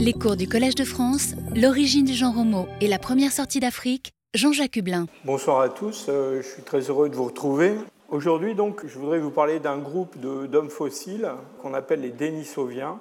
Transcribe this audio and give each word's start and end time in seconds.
Les 0.00 0.12
cours 0.12 0.36
du 0.36 0.46
Collège 0.46 0.76
de 0.76 0.84
France, 0.84 1.34
l'origine 1.56 2.04
du 2.04 2.14
genre 2.14 2.38
Homo 2.38 2.68
et 2.80 2.86
la 2.86 3.00
première 3.00 3.32
sortie 3.32 3.58
d'Afrique, 3.58 4.12
Jean-Jacques 4.32 4.76
Hublin. 4.76 5.06
Bonsoir 5.24 5.60
à 5.60 5.70
tous, 5.70 6.06
euh, 6.08 6.40
je 6.40 6.46
suis 6.46 6.62
très 6.62 6.82
heureux 6.82 7.08
de 7.08 7.16
vous 7.16 7.24
retrouver. 7.24 7.74
Aujourd'hui, 8.08 8.54
donc, 8.54 8.86
je 8.86 8.96
voudrais 8.96 9.18
vous 9.18 9.32
parler 9.32 9.58
d'un 9.58 9.78
groupe 9.78 10.16
d'hommes 10.16 10.70
fossiles 10.70 11.28
qu'on 11.60 11.74
appelle 11.74 12.02
les 12.02 12.12
Denisoviens 12.12 13.00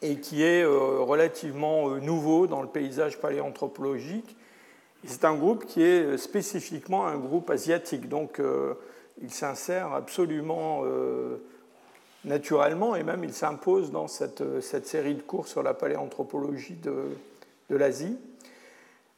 et 0.00 0.20
qui 0.20 0.42
est 0.42 0.62
euh, 0.62 1.00
relativement 1.00 1.90
euh, 1.90 2.00
nouveau 2.00 2.46
dans 2.46 2.62
le 2.62 2.68
paysage 2.68 3.20
paléanthropologique. 3.20 4.38
C'est 5.04 5.26
un 5.26 5.34
groupe 5.34 5.66
qui 5.66 5.82
est 5.82 6.16
spécifiquement 6.16 7.06
un 7.06 7.18
groupe 7.18 7.50
asiatique, 7.50 8.08
donc 8.08 8.40
il 9.20 9.30
s'insère 9.30 9.92
absolument 9.92 10.82
naturellement, 12.24 12.96
et 12.96 13.02
même 13.02 13.24
il 13.24 13.32
s'impose 13.32 13.90
dans 13.90 14.08
cette, 14.08 14.42
cette, 14.60 14.86
série 14.86 15.14
de 15.14 15.22
cours 15.22 15.46
sur 15.46 15.62
la 15.62 15.74
paléanthropologie 15.74 16.76
de, 16.82 16.94
de 17.70 17.76
l'Asie. 17.76 18.16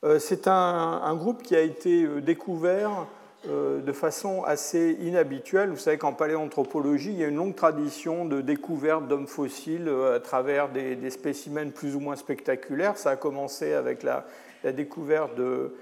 Euh, 0.04 0.18
c'est 0.18 0.46
un, 0.46 0.52
un, 0.52 1.14
groupe 1.14 1.42
qui 1.42 1.56
a 1.56 1.60
été 1.60 2.04
euh, 2.04 2.20
découvert 2.20 3.06
euh, 3.48 3.80
de 3.80 3.92
façon 3.92 4.44
assez 4.44 4.96
inhabituelle. 5.00 5.70
Vous 5.70 5.78
savez 5.78 5.98
qu'en 5.98 6.12
paléanthropologie, 6.12 7.10
il 7.10 7.18
y 7.18 7.24
a 7.24 7.28
une 7.28 7.36
longue 7.36 7.54
tradition 7.54 8.24
de 8.24 8.40
découverte 8.40 9.08
d'hommes 9.08 9.26
fossiles 9.26 9.90
à 10.14 10.20
travers 10.20 10.68
des, 10.68 10.96
des, 10.96 11.10
spécimens 11.10 11.70
plus 11.70 11.96
ou 11.96 12.00
moins 12.00 12.16
spectaculaires. 12.16 12.98
Ça 12.98 13.10
a 13.10 13.16
commencé 13.16 13.72
avec 13.72 14.02
la, 14.02 14.26
la 14.64 14.72
découverte 14.72 15.34
de, 15.34 15.74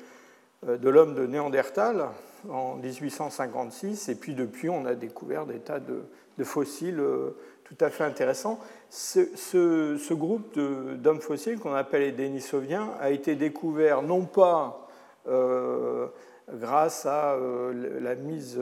de 0.67 0.89
l'homme 0.89 1.15
de 1.15 1.27
Néandertal 1.27 2.07
en 2.49 2.77
1856, 2.77 4.11
et 4.11 4.15
puis 4.15 4.35
depuis, 4.35 4.69
on 4.69 4.85
a 4.85 4.95
découvert 4.95 5.47
des 5.47 5.59
tas 5.59 5.81
de, 5.81 6.03
de 6.39 6.45
fossiles 6.45 7.01
euh, 7.01 7.37
tout 7.65 7.77
à 7.81 7.91
fait 7.91 8.05
intéressants. 8.05 8.59
Ce, 8.91 10.13
groupe 10.13 10.59
d'hommes 10.59 11.21
fossiles 11.21 11.59
qu'on 11.59 11.75
appelle 11.75 12.03
les 12.03 12.13
Denisoviens 12.13 12.91
a 13.01 13.11
été 13.11 13.35
découvert 13.35 14.03
non 14.03 14.27
pas 14.27 14.89
euh, 15.27 16.07
grâce 16.53 17.07
à 17.07 17.35
euh, 17.35 18.01
la 18.01 18.15
mise 18.15 18.61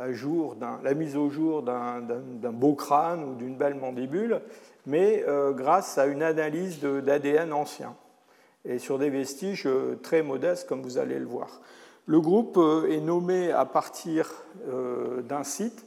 à 0.00 0.12
jour, 0.12 0.56
la 0.82 0.94
mise 0.94 1.16
au 1.16 1.30
jour 1.30 1.62
d'un 1.62 2.52
beau 2.52 2.74
crâne 2.74 3.24
ou 3.24 3.34
d'une 3.34 3.56
belle 3.56 3.74
mandibule, 3.74 4.40
mais 4.86 5.24
grâce 5.52 5.98
à 5.98 6.06
une 6.06 6.22
analyse 6.22 6.80
d'ADN 6.80 7.52
ancien 7.52 7.96
et 8.64 8.78
sur 8.78 8.98
des 8.98 9.10
vestiges 9.10 9.68
très 10.02 10.22
modestes, 10.22 10.68
comme 10.68 10.82
vous 10.82 10.98
allez 10.98 11.18
le 11.18 11.26
voir. 11.26 11.60
Le 12.06 12.20
groupe 12.20 12.56
est 12.88 13.00
nommé 13.00 13.50
à 13.50 13.64
partir 13.64 14.30
d'un 15.28 15.42
site 15.42 15.84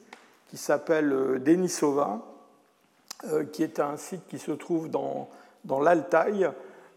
qui 0.47 0.57
s'appelle 0.57 1.11
euh, 1.11 1.39
Denisova, 1.39 2.21
euh, 3.25 3.43
qui 3.45 3.63
est 3.63 3.79
un 3.79 3.97
site 3.97 4.27
qui 4.27 4.39
se 4.39 4.51
trouve 4.51 4.89
dans, 4.89 5.29
dans 5.65 5.79
l'Altaï. 5.79 6.49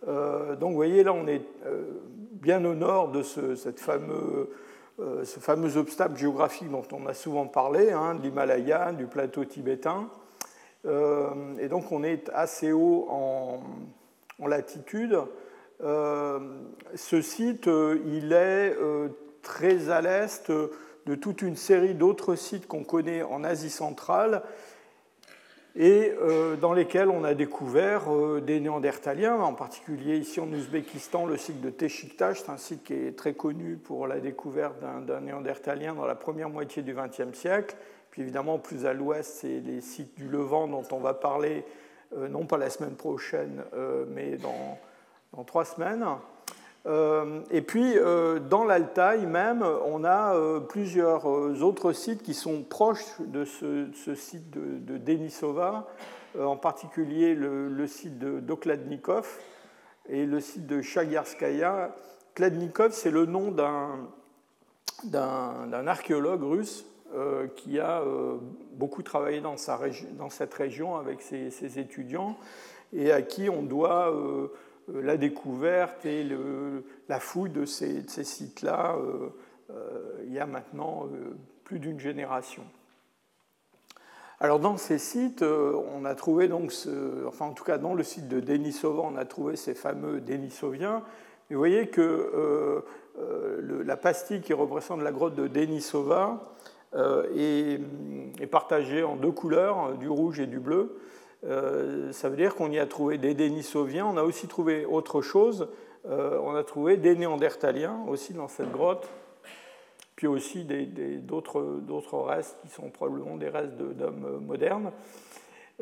Euh, 0.08 0.56
donc 0.56 0.70
vous 0.70 0.76
voyez, 0.76 1.02
là, 1.02 1.12
on 1.12 1.26
est 1.26 1.42
bien 2.32 2.64
au 2.64 2.74
nord 2.74 3.08
de 3.08 3.22
ce, 3.22 3.54
cette 3.54 3.80
fameux, 3.80 4.50
ce 4.98 5.40
fameux 5.40 5.76
obstacle 5.76 6.16
géographique 6.16 6.70
dont 6.70 6.86
on 6.92 7.06
a 7.06 7.12
souvent 7.12 7.46
parlé, 7.46 7.92
hein, 7.92 8.14
de 8.14 8.22
l'Himalaya, 8.22 8.92
du 8.92 9.06
plateau 9.06 9.44
tibétain. 9.44 10.08
et 10.86 11.68
donc 11.68 11.92
on 11.92 12.02
est 12.02 12.30
assez 12.32 12.72
haut 12.72 13.06
en, 13.10 13.60
en 14.42 14.46
latitude. 14.46 15.18
ce 15.80 17.20
site, 17.20 17.66
il 17.66 18.32
est 18.32 18.74
très 19.42 19.90
à 19.90 20.00
l'est 20.00 20.50
de 21.06 21.14
toute 21.14 21.42
une 21.42 21.56
série 21.56 21.94
d'autres 21.94 22.34
sites 22.34 22.66
qu'on 22.66 22.84
connaît 22.84 23.22
en 23.22 23.44
Asie 23.44 23.70
centrale 23.70 24.42
et 25.76 26.12
euh, 26.20 26.56
dans 26.56 26.72
lesquels 26.72 27.08
on 27.08 27.22
a 27.22 27.34
découvert 27.34 28.12
euh, 28.12 28.40
des 28.40 28.58
néandertaliens, 28.58 29.36
en 29.36 29.54
particulier 29.54 30.16
ici 30.16 30.40
en 30.40 30.48
Ouzbékistan, 30.52 31.26
le 31.26 31.36
site 31.36 31.60
de 31.60 31.70
Téchiktash, 31.70 32.40
c'est 32.40 32.50
un 32.50 32.56
site 32.56 32.82
qui 32.82 32.94
est 32.94 33.16
très 33.16 33.34
connu 33.34 33.76
pour 33.76 34.08
la 34.08 34.18
découverte 34.18 34.74
d'un 34.80 35.20
néandertalien 35.20 35.94
dans 35.94 36.06
la 36.06 36.16
première 36.16 36.50
moitié 36.50 36.82
du 36.82 36.92
XXe 36.94 37.38
siècle. 37.38 37.76
Puis 38.10 38.22
évidemment, 38.22 38.58
plus 38.58 38.84
à 38.84 38.92
l'ouest, 38.92 39.38
c'est 39.40 39.60
les 39.60 39.80
sites 39.80 40.16
du 40.16 40.28
Levant 40.28 40.66
dont 40.66 40.82
on 40.90 40.98
va 40.98 41.14
parler, 41.14 41.64
euh, 42.16 42.26
non 42.26 42.46
pas 42.46 42.58
la 42.58 42.68
semaine 42.68 42.96
prochaine, 42.96 43.62
mais 44.08 44.38
dans, 44.38 44.76
dans 45.34 45.44
trois 45.44 45.64
semaines. 45.64 46.04
Euh, 46.86 47.42
et 47.50 47.60
puis, 47.60 47.92
euh, 47.96 48.38
dans 48.38 48.64
l'Altaï 48.64 49.26
même, 49.26 49.62
on 49.62 50.02
a 50.04 50.34
euh, 50.34 50.60
plusieurs 50.60 51.26
autres 51.26 51.92
sites 51.92 52.22
qui 52.22 52.34
sont 52.34 52.62
proches 52.62 53.20
de 53.20 53.44
ce, 53.44 54.14
site 54.14 54.50
de, 54.50 54.96
Denisova, 54.96 55.86
en 56.38 56.56
particulier 56.56 57.34
le, 57.34 57.86
site 57.86 58.18
d'Okladnikov 58.18 59.28
et 60.08 60.24
le 60.26 60.40
site 60.40 60.66
de 60.66 60.80
Chagarskaya. 60.80 61.94
Kladnikov, 62.34 62.92
c'est 62.92 63.10
le 63.10 63.26
nom 63.26 63.50
d'un 65.04 65.86
archéologue 65.86 66.42
russe 66.42 66.86
qui 67.56 67.80
a 67.80 68.02
beaucoup 68.74 69.02
travaillé 69.02 69.40
dans, 69.40 69.56
sa 69.56 69.80
dans, 70.12 70.30
cette 70.30 70.54
région 70.54 70.94
avec 70.96 71.20
ses, 71.20 71.78
étudiants 71.80 72.38
et 72.92 73.10
à 73.10 73.22
qui 73.22 73.50
on 73.50 73.62
doit 73.64 74.14
la 74.94 75.16
découverte 75.16 76.04
et 76.06 76.26
la 77.08 77.20
fouille 77.20 77.50
de 77.50 77.64
ces, 77.64 78.02
sites-là 78.08 78.96
euh, 78.96 79.28
euh, 79.70 80.22
il 80.26 80.32
y 80.32 80.38
a 80.38 80.46
maintenant 80.46 81.08
plus 81.64 81.78
d'une 81.78 82.00
génération. 82.00 82.64
Alors 84.40 84.58
dans 84.58 84.76
ces 84.78 84.98
sites, 84.98 85.42
on 85.42 86.04
a 86.04 86.14
trouvé 86.14 86.48
donc, 86.48 86.72
enfin 87.26 87.46
en 87.46 87.52
tout 87.52 87.64
cas 87.64 87.78
dans 87.78 87.94
le 87.94 88.02
site 88.02 88.26
de 88.28 88.40
Denisova, 88.40 89.02
on 89.02 89.16
a 89.16 89.24
trouvé 89.26 89.56
ces 89.56 89.74
fameux 89.74 90.20
Denisoviens. 90.20 91.02
Vous 91.50 91.58
voyez 91.58 91.88
que 91.88 92.82
euh, 93.18 93.82
la 93.84 93.96
pastille 93.96 94.40
qui 94.40 94.52
représente 94.52 95.02
la 95.02 95.12
grotte 95.12 95.34
de 95.34 95.46
Denisova 95.46 96.54
euh, 96.94 97.26
est, 97.36 97.80
est, 98.40 98.46
partagée 98.46 99.02
en 99.02 99.16
deux 99.16 99.32
couleurs, 99.32 99.96
du 99.98 100.08
rouge 100.08 100.40
et 100.40 100.46
du 100.46 100.58
bleu. 100.58 100.98
Euh, 101.44 102.12
ça 102.12 102.28
veut 102.28 102.36
dire 102.36 102.54
qu'on 102.54 102.70
y 102.70 102.78
a 102.78 102.86
trouvé 102.86 103.18
des 103.18 103.34
Denisoviens. 103.34 104.06
On 104.06 104.16
a 104.16 104.22
aussi 104.22 104.46
trouvé 104.46 104.84
autre 104.84 105.22
chose. 105.22 105.68
Euh, 106.08 106.38
on 106.42 106.54
a 106.54 106.64
trouvé 106.64 106.96
des 106.96 107.14
Néandertaliens 107.14 107.98
aussi 108.08 108.32
dans 108.32 108.48
cette 108.48 108.70
grotte, 108.70 109.08
puis 110.16 110.26
aussi 110.26 110.64
d'autres 110.64 112.18
restes 112.18 112.56
qui 112.62 112.68
sont 112.68 112.90
probablement 112.90 113.36
des 113.36 113.48
restes 113.48 113.76
d'hommes 113.76 114.42
modernes. 114.44 114.92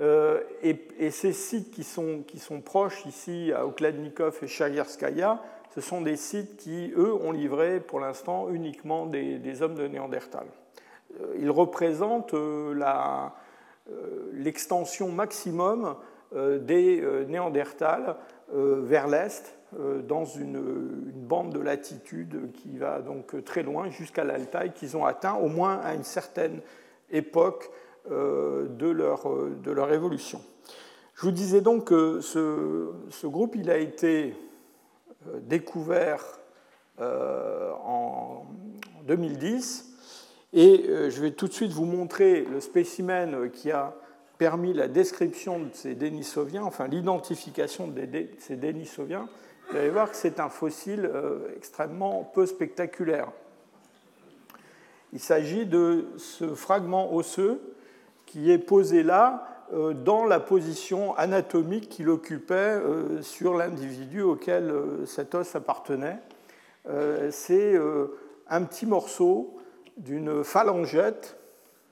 Euh, 0.01 0.41
et, 0.63 0.77
et, 1.01 1.11
ces 1.11 1.33
sites 1.33 1.73
qui 1.73 1.83
sont, 1.83 2.25
proches 2.65 3.05
ici 3.07 3.53
à 3.55 3.67
Okladnikov 3.67 4.39
et 4.43 4.47
Chagirskaya, 4.47 5.43
ce 5.75 5.81
sont 5.81 6.03
des 6.03 6.17
sites 6.17 6.57
qui, 6.57 6.93
eux, 6.97 7.13
ont 7.15 7.33
livré 7.33 7.81
pour 7.81 7.99
l'instant 7.99 8.49
uniquement 8.49 9.07
des, 9.07 9.63
hommes 9.63 9.75
de 9.75 9.89
Néandertal. 9.89 10.47
Ils 11.41 11.51
représentent 11.51 12.35
la, 12.35 13.35
l'extension 14.33 15.11
maximum 15.11 15.97
euh, 16.35 16.59
des 16.59 17.01
euh, 17.01 17.25
Néandertals 17.25 18.17
vers 18.51 19.09
l'est, 19.09 19.59
dans 20.09 20.25
une, 20.25 20.59
bande 21.13 21.53
de 21.53 21.61
latitude 21.61 22.51
qui 22.55 22.79
va 22.79 23.03
donc 23.03 23.45
très 23.45 23.63
loin 23.63 23.91
jusqu'à 23.91 24.25
l'Altaï, 24.25 24.73
qu'ils 24.73 24.97
ont 24.97 25.05
atteint 25.05 25.35
au 25.35 25.49
moins 25.49 25.81
à 25.85 25.93
une 25.93 26.03
certaine 26.03 26.63
époque 27.11 27.71
de 28.09 28.89
leur, 28.89 29.29
de 29.29 29.71
leur 29.71 29.93
évolution. 29.93 30.41
Je 31.15 31.27
vous 31.27 31.31
disais 31.31 31.61
donc 31.61 31.89
que 31.89 32.23
ce, 32.23 32.89
ce 33.11 33.27
groupe 33.27 33.55
il 33.55 33.69
a 33.71 33.77
été 33.77 34.35
découvert 35.43 36.25
en 36.99 38.47
2010 39.03 39.88
et 40.53 40.87
euh, 40.89 41.11
je 41.11 41.21
vais 41.21 41.33
tout 41.33 41.47
de 41.47 41.53
suite 41.53 41.73
vous 41.73 41.85
montrer 41.85 42.43
le 42.51 42.61
spécimen 42.61 43.51
qui 43.51 43.71
a 43.71 43.95
permis 44.39 44.73
la 44.73 44.89
description 44.89 45.59
de 45.59 45.69
ces 45.73 45.95
Denisoviens, 45.95 46.63
enfin 46.63 46.87
l'identification 46.87 47.89
de 47.89 48.01
ces 48.39 48.57
Denisoviens. 48.57 49.29
Vous 49.71 49.77
allez 49.77 49.91
voir 49.91 50.11
que 50.11 50.17
c'est 50.17 50.41
un 50.41 50.49
fossile 50.49 51.11
euh, 51.13 51.41
extrêmement 51.57 52.31
peu 52.35 52.47
spectaculaire. 52.47 53.31
Il 55.13 55.21
s'agit 55.21 55.67
de 55.67 56.07
ce 56.17 56.55
fragment 56.55 57.15
osseux 57.15 57.61
qui 58.25 58.51
est 58.51 58.59
posé 58.59 59.03
là 59.03 59.67
euh, 59.75 59.93
dans 59.93 60.25
la 60.25 60.41
position 60.41 61.15
anatomique 61.17 61.91
qu'il 61.91 62.09
occupait 62.09 62.81
sur 63.21 63.55
l'individu 63.55 64.23
auquel 64.23 64.73
cet 65.05 65.35
os 65.35 65.55
appartenait. 65.55 66.19
C'est 67.31 67.79
un 68.49 68.65
petit 68.65 68.87
morceau 68.87 69.58
d'une 69.99 70.43
phalangette, 70.45 71.37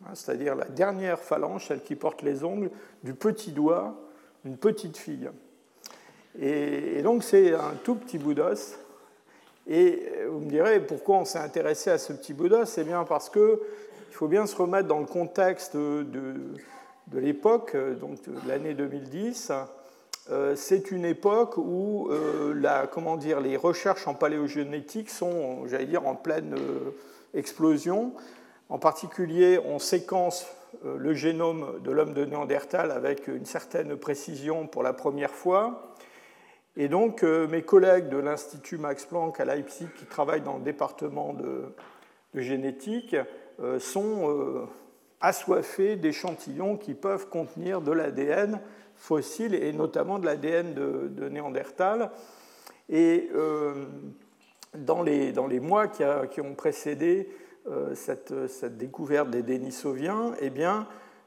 hein, 0.04 0.10
c'est-à-dire 0.14 0.54
la 0.54 0.66
dernière 0.66 1.18
phalange, 1.18 1.66
celle 1.66 1.82
qui 1.82 1.96
porte 1.96 2.22
les 2.22 2.44
ongles, 2.44 2.70
du 3.02 3.14
petit 3.14 3.52
doigt 3.52 3.96
d'une 4.44 4.56
petite 4.56 4.96
fille. 4.96 5.28
Et, 6.40 7.02
donc 7.02 7.24
c'est 7.24 7.52
un 7.52 7.74
tout 7.82 7.96
petit 7.96 8.18
bout 8.18 8.34
d'os. 8.34 8.78
Et 9.68 10.08
vous 10.28 10.38
me 10.38 10.48
direz 10.48 10.78
pourquoi 10.80 11.16
on 11.16 11.24
s'est 11.24 11.40
intéressé 11.40 11.90
à 11.90 11.98
ce 11.98 12.12
petit 12.12 12.32
bout 12.32 12.48
d'os? 12.48 12.68
C'est 12.68 12.84
bien 12.84 13.04
parce 13.04 13.28
que 13.28 13.60
il 14.10 14.14
faut 14.14 14.28
bien 14.28 14.46
se 14.46 14.56
remettre 14.56 14.88
dans 14.88 15.00
le 15.00 15.06
contexte 15.06 15.76
de, 15.76 16.34
l'époque, 17.12 17.76
donc 18.00 18.22
de 18.22 18.48
l'année 18.48 18.72
2010. 18.72 19.52
c'est 20.54 20.90
une 20.90 21.04
époque 21.04 21.58
où 21.58 22.08
la, 22.54 22.86
comment 22.86 23.16
dire, 23.16 23.40
les 23.40 23.56
recherches 23.56 24.06
en 24.06 24.14
paléogénétique 24.14 25.10
sont, 25.10 25.66
j'allais 25.66 25.84
dire, 25.84 26.06
en 26.06 26.14
pleine 26.14 26.54
explosion. 27.36 28.12
En 28.68 28.78
particulier, 28.78 29.60
on 29.64 29.78
séquence 29.78 30.46
le 30.84 31.14
génome 31.14 31.80
de 31.84 31.90
l'homme 31.90 32.12
de 32.12 32.24
Néandertal 32.24 32.90
avec 32.90 33.28
une 33.28 33.46
certaine 33.46 33.96
précision 33.96 34.66
pour 34.66 34.82
la 34.82 34.92
première 34.92 35.30
fois. 35.30 35.94
Et 36.76 36.88
donc, 36.88 37.22
mes 37.22 37.62
collègues 37.62 38.08
de 38.08 38.18
l'Institut 38.18 38.76
Max 38.76 39.06
Planck 39.06 39.40
à 39.40 39.44
Leipzig, 39.44 39.86
qui 39.96 40.04
travaillent 40.04 40.42
dans 40.42 40.58
le 40.58 40.64
département 40.64 41.32
de, 41.32 41.72
génétique, 42.34 43.16
sont 43.78 44.68
assoiffés 45.20 45.96
d'échantillons 45.96 46.76
qui 46.76 46.94
peuvent 46.94 47.28
contenir 47.28 47.80
de 47.80 47.92
l'ADN 47.92 48.60
fossile 48.96 49.54
et 49.54 49.72
notamment 49.72 50.18
de 50.18 50.26
l'ADN 50.26 50.74
de, 50.74 51.28
Néandertal. 51.28 52.10
Et 52.88 53.28
euh, 53.34 53.86
dans, 54.78 55.02
les, 55.02 55.60
mois 55.60 55.88
qui, 55.88 56.40
ont 56.40 56.54
précédé 56.54 57.28
euh, 57.68 57.94
cette, 57.94 58.76
découverte 58.76 59.30
des 59.30 59.42
Denisoviens, 59.42 60.32
eh 60.40 60.50
bien, 60.50 60.86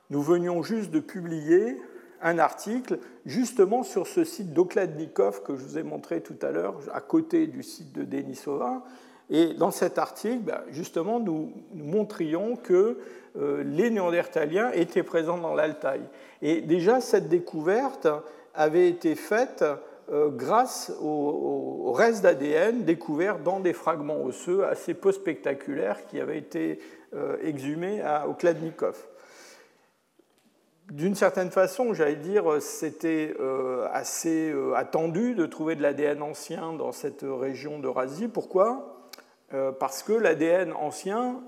nous 0.09 0.21
venions 0.21 0.63
juste 0.63 0.91
de 0.91 0.99
publier 0.99 1.77
un 2.21 2.39
article 2.39 2.99
justement 3.25 3.83
sur 3.83 4.07
ce 4.07 4.23
site 4.23 4.53
d'Okladnikov 4.53 5.43
que 5.43 5.55
je 5.55 5.63
vous 5.63 5.77
ai 5.77 5.83
montré 5.83 6.21
tout 6.21 6.37
à 6.41 6.51
l'heure, 6.51 6.79
à 6.93 7.01
côté 7.01 7.47
du 7.47 7.63
site 7.63 7.93
de 7.93 8.03
Denisova. 8.03 8.83
Et 9.29 9.53
dans 9.53 9.71
cet 9.71 9.97
article, 9.97 10.39
ben, 10.39 10.61
justement, 10.71 11.19
nous, 11.19 11.51
montrions 11.73 12.55
que 12.55 12.97
euh, 13.37 13.63
les 13.63 13.89
Néandertaliens 13.91 14.71
étaient 14.71 15.03
présents 15.03 15.37
dans 15.37 15.53
l'Altaï. 15.53 16.01
Et 16.41 16.61
déjà, 16.61 16.99
cette 16.99 17.29
découverte 17.29 18.07
avait 18.55 18.89
été 18.89 19.15
faite 19.15 19.63
grâce 20.11 20.91
au, 21.01 21.91
reste 21.91 22.23
d'ADN 22.23 22.83
découvert 22.83 23.39
dans 23.39 23.59
des 23.59 23.73
fragments 23.73 24.23
osseux 24.23 24.65
assez 24.65 24.93
peu 24.93 25.11
spectaculaires 25.11 26.05
qui 26.07 26.19
avaient 26.19 26.37
été 26.37 26.79
euh, 27.13 27.37
exhumés 27.43 28.03
au 28.27 28.33
Kladnikov. 28.33 28.97
D'une 30.91 31.15
certaine 31.15 31.51
façon, 31.51 31.93
j'allais 31.93 32.15
dire, 32.15 32.59
c'était 32.61 33.35
assez 33.93 34.51
attendu 34.75 35.35
de 35.35 35.45
trouver 35.45 35.75
de 35.75 35.83
l'ADN 35.83 36.23
ancien 36.23 36.73
dans 36.73 36.91
cette 36.91 37.23
région 37.23 37.77
d'Eurasie. 37.77 38.27
Pourquoi? 38.27 39.07
Parce 39.79 40.01
que 40.01 40.13
l'ADN 40.13 40.73
ancien 40.73 41.43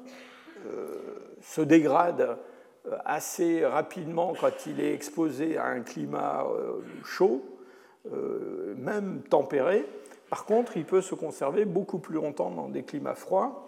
se 1.42 1.62
dégrade 1.62 2.38
euh, 2.88 2.98
assez 3.06 3.64
rapidement 3.66 4.34
quand 4.40 4.66
il 4.66 4.80
est 4.80 4.94
exposé 4.94 5.58
à 5.58 5.68
un 5.68 5.82
climat 5.82 6.48
euh, 6.50 6.82
chaud, 7.06 7.44
euh, 8.12 8.74
même 8.78 9.22
tempéré. 9.30 9.86
Par 10.30 10.46
contre, 10.46 10.78
il 10.78 10.86
peut 10.86 11.02
se 11.02 11.16
conserver 11.16 11.66
beaucoup 11.66 12.00
plus 12.00 12.16
longtemps 12.16 12.52
dans 12.52 12.70
des 12.70 12.84
climats 12.84 13.16
froids. 13.16 13.68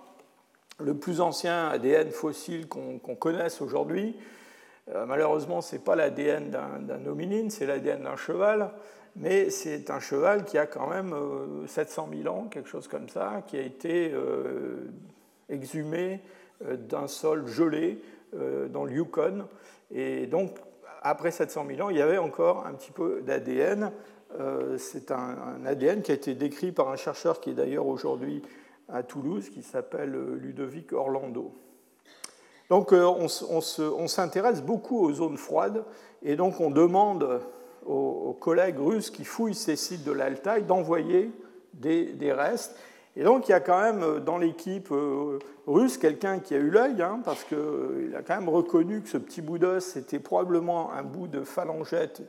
Le 0.79 0.95
plus 0.95 1.21
ancien 1.21 1.67
ADN 1.67 2.09
fossile 2.09 2.67
qu'on 2.67 2.97
connaisse 3.15 3.61
aujourd'hui, 3.61 4.17
malheureusement, 5.05 5.61
ce 5.61 5.75
n'est 5.75 5.81
pas 5.81 5.95
l'ADN 5.95 6.49
d'un 6.49 7.05
hominine, 7.05 7.51
c'est 7.51 7.67
l'ADN 7.67 8.03
d'un 8.03 8.15
cheval, 8.15 8.71
mais 9.15 9.51
c'est 9.51 9.91
un 9.91 9.99
cheval 9.99 10.45
qui 10.45 10.57
a 10.57 10.65
quand 10.65 10.89
même 10.89 11.13
700 11.67 12.09
000 12.23 12.35
ans, 12.35 12.47
quelque 12.49 12.69
chose 12.69 12.87
comme 12.87 13.07
ça, 13.07 13.43
qui 13.45 13.57
a 13.57 13.61
été 13.61 14.11
exhumé 15.49 16.21
euh, 16.65 16.75
d'un 16.77 17.07
sol 17.07 17.47
gelé 17.47 18.01
euh, 18.35 18.67
dans 18.67 18.85
le 18.85 18.93
Yukon. 18.93 19.47
Et 19.91 20.27
donc, 20.27 20.57
après 21.01 21.31
700 21.31 21.65
000 21.67 21.81
ans, 21.81 21.89
il 21.89 21.97
y 21.97 22.01
avait 22.01 22.17
encore 22.17 22.65
un 22.65 22.73
petit 22.73 22.91
peu 22.91 23.21
d'ADN. 23.21 23.91
Euh, 24.39 24.77
c'est 24.77 25.11
un, 25.11 25.65
ADN 25.65 26.01
qui 26.01 26.11
a 26.11 26.15
été 26.15 26.33
décrit 26.33 26.71
par 26.71 26.89
un 26.89 26.95
chercheur 26.95 27.39
qui 27.39 27.51
est 27.51 27.53
d'ailleurs 27.53 27.87
aujourd'hui 27.87 28.41
à 28.89 29.03
Toulouse, 29.03 29.49
qui 29.49 29.63
s'appelle 29.63 30.13
Ludovic 30.35 30.93
Orlando. 30.93 31.53
Donc 32.69 32.91
on, 32.91 33.27
s'intéresse 34.07 34.61
beaucoup 34.61 34.99
aux 34.99 35.13
zones 35.13 35.37
froides 35.37 35.83
et 36.23 36.35
donc 36.35 36.59
on 36.59 36.71
demande 36.71 37.41
aux, 37.85 38.35
collègues 38.39 38.79
russes 38.79 39.09
qui 39.09 39.25
fouillent 39.25 39.55
ces 39.55 39.75
sites 39.75 40.03
de 40.03 40.11
l'Altaï 40.11 40.63
d'envoyer 40.63 41.31
des, 41.73 42.33
restes. 42.33 42.75
Et 43.15 43.23
donc 43.23 43.47
il 43.47 43.51
y 43.51 43.55
a 43.55 43.59
quand 43.59 43.79
même 43.79 44.01
euh, 44.01 44.19
dans 44.19 44.37
l'équipe 44.37 44.91
euh, 44.91 45.37
russe 45.67 45.97
quelqu'un 45.97 46.39
qui 46.39 46.55
a 46.55 46.57
eu 46.57 46.69
l'œil, 46.69 47.01
hein, 47.01 47.21
parce 47.23 47.43
qu'il 47.43 47.57
euh, 47.57 48.17
a 48.17 48.23
quand 48.23 48.35
même 48.35 48.49
reconnu 48.49 49.01
que 49.01 49.09
ce 49.09 49.17
petit 49.17 49.41
bout 49.41 49.59
d'os 49.59 49.83
c'était 49.83 50.19
probablement 50.19 50.91
un 50.91 51.03
bout 51.03 51.27
de 51.27 51.41
phalangette 51.41 52.23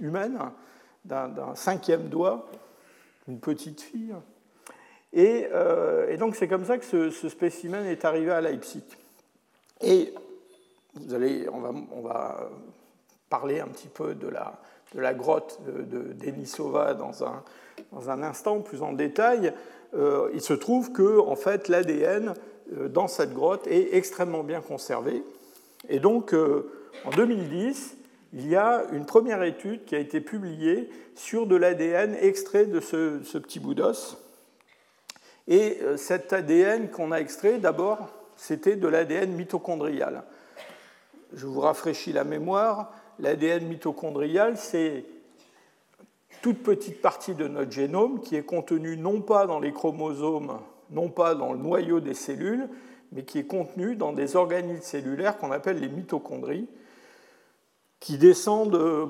humaine, 0.00 0.38
d'un 1.06 1.54
cinquième 1.54 2.08
doigt, 2.08 2.48
une 3.28 3.40
petite 3.40 3.80
fille. 3.80 4.14
Et, 5.12 5.48
donc 6.18 6.36
c'est 6.36 6.48
comme 6.48 6.64
ça 6.64 6.78
que 6.78 7.10
ce, 7.10 7.28
spécimen 7.28 7.86
est 7.86 8.04
arrivé 8.04 8.30
à 8.30 8.40
Leipzig. 8.40 8.84
Et 9.80 10.12
vous 10.94 11.14
allez, 11.14 11.48
on, 11.50 11.60
va, 11.60 11.72
on 11.92 12.00
va 12.00 12.50
parler 13.28 13.60
un 13.60 13.68
petit 13.68 13.88
peu 13.88 14.14
de 14.14 14.28
la, 14.28 14.60
de 14.94 15.00
la 15.00 15.14
grotte 15.14 15.60
de, 15.66 16.12
Denisova 16.12 16.94
dans 16.94 17.24
un, 17.24 17.42
dans 17.92 18.10
un 18.10 18.22
instant, 18.22 18.60
plus 18.60 18.82
en 18.82 18.92
détail. 18.92 19.52
Euh, 19.94 20.30
il 20.34 20.40
se 20.40 20.54
trouve 20.54 20.92
que 20.92 21.18
en 21.20 21.36
fait, 21.36 21.68
l'ADN 21.68 22.34
euh, 22.76 22.88
dans 22.88 23.08
cette 23.08 23.32
grotte 23.32 23.66
est 23.66 23.94
extrêmement 23.94 24.42
bien 24.42 24.60
conservé. 24.60 25.22
Et 25.88 26.00
donc, 26.00 26.34
euh, 26.34 26.70
en 27.04 27.10
2010, 27.10 27.95
il 28.36 28.46
y 28.48 28.54
a 28.54 28.84
une 28.92 29.06
première 29.06 29.42
étude 29.42 29.86
qui 29.86 29.96
a 29.96 29.98
été 29.98 30.20
publiée 30.20 30.90
sur 31.14 31.46
de 31.46 31.56
l'ADN 31.56 32.14
extrait 32.20 32.66
de 32.66 32.80
ce, 32.80 33.38
petit 33.38 33.58
bout 33.58 33.72
d'os. 33.72 34.18
Et 35.48 35.78
cet 35.96 36.34
ADN 36.34 36.90
qu'on 36.90 37.12
a 37.12 37.16
extrait, 37.16 37.56
d'abord, 37.56 38.10
c'était 38.36 38.76
de 38.76 38.88
l'ADN 38.88 39.32
mitochondrial. 39.32 40.22
Je 41.32 41.46
vous 41.46 41.60
rafraîchis 41.60 42.12
la 42.12 42.24
mémoire. 42.24 42.92
L'ADN 43.20 43.66
mitochondrial, 43.68 44.58
c'est 44.58 45.06
toute 46.42 46.62
petite 46.62 47.00
partie 47.00 47.34
de 47.34 47.48
notre 47.48 47.72
génome 47.72 48.20
qui 48.20 48.36
est 48.36 48.44
contenue 48.44 48.98
non 48.98 49.22
pas 49.22 49.46
dans 49.46 49.60
les 49.60 49.72
chromosomes, 49.72 50.60
non 50.90 51.08
pas 51.08 51.34
dans 51.34 51.54
le 51.54 51.58
noyau 51.58 52.00
des 52.00 52.12
cellules, 52.12 52.68
mais 53.12 53.24
qui 53.24 53.38
est 53.38 53.46
contenue 53.46 53.96
dans 53.96 54.12
des 54.12 54.36
organismes 54.36 54.82
cellulaires 54.82 55.38
qu'on 55.38 55.52
appelle 55.52 55.80
les 55.80 55.88
mitochondries, 55.88 56.68
qui 58.06 58.18
descendent 58.18 58.76
euh, 58.76 59.06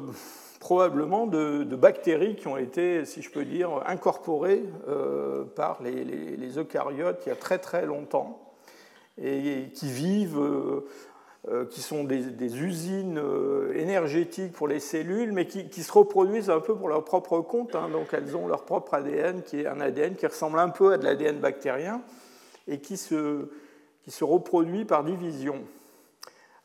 probablement 0.58 1.26
de, 1.26 1.64
bactéries 1.76 2.34
qui 2.34 2.48
ont 2.48 2.56
été, 2.56 3.04
si 3.04 3.20
je 3.20 3.30
peux 3.30 3.44
dire, 3.44 3.82
incorporées 3.84 4.64
euh, 4.88 5.44
par 5.44 5.82
les, 5.82 6.56
eucaryotes 6.56 7.20
il 7.26 7.28
y 7.28 7.32
a 7.32 7.36
très 7.36 7.58
très 7.58 7.84
longtemps 7.84 8.40
et 9.22 9.68
qui 9.74 9.90
vivent 9.90 10.40
euh, 10.40 11.66
qui 11.66 11.82
sont 11.82 12.04
des, 12.04 12.56
usines 12.56 13.20
énergétiques 13.74 14.52
pour 14.52 14.66
les 14.66 14.80
cellules, 14.80 15.30
mais 15.30 15.46
qui, 15.46 15.82
se 15.82 15.92
reproduisent 15.92 16.48
un 16.48 16.60
peu 16.60 16.74
pour 16.74 16.88
leur 16.88 17.04
propre 17.04 17.42
compte. 17.42 17.74
Hein. 17.74 17.90
donc 17.90 18.14
elles 18.14 18.34
ont 18.34 18.48
leur 18.48 18.64
propre 18.64 18.94
ADN, 18.94 19.42
qui 19.42 19.60
est 19.60 19.66
un 19.66 19.78
ADN 19.78 20.14
qui 20.14 20.26
ressemble 20.26 20.58
un 20.58 20.70
peu 20.70 20.94
à 20.94 20.96
de 20.96 21.04
l'ADN 21.04 21.38
bactérien 21.38 22.00
et 22.66 22.80
qui 22.80 22.96
se, 22.96 23.50
qui 24.04 24.10
se 24.10 24.24
reproduit 24.24 24.86
par 24.86 25.04
division. 25.04 25.62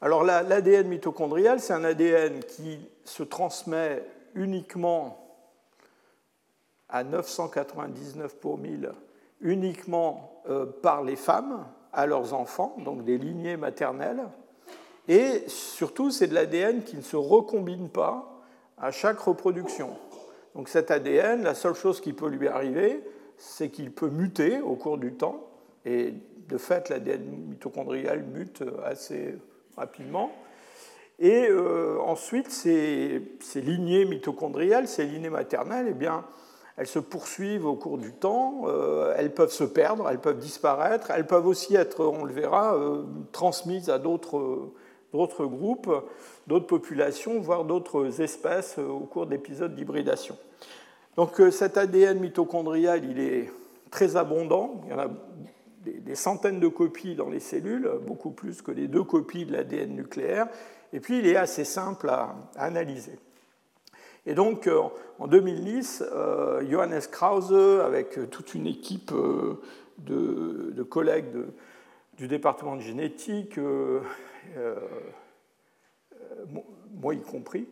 Alors 0.03 0.23
l'ADN 0.23 0.87
mitochondrial, 0.87 1.59
c'est 1.59 1.73
un 1.73 1.83
ADN 1.83 2.39
qui 2.43 2.79
se 3.05 3.21
transmet 3.21 4.03
uniquement 4.33 5.37
à 6.89 7.03
999 7.03 8.35
pour 8.37 8.57
1000, 8.57 8.91
uniquement 9.41 10.41
euh, 10.49 10.65
par 10.65 11.03
les 11.03 11.15
femmes 11.15 11.65
à 11.93 12.07
leurs 12.07 12.33
enfants, 12.33 12.75
donc 12.79 13.03
des 13.03 13.19
lignées 13.19 13.57
maternelles. 13.57 14.23
Et 15.07 15.43
surtout, 15.47 16.09
c'est 16.09 16.27
de 16.27 16.33
l'ADN 16.33 16.83
qui 16.83 16.97
ne 16.97 17.01
se 17.01 17.15
recombine 17.15 17.89
pas 17.89 18.41
à 18.79 18.89
chaque 18.89 19.19
reproduction. 19.19 19.95
Donc 20.55 20.67
cet 20.67 20.89
ADN, 20.89 21.43
la 21.43 21.53
seule 21.53 21.75
chose 21.75 22.01
qui 22.01 22.13
peut 22.13 22.27
lui 22.27 22.47
arriver, 22.47 23.03
c'est 23.37 23.69
qu'il 23.69 23.91
peut 23.91 24.09
muter 24.09 24.61
au 24.61 24.75
cours 24.75 24.97
du 24.97 25.13
temps. 25.13 25.47
Et 25.85 26.15
de 26.47 26.57
fait, 26.57 26.89
l'ADN 26.89 27.21
mitochondrial 27.49 28.23
mute 28.23 28.63
assez 28.83 29.35
rapidement. 29.81 30.31
Et 31.19 31.47
euh, 31.49 31.99
ensuite, 31.99 32.49
ces, 32.51 33.21
lignées 33.55 34.05
mitochondriales, 34.05 34.87
ces 34.87 35.05
lignées 35.05 35.29
maternelles, 35.29 35.87
eh 35.89 35.93
bien, 35.93 36.23
elles 36.77 36.87
se 36.87 36.99
poursuivent 36.99 37.65
au 37.65 37.75
cours 37.75 37.97
du 37.97 38.13
temps, 38.13 38.63
euh, 38.65 39.13
elles 39.17 39.33
peuvent 39.33 39.51
se 39.51 39.63
perdre, 39.63 40.07
elles 40.09 40.19
peuvent 40.19 40.39
disparaître, 40.39 41.11
elles 41.11 41.27
peuvent 41.27 41.47
aussi 41.47 41.75
être, 41.75 42.05
on 42.05 42.23
le 42.23 42.33
verra, 42.33 42.75
euh, 42.75 43.03
transmises 43.31 43.89
à 43.89 43.99
d'autres 43.99 44.71
groupes, 45.13 45.91
d'autres 46.47 46.67
populations, 46.67 47.39
voire 47.39 47.65
d'autres 47.65 48.21
espèces 48.21 48.77
au 48.77 49.01
cours 49.01 49.25
d'épisodes 49.25 49.75
d'hybridation. 49.75 50.37
Donc 51.17 51.41
cet 51.51 51.77
ADN 51.77 52.19
mitochondrial, 52.19 53.03
il 53.03 53.19
est 53.19 53.51
très 53.91 54.15
abondant. 54.15 54.81
Il 54.85 54.91
y 54.91 54.93
en 54.93 54.99
a 54.99 55.07
des 55.83 56.15
centaines 56.15 56.59
de 56.59 56.67
copies 56.67 57.15
dans 57.15 57.29
les 57.29 57.39
cellules, 57.39 57.89
beaucoup 58.05 58.31
plus 58.31 58.61
que 58.61 58.71
les 58.71 58.87
deux 58.87 59.03
copies 59.03 59.45
de 59.45 59.53
l'ADN 59.53 59.95
nucléaire. 59.95 60.47
Et 60.93 60.99
puis 60.99 61.19
il 61.19 61.27
est 61.27 61.35
assez 61.35 61.63
simple 61.63 62.09
à 62.09 62.35
analyser. 62.55 63.17
Et 64.25 64.35
donc, 64.35 64.69
en 65.17 65.27
2010, 65.27 66.03
Johannes 66.69 67.01
Krause, 67.11 67.81
avec 67.83 68.29
toute 68.29 68.53
une 68.53 68.67
équipe 68.67 69.11
de, 69.97 70.83
collègues 70.83 71.25
du 72.17 72.27
département 72.27 72.75
de 72.75 72.81
génétique, 72.81 73.59
moi 76.93 77.15
y 77.15 77.21
compris, 77.21 77.67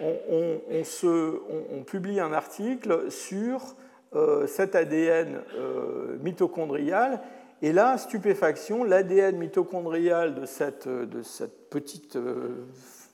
on, 0.00 1.84
publie 1.86 2.20
un 2.20 2.32
article 2.32 3.10
sur 3.10 3.74
euh, 4.14 4.46
cet 4.46 4.74
ADN 4.74 5.40
euh, 5.56 6.16
mitochondrial. 6.20 7.20
Et 7.64 7.72
là, 7.72 7.96
stupéfaction, 7.96 8.84
l'ADN 8.84 9.38
mitochondrial 9.38 10.34
de 10.34 10.44
cette, 10.44 10.86
cette 11.22 11.70
petite 11.70 12.16
euh, 12.16 12.66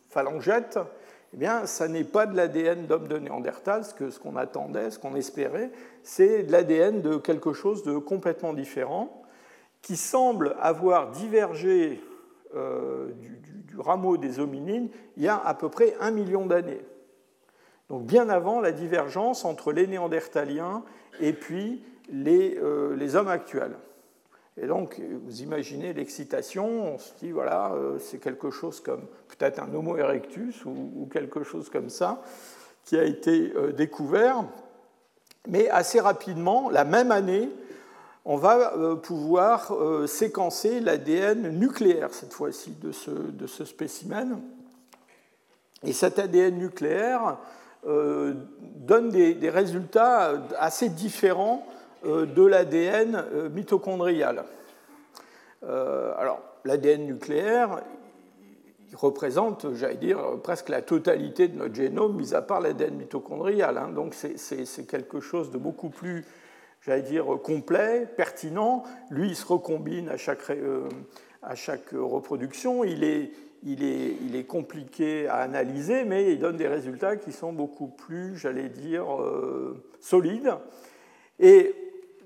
phalangette, 0.09 0.81
eh 1.33 1.37
bien, 1.37 1.67
ça 1.67 1.87
n'est 1.87 2.03
pas 2.03 2.27
de 2.27 2.37
l'ADN 2.37 2.87
d'homme 2.87 3.07
de 3.07 3.17
Néandertal, 3.17 3.85
ce 3.85 4.19
qu'on 4.19 4.35
attendait, 4.35 4.91
ce 4.91 4.99
qu'on 4.99 5.15
espérait, 5.15 5.71
c'est 6.03 6.43
de 6.43 6.51
l'ADN 6.51 7.01
de 7.01 7.17
quelque 7.17 7.53
chose 7.53 7.85
de 7.85 7.97
complètement 7.99 8.53
différent, 8.53 9.23
qui 9.83 9.95
semble 9.97 10.57
avoir 10.59 11.13
divergé 11.13 12.03
du, 12.53 13.37
du, 13.69 13.79
rameau 13.79 14.17
des 14.17 14.41
hominines 14.41 14.89
il 15.17 15.23
y 15.23 15.29
a 15.29 15.37
à 15.37 15.55
peu 15.55 15.69
près 15.69 15.95
un 16.01 16.11
million 16.11 16.47
d'années 16.47 16.83
donc 17.91 18.07
bien 18.07 18.29
avant 18.29 18.61
la 18.61 18.73
divergence 18.73 19.45
entre 19.45 19.73
les 19.73 19.87
néandertaliens 19.87 20.83
et 21.21 21.33
puis 21.33 21.81
euh, 22.13 22.97
les 22.97 23.17
hommes 23.17 23.29
actuels. 23.29 23.77
Et 24.61 24.67
donc, 24.67 25.01
vous 25.25 25.41
imaginez 25.41 25.93
l'excitation, 25.93 26.95
on 26.95 26.99
se 26.99 27.13
dit, 27.19 27.31
voilà, 27.31 27.73
euh, 27.73 27.99
c'est 27.99 28.19
quelque 28.19 28.51
chose 28.51 28.81
comme 28.81 29.03
peut-être 29.29 29.59
un 29.61 29.75
Homo 29.75 29.97
erectus 29.97 30.65
ou, 30.67 31.09
quelque 31.11 31.43
chose 31.43 31.71
comme 31.71 31.89
ça 31.89 32.23
qui 32.85 32.99
a 32.99 33.05
été 33.05 33.53
euh, 33.57 33.73
découvert. 33.73 34.45
Mais 35.49 35.69
assez 35.71 36.01
rapidement, 36.01 36.69
la 36.69 36.85
même 36.85 37.11
année, 37.11 37.49
on 38.27 38.37
va 38.37 38.97
pouvoir 39.03 39.73
séquencer 40.07 40.81
l'ADN 40.81 41.59
nucléaire, 41.59 42.13
cette 42.13 42.35
fois-ci, 42.35 42.73
de 42.83 42.93
ce, 42.93 43.11
de 43.11 43.47
ce 43.47 43.65
spécimen. 43.65 44.43
Et 45.83 45.95
cet 45.95 46.19
ADN 46.19 46.59
nucléaire, 46.59 47.39
euh, 47.87 48.35
donne 48.77 49.09
des, 49.09 49.49
résultats 49.49 50.35
assez 50.59 50.91
différents 50.91 51.67
euh, 51.67 51.80
de 52.05 52.45
l'ADN 52.45 53.25
euh, 53.33 53.49
mitochondrial. 53.49 54.45
alors, 55.63 56.43
l'ADN 56.65 57.07
nucléaire, 57.07 57.83
il 58.91 58.97
représente, 58.97 59.75
j'allais 59.75 59.97
dire, 59.97 60.19
presque 60.43 60.69
la 60.69 60.83
totalité 60.83 61.49
de 61.49 61.57
notre 61.57 61.75
génome, 61.75 62.17
mis 62.17 62.35
à 62.35 62.43
part 62.43 62.61
l'ADN 62.61 62.95
mitochondrial. 62.95 63.79
Hein. 63.79 63.91
Donc 63.95 64.15
c'est 64.15 64.87
quelque 64.87 65.21
chose 65.21 65.51
de 65.51 65.59
beaucoup 65.59 65.91
plus, 65.91 66.25
j'allais 66.81 67.03
dire, 67.03 67.27
complet, 67.43 68.07
pertinent. 68.17 68.83
Lui, 69.11 69.29
il 69.29 69.37
se 69.37 69.47
recombine 69.47 70.09
à 70.09 70.17
chaque, 70.17 70.51
à 71.43 71.55
chaque 71.55 71.91
reproduction. 71.93 72.83
Il 72.85 73.05
est, 73.05 73.31
il 73.63 74.37
est, 74.37 74.45
compliqué 74.45 75.29
à 75.29 75.37
analyser, 75.37 76.05
mais 76.05 76.33
il 76.33 76.39
donne 76.39 76.57
des 76.57 76.69
résultats 76.69 77.17
qui 77.17 77.33
sont 77.33 77.53
beaucoup 77.53 77.89
plus, 77.89 78.37
j'allais 78.37 78.69
dire, 78.69 79.21
euh, 79.21 79.85
solides. 80.01 80.55
Et 81.39 81.75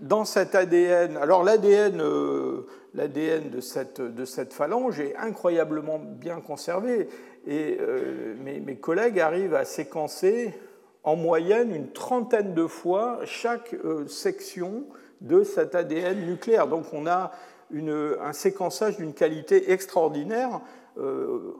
dans 0.00 0.24
cet 0.24 0.54
ADN, 0.54 1.16
alors 1.16 1.44
l'ADN 1.44 2.00
euh, 2.00 2.66
de, 2.94 3.60
cette, 3.60 4.00
de 4.00 4.24
cette 4.24 4.52
phalange 4.52 5.00
est 5.00 5.16
incroyablement 5.16 5.98
bien 5.98 6.40
conservé, 6.40 7.08
et 7.46 7.78
euh, 7.80 8.34
mes, 8.42 8.76
collègues 8.76 9.20
arrivent 9.20 9.54
à 9.54 9.64
séquencer 9.64 10.54
en 11.02 11.16
moyenne 11.16 11.74
une 11.74 11.92
trentaine 11.92 12.54
de 12.54 12.66
fois 12.66 13.20
chaque 13.24 13.76
section 14.06 14.84
de 15.20 15.42
cet 15.42 15.74
ADN 15.74 16.26
nucléaire. 16.26 16.66
Donc 16.66 16.86
on 16.92 17.06
a 17.06 17.32
un 17.72 18.32
séquençage 18.32 18.96
d'une 18.96 19.12
qualité 19.12 19.72
extraordinaire 19.72 20.60
euh, 20.98 21.56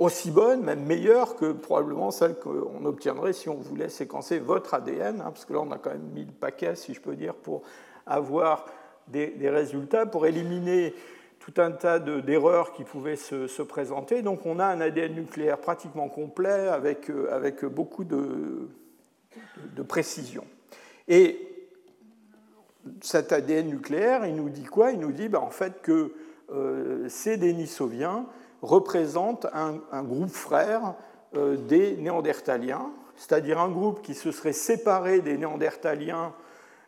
aussi 0.00 0.30
bonne, 0.30 0.62
même 0.62 0.84
meilleure 0.84 1.36
que 1.36 1.52
probablement 1.52 2.10
celle 2.10 2.34
qu'on 2.36 2.84
obtiendrait 2.86 3.34
si 3.34 3.50
on 3.50 3.56
voulait 3.56 3.90
séquencer 3.90 4.38
votre 4.38 4.72
ADN, 4.74 5.20
hein, 5.20 5.24
parce 5.24 5.44
que 5.44 5.52
là 5.52 5.60
on 5.60 5.70
a 5.70 5.78
quand 5.78 5.90
même 5.90 6.08
mis 6.14 6.24
le 6.24 6.32
paquet, 6.32 6.74
si 6.74 6.94
je 6.94 7.00
peux 7.00 7.14
dire, 7.14 7.34
pour 7.34 7.62
avoir 8.06 8.64
des, 9.08 9.34
résultats, 9.50 10.06
pour 10.06 10.26
éliminer 10.26 10.94
tout 11.38 11.52
un 11.58 11.70
tas 11.70 11.98
d'erreurs 11.98 12.72
qui 12.72 12.84
pouvaient 12.84 13.16
se, 13.16 13.62
présenter. 13.62 14.22
Donc 14.22 14.46
on 14.46 14.58
a 14.58 14.64
un 14.64 14.80
ADN 14.80 15.14
nucléaire 15.14 15.58
pratiquement 15.58 16.08
complet 16.08 16.68
avec, 16.68 17.10
euh, 17.10 17.28
avec 17.30 17.64
beaucoup 17.64 18.04
de, 18.04 18.68
de 19.76 19.82
précision. 19.82 20.44
Et 21.08 21.46
cet 23.02 23.32
ADN 23.32 23.68
nucléaire, 23.68 24.24
il 24.24 24.36
nous 24.36 24.48
dit 24.48 24.64
quoi? 24.64 24.92
Il 24.92 25.00
nous 25.00 25.12
dit 25.12 25.28
ben, 25.28 25.40
en 25.40 25.50
fait 25.50 25.82
que 25.82 26.14
euh, 26.52 27.06
ces 27.08 27.36
représentent 28.62 29.46
un, 29.52 30.02
groupe 30.02 30.30
frère 30.30 30.94
euh, 31.36 31.56
des 31.56 31.96
Néandertaliens, 31.96 32.90
c'est-à-dire 33.16 33.60
un 33.60 33.68
groupe 33.68 34.02
qui 34.02 34.14
se 34.14 34.32
serait 34.32 34.52
séparé 34.52 35.20
des 35.20 35.38
Néandertaliens 35.38 36.32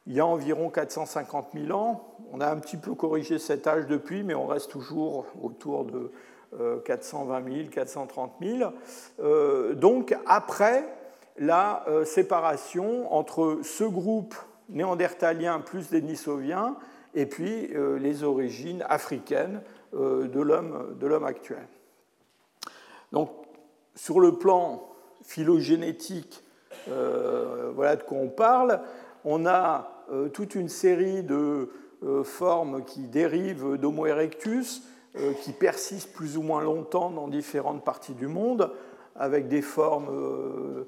il 0.08 0.14
y 0.14 0.20
a 0.20 0.26
environ 0.26 0.68
450 0.68 1.50
000 1.54 1.78
ans. 1.78 2.16
On 2.32 2.40
a 2.40 2.50
un 2.50 2.56
petit 2.56 2.76
peu 2.76 2.92
corrigé 2.94 3.38
cet 3.38 3.68
âge 3.68 3.86
depuis, 3.86 4.24
mais 4.24 4.34
on 4.34 4.48
reste 4.48 4.72
toujours 4.72 5.26
autour 5.40 5.84
de 5.84 6.10
420 6.84 7.44
000, 7.44 7.68
430 7.70 8.32
000. 8.40 8.72
donc 9.74 10.16
après 10.26 10.84
la 11.38 11.84
euh, 11.88 12.04
séparation 12.04 13.12
entre 13.12 13.60
ce 13.62 13.84
groupe 13.84 14.34
néandertalien 14.68 15.60
plus 15.60 15.90
Denisoviens 15.90 16.76
et 17.14 17.26
puis 17.26 17.70
euh, 17.74 17.98
les 17.98 18.22
origines 18.22 18.84
africaines 18.88 19.60
de 19.92 20.40
l'homme 21.06 21.24
actuel. 21.24 21.66
Donc, 23.12 23.30
sur 23.94 24.20
le 24.20 24.38
plan 24.38 24.88
phylogénétique, 25.22 26.42
euh, 26.88 27.70
voilà 27.74 27.96
de 27.96 28.02
quoi 28.02 28.18
on 28.18 28.28
parle. 28.28 28.80
On 29.24 29.46
a 29.46 29.88
toute 30.32 30.56
une 30.56 30.68
série 30.68 31.22
de 31.22 31.70
formes 32.24 32.84
qui 32.84 33.06
dérivent 33.06 33.76
d'Homo 33.78 34.06
erectus, 34.06 34.82
qui 35.42 35.52
persistent 35.52 36.12
plus 36.12 36.36
ou 36.36 36.42
moins 36.42 36.60
longtemps 36.60 37.10
dans 37.10 37.28
différentes 37.28 37.84
parties 37.84 38.14
du 38.14 38.26
monde, 38.26 38.72
avec 39.14 39.46
des 39.46 39.62
formes 39.62 40.84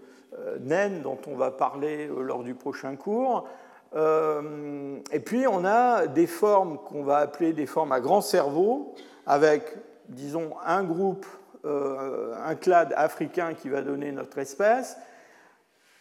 naines 0.61 1.02
dont 1.02 1.18
on 1.28 1.37
va 1.37 1.52
parler 1.52 2.08
lors 2.08 2.42
du 2.42 2.54
prochain 2.54 2.96
cours, 2.96 3.46
euh, 3.95 4.99
et 5.13 5.21
puis 5.21 5.47
on 5.47 5.65
a 5.65 6.07
des 6.07 6.27
formes 6.27 6.79
qu'on 6.79 7.05
va 7.05 7.19
appeler 7.19 7.53
des 7.53 7.67
formes 7.67 7.93
à 7.93 8.01
grand 8.01 8.21
cerveau, 8.21 8.95
avec, 9.27 9.77
disons, 10.09 10.51
un 10.65 10.83
groupe, 10.85 11.27
euh, 11.65 12.35
un 12.45 12.55
clade 12.55 12.93
africain 12.97 13.55
qui 13.55 13.69
va 13.69 13.83
donner 13.83 14.13
notre 14.13 14.39
espèce, 14.39 14.97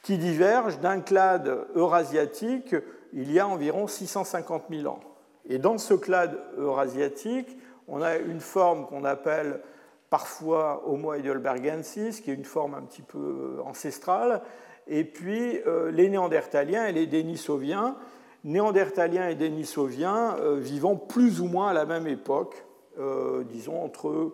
qui 0.02 0.18
diverge 0.18 0.80
d'un 0.80 1.00
clade 1.00 1.66
eurasiatique 1.76 2.76
il 3.14 3.32
y 3.32 3.40
a 3.40 3.48
environ 3.48 3.88
650 3.88 4.64
000 4.70 4.92
ans. 4.92 5.00
Et 5.48 5.60
dans 5.60 5.78
ce 5.78 5.94
clade 5.94 6.40
eurasiatique, 6.58 7.58
on 7.88 8.02
a 8.02 8.18
une 8.18 8.40
forme 8.40 8.88
qu'on 8.88 9.06
appelle 9.06 9.62
parfois 10.10 10.84
Homo 10.88 11.14
heidelbergensis, 11.14 12.22
qui 12.22 12.32
est 12.32 12.36
une 12.36 12.46
forme 12.46 12.74
un 12.76 12.82
petit 12.82 13.02
peu 13.02 13.62
ancestrale, 13.66 14.42
et 14.88 15.04
puis 15.04 15.60
euh, 15.66 15.92
les 15.92 16.10
Néandertaliens 16.10 16.88
et 16.88 16.92
les 16.92 17.08
Denisoviens. 17.08 17.96
Néandertaliens 18.44 19.30
et 19.30 19.36
Denisoviens 19.36 20.36
euh, 20.40 20.56
vivant 20.56 20.96
plus 20.96 21.40
ou 21.40 21.46
moins 21.46 21.70
à 21.70 21.74
la 21.74 21.86
même 21.86 22.08
époque, 22.08 22.66
euh, 23.00 23.44
disons 23.44 23.84
entre 23.84 24.34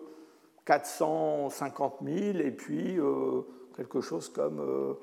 450 0.64 1.96
000 2.04 2.38
et 2.38 2.50
puis 2.50 2.98
quelque 3.76 4.00
chose 4.00 4.28
comme 4.28 4.96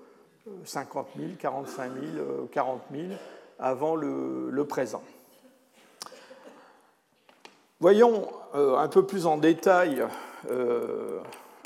50 0.63 1.07
000, 1.17 1.29
45 1.39 1.91
000, 1.93 2.47
40 2.51 2.81
000 2.91 3.03
avant 3.59 3.95
le 3.95 4.63
présent. 4.65 5.03
Voyons 7.79 8.27
un 8.53 8.87
peu 8.87 9.05
plus 9.05 9.25
en 9.25 9.37
détail 9.37 10.05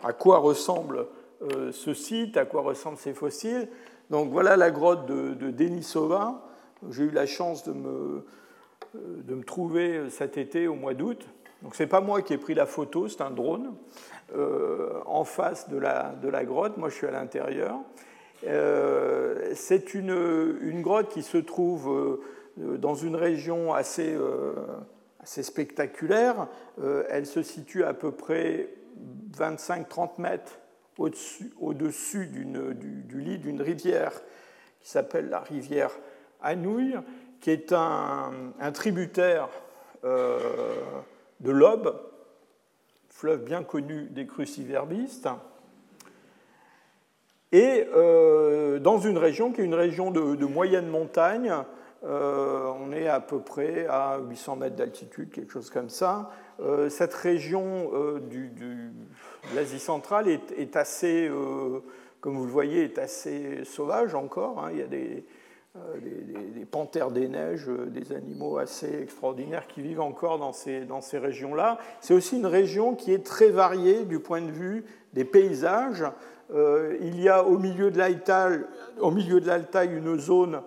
à 0.04 0.14
quoi 0.14 0.40
ressemble 0.40 1.06
euh, 1.42 1.72
ce 1.72 1.94
site, 1.94 2.38
à 2.38 2.46
quoi 2.46 2.62
ressemblent 2.62 2.98
ces 2.98 3.14
fossiles. 3.14 3.68
Donc 4.10 4.30
voilà 4.32 4.58
la 4.58 4.70
grotte 4.70 5.06
de, 5.08 5.52
Denisova. 5.52 6.44
J'ai 6.90 7.04
eu 7.04 7.12
la 7.12 7.26
chance 7.26 7.64
de 7.64 7.72
me, 7.72 8.26
euh, 8.96 9.22
de 9.24 9.36
me, 9.36 9.44
trouver 9.44 10.10
cet 10.10 10.38
été 10.38 10.68
au 10.68 10.76
mois 10.76 10.94
d'août. 10.94 11.28
Donc 11.64 11.76
c'est 11.76 11.88
pas 11.88 12.02
moi 12.02 12.22
qui 12.22 12.34
ai 12.34 12.38
pris 12.38 12.54
la 12.54 12.66
photo, 12.66 13.08
c'est 13.08 13.22
un 13.22 13.32
drone 13.32 13.74
euh, 14.36 15.00
en 15.06 15.24
face 15.24 15.70
de 15.70 15.78
la, 15.78 16.14
de 16.22 16.28
la, 16.28 16.44
grotte. 16.46 16.78
Moi 16.78 16.90
je 16.90 16.96
suis 16.96 17.08
à 17.08 17.12
l'intérieur. 17.12 17.76
c'est 19.54 19.94
une, 19.94 20.58
une, 20.62 20.82
grotte 20.82 21.10
qui 21.10 21.24
se 21.24 21.38
trouve 21.38 22.20
dans 22.58 22.96
une 22.96 23.16
région 23.16 23.74
assez, 23.74 24.16
assez 25.22 25.44
spectaculaire. 25.44 26.48
elle 27.10 27.28
se 27.28 27.44
situe 27.44 27.84
à 27.84 27.94
peu 27.94 28.12
près 28.12 28.70
25-30 29.38 30.20
mètres 30.20 30.61
au-dessus, 30.98 32.28
du, 32.28 33.22
lit 33.22 33.38
d'une 33.38 33.62
rivière 33.62 34.14
qui 34.82 34.90
s'appelle 34.90 35.30
la 35.30 35.40
rivière 35.40 35.92
Anouilh, 36.42 36.96
qui 37.40 37.52
est 37.52 37.72
un, 37.72 38.32
tributaire 38.74 39.50
euh, 40.04 40.40
de 41.40 41.52
l'Aube, 41.52 42.00
fleuve 43.10 43.44
bien 43.44 43.64
connu 43.64 44.08
des 44.10 44.26
cruciverbistes, 44.26 45.30
et 47.52 47.86
euh, 47.94 48.80
dans 48.80 49.00
une 49.00 49.18
région 49.18 49.52
qui 49.52 49.62
est 49.62 49.66
une 49.66 49.74
région 49.74 50.12
de, 50.12 50.46
moyenne 50.46 50.88
montagne, 50.88 51.54
euh, 52.04 52.72
on 52.80 52.92
est 52.92 53.08
à 53.08 53.20
peu 53.20 53.40
près 53.40 53.86
à 53.88 54.20
800 54.20 54.56
mètres 54.56 54.76
d'altitude, 54.76 55.32
quelque 55.32 55.52
chose 55.52 55.70
comme 55.70 55.90
ça. 55.90 56.32
cette 56.90 57.14
région 57.14 57.92
du, 58.30 58.50
de 58.50 59.56
l'Asie 59.56 59.80
centrale 59.80 60.28
est, 60.28 60.76
assez, 60.76 61.30
comme 62.20 62.38
vous 62.38 62.46
le 62.46 62.52
voyez, 62.52 62.84
est 62.84 63.00
assez 63.00 63.64
sauvage 63.66 64.16
encore. 64.16 64.64
Hein. 64.64 64.70
Il 64.72 64.78
y 64.80 64.84
a 64.84 64.88
des, 64.88 65.26
euh, 65.78 66.66
panthères 66.70 67.12
des 67.12 67.30
neiges, 67.30 67.70
euh, 67.70 67.86
des 67.86 68.12
animaux 68.14 68.58
assez 68.58 69.04
extraordinaires 69.04 69.68
qui 69.68 69.82
vivent 69.82 70.02
encore 70.02 70.38
dans 70.38 70.52
ces, 70.52 70.82
dans 70.82 71.00
ces 71.00 71.18
régions-là. 71.18 71.78
C'est 72.02 72.14
aussi 72.14 72.36
une 72.36 72.46
région 72.46 72.94
qui 72.94 73.14
est 73.14 73.26
très 73.26 73.50
variée 73.50 74.04
du 74.04 74.20
point 74.20 74.42
de 74.42 74.52
vue 74.52 74.84
des 75.14 75.24
paysages. 75.24 76.04
Euh, 76.54 76.98
il 77.00 77.22
y 77.22 77.30
a 77.30 77.46
au 77.46 77.58
milieu 77.58 77.90
de 77.90 77.98
l'Altaï, 77.98 78.60
au 79.00 79.12
milieu 79.12 79.40
de 79.40 79.48
l'Altaï 79.48 79.96
une 79.96 80.20
zone 80.20 80.62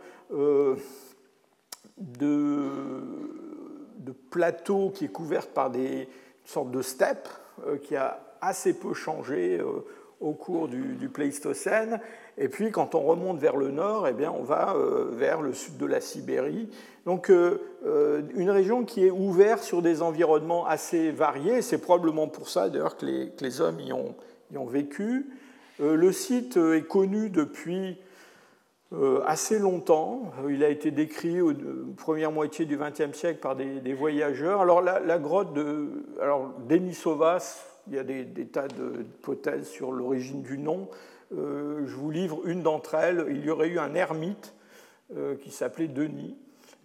de, 1.98 2.70
de 3.98 4.12
plateau 4.30 4.90
qui 4.90 5.06
est 5.06 5.12
couverte 5.12 5.50
par 5.50 5.70
des 5.70 6.08
sortes 6.44 6.70
de 6.70 6.82
steppes 6.82 7.28
qui 7.82 7.96
a 7.96 8.20
assez 8.40 8.74
peu 8.74 8.94
changé 8.94 9.60
au 10.24 10.32
cours 10.32 10.68
du, 10.68 11.08
Pléistocène. 11.08 12.00
Et 12.38 12.48
puis, 12.48 12.70
quand 12.70 12.94
on 12.94 13.00
remonte 13.00 13.38
vers 13.38 13.56
le 13.56 13.70
nord, 13.70 14.08
eh 14.08 14.12
bien, 14.12 14.32
on 14.32 14.42
va 14.42 14.74
euh, 14.74 15.08
vers 15.12 15.40
le 15.40 15.52
sud 15.52 15.76
de 15.76 15.86
la 15.86 16.00
Sibérie. 16.00 16.68
Donc, 17.06 17.30
euh, 17.30 17.60
euh, 17.86 18.22
une 18.34 18.50
région 18.50 18.84
qui 18.84 19.06
est 19.06 19.10
ouverte 19.10 19.62
sur 19.62 19.82
des 19.82 20.02
environnements 20.02 20.66
assez 20.66 21.10
variés. 21.10 21.62
C'est 21.62 21.78
probablement 21.78 22.26
pour 22.26 22.48
ça, 22.48 22.68
d'ailleurs, 22.70 22.96
que 22.96 23.06
les, 23.06 23.60
hommes 23.60 23.80
y 23.80 23.92
ont, 23.92 24.14
y 24.52 24.58
ont 24.58 24.66
vécu. 24.66 25.26
le 25.78 26.12
site 26.12 26.56
est 26.56 26.86
connu 26.88 27.30
depuis 27.30 27.98
assez 29.26 29.58
longtemps. 29.58 30.32
Il 30.48 30.62
a 30.64 30.68
été 30.68 30.90
décrit 30.90 31.40
au 31.40 31.52
première 31.96 32.32
moitié 32.32 32.64
du 32.64 32.76
XXe 32.76 33.16
siècle 33.16 33.40
par 33.40 33.56
des, 33.56 33.94
voyageurs. 33.94 34.60
Alors, 34.60 34.80
la, 34.80 35.18
grotte 35.18 35.52
de 35.52 36.04
alors, 36.20 36.52
Denisovas, 36.68 37.74
il 37.86 37.94
y 37.94 37.98
a 37.98 38.04
des, 38.04 38.46
tas 38.46 38.68
d'hypothèses 38.68 39.68
sur 39.68 39.92
l'origine 39.92 40.42
du 40.42 40.58
nom. 40.58 40.88
Euh, 41.36 41.86
je 41.86 41.94
vous 41.94 42.10
livre 42.10 42.40
une 42.46 42.62
d'entre 42.62 42.94
elles. 42.94 43.26
Il 43.30 43.44
y 43.44 43.50
aurait 43.50 43.68
eu 43.68 43.78
un 43.78 43.94
ermite 43.94 44.54
euh, 45.16 45.36
qui 45.36 45.50
s'appelait 45.50 45.88
Denis, 45.88 46.36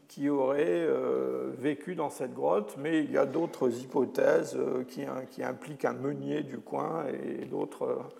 qui 0.07 0.29
aurait 0.29 0.65
euh, 0.67 1.51
vécu 1.57 1.95
dans 1.95 2.09
cette 2.09 2.33
grotte, 2.33 2.75
mais 2.77 3.03
il 3.03 3.11
y 3.11 3.17
a 3.17 3.25
d'autres 3.25 3.69
hypothèses 3.81 4.57
qui, 4.87 5.05
qui, 5.31 5.43
impliquent 5.43 5.85
un 5.85 5.93
meunier 5.93 6.43
du 6.43 6.57
coin 6.59 7.05
et 7.07 7.45
d'autres 7.45 8.11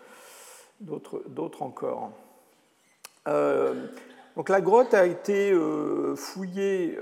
encore. 1.62 2.12
Donc 3.26 4.50
la 4.50 4.62
grotte 4.62 4.94
a 4.94 5.06
été 5.06 5.54
fouillée, 6.16 6.98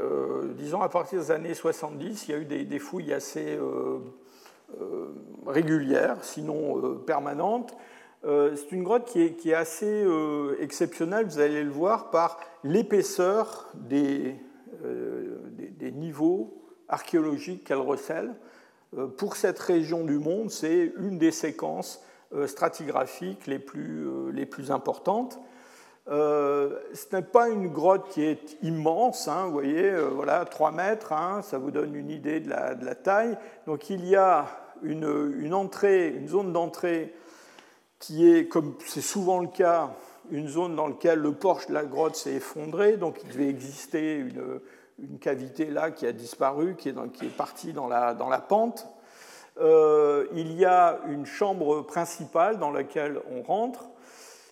disons 0.57 0.81
à 0.81 0.89
partir 0.89 1.19
des 1.19 1.31
années 1.31 1.53
70. 1.53 2.27
Il 2.27 2.31
y 2.31 2.33
a 2.33 2.37
eu 2.37 2.45
des, 2.45 2.79
fouilles 2.79 3.13
assez 3.13 3.57
euh, 4.81 5.13
régulière, 5.45 6.17
sinon 6.23 6.77
euh, 6.77 6.95
permanente. 6.95 7.73
Euh, 8.25 8.53
c'est 8.57 8.73
une 8.73 8.83
grotte 8.83 9.05
qui 9.05 9.21
est, 9.21 9.53
assez 9.53 10.05
exceptionnelle, 10.59 11.25
vous 11.25 11.39
allez 11.39 11.63
le 11.63 11.69
voir, 11.69 12.09
par 12.11 12.37
l'épaisseur 12.65 13.71
des, 13.75 14.35
niveaux 15.93 16.53
archéologiques 16.89 17.63
qu'elle 17.63 17.77
recèle. 17.77 18.35
Pour 19.17 19.37
cette 19.37 19.59
région 19.59 20.03
du 20.03 20.19
monde, 20.19 20.51
c'est 20.51 20.91
une 20.97 21.17
des 21.17 21.31
séquences 21.31 22.03
stratigraphiques 22.45 23.47
les 23.47 23.59
plus 23.59 24.71
importantes. 24.71 25.39
Ce 26.09 27.15
n'est 27.15 27.21
pas 27.21 27.49
une 27.49 27.67
grotte 27.67 28.09
qui 28.09 28.23
est 28.23 28.57
immense, 28.61 29.27
hein, 29.27 29.45
vous 29.45 29.51
voyez, 29.51 29.93
voilà, 30.13 30.45
3 30.45 30.71
mètres, 30.71 31.11
hein, 31.11 31.41
ça 31.41 31.57
vous 31.57 31.71
donne 31.71 31.95
une 31.95 32.09
idée 32.09 32.39
de 32.39 32.49
la, 32.49 32.95
taille. 32.95 33.37
Donc 33.65 33.89
il 33.89 34.05
y 34.05 34.15
a 34.15 34.45
une, 34.83 35.53
entrée, 35.53 36.09
une 36.09 36.27
zone 36.27 36.53
d'entrée 36.53 37.13
qui 37.99 38.29
est, 38.29 38.47
comme 38.47 38.75
c'est 38.85 39.01
souvent 39.01 39.39
le 39.39 39.47
cas, 39.47 39.91
une 40.31 40.47
zone 40.47 40.75
dans 40.75 40.87
laquelle 40.87 41.19
le 41.19 41.31
porche 41.31 41.67
de 41.67 41.73
la 41.73 41.83
grotte 41.83 42.15
s'est 42.15 42.33
effondré, 42.33 42.97
donc 42.97 43.19
il 43.23 43.29
devait 43.29 43.49
exister 43.49 44.17
une, 44.17 44.59
cavité 45.19 45.65
là 45.65 45.91
qui 45.91 46.07
a 46.07 46.11
disparu, 46.11 46.75
qui 46.75 46.89
est, 46.89 47.37
partie 47.37 47.73
dans 47.73 47.87
la, 47.87 48.13
dans 48.13 48.29
la 48.29 48.39
pente. 48.39 48.87
Euh, 49.59 50.25
il 50.33 50.53
y 50.53 50.65
a 50.65 50.99
une 51.07 51.25
chambre 51.25 51.81
principale 51.81 52.59
dans 52.59 52.71
laquelle 52.71 53.19
on 53.31 53.41
rentre, 53.41 53.89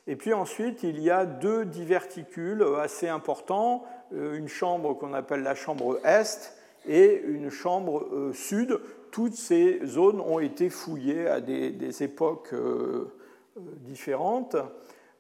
et 0.08 0.16
puis 0.16 0.34
ensuite 0.34 0.84
il 0.84 1.00
y 1.00 1.10
a 1.10 1.26
deux 1.26 1.66
diverticules 1.66 2.64
assez 2.80 3.08
importants, 3.08 3.84
euh, 4.14 4.38
une 4.38 4.48
chambre 4.48 4.94
qu'on 4.94 5.14
appelle 5.14 5.42
la 5.42 5.56
chambre 5.56 6.00
est 6.04 6.54
et 6.88 7.24
une 7.26 7.50
chambre 7.50 8.06
euh, 8.14 8.34
sud 8.34 8.80
toutes 9.12 9.36
ces 9.36 9.80
zones 9.86 10.20
ont 10.20 10.40
été 10.40 10.70
fouillées 10.70 11.28
à 11.28 11.40
des, 11.40 12.04
époques 12.04 12.54
euh, 12.54 13.10
différentes. 13.56 14.58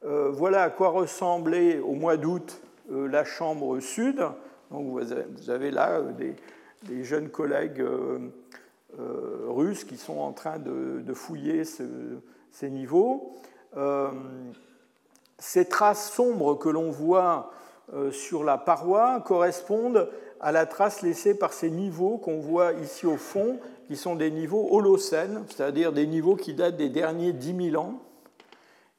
Voilà 0.04 0.64
à 0.64 0.70
quoi 0.70 0.90
ressemblait 0.90 1.80
au 1.80 1.94
mois 1.94 2.18
d'août 2.18 2.62
la 2.90 3.24
chambre 3.24 3.80
sud. 3.80 4.18
Donc 4.70 4.88
vous 4.88 5.50
avez 5.50 5.72
là 5.72 6.02
des, 6.84 7.04
jeunes 7.06 7.30
collègues 7.30 7.84
russes 9.48 9.86
qui 9.86 9.96
sont 9.96 10.20
en 10.20 10.34
train 10.34 10.60
de, 10.60 11.14
fouiller 11.14 11.64
ces 11.64 12.70
niveaux. 12.70 13.32
Ces 15.38 15.66
traces 15.66 16.12
sombres 16.12 16.56
que 16.56 16.70
l'on 16.70 16.92
voit 16.92 17.52
sur 18.12 18.44
la 18.44 18.58
paroi 18.58 19.22
correspondent 19.22 20.10
à 20.40 20.52
la 20.52 20.66
trace 20.66 21.02
laissée 21.02 21.38
par 21.38 21.54
ces 21.54 21.70
niveaux 21.70 22.18
qu'on 22.18 22.40
voit 22.40 22.74
ici 22.74 23.06
au 23.06 23.18
fond 23.18 23.60
qui 23.88 23.96
sont 23.96 24.16
des 24.16 24.32
niveaux 24.32 24.68
holocènes, 24.72 25.44
c'est-à-dire 25.48 25.92
des 25.92 26.08
niveaux 26.08 26.36
qui 26.36 26.54
datent 26.54 26.78
des 26.78 26.90
derniers 26.90 27.34
10 27.34 27.72
000 27.72 27.82
ans. 27.82 28.02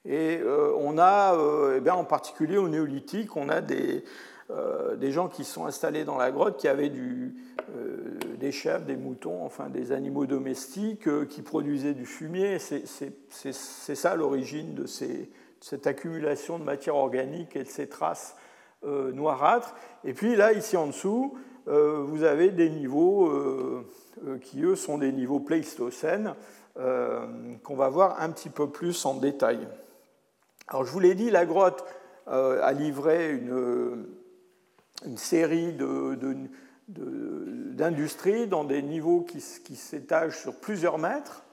Et 0.05 0.39
euh, 0.39 0.73
on 0.79 0.99
a, 0.99 1.35
euh, 1.35 1.81
eh 1.85 1.91
en 1.91 2.05
particulier 2.05 2.57
au 2.57 2.69
néolithique, 2.69 3.37
on 3.37 3.49
a 3.49 3.61
des, 3.61 4.05
euh, 4.51 5.11
gens 5.11 5.29
qui 5.29 5.45
sont 5.45 5.67
installés 5.67 6.05
dans 6.05 6.17
la 6.17 6.31
grotte 6.31 6.57
qui 6.57 6.69
avaient 6.69 6.93
des 8.39 8.53
chèvres, 8.53 8.85
des 8.85 8.97
moutons, 8.97 9.45
enfin 9.45 9.69
des 9.69 9.91
animaux 9.91 10.27
domestiques 10.27 11.09
qui 11.29 11.43
produisaient 11.43 11.95
du 11.95 12.07
fumier. 12.07 12.59
C'est 12.61 13.63
ça 13.97 14.15
l'origine 14.15 14.75
de, 14.75 14.87
ces, 14.87 15.29
cette 15.61 15.87
accumulation 15.87 16.59
de 16.59 16.65
matière 16.65 16.97
organique 16.97 17.57
et 17.57 17.65
de 17.65 17.69
ces 17.69 17.89
traces 17.89 18.37
noirâtres. 18.83 19.75
Et 20.05 20.13
puis 20.13 20.37
là, 20.37 20.53
ici 20.53 20.77
en 20.77 20.87
dessous, 20.87 21.37
vous 21.67 22.23
avez 22.23 22.51
des 22.51 22.71
niveaux 22.71 23.29
euh, 24.25 24.39
qui 24.39 24.63
eux 24.63 24.77
sont 24.77 24.97
des 24.97 25.13
niveaux 25.13 25.41
pléistocènes 25.41 26.35
euh, 26.79 27.27
qu'on 27.63 27.77
va 27.77 27.91
voir 27.91 28.23
un 28.23 28.31
petit 28.31 28.49
peu 28.49 28.71
plus 28.71 29.05
en 29.05 29.15
détail. 29.15 29.69
Alors 30.69 30.87
je 30.87 30.93
vous 30.93 31.01
l'ai 31.01 31.15
dit, 31.15 31.31
la 31.31 31.45
grotte 31.45 31.85
euh, 32.29 32.63
a 32.63 32.73
livré 32.73 33.33
une, 33.33 34.07
une 35.05 35.19
série 35.19 35.77
d'industries 36.89 38.47
dans 38.47 38.65
des 38.65 38.81
niveaux 38.81 39.21
qui, 39.21 39.45
qui 39.65 39.77
s'étagent 39.77 40.41
sur 40.41 40.59
plusieurs 40.61 40.97
mètres. 40.97 41.45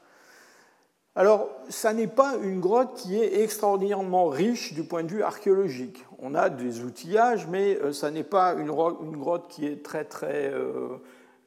Alors, 1.16 1.50
ça 1.70 1.94
n'est 1.94 2.08
pas 2.08 2.36
une 2.42 2.60
grotte 2.60 2.96
qui 2.96 3.22
est 3.22 3.42
extraordinairement 3.42 4.28
riche 4.28 4.74
du 4.74 4.84
point 4.84 5.04
de 5.04 5.12
vue 5.12 5.24
archéologique. 5.24 6.04
On 6.20 6.34
a 6.34 6.50
des 6.50 6.82
outillages, 6.82 7.48
mais 7.48 7.78
ça 7.94 8.10
n'est 8.10 8.24
pas 8.24 8.54
une, 8.54 8.68
grotte 8.68 9.48
qui 9.48 9.68
est 9.68 9.84
très 9.84 10.06
très 10.06 10.52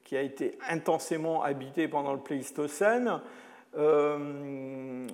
qui 0.07 0.17
a 0.17 0.23
été 0.23 0.57
intensément 0.71 1.43
habité 1.43 1.89
pendant 1.89 2.13
le 2.13 2.21
Pléistocène. 2.21 3.21
Euh, 3.77 5.05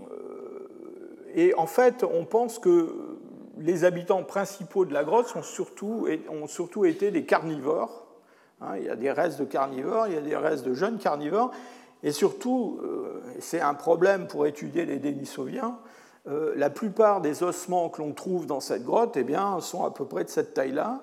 et 1.34 1.54
en 1.54 1.66
fait, 1.66 2.04
on 2.04 2.26
pense 2.26 2.58
que 2.58 3.18
les 3.56 3.84
habitants 3.84 4.22
principaux 4.22 4.84
de 4.84 4.92
la 4.92 5.02
grotte 5.02 5.28
sont 5.28 5.42
surtout, 5.42 6.06
ont 6.28 6.46
surtout 6.46 6.84
été 6.84 7.10
des 7.10 7.24
carnivores. 7.24 8.06
Hein, 8.60 8.76
il 8.76 8.84
y 8.84 8.90
a 8.90 8.96
des 8.96 9.10
restes 9.10 9.40
de 9.40 9.46
carnivores, 9.46 10.08
il 10.08 10.14
y 10.14 10.18
a 10.18 10.20
des 10.20 10.36
restes 10.36 10.66
de 10.66 10.74
jeunes 10.74 10.98
carnivores. 10.98 11.52
Et 12.02 12.12
surtout, 12.12 12.80
euh, 12.82 13.22
c'est 13.38 13.60
un 13.60 13.74
problème 13.74 14.26
pour 14.26 14.46
étudier 14.46 14.84
les 14.84 14.98
Denisoviens, 14.98 15.78
euh, 16.28 16.52
la 16.56 16.70
plupart 16.70 17.20
des 17.20 17.42
ossements 17.42 17.88
que 17.88 18.00
l'on 18.00 18.12
trouve 18.12 18.46
dans 18.46 18.60
cette 18.60 18.84
grotte 18.84 19.16
eh 19.16 19.24
bien, 19.24 19.60
sont 19.60 19.84
à 19.84 19.90
peu 19.90 20.04
près 20.04 20.24
de 20.24 20.28
cette 20.28 20.54
taille-là, 20.54 21.02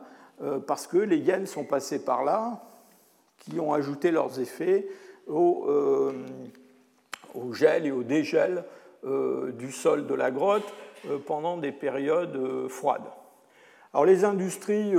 parce 0.68 0.88
que 0.88 0.98
les 0.98 1.18
hyènes 1.18 1.48
sont 1.48 1.66
passés 1.66 2.06
par 2.06 2.24
là, 2.24 2.64
qui 3.40 3.60
ont 3.60 3.74
ajouté 3.74 4.10
leurs 4.10 4.40
effets 4.40 4.88
au, 5.28 5.66
euh, 5.68 6.14
gel 7.52 7.86
et 7.86 7.92
au 7.92 8.04
dégel 8.04 8.64
du 9.04 9.74
sol 9.74 10.08
de 10.08 10.14
la 10.14 10.32
grotte 10.32 10.74
pendant 11.26 11.58
des 11.58 11.74
périodes 11.74 12.70
froides. 12.70 13.12
Alors 13.94 14.06
les 14.06 14.24
industries, 14.24 14.94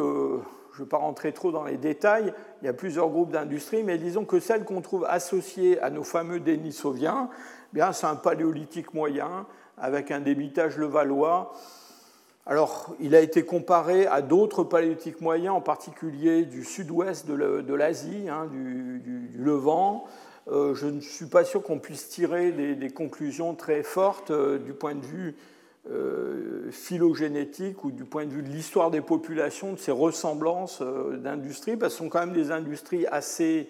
je 0.72 0.80
ne 0.80 0.84
vais 0.84 0.88
pas 0.88 0.98
rentrer 0.98 1.32
trop 1.32 1.52
dans 1.52 1.64
les 1.64 1.76
détails, 1.76 2.32
il 2.62 2.66
y 2.66 2.68
a 2.68 2.72
plusieurs 2.72 3.08
groupes 3.08 3.30
d'industries, 3.30 3.82
mais 3.82 3.98
disons 3.98 4.24
que 4.24 4.40
celles 4.40 4.64
qu'on 4.64 4.80
trouve 4.80 5.06
associées 5.08 5.80
à 5.80 5.90
nos 5.90 6.04
fameux 6.04 6.40
Denisoviens, 6.40 7.28
eh 7.76 7.80
c'est 7.92 8.06
un 8.06 8.16
paléolithique 8.16 8.94
moyen 8.94 9.46
avec 9.78 10.10
un 10.10 10.20
débitage 10.20 10.76
levallois 10.76 11.52
alors, 12.46 12.96
il 12.98 13.14
a 13.14 13.20
été 13.20 13.44
comparé 13.44 14.06
à 14.06 14.22
d'autres 14.22 14.64
paléolithiques 14.64 15.20
moyens, 15.20 15.54
en 15.54 15.60
particulier 15.60 16.44
du 16.46 16.64
sud-ouest 16.64 17.28
de 17.28 17.74
l'Asie, 17.74 18.28
hein, 18.28 18.46
du, 18.50 19.30
Levant. 19.38 20.04
Euh, 20.48 20.74
je 20.74 20.86
ne 20.86 21.00
suis 21.00 21.26
pas 21.26 21.44
sûr 21.44 21.62
qu'on 21.62 21.78
puisse 21.78 22.08
tirer 22.08 22.50
des, 22.50 22.90
conclusions 22.90 23.54
très 23.54 23.82
fortes 23.84 24.32
euh, 24.32 24.58
du 24.58 24.72
point 24.72 24.94
de 24.94 25.04
vue 25.04 25.36
phylogénétique 26.70 27.84
ou 27.84 27.90
du 27.90 28.04
point 28.04 28.26
de 28.26 28.30
vue 28.30 28.42
de 28.42 28.48
l'histoire 28.48 28.90
des 28.90 29.00
populations, 29.00 29.72
de 29.72 29.78
ces 29.78 29.90
ressemblances 29.90 30.82
d'industries, 30.82 31.76
parce 31.76 31.94
que 31.94 31.98
ce 31.98 32.04
sont 32.04 32.08
quand 32.08 32.20
même 32.20 32.34
des 32.34 32.50
industries 32.52 33.06
assez, 33.06 33.68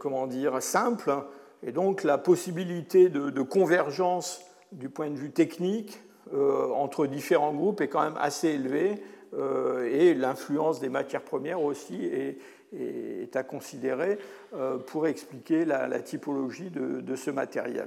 comment 0.00 0.26
dire, 0.26 0.60
simples. 0.62 1.14
Et 1.62 1.72
donc, 1.72 2.02
la 2.02 2.18
possibilité 2.18 3.08
de 3.08 3.42
convergence 3.42 4.42
du 4.72 4.88
point 4.88 5.10
de 5.10 5.16
vue 5.16 5.30
technique 5.30 6.00
euh, 6.34 6.70
entre 6.72 7.06
différents 7.06 7.54
groupes 7.54 7.80
est 7.80 7.88
quand 7.88 8.02
même 8.02 8.18
assez 8.18 8.48
élevée 8.48 9.02
euh, 9.34 9.88
et 9.90 10.12
l'influence 10.14 10.78
des 10.80 10.90
matières 10.90 11.22
premières 11.22 11.62
aussi 11.62 12.04
est, 12.04 12.38
à 13.34 13.42
considérer 13.42 14.18
euh, 14.54 14.76
pour 14.76 15.06
expliquer 15.06 15.64
la, 15.64 16.00
typologie 16.00 16.70
de, 16.70 17.16
ce 17.16 17.30
matériel. 17.30 17.86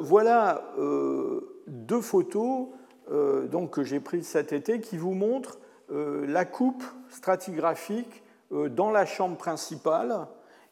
Voilà 0.00 0.62
deux 1.66 2.00
photos 2.00 2.68
donc, 3.10 3.70
que 3.70 3.84
j'ai 3.84 4.00
prises 4.00 4.26
cet 4.26 4.52
été 4.52 4.80
qui 4.80 4.96
vous 4.96 5.14
montrent 5.14 5.58
la 5.90 6.44
coupe 6.44 6.82
stratigraphique 7.08 8.22
dans 8.50 8.90
la 8.90 9.06
chambre 9.06 9.36
principale 9.36 10.26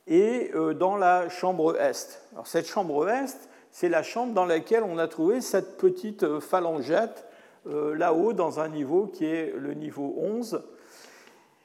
et 0.07 0.51
dans 0.79 0.97
la 0.97 1.29
chambre 1.29 1.77
est. 1.81 2.21
Cette 2.45 2.66
chambre 2.66 3.09
est, 3.09 3.49
c'est 3.77 3.90
la 3.90 4.03
chambre 4.03 4.33
dans 4.33 4.47
laquelle 4.47 4.83
on 4.85 4.97
a 4.97 5.07
trouvé 5.07 5.42
cette 5.42 5.77
petite 5.77 6.23
euh, 6.23 6.40
phalangette 6.40 7.27
euh, 7.66 7.95
là-haut 7.95 8.33
dans 8.33 8.59
un 8.59 8.69
niveau 8.69 9.07
qui 9.07 9.27
est 9.27 9.53
le 9.55 9.75
niveau 9.75 10.14
11. 10.16 10.64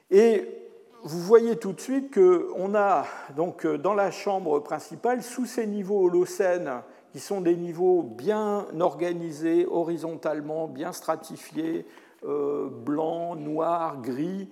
Et 0.09 0.45
vous 1.03 1.21
voyez 1.21 1.55
tout 1.55 1.71
de 1.71 1.79
suite 1.79 2.13
qu'on 2.13 2.75
a 2.75 3.05
donc 3.37 3.65
euh, 3.65 3.77
dans 3.77 3.93
la 3.93 4.11
chambre 4.11 4.59
principale, 4.59 5.23
sous 5.23 5.45
ces 5.45 5.65
niveaux 5.65 6.05
holocènes, 6.05 6.81
qui 7.11 7.19
sont 7.19 7.41
des 7.41 7.55
niveaux 7.55 8.03
bien 8.03 8.67
organisés 8.79 9.65
horizontalement, 9.69 10.67
bien 10.67 10.91
stratifiés, 10.91 11.85
blanc, 12.23 13.35
noir, 13.35 14.01
gris, 14.01 14.49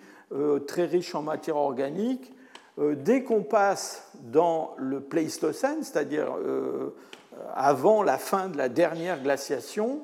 très 0.67 0.85
riches 0.85 1.15
en 1.15 1.21
matière 1.21 1.55
organique, 1.55 2.33
dès 2.77 3.23
qu'on 3.23 3.43
passe 3.43 4.11
dans 4.23 4.73
le 4.77 4.99
Pléistocène, 4.99 5.83
c'est-à-dire 5.83 6.35
avant 7.53 8.03
la 8.03 8.17
fin 8.17 8.49
de 8.49 8.57
la 8.57 8.69
dernière 8.69 9.21
glaciation, 9.21 10.01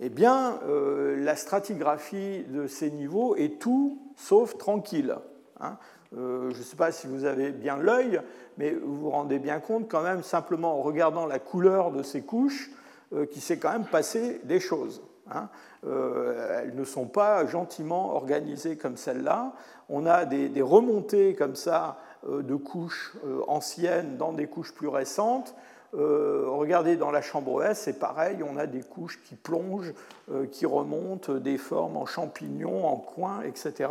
eh 0.00 0.08
bien, 0.08 0.60
euh, 0.68 1.16
la 1.24 1.36
stratigraphie 1.36 2.44
de 2.48 2.66
ces 2.66 2.90
niveaux 2.90 3.34
est 3.36 3.58
tout 3.58 3.98
sauf 4.16 4.58
tranquille. 4.58 5.16
Hein. 5.60 5.78
Euh, 6.16 6.50
je 6.50 6.58
ne 6.58 6.62
sais 6.62 6.76
pas 6.76 6.92
si 6.92 7.06
vous 7.06 7.24
avez 7.24 7.50
bien 7.50 7.76
l'œil, 7.76 8.20
mais 8.58 8.72
vous 8.72 8.96
vous 8.96 9.10
rendez 9.10 9.38
bien 9.38 9.60
compte 9.60 9.88
quand 9.88 10.02
même, 10.02 10.22
simplement 10.22 10.78
en 10.78 10.82
regardant 10.82 11.26
la 11.26 11.38
couleur 11.38 11.90
de 11.90 12.02
ces 12.02 12.22
couches, 12.22 12.70
euh, 13.12 13.26
qu'il 13.26 13.42
s'est 13.42 13.58
quand 13.58 13.72
même 13.72 13.86
passé 13.86 14.40
des 14.44 14.60
choses. 14.60 15.02
Hein. 15.28 15.48
elles 15.82 16.76
ne 16.76 16.84
sont 16.84 17.06
pas 17.06 17.46
gentiment 17.46 18.14
organisées 18.14 18.76
comme 18.76 18.96
celle-là. 18.96 19.54
On 19.88 20.06
a 20.06 20.24
des 20.24 20.62
remontées 20.62 21.34
comme 21.34 21.56
ça 21.56 21.98
de 22.28 22.54
couches 22.54 23.16
anciennes 23.48 24.16
dans 24.18 24.32
des 24.32 24.46
couches 24.46 24.72
plus 24.72 24.86
récentes. 24.86 25.56
Euh, 25.94 26.44
regardez 26.48 26.96
dans 26.96 27.10
la 27.10 27.22
chambre 27.22 27.62
S, 27.62 27.82
c'est 27.84 27.98
pareil, 27.98 28.38
on 28.42 28.56
a 28.56 28.66
des 28.66 28.82
couches 28.82 29.20
qui 29.24 29.34
plongent, 29.34 29.94
euh, 30.30 30.46
qui 30.46 30.66
remontent, 30.66 31.32
des 31.34 31.58
formes 31.58 31.96
en 31.96 32.06
champignons, 32.06 32.86
en 32.86 32.96
coins, 32.96 33.42
etc. 33.42 33.90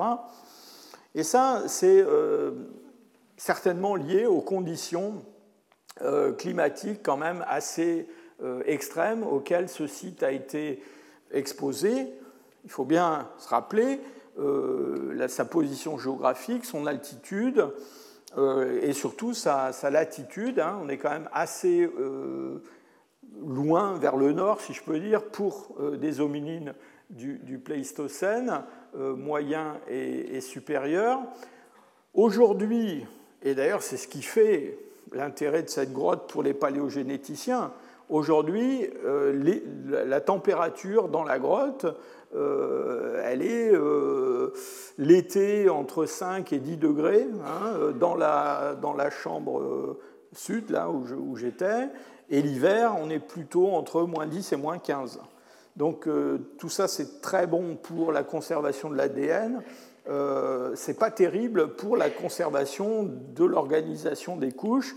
Et 1.16 1.24
ça, 1.24 1.64
c'est 1.68 2.02
euh, 2.02 2.52
certainement 3.38 3.96
lié 3.96 4.26
aux 4.26 4.42
conditions 4.42 5.24
climatiques 6.38 7.02
quand 7.04 7.16
même 7.16 7.46
assez 7.48 8.10
extrêmes 8.66 9.24
auxquelles 9.24 9.70
ce 9.70 9.88
site 9.88 10.24
a 10.24 10.32
été 10.34 10.84
exposé. 11.32 12.12
Il 12.66 12.70
faut 12.70 12.84
bien 12.84 13.30
se 13.38 13.48
rappeler 13.48 14.02
sa 15.30 15.46
position 15.46 15.98
géographique, 15.98 16.66
son 16.66 16.86
altitude, 16.86 17.66
euh, 18.38 18.82
et 18.82 18.94
surtout 18.94 19.34
sa, 19.34 19.72
latitude. 19.90 20.60
Hein. 20.60 20.80
on 20.84 20.90
est 20.90 20.98
quand 20.98 21.10
même 21.10 21.30
assez 21.32 21.84
euh, 21.84 22.62
loin 23.42 23.98
vers 23.98 24.18
le 24.18 24.34
nord, 24.34 24.60
si 24.60 24.74
je 24.74 24.84
peux 24.84 25.00
dire, 25.00 25.24
pour 25.24 25.76
euh, 25.80 25.96
des 25.96 26.20
hominines 26.20 26.74
du, 27.10 27.60
Pléistocène, 27.64 28.62
moyen 28.96 29.78
et, 29.90 30.42
supérieur. 30.42 31.22
Aujourd'hui, 32.14 33.06
et 33.44 33.56
d'ailleurs 33.56 33.84
c'est 33.84 33.98
ce 33.98 34.08
qui 34.08 34.22
fait 34.22 34.78
l'intérêt 35.14 35.64
de 35.64 35.70
cette 35.70 35.94
grotte 35.94 36.30
pour 36.30 36.44
les 36.44 36.54
paléogénéticiens, 36.54 37.72
aujourd'hui 38.10 38.90
la 39.88 40.22
température 40.22 41.10
dans 41.10 41.24
la 41.24 41.40
grotte 41.40 41.86
euh, 42.36 43.22
elle 43.24 43.42
est 43.42 43.74
euh, 43.74 44.54
l'été 44.98 45.70
entre 45.70 46.06
5 46.06 46.52
et 46.52 46.60
10 46.60 46.78
degrés 46.78 47.28
hein, 47.46 47.92
dans, 47.98 48.16
la, 48.16 48.76
dans 48.82 48.94
la 48.94 49.10
chambre 49.10 49.98
sud, 50.34 50.70
là 50.70 50.90
où 50.90 51.36
j'étais, 51.38 51.88
et 52.30 52.42
l'hiver, 52.42 52.96
on 53.00 53.10
est 53.10 53.20
plutôt 53.20 53.70
entre 53.70 54.02
moins 54.04 54.26
10 54.26 54.54
et 54.54 54.56
moins 54.58 54.80
15. 54.80 55.20
Donc 55.76 56.08
euh, 56.08 56.38
tout 56.58 56.70
ça, 56.70 56.88
c'est 56.88 57.22
très 57.22 57.48
bon 57.48 57.76
pour 57.76 58.12
la 58.12 58.24
conservation 58.24 58.90
de 58.90 58.96
l'ADN. 58.96 59.62
Euh, 60.08 60.72
c'est 60.76 60.98
pas 60.98 61.12
terrible 61.12 61.76
pour 61.76 61.98
la 61.98 62.10
conservation 62.10 63.04
de 63.04 63.44
l'organisation 63.44 64.38
des 64.38 64.52
couches. 64.52 64.96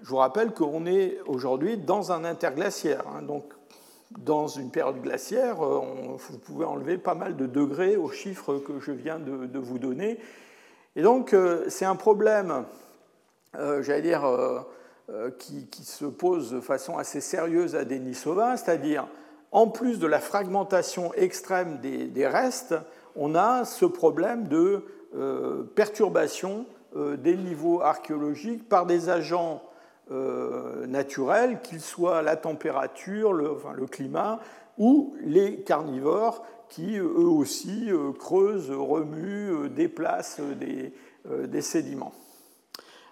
Je 0.00 0.08
vous 0.08 0.16
rappelle 0.16 0.52
qu'on 0.52 0.86
est 0.86 1.18
aujourd'hui 1.26 1.76
dans 1.76 2.10
un 2.10 2.24
interglaciaire. 2.24 3.04
Hein, 3.08 3.22
donc 3.22 3.44
dans 4.18 4.46
une 4.46 4.70
période 4.70 5.00
glaciaire, 5.00 5.64
euh, 5.64 5.80
vous 6.16 6.38
pouvez 6.38 6.64
enlever 6.64 6.96
pas 6.96 7.14
mal 7.14 7.36
de 7.36 7.46
degrés 7.46 7.96
aux 7.96 8.10
chiffres 8.10 8.58
que 8.58 8.80
je 8.80 8.92
viens 8.92 9.18
de, 9.18 9.58
vous 9.58 9.78
donner. 9.78 10.18
Et 10.96 11.02
donc, 11.02 11.34
c'est 11.68 11.86
un 11.86 11.96
problème, 11.96 12.66
j'allais 13.54 14.02
dire, 14.02 14.26
qui, 15.38 15.66
se 15.84 16.04
pose 16.04 16.50
de 16.50 16.60
façon 16.60 16.98
assez 16.98 17.22
sérieuse 17.22 17.74
à 17.74 17.86
Denisova, 17.86 18.58
c'est-à-dire, 18.58 19.08
en 19.52 19.68
plus 19.68 19.98
de 19.98 20.06
la 20.06 20.18
fragmentation 20.18 21.14
extrême 21.14 21.78
des, 21.80 22.26
restes, 22.26 22.74
on 23.14 23.34
a 23.34 23.64
ce 23.64 23.84
problème 23.84 24.48
de 24.48 24.84
perturbation 25.74 26.66
des 26.96 27.36
niveaux 27.36 27.82
archéologiques 27.82 28.68
par 28.68 28.86
des 28.86 29.10
agents 29.10 29.62
euh, 30.10 30.84
naturels, 30.88 31.60
qu'ils 31.62 31.80
soient 31.80 32.22
la 32.22 32.36
température, 32.36 33.32
le, 33.32 33.86
climat, 33.86 34.40
ou 34.76 35.14
les 35.22 35.60
carnivores 35.60 36.44
qui 36.68 36.96
eux 36.98 37.06
aussi 37.06 37.90
euh, 37.90 38.12
creusent, 38.12 38.72
remuent, 38.72 39.52
euh, 39.52 39.68
déplacent 39.68 40.40
des, 40.40 40.92
sédiments. 41.62 42.12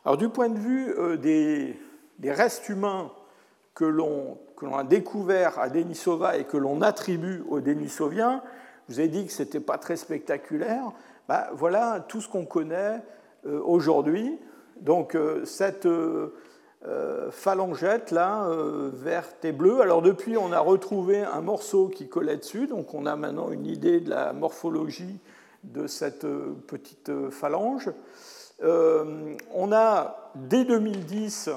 Alors 0.05 0.19
du 0.19 0.29
point 0.29 0.49
de 0.49 0.59
vue 0.59 1.19
des, 1.19 1.79
restes 2.25 2.69
humains 2.69 3.13
que 3.75 3.85
l'on 3.85 4.37
a 4.67 4.85
découverts 4.85 5.59
à 5.59 5.69
Denisova 5.69 6.37
et 6.37 6.45
que 6.45 6.57
l'on 6.57 6.83
attribue 6.83 7.45
aux 7.49 7.61
Denisoviens, 7.61 8.43
je 8.89 8.95
vous 8.95 9.01
ai 9.01 9.09
dit 9.09 9.27
que 9.27 9.33
ce 9.33 9.43
n'était 9.43 9.61
pas 9.61 9.79
très 9.79 9.97
spectaculaire, 9.97 10.93
bah, 11.29 11.49
voilà 11.55 12.05
tout 12.09 12.21
ce 12.21 12.29
qu'on 12.29 12.45
connaît 12.45 13.01
aujourd'hui. 13.45 14.39
Donc 14.81 15.17
cette 15.45 15.87
euh, 16.87 17.31
phalangette, 17.31 18.11
là, 18.11 18.47
euh, 18.47 18.91
verte 18.95 19.45
et 19.45 19.53
bleue. 19.53 19.83
Alors 19.83 20.01
depuis, 20.01 20.39
on 20.39 20.51
a 20.51 20.61
retrouvé 20.61 21.21
un 21.21 21.43
morceau 21.43 21.89
qui 21.89 22.09
collait 22.09 22.39
dessus, 22.39 22.67
donc 22.67 22.95
on 22.95 23.05
a 23.05 23.17
maintenant 23.17 23.51
une 23.51 23.67
idée 23.67 24.01
de 24.01 24.09
la 24.09 24.33
morphologie 24.33 25.21
de 25.63 25.87
cette 25.87 26.25
euh, 26.25 26.55
petite 26.67 27.13
phalange. 27.31 27.91
on 28.63 29.73
a, 29.73 30.33
dès 30.35 30.65
2010, 30.65 31.51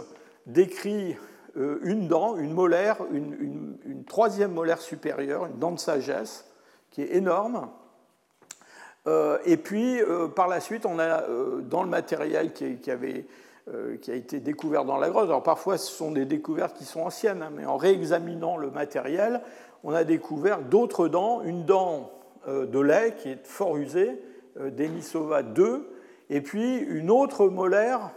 décrit 0.46 1.16
une 1.56 2.08
dent, 2.08 2.38
une 2.38 2.54
molaire, 2.54 2.98
une, 3.12 4.04
troisième 4.08 4.54
molaire 4.54 4.82
supérieure, 4.82 5.46
une 5.46 5.60
dent 5.60 5.72
de 5.72 5.80
sagesse, 5.80 6.46
qui 6.92 7.02
est 7.02 7.16
énorme. 7.16 7.70
et 9.46 9.58
puis, 9.58 10.00
par 10.36 10.48
la 10.48 10.60
suite, 10.60 10.86
on 10.86 11.00
a, 11.00 11.24
dans 11.62 11.84
le 11.84 11.90
matériel 11.90 12.54
qui 12.54 12.92
avait 12.92 13.26
qui 14.02 14.12
a 14.12 14.16
été 14.16 14.42
découvert 14.42 14.84
dans 14.84 14.98
la 14.98 15.10
grotte. 15.10 15.30
Alors 15.30 15.42
parfois, 15.44 15.78
ce 15.78 15.90
sont 15.90 16.12
des 16.12 16.26
découvertes 16.26 16.76
qui 16.76 16.84
sont 16.84 17.02
anciennes, 17.02 17.42
hein, 17.42 17.52
mais 17.56 17.66
en 17.66 17.78
réexaminant 17.78 18.58
le 18.58 18.70
matériel, 18.70 19.42
on 19.84 19.94
a 19.94 20.04
découvert 20.04 20.60
d'autres 20.60 21.08
dents, 21.08 21.42
une 21.44 21.64
dent 21.64 22.12
de 22.48 22.80
lait 22.80 23.16
qui 23.18 23.30
est 23.30 23.46
fort 23.46 23.78
usée, 23.78 24.22
Denisova 24.60 25.44
2, 25.44 25.90
et 26.30 26.42
puis 26.42 26.78
une 26.78 27.10
autre 27.10 27.48
molaire 27.48 28.12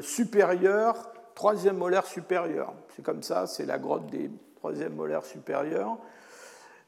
supérieure, 0.00 1.09
troisième 1.34 1.76
molaire 1.76 2.06
supérieure. 2.06 2.72
C'est 2.94 3.02
comme 3.02 3.22
ça, 3.22 3.46
c'est 3.46 3.66
la 3.66 3.78
grotte 3.78 4.06
des 4.06 4.30
troisième 4.56 4.94
molaires 4.94 5.24
supérieures. 5.24 5.96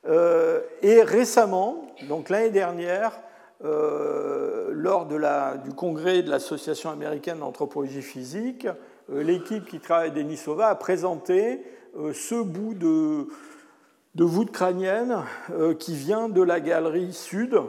et 0.04 1.02
récemment, 1.02 1.86
donc 2.08 2.28
l'année 2.28 2.50
dernière, 2.50 3.12
euh, 3.64 4.70
lors 4.72 5.06
du 5.06 5.72
congrès 5.72 6.22
de 6.22 6.30
l'Association 6.30 6.90
américaine 6.90 7.38
d'anthropologie 7.38 8.02
physique, 8.02 8.66
euh, 9.12 9.22
l'équipe 9.22 9.66
qui 9.66 9.78
travaille 9.78 10.08
à 10.08 10.12
Denisova 10.12 10.66
a 10.68 10.74
présenté 10.74 11.62
euh, 11.96 12.12
ce 12.12 12.42
bout 12.42 12.74
de, 12.74 13.28
de 14.16 14.24
voûte 14.24 14.50
crânienne 14.50 15.18
qui 15.78 15.94
vient 15.94 16.28
de 16.28 16.42
la 16.42 16.58
galerie 16.60 17.12
sud. 17.12 17.60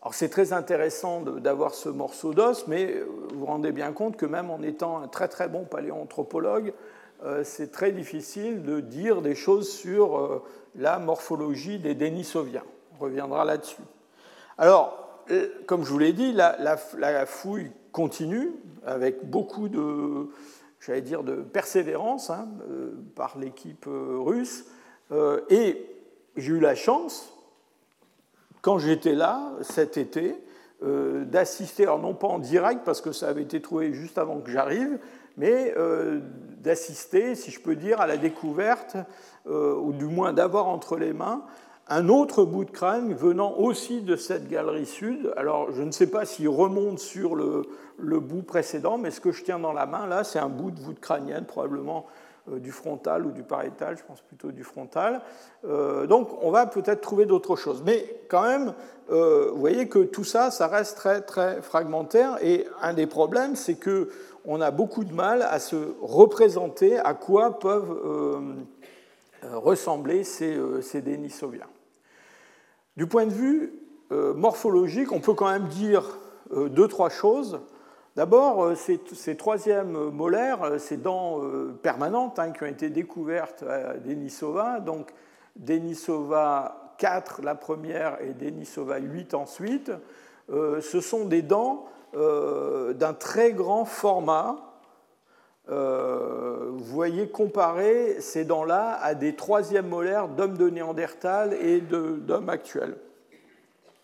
Alors 0.00 0.14
c'est 0.14 0.28
très 0.28 0.52
intéressant 0.52 1.22
d'avoir 1.22 1.74
ce 1.74 1.88
morceau 1.88 2.32
d'os, 2.32 2.66
mais 2.68 3.02
vous 3.30 3.40
vous 3.40 3.46
rendez 3.46 3.72
bien 3.72 3.92
compte 3.92 4.16
que 4.16 4.26
même 4.26 4.50
en 4.50 4.62
étant 4.62 5.02
un 5.02 5.08
très 5.08 5.26
très 5.26 5.48
bon 5.48 5.64
paléoanthropologue, 5.64 6.72
c'est 7.42 7.72
très 7.72 7.90
difficile 7.90 8.62
de 8.62 8.78
dire 8.78 9.22
des 9.22 9.34
choses 9.34 9.68
sur 9.68 10.42
la 10.76 11.00
morphologie 11.00 11.80
des 11.80 11.96
Denisoviens 11.96 12.62
reviendra 12.98 13.44
là-dessus. 13.44 13.82
Alors, 14.56 15.22
euh, 15.30 15.48
comme 15.66 15.84
je 15.84 15.90
vous 15.90 15.98
l'ai 15.98 16.12
dit, 16.12 16.32
la, 16.32 17.26
fouille 17.26 17.70
continue 17.92 18.52
avec 18.84 19.28
beaucoup 19.28 19.68
de, 19.68 20.28
j'allais 20.80 21.02
dire, 21.02 21.22
de 21.22 21.36
persévérance 21.36 22.30
hein, 22.30 22.48
euh, 22.70 22.92
par 23.14 23.38
l'équipe 23.38 23.86
euh, 23.86 24.18
russe. 24.18 24.64
et 25.50 25.86
j'ai 26.36 26.52
eu 26.52 26.60
la 26.60 26.74
chance, 26.74 27.32
quand 28.62 28.78
j'étais 28.78 29.14
là 29.14 29.52
cet 29.62 29.96
été, 29.96 30.34
d'assister, 30.80 31.82
alors 31.82 31.98
non 31.98 32.14
pas 32.14 32.28
en 32.28 32.38
direct 32.38 32.82
parce 32.84 33.00
que 33.00 33.10
ça 33.10 33.28
avait 33.28 33.42
été 33.42 33.60
trouvé 33.60 33.92
juste 33.92 34.16
avant 34.16 34.38
que 34.38 34.50
j'arrive, 34.50 34.98
mais 35.36 35.74
d'assister, 36.62 37.34
si 37.34 37.50
je 37.50 37.60
peux 37.60 37.74
dire, 37.74 38.00
à 38.00 38.06
la 38.06 38.16
découverte, 38.16 38.96
ou 39.46 39.92
du 39.92 40.04
moins 40.04 40.32
d'avoir 40.32 40.68
entre 40.68 40.96
les 40.96 41.12
mains 41.12 41.42
un 41.88 42.08
autre 42.08 42.44
bout 42.44 42.64
de 42.64 42.70
crâne 42.70 43.14
venant 43.14 43.54
aussi 43.56 44.02
de 44.02 44.16
cette 44.16 44.48
galerie 44.48 44.86
sud. 44.86 45.32
Alors, 45.36 45.72
je 45.72 45.82
ne 45.82 45.90
sais 45.90 46.08
pas 46.08 46.24
s'il 46.26 46.48
remonte 46.48 46.98
sur 46.98 47.34
le, 47.34 47.66
bout 47.98 48.42
précédent, 48.42 48.98
mais 48.98 49.10
ce 49.10 49.20
que 49.20 49.32
je 49.32 49.42
tiens 49.42 49.58
dans 49.58 49.72
la 49.72 49.86
main, 49.86 50.06
là, 50.06 50.22
c'est 50.22 50.38
un 50.38 50.50
bout 50.50 50.70
de 50.70 50.78
voûte 50.78 51.00
crânienne, 51.00 51.44
probablement 51.46 52.06
euh, 52.06 52.27
du 52.56 52.72
frontal 52.72 53.26
ou 53.26 53.30
du 53.30 53.42
pariétal, 53.42 53.96
je 53.98 54.02
pense 54.04 54.20
plutôt 54.22 54.50
du 54.50 54.64
frontal. 54.64 55.20
Euh, 55.64 56.06
donc, 56.06 56.30
on 56.42 56.50
va 56.50 56.66
peut-être 56.66 57.00
trouver 57.00 57.26
d'autres 57.26 57.56
choses. 57.56 57.82
Mais 57.84 58.22
quand 58.28 58.42
même, 58.42 58.74
euh, 59.10 59.50
vous 59.52 59.60
voyez 59.60 59.88
que 59.88 59.98
tout 60.00 60.24
ça, 60.24 60.50
ça 60.50 60.66
reste 60.66 60.96
très, 60.96 61.20
très 61.20 61.60
fragmentaire. 61.60 62.38
Et 62.42 62.66
un 62.80 62.94
des 62.94 63.06
problèmes, 63.06 63.56
c'est 63.56 63.76
que 63.76 64.08
on 64.44 64.60
a 64.60 64.70
beaucoup 64.70 65.04
de 65.04 65.12
mal 65.12 65.42
à 65.42 65.58
se 65.58 65.76
représenter 66.00 66.98
à 66.98 67.12
quoi 67.12 67.58
peuvent 67.58 68.00
ressembler 69.52 70.24
ces, 70.24 70.58
ces. 70.80 71.02
Du 72.96 73.06
point 73.06 73.26
de 73.26 73.32
vue 73.32 73.72
euh, 74.10 74.32
morphologique, 74.32 75.12
on 75.12 75.20
peut 75.20 75.34
quand 75.34 75.50
même 75.50 75.68
dire 75.68 76.02
euh, 76.52 76.68
deux, 76.68 76.88
trois 76.88 77.10
choses. 77.10 77.60
D'abord, 78.18 78.64
euh, 78.64 78.74
ces, 78.74 79.36
troisièmes 79.36 80.10
molaires, 80.10 80.80
ces 80.80 80.96
dents 80.96 81.40
permanentes 81.84 82.40
hein, 82.40 82.50
qui 82.50 82.64
ont 82.64 82.66
été 82.66 82.90
découvertes 82.90 83.62
à 83.62 83.94
Denisova, 83.94 84.80
donc 84.80 85.12
Denisova 85.54 86.96
4 86.98 87.42
la 87.42 87.54
première 87.54 88.20
et 88.20 88.34
Denisova 88.34 88.98
8 88.98 89.34
ensuite, 89.34 89.92
ce 90.48 91.00
sont 91.00 91.26
des 91.26 91.42
dents 91.42 91.86
d'un 92.12 93.14
très 93.14 93.52
grand 93.52 93.84
format. 93.84 94.56
vous 95.68 96.78
voyez 96.78 97.28
comparer 97.28 98.20
ces 98.20 98.44
dents-là 98.44 98.98
à 99.00 99.14
des 99.14 99.36
troisièmes 99.36 99.86
molaires 99.86 100.26
d'hommes 100.26 100.56
de 100.58 100.68
Néandertal 100.68 101.54
et 101.54 101.80
d'hommes 101.80 102.48
actuels. 102.48 102.96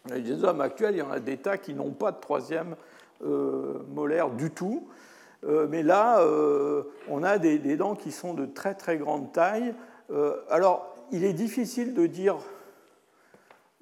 Les 0.06 0.44
hommes 0.44 0.60
actuels, 0.60 0.94
il 0.94 0.98
y 0.98 1.02
en 1.02 1.10
a 1.10 1.18
des 1.18 1.38
tas 1.38 1.58
qui 1.58 1.74
n'ont 1.74 1.90
pas 1.90 2.12
de 2.12 2.20
troisième 2.20 2.72
euh, 2.72 2.93
molaire 3.24 4.30
du 4.30 4.50
tout. 4.50 4.86
Euh, 5.46 5.66
mais 5.68 5.82
là, 5.82 6.20
euh, 6.20 6.84
on 7.08 7.22
a 7.22 7.38
des, 7.38 7.76
dents 7.76 7.94
qui 7.94 8.12
sont 8.12 8.34
de 8.34 8.46
très 8.46 8.74
très 8.74 8.96
grande 8.96 9.32
taille. 9.32 9.74
alors, 10.50 10.94
il 11.10 11.24
est 11.24 11.32
difficile 11.32 11.94
de 11.94 12.06
dire, 12.06 12.36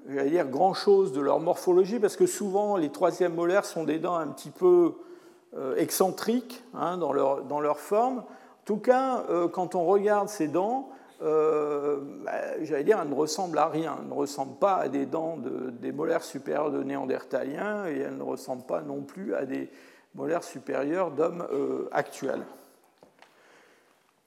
dire 0.08 0.48
grand-chose 0.48 1.12
de 1.12 1.20
leur 1.20 1.40
morphologie 1.40 1.98
parce 1.98 2.16
que 2.16 2.26
souvent 2.26 2.76
les 2.76 2.90
troisièmes 2.90 3.34
molaires 3.34 3.64
sont 3.64 3.84
des 3.84 3.98
dents 3.98 4.16
un 4.16 4.28
petit 4.28 4.50
peu 4.50 4.94
excentriques 5.76 6.64
hein, 6.74 6.96
dans, 6.96 7.12
leur, 7.12 7.44
dans, 7.44 7.60
leur, 7.60 7.78
forme. 7.78 8.18
En 8.18 8.64
tout 8.64 8.78
cas, 8.78 9.24
quand 9.52 9.74
on 9.74 9.84
regarde 9.84 10.28
ces 10.28 10.48
dents, 10.48 10.90
euh, 11.22 11.98
bah, 12.24 12.62
j'allais 12.62 12.84
dire, 12.84 12.98
elle 13.00 13.08
ne 13.08 13.14
ressemble 13.14 13.58
à 13.58 13.68
rien. 13.68 13.96
Elle 14.00 14.08
ne 14.08 14.14
ressemble 14.14 14.56
pas 14.58 14.76
à 14.76 14.88
des 14.88 15.06
dents 15.06 15.36
des 15.36 15.92
molaires 15.92 16.24
supérieurs 16.24 16.70
de 16.70 16.82
néandertaliens 16.82 17.86
et 17.86 17.98
elle 17.98 18.16
ne 18.16 18.22
ressemble 18.22 18.64
pas 18.64 18.80
non 18.80 19.02
plus 19.02 19.34
à 19.34 19.44
des 19.44 19.70
molaires 20.14 20.42
supérieurs 20.42 21.10
d'hommes 21.10 21.46
euh, 21.52 21.88
actuels. 21.92 22.42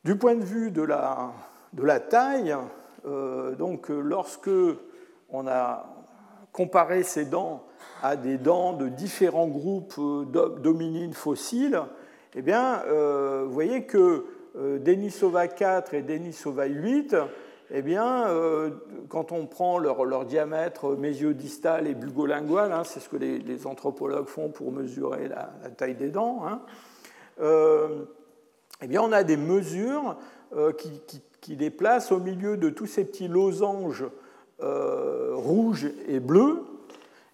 Du 0.04 0.18
point 0.18 0.36
de 0.36 0.44
vue 0.44 0.72
de 0.72 0.84
la, 0.84 1.32
de 1.74 1.84
la 1.84 2.00
taille, 2.00 2.56
euh, 3.06 3.56
donc 3.56 3.90
lorsque 3.90 4.50
on 5.30 5.48
a 5.48 5.88
comparé 6.54 7.04
ces 7.04 7.26
dents 7.26 7.64
à 8.02 8.16
des 8.16 8.38
dents 8.38 8.74
de 8.74 8.88
différents 8.88 9.48
groupes 9.48 10.00
d'hominines 10.62 11.14
fossiles, 11.14 11.82
eh 12.36 12.42
bien, 12.42 12.84
vous 13.44 13.52
voyez 13.52 13.86
que 13.86 14.26
Denisova 14.56 15.48
4 15.48 15.94
et 15.94 16.02
Denisova 16.02 16.66
8, 16.66 17.16
eh 17.72 17.82
bien, 17.82 18.28
euh, 18.28 18.70
quand 19.10 19.32
on 19.32 19.48
prend 19.48 19.80
leur, 19.80 20.26
diamètre 20.26 20.96
mésiodistal 20.96 21.88
et 21.88 21.96
bugolingual, 21.96 22.72
hein, 22.72 22.84
c'est 22.84 23.00
ce 23.00 23.10
que 23.10 23.18
les, 23.18 23.68
anthropologues 23.68 24.28
font 24.28 24.50
pour 24.50 24.72
mesurer 24.72 25.28
la, 25.28 25.50
taille 25.76 25.96
des 25.96 26.10
dents, 26.10 26.44
hein, 26.46 26.62
euh, 27.42 28.06
eh 28.82 28.88
bien, 28.88 29.02
on 29.02 29.12
a 29.12 29.24
des 29.24 29.38
mesures 29.38 30.18
qui, 30.78 31.56
les 31.56 31.70
placent 31.70 32.12
au 32.12 32.20
milieu 32.20 32.56
de 32.58 32.70
tous 32.70 32.86
ces 32.86 33.06
petits 33.06 33.28
losanges 33.28 34.06
rouges 34.60 35.88
et 36.08 36.20
bleus. 36.20 36.64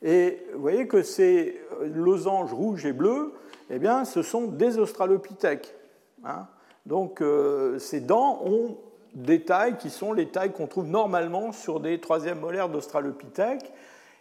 Et 0.02 0.46
vous 0.54 0.62
voyez 0.62 0.88
que 0.88 1.02
ces 1.02 1.62
losanges 1.94 2.54
rouges 2.54 2.86
et 2.86 2.94
bleus, 2.94 3.34
eh 3.70 3.80
bien, 3.80 4.06
ce 4.06 4.22
sont 4.22 4.48
des 4.48 4.78
australopithèques. 4.78 5.76
Hein. 6.24 6.48
Donc 6.86 7.22
euh, 7.22 7.80
ces 7.80 8.02
dents 8.02 8.41
ont 8.44 8.78
des 9.13 9.44
tailles 9.44 9.78
qui 9.78 9.89
sont 9.89 10.13
les 10.13 10.28
tailles 10.30 10.54
qu'on 10.54 10.67
trouve 10.67 10.88
normalement 10.88 11.52
sur 11.52 11.80
des 11.80 12.00
troisièmes 12.00 12.39
molaires 12.39 12.70
d'Australopithèque. 12.70 13.72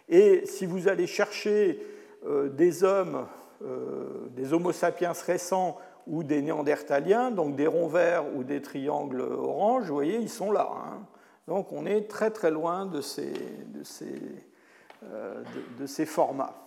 Et 0.09 0.45
si 0.45 0.65
vous 0.65 0.87
allez 0.87 1.07
chercher 1.07 1.79
euh, 2.25 2.49
des 2.49 2.83
hommes, 2.83 3.25
euh, 3.63 4.27
des 4.31 4.53
Homo 4.53 4.71
sapiens 4.71 5.13
récents 5.13 5.77
ou 6.07 6.23
des 6.23 6.41
néandertaliens, 6.41 7.31
donc 7.31 7.55
des 7.55 7.67
ronds 7.67 7.87
verts 7.87 8.25
ou 8.35 8.43
des 8.43 8.61
triangles 8.61 9.21
orange, 9.21 9.85
vous 9.85 9.93
voyez, 9.93 10.17
ils 10.17 10.29
sont 10.29 10.51
là. 10.51 10.69
Hein. 10.71 10.99
Donc 11.47 11.71
on 11.71 11.85
est 11.85 12.09
très 12.09 12.31
très 12.31 12.51
loin 12.51 12.85
de 12.85 13.01
ces 13.01 13.25
formats. 16.05 16.60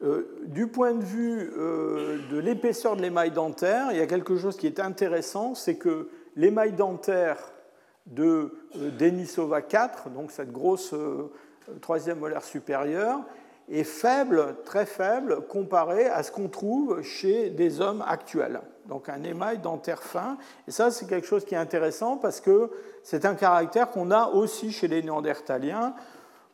Euh, 0.00 0.38
du 0.44 0.68
point 0.68 0.94
de 0.94 1.02
vue 1.02 1.50
euh, 1.58 2.18
de 2.30 2.38
l'épaisseur 2.38 2.94
de 2.94 3.02
l'émail 3.02 3.32
dentaire, 3.32 3.88
il 3.90 3.98
y 3.98 4.00
a 4.00 4.06
quelque 4.06 4.36
chose 4.36 4.56
qui 4.56 4.68
est 4.68 4.78
intéressant, 4.78 5.56
c'est 5.56 5.74
que 5.74 6.08
l'émail 6.36 6.72
dentaire 6.72 7.38
de 8.06 8.54
euh, 8.76 8.90
Denisova 8.96 9.60
4, 9.60 10.10
donc 10.10 10.30
cette 10.30 10.52
grosse 10.52 10.94
troisième 11.80 12.20
molaire 12.20 12.44
supérieure, 12.44 13.22
est 13.68 13.84
faible, 13.84 14.54
très 14.64 14.86
faible, 14.86 15.46
comparé 15.48 16.06
à 16.06 16.22
ce 16.22 16.30
qu'on 16.30 16.48
trouve 16.48 17.02
chez 17.02 17.50
des 17.50 17.80
hommes 17.80 18.02
actuels. 18.06 18.60
Donc 18.86 19.08
un 19.08 19.22
émail 19.24 19.58
dentaire 19.58 20.02
fin. 20.02 20.38
Et 20.66 20.70
ça, 20.70 20.90
c'est 20.90 21.06
quelque 21.06 21.26
chose 21.26 21.44
qui 21.44 21.54
est 21.54 21.58
intéressant 21.58 22.16
parce 22.16 22.40
que 22.40 22.70
c'est 23.02 23.26
un 23.26 23.34
caractère 23.34 23.90
qu'on 23.90 24.10
a 24.10 24.28
aussi 24.28 24.70
chez 24.70 24.88
les 24.88 25.02
néandertaliens. 25.02 25.94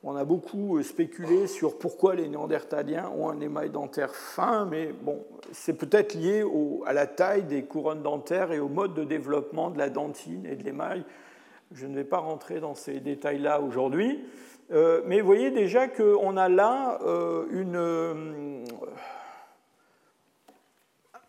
On 0.06 0.16
a 0.16 0.24
beaucoup 0.24 0.76
euh, 0.76 0.82
spéculé 0.82 1.46
sur 1.46 1.78
pourquoi 1.78 2.14
les 2.14 2.28
néandertaliens 2.28 3.10
ont 3.16 3.30
un 3.30 3.40
émail 3.40 3.70
dentaire 3.70 4.14
fin, 4.14 4.66
mais 4.66 4.92
bon, 4.92 5.24
c'est 5.50 5.72
peut-être 5.72 6.12
lié 6.12 6.44
à 6.84 6.92
la 6.92 7.06
taille 7.06 7.44
des 7.44 7.62
couronnes 7.62 8.02
dentaires 8.02 8.52
et 8.52 8.60
au 8.60 8.68
mode 8.68 8.92
de 8.92 9.02
développement 9.02 9.70
de 9.70 9.78
la 9.78 9.88
dentine 9.88 10.44
et 10.44 10.56
de 10.56 10.62
l'émail. 10.62 11.04
Je 11.72 11.86
ne 11.86 11.94
vais 11.94 12.04
pas 12.04 12.18
rentrer 12.18 12.60
dans 12.60 12.74
ces 12.74 13.00
détails-là 13.00 13.62
aujourd'hui, 13.62 14.22
euh, 14.72 15.00
mais 15.06 15.20
vous 15.20 15.26
voyez 15.26 15.50
déjà 15.50 15.88
qu'on 15.88 16.36
a 16.36 16.50
là 16.50 16.98
euh, 17.06 18.62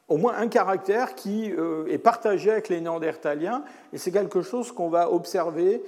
au 0.10 0.18
moins 0.18 0.36
un 0.36 0.50
caractère 0.50 1.16
qui 1.16 1.46
est 1.46 1.98
partagé 1.98 2.52
avec 2.52 2.68
les 2.68 2.82
néandertaliens, 2.82 3.64
et 3.94 3.98
c'est 3.98 4.12
quelque 4.12 4.42
chose 4.42 4.74
qu'on 4.74 4.90
va 4.90 5.10
observer 5.12 5.82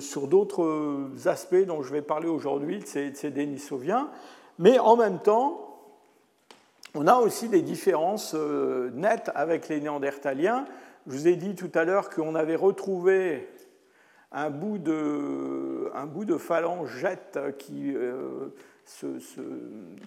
sur 0.00 0.26
d'autres 0.26 1.08
aspects 1.26 1.64
dont 1.66 1.82
je 1.82 1.92
vais 1.92 2.02
parler 2.02 2.28
aujourd'hui, 2.28 2.78
de 2.80 2.86
ces, 2.86 3.10
de 3.10 3.16
ces 3.16 3.30
Denisoviens. 3.30 4.10
Mais 4.58 4.78
en 4.78 4.96
même 4.96 5.18
temps, 5.18 5.80
on 6.94 7.06
a 7.06 7.16
aussi 7.16 7.48
des 7.48 7.62
différences 7.62 8.34
nettes 8.94 9.30
avec 9.34 9.68
les 9.68 9.80
néandertaliens. 9.80 10.66
Je 11.06 11.12
vous 11.12 11.28
ai 11.28 11.36
dit 11.36 11.54
tout 11.54 11.70
à 11.74 11.84
l'heure 11.84 12.10
qu'on 12.10 12.34
avait 12.34 12.56
retrouvé 12.56 13.48
un 14.32 14.50
bout 14.50 14.78
de, 14.78 15.90
un 15.94 16.06
bout 16.06 16.24
de 16.24 16.36
phalangette 16.36 17.38
qui 17.58 17.94
euh, 17.94 18.48
se, 18.86 19.06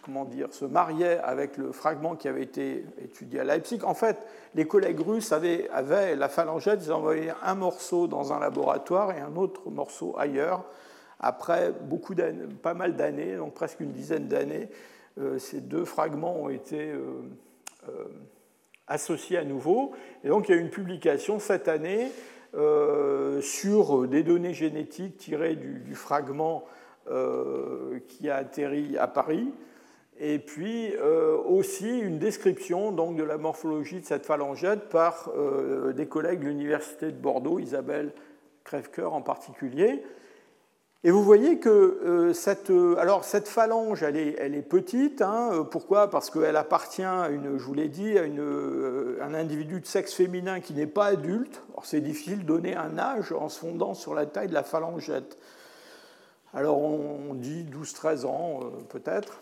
comment 0.03 0.25
dire, 0.25 0.53
se 0.53 0.65
mariait 0.65 1.19
avec 1.19 1.57
le 1.57 1.71
fragment 1.71 2.15
qui 2.15 2.27
avait 2.27 2.43
été 2.43 2.85
étudié 3.03 3.41
à 3.41 3.43
Leipzig. 3.43 3.83
En 3.83 3.93
fait, 3.93 4.17
les 4.55 4.65
collègues 4.65 5.01
russes 5.01 5.31
avaient, 5.31 5.69
la 6.15 6.29
phalangette, 6.29 6.81
ils 6.85 6.91
envoyaient 6.91 7.33
un 7.43 7.55
morceau 7.55 8.07
dans 8.07 8.33
un 8.33 8.39
laboratoire 8.39 9.11
et 9.11 9.19
un 9.19 9.35
autre 9.35 9.69
morceau 9.69 10.15
ailleurs. 10.17 10.63
Après 11.19 11.73
beaucoup 11.81 12.15
pas 12.61 12.73
mal 12.73 12.95
d'années, 12.95 13.35
donc 13.35 13.53
presque 13.53 13.81
une 13.81 13.91
dizaine 13.91 14.27
d'années, 14.27 14.69
euh, 15.19 15.37
ces 15.37 15.59
deux 15.59 15.83
fragments 15.83 16.37
ont 16.37 16.49
été 16.49 16.91
euh, 16.91 18.05
associés 18.87 19.37
à 19.37 19.43
nouveau. 19.43 19.91
Et 20.23 20.29
donc 20.29 20.47
il 20.47 20.55
y 20.55 20.57
a 20.57 20.57
eu 20.57 20.63
une 20.63 20.69
publication 20.69 21.39
cette 21.39 21.67
année 21.67 22.09
euh, 22.55 23.41
sur 23.41 24.07
des 24.07 24.23
données 24.23 24.55
génétiques 24.55 25.17
tirées 25.17 25.55
du, 25.55 25.93
fragment 25.93 26.63
euh, 26.65 26.69
qui 28.07 28.29
a 28.29 28.35
atterri 28.35 28.97
à 28.97 29.07
Paris, 29.07 29.51
et 30.19 30.39
puis 30.39 30.93
euh, 30.95 31.37
aussi 31.37 31.99
une 31.99 32.19
description 32.19 32.91
donc, 32.91 33.15
de 33.15 33.23
la 33.23 33.37
morphologie 33.37 34.01
de 34.01 34.05
cette 34.05 34.25
phalangette 34.25 34.89
par 34.89 35.31
des 35.95 36.07
collègues 36.07 36.41
de 36.41 36.47
l'Université 36.47 37.07
de 37.07 37.17
Bordeaux, 37.17 37.59
Isabelle 37.59 38.11
Crèvecoeur 38.63 39.13
en 39.13 39.21
particulier. 39.21 40.03
Et 41.05 41.11
vous 41.11 41.23
voyez 41.23 41.59
que 41.59 41.69
euh, 41.69 42.33
cette, 42.33 42.71
euh, 42.71 42.97
alors 42.97 43.23
cette 43.23 43.47
phalange, 43.47 44.03
elle 44.03 44.17
est, 44.17 44.35
elle 44.37 44.53
est 44.53 44.61
petite. 44.61 45.21
Hein, 45.21 45.51
euh, 45.53 45.63
pourquoi? 45.63 46.09
Parce 46.09 46.29
qu'elle 46.29 46.57
appartient, 46.57 47.03
à 47.03 47.29
une, 47.29 47.57
je 47.57 47.63
vous 47.63 47.73
l'ai 47.73 47.87
dit, 47.87 48.17
à 48.17 48.23
une, 48.23 49.15
un 49.21 49.33
individu 49.33 49.79
de 49.79 49.85
sexe 49.85 50.13
féminin 50.13 50.59
qui 50.59 50.73
n'est 50.73 50.87
pas 50.87 51.05
adulte. 51.05 51.61
Alors 51.69 51.85
c'est 51.85 52.01
difficile 52.01 52.39
de 52.39 52.43
donner 52.43 52.75
un 52.75 52.97
âge 52.97 53.31
en 53.31 53.47
se 53.47 53.59
fondant 53.59 53.93
sur 53.93 54.13
la 54.13 54.25
taille 54.25 54.49
de 54.49 54.53
la 54.53 54.63
phalangette. 54.63 55.37
Alors 56.53 56.81
on 56.81 57.33
dit 57.33 57.65
12-13 57.65 58.25
ans 58.25 58.59
peut-être. 58.89 59.41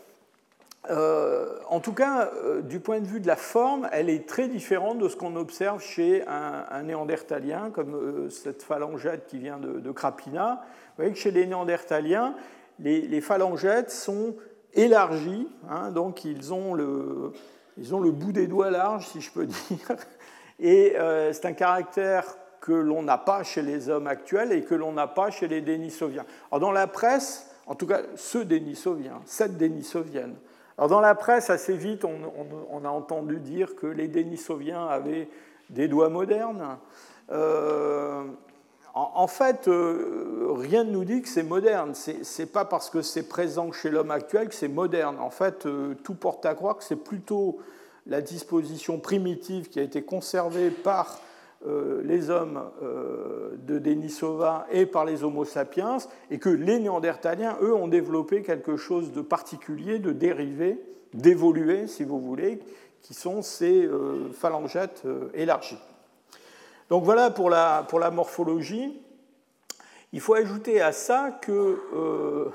en 0.90 1.80
tout 1.80 1.94
cas, 1.94 2.32
du 2.64 2.80
point 2.80 3.00
de 3.00 3.06
vue 3.06 3.20
de 3.20 3.28
la 3.28 3.36
forme, 3.36 3.88
elle 3.92 4.10
est 4.10 4.28
très 4.28 4.48
différente 4.48 4.98
de 4.98 5.08
ce 5.08 5.16
qu'on 5.16 5.36
observe 5.36 5.82
chez 5.82 6.26
un, 6.28 6.84
néandertalien, 6.84 7.72
comme 7.72 8.30
cette 8.30 8.62
phalangette 8.62 9.28
qui 9.28 9.40
vient 9.40 9.58
de, 9.58 9.80
de 9.80 9.92
Krapina. 9.92 10.62
Vous 10.98 11.04
voyez 11.04 11.12
que 11.12 11.20
chez 11.20 11.32
les 11.32 11.46
néandertaliens, 11.46 12.36
les, 12.80 13.22
phalangettes 13.22 13.92
sont 13.92 14.36
élargies, 14.74 15.48
hein, 15.70 15.92
donc 15.92 16.26
ils 16.26 16.54
ont, 16.54 16.74
le, 16.74 17.34
ils 17.78 17.96
ont 17.96 18.00
le 18.00 18.12
bout 18.12 18.32
des 18.32 18.48
doigts 18.48 18.70
large, 18.70 19.08
si 19.08 19.22
je 19.22 19.32
peux 19.32 19.46
dire, 19.70 19.96
et 20.60 20.96
euh, 20.98 21.34
c'est 21.34 21.46
un 21.46 21.54
caractère 21.54 22.38
que 22.62 22.74
l'on 22.74 23.04
n'a 23.04 23.18
pas 23.18 23.44
chez 23.44 23.62
les 23.62 23.90
hommes 23.90 24.08
actuels 24.08 24.52
et 24.52 24.64
que 24.64 24.76
l'on 24.76 24.92
n'a 24.92 25.08
pas 25.08 25.30
chez 25.30 25.48
les 25.48 25.62
Denisoviens. 25.62 26.26
Alors 26.52 26.60
dans 26.60 26.72
la 26.72 26.88
presse, 26.88 27.50
en 27.66 27.76
tout 27.76 27.88
cas 27.88 28.02
ceux 28.16 28.46
Denisoviens, 28.46 29.22
cette 29.26 29.58
Denisovienne, 29.58 30.36
alors 30.78 30.90
dans 30.90 31.02
la 31.02 31.16
presse, 31.16 31.50
assez 31.50 31.76
vite, 31.76 32.06
on, 32.06 32.86
a 32.86 32.90
entendu 32.90 33.40
dire 33.40 33.76
que 33.76 33.88
les 33.88 34.08
Denisoviens 34.08 34.86
avaient 34.86 35.28
des 35.72 35.88
doigts 35.88 36.10
modernes. 36.10 36.78
Euh, 37.32 38.24
en 38.94 39.28
fait, 39.28 39.68
euh, 39.68 40.54
rien 40.56 40.84
ne 40.84 40.92
nous 40.92 41.04
dit 41.04 41.24
que 41.24 41.28
c'est 41.28 41.44
moderne. 41.44 41.96
Ce 41.96 42.12
n'est 42.12 42.48
pas 42.48 42.64
parce 42.64 42.92
que 42.92 43.02
c'est 43.02 43.28
présent 43.28 43.72
chez 43.72 43.90
l'homme 43.90 44.12
actuel 44.12 44.50
que 44.50 44.56
c'est 44.56 44.68
moderne. 44.68 45.18
En 45.20 45.32
fait, 45.32 45.66
euh, 45.66 45.96
tout 46.04 46.14
porte 46.14 46.46
à 46.46 46.54
croire 46.54 46.78
que 46.78 46.84
c'est 46.84 46.96
plutôt 46.96 47.58
la 48.06 48.22
disposition 48.22 49.00
primitive 49.00 49.70
qui 49.70 49.80
a 49.80 49.84
été 49.84 50.04
conservée 50.04 50.70
par 50.70 51.20
les 51.66 52.30
hommes 52.30 52.62
de 52.82 53.80
Denisova 53.80 54.68
et 54.72 54.86
par 54.86 55.06
les 55.06 55.24
Homo 55.24 55.44
sapiens, 55.44 55.98
et 56.30 56.40
que 56.40 56.50
les 56.50 56.80
Néandertaliens, 56.80 57.58
eux, 57.62 57.74
ont 57.74 57.88
développé 57.88 58.42
quelque 58.42 58.78
chose 58.78 59.12
de 59.12 59.22
particulier, 59.22 60.00
de 60.00 60.12
dérivé, 60.12 60.80
d'évolué, 61.14 61.88
si 61.88 62.04
vous 62.04 62.20
voulez, 62.20 62.60
qui 63.02 63.14
sont 63.14 63.42
ces 63.42 63.90
phalangettes 64.34 65.04
élargies. 65.34 65.80
Donc 66.90 67.04
voilà 67.04 67.32
pour 67.32 67.50
la, 67.50 68.12
morphologie. 68.12 69.02
Il 70.14 70.22
faut 70.22 70.36
ajouter 70.36 70.82
à 70.82 70.92
ça 70.92 71.32
que 71.42 71.82
euh, 71.94 72.50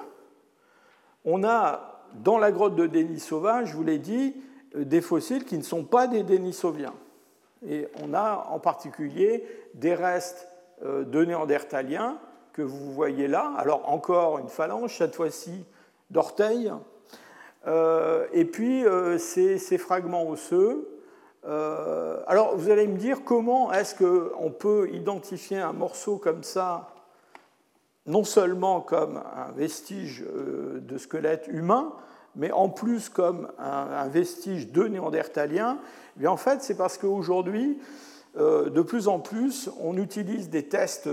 on 1.24 1.44
a 1.44 2.02
dans 2.14 2.38
la 2.38 2.50
grotte 2.50 2.74
de 2.74 2.86
Denisova, 2.86 3.64
je 3.64 3.74
vous 3.74 3.84
l'ai 3.84 3.98
dit, 3.98 4.34
euh, 4.74 4.84
des 4.84 5.02
fossiles 5.02 5.44
qui 5.44 5.58
ne 5.58 5.62
sont 5.62 5.84
pas 5.84 6.06
des 6.06 6.22
Denisoviens. 6.22 6.94
Et 7.66 7.88
on 8.02 8.14
a 8.14 8.46
en 8.50 8.58
particulier 8.58 9.44
des 9.74 9.94
restes 9.94 10.48
euh, 10.84 11.04
de 11.04 11.24
néandertaliens 11.24 12.18
que 12.52 12.62
vous 12.62 12.92
voyez 12.92 13.28
là. 13.28 13.52
Alors 13.56 13.88
encore 13.90 14.38
une 14.38 14.48
phalange, 14.48 14.96
cette 14.98 15.14
fois-ci 15.14 15.64
d'orteils. 16.10 16.70
et 18.34 18.44
puis 18.44 18.84
ces, 19.18 19.56
ces, 19.56 19.78
fragments 19.78 20.28
osseux 20.28 20.92
euh, 21.44 22.20
alors 22.28 22.56
vous 22.56 22.70
allez 22.70 22.86
me 22.86 22.96
dire 22.96 23.24
comment 23.24 23.72
est-ce 23.72 23.96
qu'on 23.96 24.50
peut 24.50 24.88
identifier 24.92 25.58
un 25.58 25.72
morceau 25.72 26.16
comme 26.16 26.44
ça, 26.44 26.94
non 28.06 28.22
seulement 28.22 28.80
comme 28.80 29.16
un 29.16 29.50
vestige 29.52 30.22
euh, 30.22 30.78
de 30.80 30.98
squelette 30.98 31.48
humain, 31.48 31.92
mais 32.36 32.50
en 32.52 32.68
plus 32.68 33.08
comme 33.08 33.48
un, 33.58 34.08
vestige 34.08 34.68
de 34.72 34.84
néandertalien 34.84 35.78
eh 36.20 36.26
En 36.26 36.36
fait, 36.36 36.62
c'est 36.62 36.76
parce 36.76 36.98
qu'aujourd'hui, 36.98 37.78
euh, 38.36 38.70
de 38.70 38.82
plus 38.82 39.08
en 39.08 39.20
plus, 39.20 39.70
on 39.80 39.96
utilise 39.96 40.48
des 40.50 40.68
tests 40.68 41.08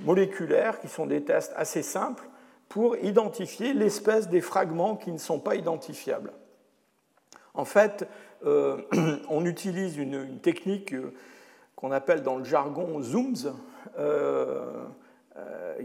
moléculaires 0.00 0.80
qui 0.80 0.88
sont 0.88 1.06
des 1.06 1.22
tests 1.22 1.52
assez 1.56 1.82
simples 1.82 2.28
pour 2.68 2.96
identifier 2.98 3.72
l'espèce 3.72 4.28
des 4.28 4.40
fragments 4.40 4.96
qui 4.96 5.10
ne 5.10 5.18
sont 5.18 5.40
pas 5.40 5.54
identifiables. 5.54 6.32
En 7.54 7.64
fait, 7.64 8.06
euh, 8.44 8.82
on 9.28 9.44
utilise 9.44 9.96
une, 9.96 10.38
technique 10.38 10.94
euh, 10.94 11.12
qu'on 11.76 11.92
appelle 11.92 12.22
dans 12.22 12.36
le 12.36 12.44
jargon 12.44 13.00
zooms, 13.02 13.54
euh, 13.98 14.84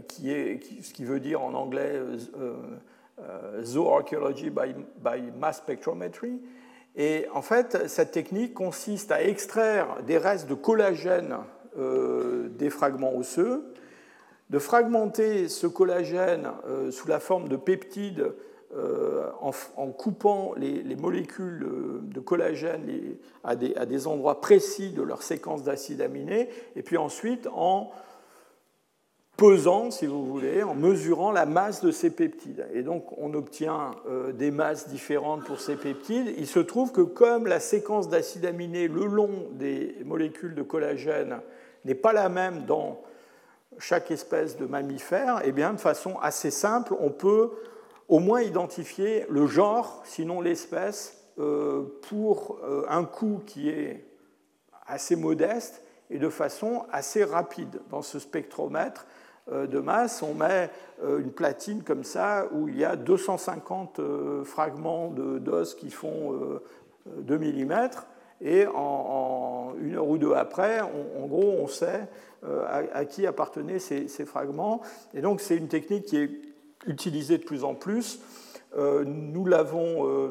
qui 0.08 0.32
est, 0.32 0.60
ce 0.82 0.92
qui 0.92 1.04
veut 1.04 1.20
dire 1.20 1.42
en 1.42 1.54
anglais 1.54 2.00
zooarchaeology 3.62 4.50
by, 4.50 4.74
by 5.02 5.30
mass 5.38 5.58
spectrometry. 5.58 6.40
Et 6.96 7.26
en 7.32 7.42
fait, 7.42 7.88
cette 7.88 8.12
technique 8.12 8.54
consiste 8.54 9.10
à 9.10 9.22
extraire 9.22 10.02
des 10.06 10.18
restes 10.18 10.48
de 10.48 10.54
collagène 10.54 11.36
des 11.76 12.70
fragments 12.70 13.16
osseux, 13.16 13.64
de 14.50 14.58
fragmenter 14.60 15.48
ce 15.48 15.66
collagène 15.66 16.50
sous 16.90 17.08
la 17.08 17.18
forme 17.18 17.48
de 17.48 17.56
peptides 17.56 18.32
euh, 18.76 19.30
en, 19.76 19.92
coupant 19.92 20.52
les, 20.56 20.96
molécules 20.96 21.64
de 22.02 22.18
collagène 22.18 22.82
à 23.44 23.54
des, 23.54 24.06
endroits 24.08 24.40
précis 24.40 24.90
de 24.90 25.02
leur 25.02 25.22
séquence 25.22 25.62
d'acides 25.62 26.00
aminés, 26.00 26.48
et 26.74 26.82
puis 26.82 26.96
ensuite 26.96 27.46
en 27.54 27.92
pesant, 29.36 29.90
si 29.90 30.06
vous 30.06 30.24
voulez, 30.24 30.62
en 30.62 30.74
mesurant 30.74 31.32
la 31.32 31.46
masse 31.46 31.82
de 31.82 31.90
ces 31.90 32.10
peptides. 32.10 32.66
Et 32.72 32.82
donc 32.82 33.06
on 33.18 33.34
obtient 33.34 33.92
euh, 34.08 34.32
des 34.32 34.50
masses 34.50 34.88
différentes 34.88 35.44
pour 35.44 35.60
ces 35.60 35.76
peptides. 35.76 36.32
Il 36.38 36.46
se 36.46 36.60
trouve 36.60 36.92
que 36.92 37.00
comme 37.00 37.46
la 37.46 37.60
séquence 37.60 38.08
d'acides 38.08 38.46
aminés 38.46 38.88
le 38.88 39.06
long 39.06 39.48
des 39.52 39.96
molécules 40.04 40.54
de 40.54 40.62
collagène 40.62 41.40
n'est 41.84 41.94
pas 41.94 42.12
la 42.12 42.28
même 42.28 42.64
dans 42.64 43.00
chaque 43.78 44.10
espèce 44.10 44.56
de 44.56 44.66
mammifère, 44.66 45.40
eh 45.44 45.50
bien 45.50 45.72
de 45.72 45.80
façon 45.80 46.16
assez 46.20 46.52
simple, 46.52 46.94
on 47.00 47.10
peut 47.10 47.50
au 48.08 48.20
moins 48.20 48.42
identifier 48.42 49.26
le 49.28 49.46
genre, 49.46 50.02
sinon 50.04 50.40
l'espèce, 50.40 51.24
euh, 51.38 51.82
pour 52.08 52.58
euh, 52.62 52.84
un 52.88 53.04
coût 53.04 53.42
qui 53.44 53.68
est 53.68 54.06
assez 54.86 55.16
modeste 55.16 55.82
et 56.10 56.18
de 56.18 56.28
façon 56.28 56.84
assez 56.92 57.24
rapide. 57.24 57.80
Dans 57.90 58.02
ce 58.02 58.18
spectromètre 58.20 59.06
de 59.50 59.78
masse, 59.78 60.22
on 60.22 60.34
met 60.34 60.70
une 61.02 61.30
platine 61.30 61.82
comme 61.82 62.04
ça 62.04 62.46
où 62.52 62.68
il 62.68 62.78
y 62.78 62.84
a 62.84 62.96
250 62.96 64.00
fragments 64.44 65.08
d'os 65.10 65.74
qui 65.74 65.90
font 65.90 66.60
2 67.06 67.38
mm 67.38 67.90
et 68.40 68.66
en, 68.66 69.74
une 69.80 69.96
heure 69.96 70.08
ou 70.08 70.16
deux 70.16 70.32
après, 70.32 70.80
en 70.80 71.26
gros, 71.26 71.56
on 71.60 71.66
sait 71.66 72.08
à, 72.66 73.04
qui 73.04 73.26
appartenaient 73.26 73.78
ces, 73.78 74.24
fragments. 74.24 74.80
Et 75.12 75.20
donc, 75.20 75.40
c'est 75.40 75.56
une 75.56 75.68
technique 75.68 76.06
qui 76.06 76.16
est 76.16 76.30
utilisé 76.86 77.38
de 77.38 77.44
plus 77.44 77.64
en 77.64 77.74
plus. 77.74 78.20
Euh, 78.76 79.04
nous 79.04 79.46
l'avons 79.46 80.08
euh, 80.08 80.30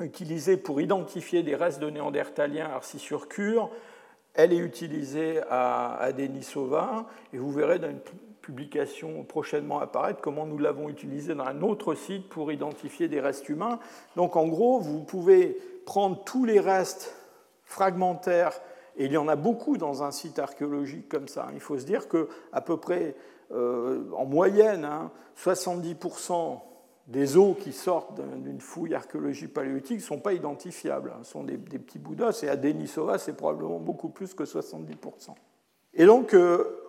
utilisée 0.00 0.56
pour 0.56 0.80
identifier 0.80 1.42
des 1.42 1.54
restes 1.54 1.80
de 1.80 1.90
néandertaliens 1.90 2.66
arcissurcure. 2.66 3.70
Elle 4.34 4.52
est 4.52 4.58
utilisée 4.58 5.40
à, 5.50 6.10
Denisova 6.16 7.06
et 7.32 7.38
vous 7.38 7.50
verrez 7.50 7.78
dans 7.78 7.90
une 7.90 8.00
publication 8.48 9.24
prochainement 9.24 9.78
apparaître 9.78 10.22
comment 10.22 10.46
nous 10.46 10.56
l'avons 10.56 10.88
utilisée 10.88 11.34
dans 11.34 11.44
un 11.44 11.60
autre 11.60 11.94
site 11.94 12.30
pour 12.30 12.50
identifier 12.50 13.06
des 13.06 13.20
restes 13.20 13.50
humains. 13.50 13.78
Donc 14.16 14.36
en 14.36 14.48
gros, 14.48 14.80
vous 14.80 15.04
pouvez 15.04 15.58
prendre 15.84 16.24
tous 16.24 16.46
les 16.46 16.58
restes 16.58 17.14
fragmentaires, 17.64 18.58
et 18.96 19.04
il 19.04 19.12
y 19.12 19.18
en 19.18 19.28
a 19.28 19.36
beaucoup 19.36 19.76
dans 19.76 20.02
un 20.02 20.10
site 20.12 20.38
archéologique 20.38 21.10
comme 21.10 21.28
ça. 21.28 21.48
Il 21.52 21.60
faut 21.60 21.78
se 21.78 21.84
dire 21.84 22.08
qu'à 22.08 22.62
peu 22.62 22.78
près, 22.78 23.16
euh, 23.52 24.04
en 24.16 24.24
moyenne, 24.24 24.88
70% 25.36 26.32
hein, 26.32 26.60
des 27.06 27.36
os 27.36 27.54
qui 27.60 27.74
sortent 27.74 28.18
d'une 28.38 28.62
fouille 28.62 28.94
archéologique 28.94 29.52
paléolithique 29.52 29.98
ne 29.98 30.02
sont 30.02 30.20
pas 30.20 30.32
identifiables, 30.32 31.12
hein. 31.14 31.20
ce 31.22 31.32
sont 31.32 31.44
des, 31.44 31.58
petits 31.58 31.98
bouts 31.98 32.14
d'os, 32.14 32.42
et 32.44 32.48
à 32.48 32.56
Denisova, 32.56 33.18
c'est 33.18 33.34
probablement 33.34 33.78
beaucoup 33.78 34.08
plus 34.08 34.32
que 34.32 34.44
70%. 34.44 35.34
Et 35.92 36.06
donc, 36.06 36.32
euh, 36.32 36.87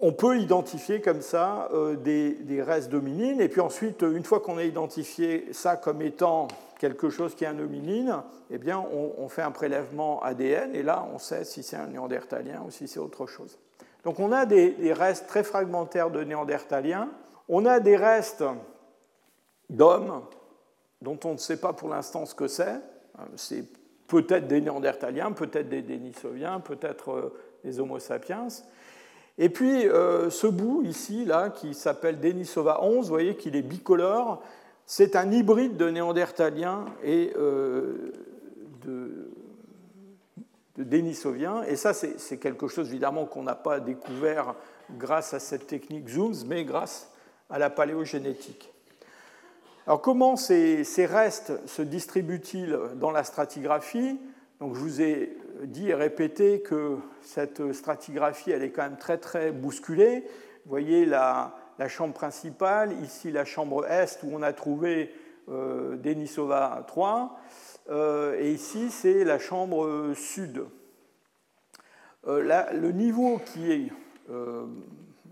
on 0.00 0.12
peut 0.12 0.38
identifier 0.38 1.00
comme 1.00 1.22
ça 1.22 1.68
euh, 1.72 1.96
des, 1.96 2.62
restes 2.62 2.90
d'hominines, 2.90 3.40
et 3.40 3.48
puis 3.48 3.60
ensuite, 3.60 4.02
une 4.02 4.24
fois 4.24 4.40
qu'on 4.40 4.58
a 4.58 4.64
identifié 4.64 5.52
ça 5.52 5.76
comme 5.76 6.02
étant 6.02 6.48
quelque 6.78 7.08
chose 7.08 7.34
qui 7.34 7.44
est 7.44 7.48
un 7.48 7.58
hominine, 7.58 8.22
eh 8.50 8.58
bien, 8.58 8.78
on, 8.78 9.28
fait 9.28 9.42
un 9.42 9.50
prélèvement 9.50 10.22
ADN, 10.22 10.74
et 10.74 10.82
là, 10.82 11.06
on 11.14 11.18
sait 11.18 11.44
si 11.44 11.62
c'est 11.62 11.76
un 11.76 11.86
néandertalien 11.86 12.62
ou 12.66 12.70
si 12.70 12.86
c'est 12.86 13.00
autre 13.00 13.26
chose. 13.26 13.58
Donc, 14.04 14.20
on 14.20 14.30
a 14.32 14.44
des, 14.44 14.92
restes 14.92 15.26
très 15.26 15.42
fragmentaires 15.42 16.10
de 16.10 16.22
néandertaliens, 16.22 17.08
on 17.48 17.64
a 17.64 17.80
des 17.80 17.96
restes 17.96 18.44
d'hommes 19.70 20.22
dont 21.00 21.18
on 21.24 21.32
ne 21.32 21.38
sait 21.38 21.58
pas 21.58 21.72
pour 21.72 21.88
l'instant 21.88 22.26
ce 22.26 22.34
que 22.34 22.48
c'est. 22.48 22.80
C'est 23.36 23.64
peut-être 24.06 24.46
des 24.46 24.60
Néandertaliens, 24.60 25.32
peut-être 25.32 25.68
des 25.68 25.82
Denisoviens, 25.82 26.60
peut-être 26.60 27.10
euh, 27.10 27.34
des 27.64 27.80
Homo 27.80 27.98
sapiens. 27.98 28.48
Et 29.38 29.48
puis 29.48 29.86
euh, 29.86 30.30
ce 30.30 30.46
bout 30.46 30.82
ici, 30.84 31.24
là, 31.24 31.50
qui 31.50 31.74
s'appelle 31.74 32.20
Denisova 32.20 32.82
11, 32.82 33.06
vous 33.06 33.12
voyez 33.12 33.36
qu'il 33.36 33.56
est 33.56 33.62
bicolore, 33.62 34.42
c'est 34.86 35.16
un 35.16 35.30
hybride 35.30 35.76
de 35.76 35.90
Néandertalien 35.90 36.86
et 37.02 37.32
euh, 37.36 38.12
de, 38.84 39.30
de 40.76 40.84
Denisovien. 40.84 41.62
Et 41.64 41.76
ça, 41.76 41.92
c'est 41.92 42.38
quelque 42.38 42.68
chose 42.68 42.88
évidemment 42.88 43.26
qu'on 43.26 43.42
n'a 43.42 43.56
pas 43.56 43.80
découvert 43.80 44.54
grâce 44.96 45.34
à 45.34 45.40
cette 45.40 45.66
technique 45.66 46.08
Zooms, 46.08 46.46
mais 46.46 46.64
grâce 46.64 47.10
à 47.50 47.58
la 47.58 47.68
paléogénétique. 47.68 48.72
Alors 49.86 50.00
comment 50.00 50.36
ces, 50.36 50.84
restes 50.98 51.52
se 51.66 51.82
distribuent-ils 51.82 52.76
dans 52.96 53.12
la 53.12 53.22
stratigraphie? 53.22 54.18
Donc, 54.60 54.74
Je 54.74 54.80
vous 54.80 55.00
ai 55.00 55.36
dit 55.64 55.88
et 55.88 55.94
répété 55.94 56.60
que 56.60 56.96
cette 57.22 57.72
stratigraphie 57.72 58.50
elle 58.50 58.62
est 58.62 58.70
quand 58.70 58.82
même 58.82 58.98
très 58.98 59.18
très 59.18 59.52
bousculée. 59.52 60.24
Vous 60.64 60.70
voyez 60.70 61.06
la, 61.06 61.54
chambre 61.88 62.14
principale, 62.14 62.92
ici 63.02 63.30
la 63.30 63.44
chambre 63.44 63.86
est 63.86 64.22
où 64.22 64.30
on 64.32 64.42
a 64.42 64.52
trouvé 64.52 65.12
euh, 65.48 65.96
Denisova 65.96 66.84
3, 66.88 67.38
euh, 67.88 68.36
et 68.40 68.52
ici 68.52 68.90
c'est 68.90 69.24
la 69.24 69.38
chambre 69.38 70.12
sud. 70.14 70.64
Euh, 72.26 72.70
le 72.72 72.90
niveau 72.90 73.38
qui 73.38 73.92
euh, 74.30 74.66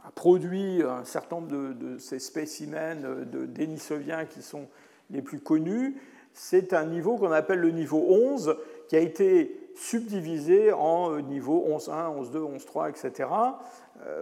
a 0.06 0.10
produit 0.12 0.82
un 0.82 1.04
certain 1.04 1.36
nombre 1.36 1.74
de, 1.74 1.98
ces 1.98 2.20
spécimens 2.20 2.94
de 2.94 3.46
Denisoviens 3.46 4.26
qui 4.26 4.42
sont 4.42 4.68
les 5.10 5.22
plus 5.22 5.40
connus. 5.40 5.96
C'est 6.34 6.72
un 6.72 6.84
niveau 6.84 7.16
qu'on 7.16 7.32
appelle 7.32 7.60
le 7.60 7.70
niveau 7.70 8.04
11, 8.08 8.56
qui 8.88 8.96
a 8.96 9.00
été 9.00 9.70
subdivisé 9.74 10.72
en 10.72 11.12
euh, 11.12 11.20
niveau 11.20 11.64
11.1, 11.68 12.30
11.2, 12.30 12.58
11.3, 12.58 12.90
etc. 12.90 13.28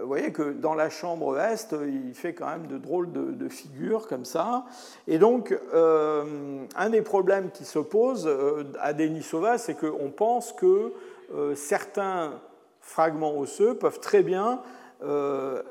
Vous 0.01 0.07
voyez 0.07 0.31
que 0.31 0.53
dans 0.53 0.75
la 0.75 0.89
chambre 0.89 1.37
est, 1.37 1.73
il 1.73 2.13
fait 2.13 2.33
quand 2.33 2.47
même 2.47 2.67
de 2.67 2.77
drôles 2.77 3.11
de, 3.11 3.49
figures 3.49 4.07
comme 4.07 4.23
ça. 4.23 4.63
Et 5.07 5.17
donc, 5.17 5.57
euh, 5.73 6.63
un 6.75 6.89
des 6.89 7.01
problèmes 7.01 7.49
qui 7.51 7.65
se 7.65 7.79
pose 7.79 8.25
euh, 8.25 8.63
à 8.79 8.93
Denisova, 8.93 9.57
c'est 9.57 9.73
qu'on 9.73 10.09
pense 10.09 10.53
que 10.53 10.93
certains 11.55 12.39
fragments 12.79 13.37
osseux 13.37 13.75
peuvent 13.75 13.99
très 13.99 14.21
bien 14.21 14.61
euh, 15.03 15.61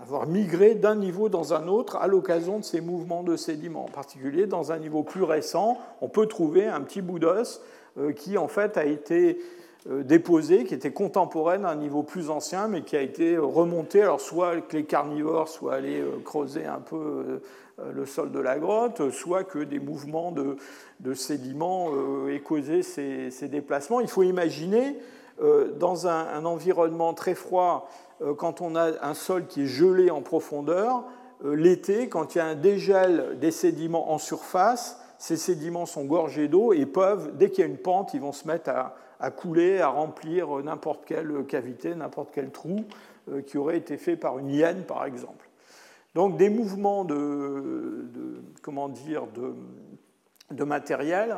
avoir 0.00 0.26
migré 0.26 0.74
d'un 0.74 0.94
niveau 0.94 1.28
dans 1.28 1.54
un 1.54 1.68
autre 1.68 1.96
à 1.96 2.06
l'occasion 2.06 2.58
de 2.58 2.64
ces 2.64 2.80
mouvements 2.80 3.22
de 3.22 3.36
sédiments. 3.36 3.84
En 3.84 3.90
particulier, 3.90 4.46
dans 4.46 4.72
un 4.72 4.78
niveau 4.78 5.02
plus 5.02 5.22
récent, 5.22 5.78
on 6.00 6.08
peut 6.08 6.26
trouver 6.26 6.66
un 6.66 6.80
petit 6.80 7.02
bout 7.02 7.18
d'os 7.18 7.60
euh, 7.98 8.12
qui, 8.12 8.38
en 8.38 8.48
fait, 8.48 8.78
a 8.78 8.84
été 8.84 9.38
euh, 9.90 10.02
déposé, 10.02 10.64
qui 10.64 10.74
était 10.74 10.92
contemporain 10.92 11.64
à 11.64 11.72
un 11.72 11.76
niveau 11.76 12.02
plus 12.02 12.30
ancien, 12.30 12.68
mais 12.68 12.82
qui 12.82 12.96
a 12.96 13.02
été 13.02 13.36
remonté. 13.36 14.02
Alors, 14.02 14.20
soit 14.20 14.60
que 14.62 14.76
les 14.76 14.84
carnivores 14.84 15.48
soient 15.48 15.74
allés 15.74 16.02
creuser 16.24 16.64
un 16.64 16.80
peu 16.80 17.42
le 17.92 18.06
sol 18.06 18.30
de 18.30 18.38
la 18.38 18.58
grotte, 18.58 19.10
soit 19.10 19.44
que 19.44 19.58
des 19.58 19.80
mouvements 19.80 20.32
de, 20.32 21.14
sédiments 21.14 21.90
aient 22.28 22.40
causé 22.40 22.82
ces, 22.82 23.48
déplacements. 23.48 24.00
Il 24.00 24.08
faut 24.08 24.22
imaginer 24.22 24.88
euh, 24.88 25.20
dans 25.40 26.06
un, 26.06 26.44
environnement 26.44 27.14
très 27.14 27.34
froid, 27.34 27.88
euh, 28.20 28.34
quand 28.34 28.60
on 28.60 28.76
a 28.76 29.04
un 29.04 29.14
sol 29.14 29.46
qui 29.46 29.62
est 29.62 29.66
gelé 29.66 30.10
en 30.10 30.22
profondeur, 30.22 31.04
euh, 31.44 31.54
l'été, 31.54 32.08
quand 32.08 32.34
il 32.34 32.38
y 32.38 32.40
a 32.40 32.46
un 32.46 32.54
dégel 32.54 33.38
des 33.40 33.50
sédiments 33.50 34.12
en 34.12 34.18
surface, 34.18 35.00
ces 35.18 35.36
sédiments 35.36 35.86
sont 35.86 36.04
gorgés 36.04 36.48
d'eau 36.48 36.72
et 36.72 36.86
peuvent, 36.86 37.36
dès 37.36 37.50
qu'il 37.50 37.64
y 37.64 37.66
a 37.66 37.70
une 37.70 37.78
pente, 37.78 38.14
ils 38.14 38.20
vont 38.20 38.32
se 38.32 38.46
mettre 38.46 38.70
à, 38.70 39.30
couler, 39.30 39.80
à 39.80 39.88
remplir 39.88 40.48
n'importe 40.64 41.04
quelle 41.04 41.44
cavité, 41.46 41.94
n'importe 41.94 42.30
quel 42.32 42.50
trou 42.50 42.84
qui 43.46 43.56
aurait 43.56 43.76
été 43.76 43.98
fait 43.98 44.16
par 44.16 44.40
une 44.40 44.50
hyène, 44.50 44.82
par 44.82 45.04
exemple. 45.04 45.48
Donc 46.16 46.36
des 46.36 46.50
mouvements 46.50 47.04
de, 47.04 48.10
comment 48.62 48.88
dire, 48.88 49.28
de 50.50 50.64
matériel 50.64 51.36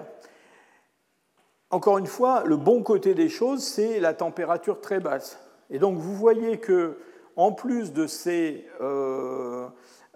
encore 1.74 1.98
une 1.98 2.06
fois, 2.06 2.44
le 2.46 2.56
bon 2.56 2.84
côté 2.84 3.14
des 3.14 3.28
choses, 3.28 3.60
c'est 3.60 3.98
la 3.98 4.14
température 4.14 4.80
très 4.80 5.00
basse. 5.00 5.40
Et 5.70 5.80
donc 5.80 5.98
vous 5.98 6.14
voyez 6.14 6.58
que, 6.58 6.98
en 7.34 7.50
plus 7.50 7.92
de 7.92 8.06
ces, 8.06 8.64
euh, 8.80 9.66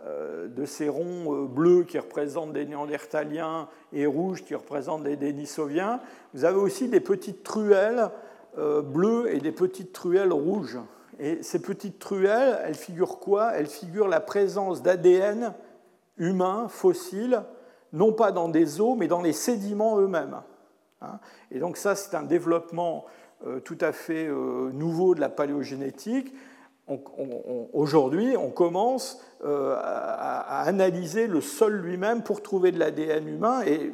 euh, 0.06 0.46
de 0.46 0.64
ces 0.64 0.88
ronds 0.88 1.34
euh, 1.34 1.46
bleus 1.46 1.82
qui 1.82 1.98
représentent 1.98 2.52
des 2.52 2.64
néandertaliens 2.64 3.68
et 3.92 4.06
rouges 4.06 4.44
qui 4.44 4.54
représentent 4.54 5.02
des 5.02 5.16
dénisoviens, 5.16 6.00
vous 6.32 6.44
avez 6.44 6.61
aussi 6.61 6.86
des 6.86 7.00
petites 7.00 7.42
truelles 7.42 8.09
bleues 8.56 9.32
et 9.32 9.38
des 9.38 9.52
petites 9.52 9.92
truelles 9.92 10.32
rouges. 10.32 10.78
Et 11.18 11.42
ces 11.42 11.61
petites 11.61 11.98
truelles, 11.98 12.59
elles 12.64 12.74
figurent 12.76 13.18
quoi? 13.18 13.52
Elles 13.54 13.66
figurent 13.66 14.09
la 14.09 14.20
présence 14.20 14.82
d'ADN 14.82 15.54
humain, 16.18 16.66
fossile, 16.68 17.42
non 17.92 18.12
pas 18.12 18.30
dans 18.30 18.48
des 18.48 18.80
os, 18.80 18.96
mais 18.96 19.09
dans 19.09 19.22
les 19.22 19.32
sédiments 19.32 19.98
eux-mêmes. 19.98 20.40
Hein. 21.03 21.18
Et 21.51 21.59
donc 21.59 21.76
ça, 21.76 21.94
c'est 21.94 22.14
un 22.14 22.22
développement 22.22 23.07
euh, 23.46 23.61
tout 23.61 23.78
à 23.80 23.92
fait 23.92 24.26
euh, 24.26 24.70
nouveau 24.72 25.14
de 25.14 25.20
la 25.20 25.28
paléogénétique. 25.28 26.34
Aujourd'hui, 27.72 28.34
on 28.36 28.51
commence 28.51 29.22
euh, 29.44 29.76
à, 29.78 30.62
analyser 30.62 31.26
le 31.26 31.40
sol 31.40 31.74
lui-même 31.74 32.22
pour 32.22 32.42
trouver 32.42 32.72
de 32.72 32.78
l'ADN 32.78 33.28
humain. 33.28 33.61
Et, 33.64 33.92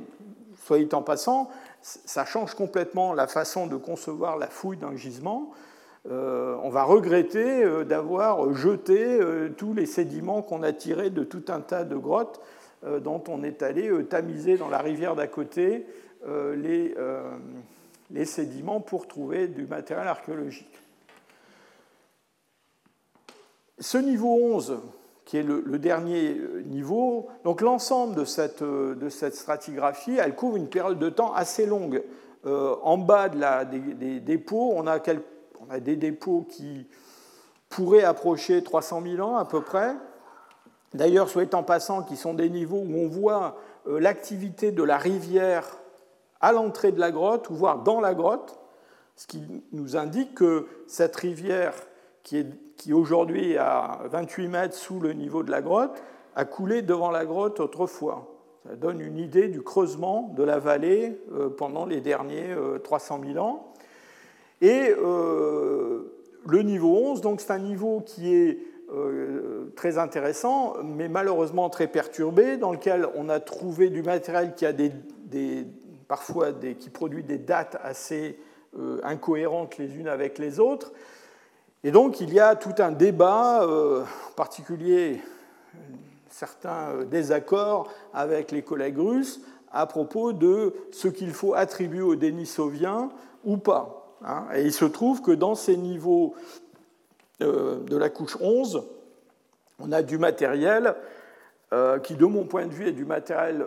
soyez 0.65 0.89
en 0.95 1.03
passant, 1.03 1.51
ça 1.83 2.25
change 2.25 2.55
complètement 2.55 3.13
la 3.13 3.27
façon 3.27 3.67
de 3.67 3.77
concevoir 3.77 4.39
la 4.39 4.47
fouille 4.47 4.79
d'un 4.79 4.97
gisement. 4.97 5.51
on 6.09 6.71
va 6.71 6.85
regretter 6.85 7.85
d'avoir 7.85 8.55
jeté 8.55 9.19
tous 9.59 9.75
les 9.75 9.87
sédiments 9.87 10.41
qu'on 10.41 10.63
a 10.63 10.73
tirés 10.73 11.11
de 11.11 11.25
tout 11.25 11.45
un 11.49 11.61
tas 11.61 11.85
de 11.85 11.97
grottes 11.97 12.41
dont 13.01 13.23
on 13.29 13.43
est 13.43 13.63
allé 13.63 13.91
tamiser 14.05 14.57
dans 14.57 14.69
la 14.69 14.79
rivière 14.79 15.17
d'à 15.17 15.27
côté 15.27 15.85
les, 16.27 16.95
euh, 16.97 17.23
les 18.11 18.25
sédiments 18.25 18.81
pour 18.81 19.07
trouver 19.07 19.47
du 19.47 19.67
matériel 19.67 20.09
archéologique. 20.09 20.79
Ce 23.79 23.99
niveau 23.99 24.35
11, 24.35 24.79
qui 25.25 25.37
est 25.37 25.43
le, 25.43 25.63
dernier 25.79 26.39
euh, 26.39 26.63
niveau, 26.63 27.29
donc 27.45 27.61
l'ensemble 27.61 28.15
de 28.15 28.25
cette, 28.25 29.35
stratigraphie, 29.35 30.17
elle 30.17 30.35
couvre 30.35 30.57
une 30.57 30.69
période 30.69 30.99
de 30.99 31.11
temps 31.11 31.35
assez 31.35 31.67
longue. 31.67 32.03
en 32.47 32.99
bas 32.99 33.29
des, 33.29 34.21
dépôts, 34.21 34.73
on 34.77 34.87
a, 34.87 34.99
on 35.61 35.71
a, 35.71 35.81
des 35.81 35.97
dépôts 35.97 36.47
qui 36.49 36.87
pourraient 37.69 38.05
approcher 38.05 38.63
300 38.63 39.03
000 39.03 39.29
ans 39.29 39.37
à 39.37 39.45
peu 39.45 39.61
près. 39.61 39.95
D'ailleurs, 40.93 41.29
soit 41.29 41.53
en 41.55 41.65
passant, 41.65 42.03
qui 42.03 42.17
sont 42.17 42.35
des 42.35 42.49
niveaux 42.49 42.85
où 42.87 42.97
on 42.97 43.09
voit 43.09 43.57
l'activité 43.87 44.71
de 44.71 44.83
la 44.83 44.97
rivière 44.97 45.79
à 46.41 46.53
l'entrée 46.53 46.93
de 46.93 47.01
la 47.01 47.11
grotte, 47.11 47.51
ou 47.51 47.55
voire 47.55 47.83
dans 47.83 48.01
la 48.01 48.15
grotte, 48.15 48.59
ce 49.17 49.27
qui 49.27 49.43
nous 49.73 49.97
indique 49.97 50.35
que 50.35 50.67
cette 50.87 51.17
rivière, 51.17 51.75
qui 52.23 52.39
est 52.39 52.47
qui 52.77 52.93
aujourd'hui 52.93 53.57
à 53.57 54.01
28 54.11 54.49
mètres 54.49 54.75
sous 54.75 55.01
le 55.01 55.13
niveau 55.13 55.43
de 55.43 55.51
la 55.51 55.63
grotte, 55.63 56.03
a 56.37 56.45
coulé 56.45 56.83
devant 56.83 57.11
la 57.11 57.25
grotte 57.25 57.61
autrefois. 57.61 58.29
Ça 58.67 58.77
donne 58.77 59.01
une 59.01 59.19
idée 59.19 59.49
du 59.49 59.63
creusement 59.63 60.33
de 60.37 60.43
la 60.43 60.59
vallée 60.59 61.21
pendant 61.57 61.87
les 61.87 62.01
derniers 62.01 62.55
300 62.83 63.21
000 63.33 63.45
ans. 63.45 63.73
Et 64.61 64.95
le 64.99 66.63
niveau 66.63 66.97
11, 66.97 67.21
donc 67.21 67.41
c'est 67.41 67.53
un 67.53 67.59
niveau 67.59 68.01
qui 68.01 68.35
est 68.35 68.59
très 69.77 69.99
intéressant, 69.99 70.75
mais 70.83 71.09
malheureusement 71.09 71.69
très 71.69 71.87
perturbé, 71.87 72.57
dans 72.57 72.73
lequel 72.73 73.07
on 73.15 73.29
a 73.29 73.39
trouvé 73.41 73.91
du 73.91 74.03
matériel 74.03 74.55
qui 74.55 74.67
a 74.67 74.73
des, 74.73 74.93
parfois 76.09 76.53
qui 76.79 76.91
produit 76.91 77.23
des 77.23 77.39
dates 77.39 77.77
assez 77.83 78.39
incohérentes 79.03 79.79
les 79.79 79.97
unes 79.97 80.09
avec 80.09 80.39
les 80.39 80.59
autres. 80.61 80.93
Et 81.85 81.91
donc 81.91 82.21
il 82.21 82.33
y 82.33 82.41
a 82.41 82.57
tout 82.57 82.75
un 82.79 82.93
débat, 82.93 83.63
euh, 83.63 84.03
en 84.03 84.33
particulier 84.35 85.21
certains 86.31 86.89
euh, 86.89 87.05
désaccords 87.05 87.93
avec 88.15 88.51
les 88.53 88.63
collègues 88.63 88.99
russes 88.99 89.41
à 89.71 89.87
propos 89.87 90.33
de 90.33 90.75
ce 90.93 91.09
qu'il 91.09 91.33
faut 91.33 91.53
attribuer 91.53 92.01
aux 92.01 92.17
Denisoviens 92.17 93.11
ou 93.45 93.59
pas. 93.59 94.17
Hein. 94.25 94.45
Et 94.55 94.63
il 94.63 94.73
se 94.73 94.87
trouve 94.87 95.21
que 95.21 95.31
dans 95.31 95.55
ces 95.55 95.77
niveaux 95.77 96.35
euh, 97.43 97.81
de 97.81 97.99
la 97.99 98.09
couche 98.09 98.39
11, 98.41 98.83
on 99.79 99.93
a 99.93 100.03
du 100.03 100.19
matériel 100.19 100.95
qui, 102.05 102.15
de 102.15 102.25
mon 102.25 102.45
point 102.45 102.67
de 102.67 102.73
vue, 102.73 102.87
est 102.87 102.93
du 102.93 103.05
matériel 103.05 103.67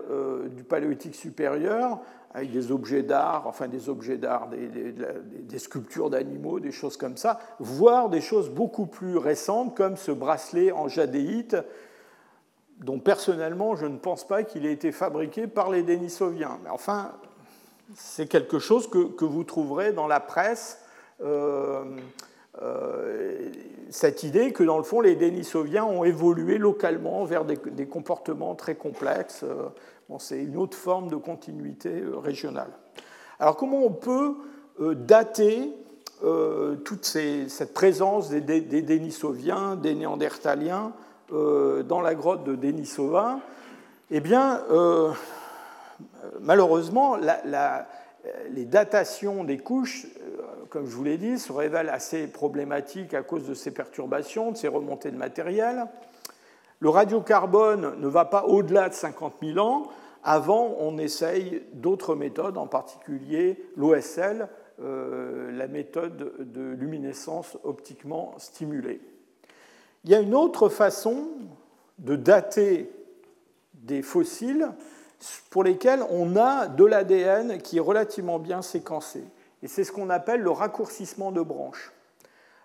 du 0.51 0.63
paléolithique 0.63 1.13
supérieur, 1.13 1.99
avec 2.33 2.51
des 2.51 2.71
objets 2.71 3.03
d'art, 3.03 3.43
enfin 3.47 3.67
des 3.67 3.89
objets 3.89 4.17
d'art, 4.17 4.49
des, 4.49 5.59
sculptures 5.59 6.09
d'animaux, 6.09 6.59
des 6.59 6.71
choses 6.71 6.97
comme 6.97 7.17
ça, 7.17 7.39
voire 7.59 8.09
des 8.09 8.21
choses 8.21 8.49
beaucoup 8.49 8.85
plus 8.85 9.17
récentes 9.17 9.75
comme 9.75 9.97
ce 9.97 10.11
bracelet 10.11 10.71
en 10.71 10.87
jadéite, 10.87 11.57
dont 12.79 12.99
personnellement 12.99 13.75
je 13.75 13.85
ne 13.85 13.97
pense 13.97 14.27
pas 14.27 14.43
qu'il 14.43 14.65
ait 14.65 14.73
été 14.73 14.91
fabriqué 14.91 15.47
par 15.47 15.71
les 15.71 15.83
Denisoviens. 15.83 16.59
Mais 16.63 16.69
enfin, 16.69 17.13
c'est 17.95 18.27
quelque 18.27 18.59
chose 18.59 18.89
que, 18.89 19.25
vous 19.25 19.43
trouverez 19.43 19.93
dans 19.93 20.07
la 20.07 20.19
presse. 20.19 20.79
Euh, 21.21 21.83
euh, 22.61 23.49
cette 23.89 24.23
idée 24.23 24.51
que 24.51 24.63
dans 24.63 24.77
le 24.77 24.83
fond 24.83 24.99
les 25.01 25.15
Denisoviens 25.15 25.85
ont 25.85 26.03
évolué 26.03 26.57
localement 26.57 27.23
vers 27.23 27.45
des, 27.45 27.87
comportements 27.87 28.55
très 28.55 28.75
complexes. 28.75 29.43
Euh, 29.43 29.69
c'est 30.19 30.41
une 30.41 30.57
autre 30.57 30.77
forme 30.77 31.09
de 31.09 31.15
continuité 31.15 32.01
euh, 32.01 32.17
régionale. 32.17 32.71
Alors 33.39 33.57
comment 33.57 33.83
on 33.83 33.91
peut 33.91 34.35
euh, 34.79 34.95
dater 34.95 35.73
euh, 36.23 36.75
toute 36.77 37.05
cette 37.05 37.73
présence 37.73 38.29
des, 38.29 38.41
Denisoviens, 38.41 39.75
des 39.75 39.93
Néandertaliens 39.93 40.93
dans 41.29 41.99
la 42.01 42.15
grotte 42.15 42.45
de 42.45 42.55
Denisova? 42.55 43.41
Eh 44.09 44.21
bien, 44.21 44.63
malheureusement, 46.39 47.17
les 48.49 48.63
datations 48.63 49.43
des 49.43 49.57
couches, 49.57 50.07
comme 50.69 50.87
je 50.87 50.95
vous 50.95 51.03
l'ai 51.03 51.17
dit, 51.17 51.37
se 51.37 51.51
révèlent 51.51 51.89
assez 51.89 52.27
problématiques 52.27 53.13
à 53.13 53.23
cause 53.23 53.45
de 53.45 53.53
ces 53.53 53.71
perturbations, 53.71 54.53
de 54.53 54.57
ces 54.57 54.69
remontées 54.69 55.11
de 55.11 55.17
matériel. 55.17 55.87
Le 56.79 56.89
radiocarbone 56.89 57.99
ne 57.99 58.07
va 58.07 58.25
pas 58.25 58.45
au-delà 58.45 58.89
de 58.89 58.93
50 58.93 59.35
000 59.41 59.57
ans. 59.59 59.87
Avant, 60.23 60.75
on 60.79 60.97
essaye 60.97 61.63
d'autres 61.73 62.15
méthodes, 62.15 62.57
en 62.57 62.67
particulier 62.67 63.63
l'OSL, 63.77 64.49
euh, 64.81 65.51
la 65.51 65.67
méthode 65.67 66.51
de 66.51 66.61
luminescence 66.61 67.57
optiquement 67.63 68.35
stimulée. 68.37 69.01
Il 70.03 70.11
y 70.11 70.15
a 70.15 70.19
une 70.19 70.35
autre 70.35 70.69
façon 70.69 71.29
de 71.97 72.15
dater 72.15 72.91
des 73.73 74.03
fossiles 74.03 74.69
pour 75.49 75.63
lesquels 75.63 76.03
on 76.11 76.35
a 76.35 76.67
de 76.67 76.85
l'ADN 76.85 77.59
qui 77.59 77.77
est 77.77 77.81
relativement 77.81 78.37
bien 78.37 78.61
séquencé. 78.61 79.23
Et 79.63 79.67
c'est 79.67 79.83
ce 79.83 79.91
qu'on 79.91 80.11
appelle 80.11 80.41
le 80.41 80.51
raccourcissement 80.51 81.31
de 81.31 81.41
branches. 81.41 81.91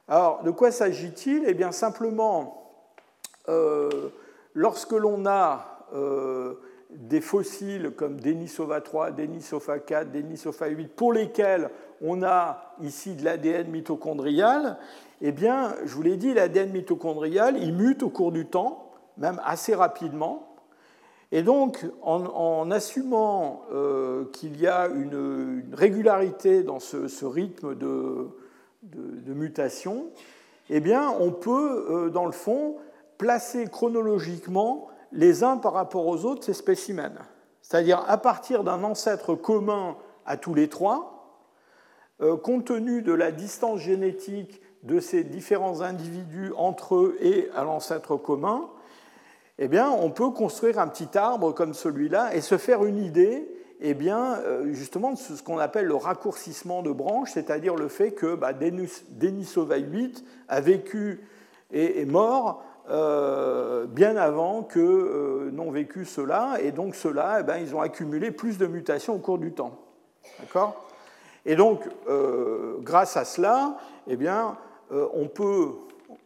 Alors, 0.09 0.43
de 0.43 0.51
quoi 0.51 0.71
s'agit-il? 0.71 1.45
Eh 1.47 1.55
bien, 1.55 1.73
simplement, 1.73 2.62
lorsque 4.55 4.93
l'on 4.93 5.27
a 5.27 5.73
euh, 5.95 6.55
des 6.91 7.23
fossiles 7.23 7.93
comme 7.97 8.21
Denisova 8.21 8.83
3, 8.83 9.13
Denisova 9.13 9.79
4, 9.79 10.13
Denisova 10.13 10.69
8, 10.69 10.89
pour 10.95 11.15
lesquels 11.15 11.71
on 12.03 12.23
a 12.23 12.75
ici 12.83 13.15
de 13.15 13.25
l'ADN 13.25 13.71
mitochondrial, 13.71 14.77
eh 15.23 15.33
bien, 15.33 15.75
je 15.85 15.95
vous 15.95 16.03
l'ai 16.03 16.19
dit, 16.19 16.35
l'ADN 16.35 16.71
mitochondrial, 16.71 17.57
il 17.57 17.73
mute 17.73 18.03
au 18.03 18.11
cours 18.11 18.31
du 18.31 18.45
temps, 18.47 18.91
même 19.17 19.41
assez 19.45 19.75
rapidement. 19.75 20.55
Et 21.31 21.43
donc, 21.43 21.87
en, 22.03 22.71
assumant 22.71 23.63
euh, 23.73 24.27
qu'il 24.33 24.61
y 24.61 24.67
a 24.67 24.89
une, 24.89 25.65
régularité 25.73 26.63
dans 26.63 26.79
ce, 26.79 27.25
rythme 27.25 27.75
de, 27.75 28.29
mutation, 29.29 30.09
eh 30.69 30.81
bien, 30.81 31.11
on 31.21 31.31
peut, 31.31 31.87
euh, 31.91 32.11
dans 32.11 32.27
le 32.27 32.33
fond, 32.33 32.77
placer 33.23 33.69
chronologiquement 33.69 34.89
les 35.13 35.45
uns 35.45 35.57
par 35.57 35.75
rapport 35.75 36.09
aux 36.09 36.25
autres 36.25 36.43
ces 36.43 36.55
spécimens. 36.55 37.13
C'est-à-dire 37.61 38.03
à 38.09 38.19
partir 38.19 38.65
d'un 38.65 38.83
ancêtre 38.83 39.37
commun 39.37 39.97
à 40.27 40.37
tous 40.37 40.55
les 40.55 40.69
trois, 40.69 41.39
euh, 42.21 42.37
compte 42.37 42.65
tenu 42.65 43.01
de 43.01 43.13
la 43.13 43.31
distance 43.31 43.79
génétique 43.79 44.61
de 44.83 44.99
ces 44.99 45.23
différents 45.23 45.83
individus 45.83 46.53
entre 46.57 46.97
eux 46.97 47.17
et 47.21 47.49
à 47.55 47.63
l'ancêtre 47.63 48.17
commun, 48.17 48.69
eh 49.59 49.69
bien, 49.69 49.89
on 49.89 50.11
peut 50.11 50.31
construire 50.31 50.81
un 50.81 50.89
petit 50.89 51.17
arbre 51.17 51.53
comme 51.53 51.75
celui-là 51.75 52.35
et 52.35 52.41
se 52.41 52.59
faire 52.59 52.85
une 52.85 52.99
idée 52.99 53.49
eh 53.79 53.95
bien, 53.95 54.35
euh, 54.41 54.73
justement 54.73 55.13
de 55.13 55.17
ce 55.17 55.41
qu'on 55.45 55.59
appelle 55.59 55.87
le 55.87 55.95
raccourcissement 55.95 56.83
de 56.83 56.91
branches, 56.91 57.31
c'est-à-dire 57.35 57.77
le 57.77 57.87
fait 57.87 58.11
que 58.11 58.35
bah, 58.35 58.53
Denisova 58.53 59.77
8 59.77 60.25
a 60.49 60.61
vécu 60.61 61.21
et 61.71 62.01
est 62.01 62.05
mort 62.05 62.65
euh, 62.91 63.87
bien 63.87 64.17
avant 64.17 64.65
que 64.65 64.81
euh, 64.81 65.51
n'ont 65.53 65.71
vécu 65.71 66.05
cela, 66.05 66.57
et 66.61 66.73
donc 66.73 66.97
cela, 66.97 67.39
eh 67.41 67.43
ben, 67.45 67.59
ils 67.59 67.77
ont 67.77 67.81
accumulé 67.81 68.33
plus 68.33 68.59
de 68.59 68.67
mutations 68.67 69.15
au 69.15 69.19
cours 69.19 69.39
du 69.39 69.53
temps. 69.53 69.79
D'accord? 70.41 70.85
Et 71.47 71.55
donc, 71.55 71.83
euh, 72.09 72.79
grâce 72.81 73.17
à 73.17 73.25
cela, 73.25 73.77
eh 74.09 74.17
bien, 74.17 74.57
on 74.91 75.27
peut, 75.27 75.71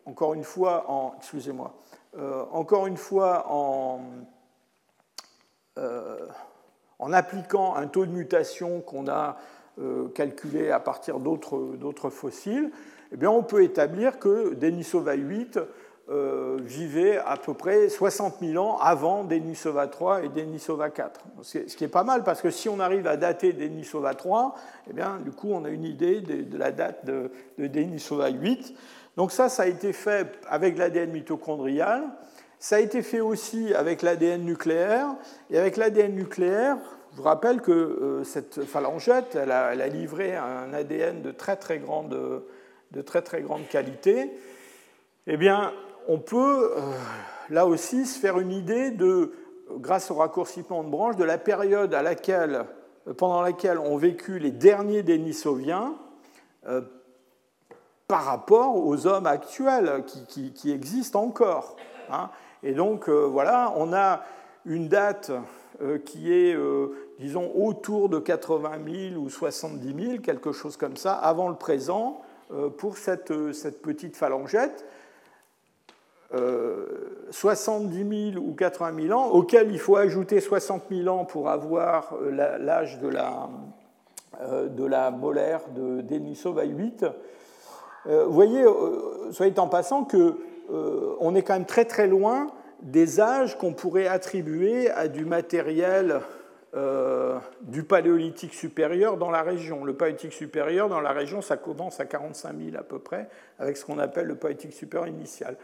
encore 0.06 0.34
une 0.34 0.42
fois, 0.42 0.90
en, 0.90 1.14
excusez-moi, 1.18 1.72
encore 2.50 2.88
une 2.88 2.96
fois, 2.96 3.46
en, 3.48 4.00
en 6.98 7.12
appliquant 7.12 7.76
un 7.76 7.86
taux 7.86 8.06
de 8.06 8.10
mutation 8.10 8.80
qu'on 8.80 9.06
a 9.06 9.36
calculé 10.14 10.72
à 10.72 10.80
partir 10.80 11.20
d'autres 11.20 12.10
fossiles, 12.10 12.72
eh 13.12 13.16
bien, 13.16 13.30
on 13.30 13.44
peut 13.44 13.62
établir 13.62 14.18
que 14.18 14.54
Denisova 14.54 15.14
8 15.14 15.60
euh, 16.08 16.58
vivait 16.60 17.18
à 17.18 17.36
peu 17.36 17.52
près 17.52 17.88
60 17.88 18.36
000 18.40 18.64
ans 18.64 18.78
avant 18.78 19.24
Denisova 19.24 19.88
3 19.88 20.22
et 20.22 20.28
Denisova 20.28 20.88
4. 20.88 21.20
Ce 21.42 21.58
qui 21.58 21.82
est 21.82 21.88
pas 21.88 22.04
mal 22.04 22.22
parce 22.22 22.40
que 22.40 22.50
si 22.50 22.68
on 22.68 22.78
arrive 22.78 23.08
à 23.08 23.16
dater 23.16 23.52
Denisova 23.52 24.14
3, 24.14 24.54
eh 24.88 24.92
bien, 24.92 25.18
du 25.24 25.32
coup, 25.32 25.48
on 25.50 25.64
a 25.64 25.68
une 25.68 25.82
idée 25.82 26.20
de, 26.20 26.56
la 26.56 26.70
date 26.70 27.04
de, 27.04 27.32
Denisova 27.58 28.28
8. 28.28 28.72
Donc 29.16 29.32
ça, 29.32 29.48
ça 29.48 29.64
a 29.64 29.66
été 29.66 29.92
fait 29.92 30.28
avec 30.48 30.78
l'ADN 30.78 31.10
mitochondrial. 31.10 32.04
Ça 32.60 32.76
a 32.76 32.78
été 32.78 33.02
fait 33.02 33.18
aussi 33.18 33.74
avec 33.74 34.02
l'ADN 34.02 34.44
nucléaire. 34.44 35.08
Et 35.50 35.58
avec 35.58 35.76
l'ADN 35.76 36.14
nucléaire, 36.14 36.76
je 37.10 37.16
vous 37.16 37.24
rappelle 37.24 37.60
que 37.60 37.72
euh, 37.72 38.22
cette 38.22 38.64
phalangette, 38.64 39.34
elle 39.34 39.50
a, 39.50 39.72
elle 39.72 39.82
a, 39.82 39.88
livré 39.88 40.36
un 40.36 40.72
ADN 40.72 41.22
de 41.22 41.32
très 41.32 41.56
très 41.56 41.80
grande, 41.80 42.16
de 42.92 43.02
très, 43.02 43.22
très 43.22 43.42
grande 43.42 43.66
qualité. 43.66 44.30
Eh 45.26 45.36
bien, 45.36 45.72
on 46.08 46.18
peut 46.18 46.72
euh, 46.76 46.80
là 47.50 47.66
aussi 47.66 48.06
se 48.06 48.18
faire 48.18 48.38
une 48.38 48.52
idée 48.52 48.90
de, 48.90 49.32
grâce 49.78 50.10
au 50.10 50.14
raccourcissement 50.14 50.84
de 50.84 50.88
branches, 50.88 51.16
de 51.16 51.24
la 51.24 51.38
période 51.38 51.94
à 51.94 52.02
laquelle, 52.02 52.64
pendant 53.16 53.42
laquelle 53.42 53.78
ont 53.78 53.96
vécu 53.96 54.38
les 54.38 54.50
derniers 54.50 55.02
Denisoviens 55.02 55.94
euh, 56.66 56.82
par 58.08 58.24
rapport 58.24 58.76
aux 58.76 59.06
hommes 59.06 59.26
actuels 59.26 60.04
qui, 60.28 60.70
existent 60.70 61.22
encore. 61.22 61.76
Hein. 62.10 62.30
Et 62.62 62.72
donc 62.72 63.08
euh, 63.08 63.26
voilà, 63.26 63.72
on 63.76 63.92
a 63.92 64.22
une 64.64 64.88
date 64.88 65.32
qui 66.06 66.32
est, 66.32 66.58
disons, 67.20 67.52
autour 67.54 68.08
de 68.08 68.18
80 68.18 69.10
000 69.10 69.22
ou 69.22 69.28
70 69.28 70.06
000, 70.08 70.22
quelque 70.22 70.50
chose 70.50 70.74
comme 70.78 70.96
ça, 70.96 71.12
avant 71.12 71.50
le 71.50 71.54
présent, 71.54 72.22
pour 72.78 72.96
cette 72.96 73.82
petite 73.82 74.16
phalangette. 74.16 74.86
70 76.30 77.96
euh, 78.02 78.32
000 78.32 78.44
ou 78.44 78.54
80 78.54 79.02
000 79.08 79.18
ans, 79.18 79.28
auquel 79.30 79.70
il 79.70 79.78
faut 79.78 79.96
ajouter 79.96 80.40
60 80.40 80.84
000 80.90 81.08
ans 81.08 81.24
pour 81.24 81.48
avoir 81.48 82.14
euh, 82.20 82.58
l'âge 82.58 82.98
de 82.98 83.08
la, 83.08 83.48
euh, 84.40 84.68
de 84.68 84.84
la 84.84 85.10
molaire 85.10 85.60
de 85.74 86.00
Denisova 86.00 86.64
8. 86.64 87.06
Vous 88.08 88.32
voyez, 88.32 88.64
soit 89.32 89.58
en 89.58 89.66
passant, 89.66 90.04
que 90.04 90.38
on 91.18 91.34
est 91.34 91.42
quand 91.42 91.54
même 91.54 91.64
très 91.64 91.84
très 91.84 92.06
loin 92.06 92.46
des 92.80 93.20
âges 93.20 93.58
qu'on 93.58 93.72
pourrait 93.72 94.06
attribuer 94.06 94.88
à 94.90 95.08
du 95.08 95.24
matériel 95.24 96.20
du 97.62 97.82
paléolithique 97.82 98.54
supérieur 98.54 99.16
dans 99.16 99.32
la 99.32 99.42
région. 99.42 99.84
Le 99.84 99.94
paléolithique 99.94 100.34
supérieur 100.34 100.88
dans 100.88 101.00
la 101.00 101.10
région, 101.10 101.42
ça 101.42 101.56
commence 101.56 101.98
à 101.98 102.04
45 102.04 102.56
000 102.56 102.76
à 102.78 102.84
peu 102.84 103.00
près, 103.00 103.28
avec 103.58 103.76
ce 103.76 103.84
qu'on 103.84 103.98
appelle 103.98 104.26
le 104.26 104.36
paléolithique 104.36 104.74
supérieur 104.74 105.08
initial. 105.08 105.56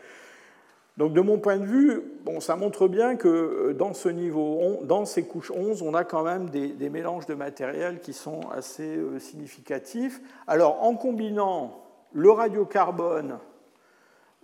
Donc 0.99 1.15
de 1.15 1.21
mon 1.23 1.39
point 1.39 1.57
de 1.57 1.65
vue, 1.65 2.03
bon, 2.25 2.41
ça 2.41 2.55
montre 2.57 2.87
bien 2.87 3.17
que 3.17 3.29
euh, 3.29 3.75
dans 3.75 3.95
ce 3.95 4.11
niveau, 4.11 4.81
dans 4.85 5.07
ces 5.07 5.25
couches 5.27 5.51
11, 5.51 5.83
on 5.83 5.95
a 5.95 6.05
quand 6.05 6.23
même 6.23 6.51
des, 6.51 6.91
mélanges 6.91 7.27
de 7.27 7.35
matériel 7.35 8.01
qui 8.01 8.13
sont 8.13 8.41
assez 8.51 8.97
euh, 8.97 9.19
significatifs. 9.19 10.21
Alors 10.47 10.83
en 10.83 10.95
combinant 10.95 11.83
le 12.13 12.31
radiocarbone, 12.31 13.39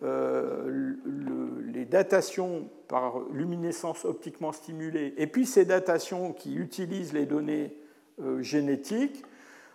euh, 0.02 0.94
les 1.66 1.84
datations 1.84 2.70
par 2.88 3.20
luminescence 3.30 4.06
optiquement 4.06 4.52
stimulée, 4.52 5.12
et 5.18 5.26
puis 5.26 5.44
ces 5.44 5.66
datations 5.66 6.32
qui 6.32 6.54
utilisent 6.54 7.12
les 7.12 7.26
données 7.26 7.76
génétiques, 8.40 9.24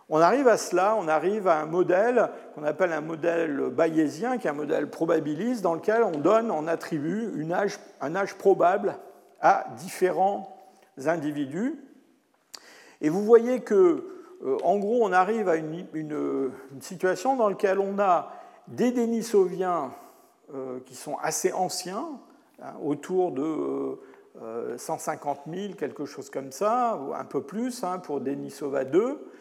on 0.09 0.19
arrive 0.19 0.47
à 0.47 0.57
cela, 0.57 0.95
on 0.97 1.07
arrive 1.07 1.47
à 1.47 1.59
un 1.59 1.65
modèle 1.65 2.29
qu'on 2.55 2.63
appelle 2.63 2.91
un 2.91 3.01
modèle 3.01 3.69
bayésien, 3.69 4.37
qui 4.37 4.47
est 4.47 4.49
un 4.49 4.53
modèle 4.53 4.89
probabiliste, 4.89 5.61
dans 5.61 5.75
lequel 5.75 6.03
on 6.03 6.17
donne, 6.17 6.51
on 6.51 6.67
attribue 6.67 7.31
un 8.01 8.15
âge 8.15 8.35
probable 8.35 8.97
à 9.39 9.65
différents 9.77 10.55
individus. 11.05 11.79
Et 13.01 13.09
vous 13.09 13.23
voyez 13.23 13.61
que, 13.61 14.05
euh, 14.43 14.57
en 14.63 14.77
gros, 14.77 15.05
on 15.05 15.11
arrive 15.11 15.49
à 15.49 15.55
une, 15.57 16.51
situation 16.79 17.35
dans 17.35 17.49
laquelle 17.49 17.79
on 17.79 17.99
a 17.99 18.31
des 18.67 18.91
Denisoviens 18.91 19.91
euh, 20.53 20.79
qui 20.85 20.95
sont 20.95 21.17
assez 21.21 21.51
anciens, 21.51 22.19
hein, 22.61 22.73
autour 22.81 23.31
de 23.31 23.99
150 24.77 25.41
euh, 25.47 25.67
000, 25.67 25.73
quelque 25.73 26.05
chose 26.05 26.29
comme 26.29 26.51
ça, 26.51 26.97
ou 26.97 27.13
un 27.13 27.25
peu 27.25 27.41
plus 27.41 27.83
hein, 27.83 27.99
pour 27.99 28.21
Denisova 28.21 28.85
2. 28.85 29.31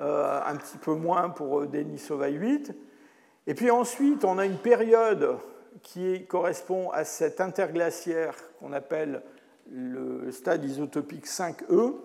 Euh, 0.00 0.40
un 0.46 0.56
petit 0.56 0.78
peu 0.78 0.94
moins 0.94 1.28
pour 1.28 1.60
euh, 1.60 1.66
Denisova 1.66 2.28
8. 2.28 2.72
Et 3.46 3.52
puis 3.52 3.70
ensuite, 3.70 4.24
on 4.24 4.38
a 4.38 4.46
une 4.46 4.56
période 4.56 5.36
qui 5.82 6.24
correspond 6.24 6.90
à 6.92 7.04
cet 7.04 7.42
interglaciaire 7.42 8.34
qu'on 8.58 8.72
appelle 8.72 9.22
le 9.70 10.30
stade 10.32 10.64
isotopique 10.64 11.26
5E, 11.26 11.96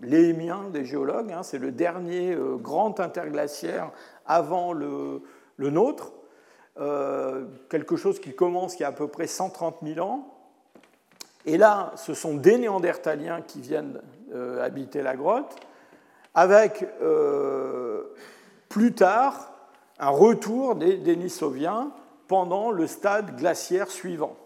l'émien 0.00 0.70
des 0.72 0.86
géologues, 0.86 1.32
hein, 1.32 1.42
c'est 1.42 1.58
le 1.58 1.70
dernier 1.70 2.32
euh, 2.32 2.56
grand 2.56 2.98
interglaciaire 2.98 3.90
avant 4.24 4.72
le, 4.72 5.22
nôtre, 5.58 6.12
quelque 7.68 7.96
chose 7.96 8.20
qui 8.20 8.34
commence 8.34 8.76
il 8.78 8.82
y 8.82 8.84
a 8.84 8.88
à 8.88 8.92
peu 8.92 9.08
près 9.08 9.26
130 9.26 9.78
000 9.82 10.06
ans. 10.06 10.34
Et 11.44 11.58
là, 11.58 11.92
ce 11.96 12.14
sont 12.14 12.34
des 12.34 12.56
néandertaliens 12.56 13.42
qui 13.42 13.60
viennent 13.60 14.00
habiter 14.60 15.02
la 15.02 15.16
grotte 15.16 15.56
avec 16.34 16.86
euh, 17.02 18.02
plus 18.68 18.92
tard 18.92 19.52
un 19.98 20.10
retour 20.10 20.76
des 20.76 20.96
Denisoviens 20.96 21.90
pendant 22.28 22.70
le 22.70 22.86
stade 22.86 23.36
glaciaire 23.36 23.90
suivant. 23.90 24.36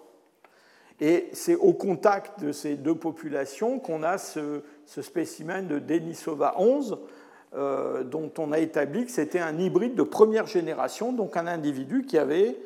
Et 1.01 1.29
c'est 1.33 1.57
au 1.57 1.73
contact 1.73 2.41
de 2.41 2.53
ces 2.53 2.77
deux 2.77 2.95
populations 2.95 3.81
qu'on 3.81 4.03
a 4.03 4.19
ce, 4.19 4.63
spécimen 4.87 5.67
de 5.67 5.79
Denisova 5.79 6.55
11, 6.59 6.99
euh, 7.55 8.05
dont 8.05 8.31
on 8.39 8.53
a 8.53 8.59
établi 8.59 9.05
que 9.05 9.11
c'était 9.11 9.41
un 9.41 9.59
hybride 9.59 9.95
de 9.95 10.05
première 10.05 10.47
génération, 10.47 11.13
donc 11.13 11.37
un 11.37 11.47
individu 11.47 12.07
qui 12.07 12.19
avait 12.19 12.57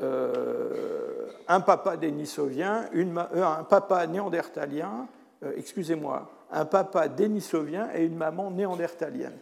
euh, 0.00 1.26
un 1.48 1.60
papa 1.60 1.96
dénisovien, 1.96 2.86
un 3.34 3.64
papa 3.64 4.06
néandertalien, 4.06 5.08
excusez-moi, 5.56 6.30
un 6.52 6.64
papa 6.64 7.08
dénisovien 7.08 7.88
et 7.94 8.04
une 8.04 8.16
maman 8.16 8.50
néandertalienne. 8.50 9.38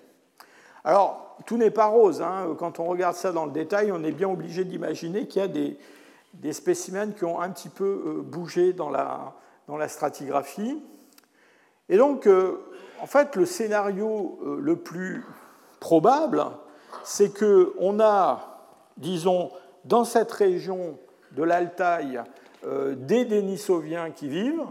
Alors, 0.85 1.37
tout 1.47 1.57
n'est 1.57 1.71
pas 1.71 1.87
rose. 1.87 2.23
Hein. 2.23 2.55
Quand 2.59 2.81
on 2.81 2.85
regarde 2.85 3.15
ça 3.15 3.33
dans 3.33 3.47
le 3.47 3.53
détail, 3.53 3.93
on 3.93 4.03
est 4.05 4.13
bien 4.13 4.29
obligé 4.29 4.65
d'imaginer 4.65 5.27
qu'il 5.27 5.43
y 5.43 5.45
a 5.45 5.49
des, 5.49 6.53
spécimens 6.53 7.13
qui 7.13 7.25
ont 7.25 7.41
un 7.41 7.51
petit 7.51 7.69
peu 7.69 7.85
euh, 7.85 8.23
bougé 8.23 8.73
dans 8.73 8.91
la, 8.91 9.35
stratigraphie. 9.89 10.83
Et 11.89 11.97
donc, 11.97 12.27
euh, 12.27 12.59
en 13.01 13.07
fait, 13.07 13.37
le 13.37 13.47
scénario 13.47 14.39
euh, 14.45 14.59
le 14.61 14.77
plus 14.77 15.25
probable, 15.81 16.45
c'est 17.05 17.37
qu'on 17.39 18.01
a, 18.01 18.63
disons, 18.97 19.51
dans 19.85 20.05
cette 20.05 20.33
région 20.33 20.99
de 21.33 21.43
l'Altaï, 21.43 22.21
des 22.97 23.25
Denisoviens 23.25 24.11
qui 24.11 24.29
vivent, 24.29 24.65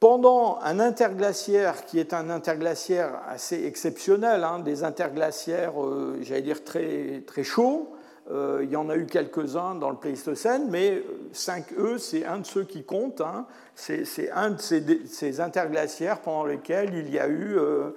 pendant 0.00 0.58
un 0.62 0.78
interglaciaire 0.78 1.86
qui 1.86 1.98
est 1.98 2.12
un 2.12 2.28
interglaciaire 2.28 3.20
assez 3.28 3.64
exceptionnel, 3.64 4.44
hein, 4.44 4.58
des 4.58 4.84
interglaciaires, 4.84 5.82
euh, 5.82 6.18
j'allais 6.20 6.42
dire, 6.42 6.64
très, 6.64 7.22
très 7.26 7.44
chauds, 7.44 7.92
euh, 8.30 8.60
il 8.62 8.70
y 8.70 8.76
en 8.76 8.90
a 8.90 8.96
eu 8.96 9.06
quelques-uns 9.06 9.76
dans 9.76 9.88
le 9.88 9.96
Pléistocène, 9.96 10.68
mais 10.68 11.02
5E, 11.32 11.98
c'est 11.98 12.24
un 12.24 12.40
de 12.40 12.46
ceux 12.46 12.64
qui 12.64 12.84
comptent. 12.84 13.20
Hein. 13.20 13.46
C'est 13.74 14.30
un 14.32 14.50
de 14.50 14.60
ces, 14.60 15.40
interglaciaires 15.40 16.20
pendant 16.20 16.44
lesquels 16.44 16.92
il 16.94 17.08
y 17.10 17.18
a 17.18 17.28
eu 17.28 17.56
euh, 17.56 17.92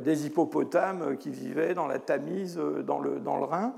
des 0.00 0.26
hippopotames 0.26 1.16
qui 1.18 1.30
vivaient 1.30 1.74
dans 1.74 1.88
la 1.88 1.98
Tamise, 1.98 2.58
dans 2.86 3.00
le, 3.00 3.18
dans 3.18 3.36
le 3.36 3.44
Rhin. 3.44 3.74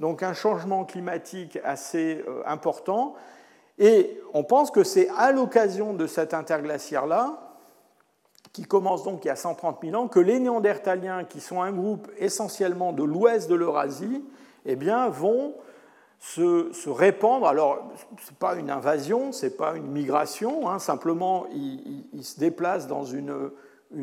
Donc 0.00 0.22
un 0.22 0.32
changement 0.32 0.84
climatique 0.84 1.58
assez 1.64 2.24
important. 2.46 3.14
Et 3.78 4.20
on 4.32 4.44
pense 4.44 4.70
que 4.70 4.84
c'est 4.84 5.08
à 5.16 5.32
l'occasion 5.32 5.92
de 5.92 6.06
cet 6.06 6.34
interglaciaire-là, 6.34 7.42
qui 8.52 8.64
commence 8.64 9.04
donc 9.04 9.24
il 9.24 9.28
y 9.28 9.30
a 9.30 9.36
130 9.36 9.80
000 9.82 9.94
ans, 9.96 10.08
que 10.08 10.20
les 10.20 10.38
Néandertaliens, 10.38 11.24
qui 11.24 11.40
sont 11.40 11.60
un 11.60 11.72
groupe 11.72 12.10
essentiellement 12.18 12.92
de 12.92 13.02
l'ouest 13.02 13.50
de 13.50 13.54
l'Eurasie, 13.54 14.24
eh 14.64 14.76
bien, 14.76 15.08
vont 15.08 15.54
se, 16.18 16.88
répandre. 16.88 17.46
Alors, 17.46 17.90
ce 18.18 18.30
n'est 18.30 18.36
pas 18.38 18.54
une 18.56 18.70
invasion, 18.70 19.32
ce 19.32 19.46
n'est 19.46 19.52
pas 19.52 19.76
une 19.76 19.88
migration, 19.88 20.70
hein, 20.70 20.78
simplement 20.78 21.46
ils, 21.52 22.24
se 22.24 22.40
déplacent 22.40 22.86
dans 22.86 23.04
une, 23.04 23.50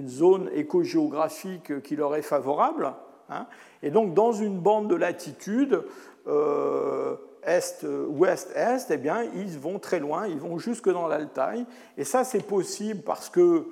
zone 0.07 0.49
écogéographique 0.53 1.82
qui 1.82 1.95
leur 1.95 2.15
est 2.15 2.21
favorable. 2.21 2.93
Hein. 3.30 3.47
et 3.82 3.89
donc, 3.89 4.13
dans 4.13 4.34
une 4.34 4.59
bande 4.59 4.88
de 4.88 4.95
latitude, 4.95 5.84
euh, 6.28 7.15
est, 7.46 7.86
ouest, 8.08 8.52
est, 8.56 8.88
eh 8.89 8.98
bien, 8.98 9.24
ils 9.36 9.58
vont 9.58 9.80
très 9.80 10.00
loin, 10.00 10.28
ils 10.28 10.39
vont 10.39 10.58
jusque 10.58 10.89
dans 10.89 11.08
l'Altaï. 11.08 11.66
Et 11.98 12.04
ça, 12.04 12.24
c'est 12.24 12.46
possible 12.46 13.02
parce 13.02 13.30
que 13.30 13.68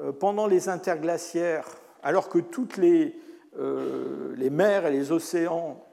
euh, 0.00 0.12
pendant 0.12 0.46
les 0.46 0.68
interglaciaires, 0.68 1.68
alors 2.02 2.28
que 2.28 2.38
toutes 2.38 2.76
les, 2.76 3.18
euh, 3.58 4.34
les 4.36 4.50
mers 4.50 4.86
et 4.86 4.90
les 4.90 5.12
océans 5.12 5.86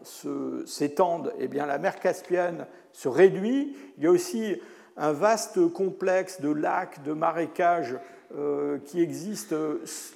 s'étendent, 0.66 1.34
eh 1.40 1.48
bien, 1.48 1.66
la 1.66 1.78
mer 1.78 2.00
Caspienne 2.00 2.66
se 2.92 3.08
réduit. 3.08 3.76
Il 3.98 4.04
y 4.04 4.08
a 4.08 4.12
aussi 4.12 4.60
un 4.98 5.14
vaste 5.14 5.72
complexe 5.72 6.42
de 6.42 6.52
lacs, 6.52 7.04
de 7.04 7.14
marécages 7.14 7.98
euh, 8.36 8.78
qui 8.86 9.02
existe 9.02 9.56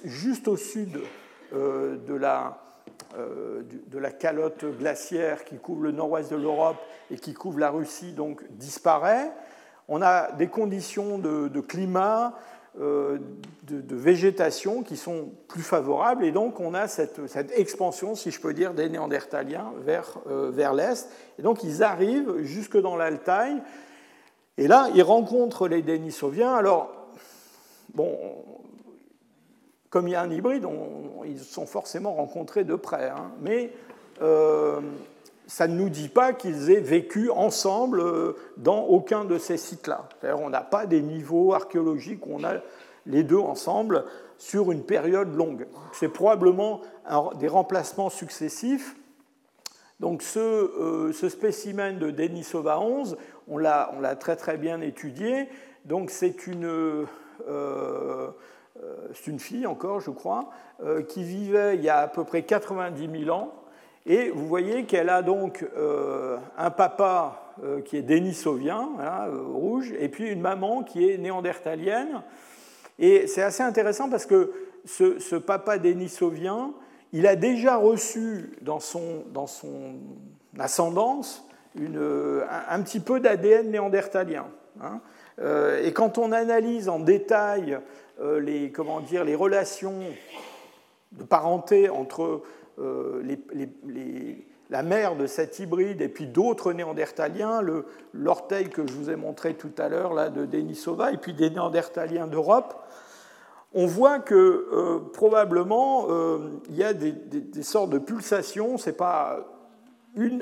juste 0.04 0.48
au 0.48 0.56
sud 0.56 1.00
de 1.52 2.14
la, 2.14 2.46
euh, 2.48 2.65
de 3.16 3.98
la 3.98 4.10
calotte 4.10 4.64
glaciaire 4.78 5.44
qui 5.44 5.56
couvre 5.56 5.82
le 5.82 5.92
nord-ouest 5.92 6.30
de 6.30 6.36
l'Europe 6.36 6.76
et 7.10 7.16
qui 7.16 7.34
couvre 7.34 7.58
la 7.58 7.70
Russie 7.70 8.12
donc 8.12 8.42
disparaît. 8.50 9.32
On 9.88 10.02
a 10.02 10.32
des 10.32 10.48
conditions 10.48 11.18
de, 11.18 11.60
climat, 11.60 12.34
euh, 12.80 13.18
de, 13.62 13.96
végétation 13.96 14.82
qui 14.82 14.96
sont 14.96 15.30
plus 15.48 15.62
favorables 15.62 16.24
et 16.24 16.32
donc 16.32 16.58
on 16.58 16.74
a 16.74 16.88
cette, 16.88 17.20
expansion, 17.54 18.14
si 18.14 18.30
je 18.30 18.40
peux 18.40 18.52
dire, 18.52 18.74
des 18.74 18.88
Néandertaliens 18.88 19.72
vers, 19.84 20.18
euh, 20.28 20.50
vers 20.50 20.74
l'est. 20.74 21.08
Et 21.38 21.42
donc 21.42 21.62
ils 21.62 21.82
arrivent 21.82 22.42
jusque 22.42 22.76
dans 22.76 22.96
l'Altaï 22.96 23.62
et 24.58 24.66
là 24.66 24.88
ils 24.94 25.02
rencontrent 25.02 25.68
les 25.68 25.82
Denisoviens. 25.82 26.54
Alors, 26.54 26.90
bon, 27.94 28.18
comme 29.90 30.08
il 30.08 30.12
y 30.12 30.14
a 30.14 30.22
un 30.22 30.30
hybride, 30.30 30.66
ils 31.24 31.40
sont 31.40 31.66
forcément 31.66 32.14
rencontrés 32.14 32.64
de 32.64 32.74
près. 32.74 33.08
Hein. 33.08 33.30
mais 33.40 33.72
euh, 34.22 34.80
ça 35.46 35.68
ne 35.68 35.76
nous 35.76 35.88
dit 35.88 36.08
pas 36.08 36.32
qu'ils 36.32 36.70
aient 36.70 36.80
vécu 36.80 37.30
ensemble 37.30 38.00
euh, 38.00 38.32
dans 38.56 38.82
aucun 38.82 39.24
de 39.24 39.38
ces 39.38 39.56
sites-là. 39.56 40.08
On 40.22 40.50
n'a 40.50 40.62
pas 40.62 40.86
des 40.86 41.00
niveaux 41.00 41.54
archéologiques 41.54 42.26
où 42.26 42.30
on 42.34 42.44
a 42.44 42.54
les 43.06 43.22
deux 43.22 43.38
ensemble 43.38 44.04
sur 44.38 44.72
une 44.72 44.82
période 44.82 45.34
longue. 45.34 45.66
C'est 45.92 46.08
probablement 46.08 46.80
des 47.38 47.48
remplacements 47.48 48.10
successifs. 48.10 48.96
Donc 50.00 50.22
ce, 50.22 50.40
euh, 50.40 51.28
spécimen 51.28 51.98
de 51.98 52.10
Denisova 52.10 52.80
11, 52.80 53.16
on 53.48 53.56
l'a 53.58 54.16
très 54.18 54.36
très 54.36 54.56
bien 54.56 54.80
étudié. 54.80 55.48
Donc 55.84 56.10
c'est 56.10 56.48
une 56.48 57.06
c'est 59.14 59.30
une 59.30 59.38
fille 59.38 59.66
encore, 59.66 60.00
je 60.00 60.10
crois, 60.10 60.50
euh, 60.82 61.02
qui 61.02 61.22
vivait 61.22 61.76
il 61.76 61.82
y 61.82 61.88
a 61.88 61.98
à 61.98 62.08
peu 62.08 62.24
près 62.24 62.42
90 62.42 63.24
000 63.24 63.36
ans 63.36 63.52
Et 64.04 64.30
vous 64.30 64.46
voyez 64.46 64.84
qu'elle 64.84 65.08
a 65.08 65.22
donc 65.22 65.64
un 66.58 66.70
papa 66.70 67.54
qui 67.84 67.96
est 67.96 68.02
dénisovien, 68.02 68.88
rouge, 69.52 69.92
et 69.98 70.08
puis 70.08 70.28
une 70.28 70.40
maman 70.40 70.82
qui 70.82 71.10
est 71.10 71.18
néandertalienne. 71.18 72.22
Et 72.98 73.26
c'est 73.26 73.42
assez 73.42 73.62
intéressant 73.62 74.08
parce 74.08 74.26
que 74.26 74.52
ce, 74.84 75.36
papa 75.36 75.78
dénisovien, 75.78 76.72
il 77.12 77.26
a 77.26 77.36
déjà 77.36 77.76
reçu 77.76 78.56
dans 78.62 78.80
son, 78.80 79.24
dans 79.32 79.46
son 79.46 79.94
ascendance 80.58 81.46
un, 81.78 82.82
petit 82.82 83.00
peu 83.00 83.20
d'ADN 83.20 83.70
néandertalien. 83.70 84.46
Hein. 84.80 85.00
Euh, 85.38 85.82
et 85.82 85.92
quand 85.92 86.18
on 86.18 86.32
analyse 86.32 86.88
en 86.88 86.98
détail 86.98 87.78
euh, 88.20 88.40
les, 88.40 88.70
comment 88.70 89.00
dire, 89.00 89.24
les 89.24 89.34
relations 89.34 90.00
de 91.12 91.24
parenté 91.24 91.88
entre 91.88 92.42
euh, 92.78 93.22
la 94.70 94.82
mère 94.82 95.16
de 95.16 95.26
cet 95.26 95.58
hybride 95.58 96.00
et 96.00 96.08
puis 96.08 96.26
d'autres 96.26 96.72
néandertaliens, 96.72 97.60
l'orteil 98.12 98.68
que 98.68 98.86
je 98.86 98.92
vous 98.92 99.10
ai 99.10 99.16
montré 99.16 99.54
tout 99.54 99.72
à 99.78 99.88
l'heure 99.88 100.30
de 100.30 100.44
Denisova, 100.44 101.12
et 101.12 101.16
puis 101.16 101.34
des 101.34 101.50
néandertaliens 101.50 102.26
d'Europe, 102.26 102.74
on 103.74 103.86
voit 103.86 104.18
que 104.18 105.00
probablement 105.12 106.08
il 106.68 106.76
y 106.76 106.82
a 106.82 106.92
des, 106.92 107.62
sortes 107.62 107.90
de 107.90 107.98
pulsations, 107.98 108.78
c'est 108.78 108.96
pas 108.96 109.46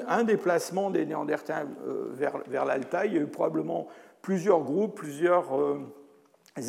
un 0.07 0.24
déplacement 0.24 0.90
des 0.90 1.05
Néandertals 1.05 1.68
euh, 1.86 2.07
vers, 2.12 2.38
vers 2.47 2.64
l'Altaï. 2.64 3.09
Il 3.09 3.14
y 3.14 3.18
a 3.18 3.22
eu 3.22 3.26
probablement 3.26 3.88
plusieurs 4.25 4.61
groupes, 4.61 4.97
plusieurs 4.97 5.55
euh, 5.55 5.79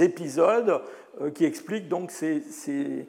épisodes 0.01 0.81
euh, 1.21 1.31
qui 1.31 1.45
expliquent 1.45 1.87
donc 1.87 2.11
ces, 2.11 2.41
ces, 2.41 3.07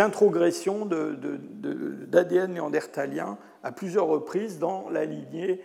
introgressions 0.00 0.84
d'ADN 0.84 2.54
néandertalien 2.54 3.38
à 3.62 3.70
plusieurs 3.70 4.08
reprises 4.08 4.58
dans 4.58 4.90
la 4.90 5.04
lignée 5.04 5.62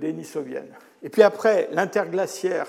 dénisovienne. 0.00 0.68
Et 1.02 1.08
puis 1.08 1.24
après, 1.24 1.68
l'interglaciaire 1.72 2.68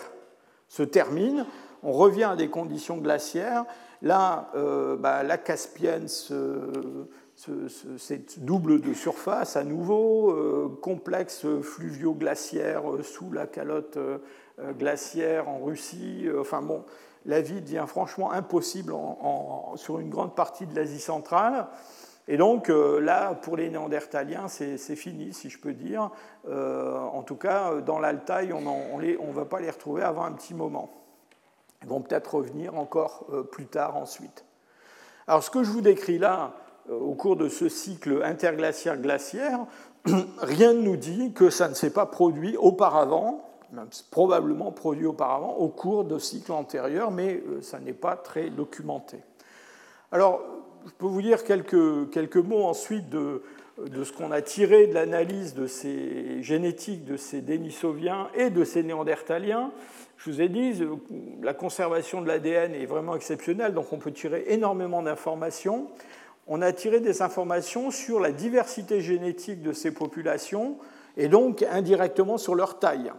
se 0.68 0.82
termine, 0.82 1.46
on 1.84 1.92
revient 1.92 2.24
à 2.24 2.36
des 2.36 2.50
conditions 2.50 2.98
glaciaires. 2.98 3.66
Là, 4.02 4.52
bah, 4.98 5.22
la 5.22 5.38
Caspienne 5.38 6.08
se 6.08 7.06
cette 7.98 8.44
double 8.44 8.82
de 8.82 8.94
surface 8.94 9.56
à 9.56 9.64
nouveau, 9.64 10.32
euh, 10.32 10.80
complexe 10.82 11.46
fluvio-glaciaire 11.62 12.90
euh, 12.90 13.04
sous 13.04 13.32
la 13.32 13.46
calotte 13.46 13.98
euh, 13.98 14.20
glaciaire 14.78 15.50
en 15.50 15.60
Russie. 15.60 16.28
enfin 16.40 16.62
bon, 16.62 16.84
la 17.26 17.42
vie 17.42 17.62
devient 17.62 17.86
franchement 17.88 18.32
impossible 18.32 18.94
sur 19.76 20.00
une 20.00 20.10
grande 20.10 20.36
partie 20.36 20.66
de 20.66 20.76
l'Asie 20.76 21.00
centrale. 21.00 21.68
Et 22.28 22.38
donc 22.38 22.70
là, 22.70 23.36
pour 23.36 23.58
les 23.58 23.70
Néandertaliens, 23.70 24.48
c'est 24.48 24.78
fini, 24.96 25.34
si 25.34 25.50
je 25.50 25.60
peux 25.60 25.74
dire. 25.74 26.10
en 26.48 27.22
tout 27.24 27.36
cas, 27.36 27.82
dans 27.82 28.00
l'Altaï, 28.00 28.54
on 28.54 28.62
ne 28.98 29.34
va 29.34 29.46
pas 29.46 29.60
les 29.60 29.70
retrouver 29.70 30.04
avant 30.04 30.24
un 30.24 30.32
petit 30.32 30.54
moment. 30.54 30.90
Ils 31.84 31.90
vont 31.90 32.02
peut-être 32.02 32.36
revenir 32.36 32.76
encore 32.76 33.28
plus 33.52 33.66
tard 33.66 33.98
ensuite. 33.98 34.46
Alors 35.28 35.44
ce 35.44 35.50
que 35.50 35.64
je 35.64 35.72
vous 35.72 35.82
décris 35.82 36.20
là, 36.20 36.54
euh, 36.90 37.00
au 37.00 37.16
cours 37.16 37.36
de 37.36 37.50
ce 37.50 37.68
cycle 37.68 38.22
interglaciaire-glaciaire, 38.24 39.60
rien 40.40 40.74
ne 40.74 40.82
nous 40.82 40.98
dit 40.98 41.34
que 41.34 41.50
ça 41.50 41.68
ne 41.68 41.74
s'est 41.74 41.90
pas 41.90 42.06
produit 42.06 42.56
auparavant, 42.58 43.44
probablement 44.12 44.72
produit 44.72 45.06
auparavant 45.06 45.56
au 45.56 45.70
cours 45.70 46.04
de 46.04 46.18
cycles 46.18 46.52
antérieurs, 46.52 47.12
mais 47.12 47.42
euh, 47.48 47.62
ça 47.62 47.80
n'est 47.80 47.94
pas 47.94 48.16
très 48.16 48.50
documenté. 48.50 49.18
Alors, 50.12 50.42
je 50.86 50.92
peux 50.98 51.08
vous 51.08 51.22
dire 51.22 51.44
quelques, 51.44 52.10
quelques 52.12 52.38
mots 52.38 52.64
ensuite 52.64 53.10
de, 53.10 53.42
de 53.78 54.04
ce 54.04 54.14
qu'on 54.14 54.32
a 54.32 54.42
tiré 54.42 54.88
de 54.88 54.94
l'analyse 54.94 55.54
de 55.54 55.68
ces 55.68 56.42
génétiques 56.44 57.06
de 57.06 57.18
ces 57.18 57.42
Denisoviens 57.42 58.30
et 58.36 58.50
de 58.50 58.64
ces 58.64 58.84
Néandertaliens. 58.84 59.72
Je 60.18 60.32
vous 60.32 60.42
ai 60.42 60.48
dit, 60.48 60.74
la 61.42 61.54
conservation 61.54 62.22
de 62.22 62.28
l'ADN 62.28 62.74
est 62.74 62.86
vraiment 62.86 63.16
exceptionnelle, 63.16 63.74
donc 63.74 63.92
on 63.92 63.98
peut 63.98 64.12
tirer 64.12 64.46
énormément 64.48 65.02
d'informations 65.02 65.90
on 66.48 66.62
a 66.62 66.72
tiré 66.74 67.00
des 67.00 67.22
informations 67.22 67.92
sur 67.92 68.20
la 68.20 68.32
diversité 68.32 69.02
génétique 69.02 69.62
de 69.62 69.74
ces 69.74 69.92
populations 69.92 70.78
et 71.18 71.28
donc 71.28 71.64
indirectement 71.64 72.38
sur 72.38 72.56
leur 72.56 72.80
taille. 72.80 73.12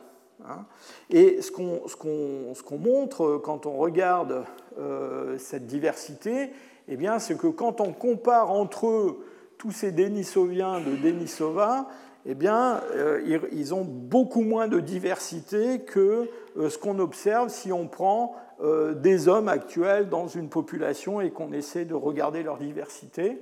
Hein. 0.45 0.65
Et 1.11 1.41
ce 1.43 1.51
qu'on 1.51 2.79
montre 2.79 3.41
quand 3.43 3.67
on 3.67 3.77
regarde 3.77 4.45
euh, 4.79 5.39
cette 5.39 5.67
diversité, 5.67 6.51
eh 6.89 6.99
c'est 7.19 7.37
que 7.37 7.49
quand 7.49 7.81
on 7.81 7.93
compare 7.93 8.51
entre 8.51 8.87
eux 8.87 9.25
tous 9.59 9.73
ces 9.73 9.93
Denisoviens 9.93 10.81
de 10.81 10.97
Denisova, 10.97 11.89
eh 12.27 12.35
bien, 12.35 12.81
euh, 12.95 13.39
ils 13.53 13.75
ont 13.75 13.85
beaucoup 13.85 14.43
moins 14.43 14.69
de 14.69 14.81
diversité 14.81 15.81
que 15.81 16.29
euh, 16.59 16.69
ce 16.69 16.77
qu'on 16.77 16.99
observe 16.99 17.49
si 17.49 17.73
on 17.73 17.87
prend 17.87 18.35
euh, 18.63 18.95
des 18.95 19.29
hommes 19.29 19.49
actuels 19.49 20.09
dans 20.09 20.27
une 20.27 20.49
population 20.49 21.21
et 21.21 21.31
qu'on 21.31 21.53
essaie 21.53 21.85
de 21.85 21.95
regarder 21.95 22.43
leur 22.43 22.57
diversité. 22.57 23.41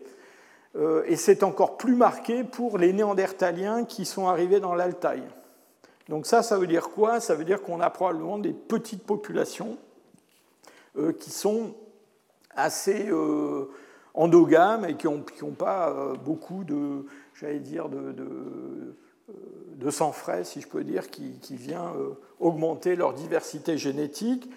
Euh, 0.76 1.03
et 1.07 1.16
c'est 1.16 1.42
encore 1.42 1.76
plus 1.76 1.95
marqué 1.95 2.45
pour 2.45 2.78
les 2.78 2.92
néandertaliens 2.92 3.84
qui 3.84 4.05
sont 4.05 4.28
arrivés 4.28 4.61
dans 4.61 4.74
l'Altaï. 4.74 5.22
Donc 6.09 6.26
ça, 6.26 6.42
ça 6.42 6.59
veut 6.59 6.66
dire 6.66 6.90
quoi? 6.90 7.20
Ça 7.20 7.34
veut 7.34 7.44
dire 7.44 7.62
qu'on 7.62 7.80
a 7.80 7.90
probablement 7.90 8.38
des 8.38 8.52
petites 8.52 9.05
populations 9.05 9.78
euh, 10.96 11.12
qui 11.12 11.30
sont 11.30 11.74
assez 12.57 13.09
endogames 14.12 14.84
et 14.84 14.96
qui 14.96 15.07
n'ont 15.09 15.55
pas 15.59 16.14
beaucoup 16.24 16.62
de, 16.62 17.05
j'allais 17.34 17.59
dire, 17.59 17.88
de, 17.88 18.94
sang 19.90 20.12
frais, 20.12 20.44
si 20.44 20.61
je 20.61 20.68
peux 20.68 20.84
dire, 20.84 21.11
qui, 21.11 21.38
qui 21.40 21.57
vient 21.57 21.92
augmenter 22.38 22.94
leur 22.94 23.12
diversité 23.12 23.76
génétique. 23.76 24.48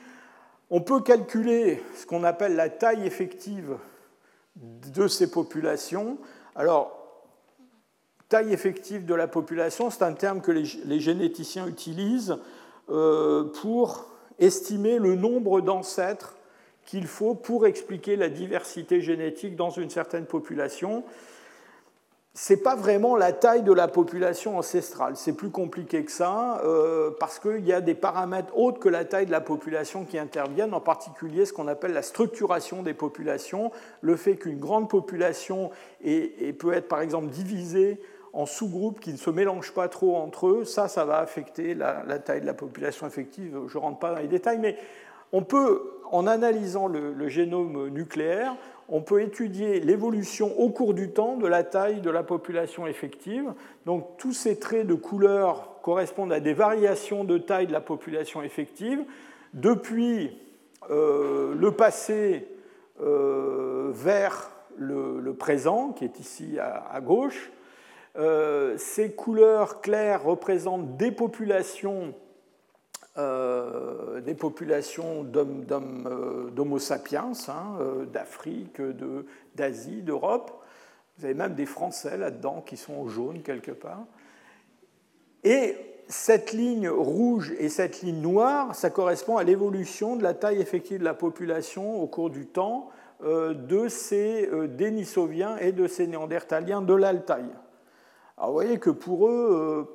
On 0.70 0.82
peut 0.82 1.02
calculer 1.02 1.82
ce 1.96 2.06
qu'on 2.06 2.24
appelle 2.24 2.56
la 2.56 2.70
taille 2.70 3.06
effective 3.06 3.78
de 4.58 5.08
ces 5.08 5.30
populations. 5.32 6.18
Alors, 6.56 6.97
taille 8.30 8.54
effective 8.54 9.06
de 9.06 9.16
la 9.16 9.28
population, 9.28 9.90
c'est 9.90 10.04
un 10.04 10.14
terme 10.14 10.42
que 10.42 10.52
les, 10.52 11.00
généticiens 11.00 11.68
utilisent 11.68 12.38
euh, 12.90 13.46
pour 13.62 14.08
estimer 14.40 15.00
le 15.00 15.16
nombre 15.16 15.62
d'ancêtres 15.62 16.36
qu'il 16.86 17.08
faut 17.08 17.36
pour 17.36 17.66
expliquer 17.66 18.16
la 18.16 18.30
diversité 18.30 19.02
génétique 19.02 19.56
dans 19.56 19.70
une 19.70 19.90
certaine 19.90 20.26
population 20.26 21.04
n'est 22.50 22.58
pas 22.58 22.76
vraiment 22.76 23.16
la 23.16 23.34
taille 23.34 23.64
de 23.64 23.74
la 23.74 23.88
population 23.88 24.58
ancestrale. 24.58 25.16
C'est 25.16 25.34
plus 25.34 25.50
compliqué 25.50 26.04
que 26.04 26.12
ça, 26.12 26.62
euh, 26.64 27.12
parce 27.20 27.40
qu'il 27.40 27.66
y 27.66 27.74
a 27.74 27.82
des 27.82 27.96
paramètres 27.96 28.56
autres 28.56 28.80
que 28.80 28.90
la 28.90 29.06
taille 29.06 29.26
de 29.26 29.32
la 29.32 29.42
population 29.42 30.06
qui 30.06 30.18
interviennent, 30.18 30.74
en 30.74 30.80
particulier 30.80 31.46
ce 31.46 31.54
qu'on 31.54 31.68
appelle 31.68 31.94
la 31.94 32.04
structuration 32.04 32.84
des 32.84 32.94
populations, 32.94 33.72
le 34.02 34.16
fait 34.16 34.36
qu'une 34.36 34.60
grande 34.60 34.90
population 34.90 35.72
peut 36.04 36.74
être 36.74 36.88
par 36.88 37.02
exemple 37.02 37.28
divisée 37.28 38.00
en 38.34 38.46
sous-groupes 38.46 39.00
qui 39.00 39.12
ne 39.12 39.18
se 39.18 39.30
mélangent 39.30 39.74
pas 39.74 39.88
trop 39.88 40.16
entre 40.16 40.48
eux, 40.48 40.66
ça, 40.66 40.88
ça 40.88 41.06
va 41.06 41.20
affecter 41.20 41.74
la, 41.74 42.04
taille 42.20 42.42
de 42.42 42.46
la 42.46 42.54
population 42.54 43.08
effective. 43.08 43.58
Je 43.68 43.78
ne 43.78 43.82
rentre 43.82 44.00
pas 44.00 44.12
dans 44.14 44.20
les 44.20 44.28
détails, 44.28 44.60
mais 44.60 44.78
on 45.32 45.44
peut, 45.44 46.00
en 46.12 46.28
analysant 46.28 46.88
le 46.88 47.28
génome 47.28 47.90
nucléaire, 47.90 48.56
on 48.90 49.02
peut 49.02 49.22
étudier 49.22 49.80
l'évolution 49.80 50.58
au 50.60 50.70
cours 50.70 50.94
du 50.94 51.10
temps 51.10 51.36
de 51.36 51.48
la 51.48 51.64
taille 51.64 52.02
de 52.02 52.10
la 52.10 52.24
population 52.24 52.88
effective. 52.88 53.54
Donc 53.86 54.18
tous 54.18 54.34
ces 54.34 54.58
traits 54.60 54.88
de 54.88 54.94
couleur 54.94 55.80
correspondent 55.82 56.32
à 56.32 56.40
des 56.40 56.54
variations 56.54 57.24
de 57.24 57.38
taille 57.38 57.68
de 57.68 57.74
la 57.74 57.82
population 57.82 58.42
effective 58.44 59.04
depuis 59.54 60.38
euh, 60.90 61.54
le 61.56 61.72
passé 61.72 62.48
euh, 63.02 63.90
vers 63.92 64.52
le, 64.78 65.34
présent, 65.34 65.90
qui 65.90 66.06
est 66.06 66.20
ici 66.20 66.58
à, 66.60 67.02
gauche. 67.02 67.52
Euh, 68.18 68.78
ces 68.78 69.12
couleurs 69.12 69.82
claires 69.82 70.24
représentent 70.24 70.98
des 70.98 71.12
populations 71.12 72.16
euh, 73.18 74.22
des 74.22 74.36
populations 74.36 75.26
euh, 75.36 76.50
d'Homo 76.52 76.78
sapiens, 76.78 77.32
hein, 77.48 78.06
d'Afrique, 78.12 78.80
d'Asie, 79.56 80.04
d'Europe. 80.04 80.64
Vous 81.18 81.26
avez 81.26 81.34
même 81.34 81.56
des 81.56 81.66
Français 81.66 82.16
là-dedans 82.16 82.62
qui 82.62 82.78
sont 82.78 82.94
en 82.94 83.08
jaune 83.08 83.42
quelque 83.42 83.72
part. 83.72 84.06
Et 85.44 85.76
cette 86.08 86.54
ligne 86.54 86.90
rouge 86.90 87.56
et 87.58 87.70
cette 87.70 88.02
ligne 88.02 88.22
noire, 88.22 88.76
ça 88.76 88.92
correspond 88.92 89.38
à 89.38 89.44
l'évolution 89.44 90.16
de 90.16 90.22
la 90.22 90.36
taille 90.36 90.62
effective 90.62 91.00
de 91.00 91.04
la 91.04 91.16
population 91.16 92.00
au 92.00 92.06
cours 92.06 92.30
du 92.30 92.46
temps 92.46 92.90
de 93.24 93.88
ces 93.88 94.48
Dénisoviens 94.68 95.58
et 95.58 95.72
de 95.72 95.88
ces 95.88 96.06
Néandertaliens 96.06 96.84
de 96.84 96.94
l'Altaï. 96.94 97.46
Alors 98.38 98.50
vous 98.50 98.54
voyez 98.54 98.78
que 98.78 98.92
pour 98.92 99.28
eux, 99.28 99.92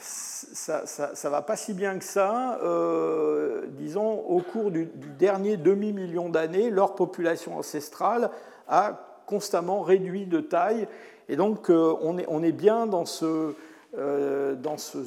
ça 0.00 0.82
ne 0.82 1.30
va 1.30 1.42
pas 1.42 1.54
si 1.54 1.72
bien 1.72 1.98
que 1.98 2.04
ça. 2.04 2.58
Euh, 2.64 3.66
disons, 3.68 4.24
au 4.26 4.40
cours 4.40 4.72
du, 4.72 4.86
dernier 5.18 5.56
demi-million 5.56 6.28
d'années, 6.28 6.68
leur 6.70 6.96
population 6.96 7.56
ancestrale 7.56 8.30
a 8.66 9.20
constamment 9.26 9.82
réduit 9.82 10.26
de 10.26 10.40
taille. 10.40 10.88
Et 11.28 11.36
donc 11.36 11.68
on, 11.70 12.18
est, 12.18 12.26
on, 12.26 12.42
est, 12.42 12.52
bien 12.52 12.88
dans, 12.88 13.04
ce, 13.04 13.54
dans 13.94 14.78
ce, 14.78 14.98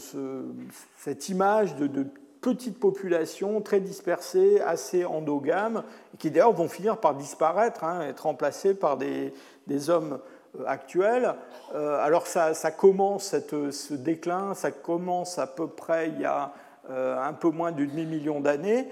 cette 1.00 1.28
image 1.28 1.76
de, 1.76 1.88
de 1.88 2.06
petites 2.40 2.80
populations 2.80 3.60
très 3.60 3.82
dispersées, 3.82 4.62
assez 4.62 5.04
endogames, 5.04 5.84
qui 6.18 6.32
d'ailleurs 6.32 6.54
vont 6.54 6.70
finir 6.70 6.98
par 6.98 7.16
disparaître, 7.16 7.84
hein, 7.84 8.08
être 8.08 8.22
remplacées 8.22 8.74
par 8.74 8.96
des, 8.96 9.34
des 9.68 9.90
hommes 9.90 10.20
euh, 10.58 10.64
actuels. 10.66 11.36
Euh, 11.76 12.00
alors 12.04 12.26
ça, 12.26 12.54
commence, 12.72 13.36
ce 13.72 13.94
déclin, 13.94 14.54
ça 14.54 14.72
commence 14.72 15.38
à 15.38 15.46
peu 15.46 15.68
près 15.68 16.10
il 16.10 16.22
y 16.22 16.26
a 16.26 16.54
euh, 16.90 17.22
un 17.22 17.34
peu 17.34 17.50
moins 17.50 17.72
d'une 17.72 17.90
demi-million 17.90 18.40
d'années. 18.40 18.88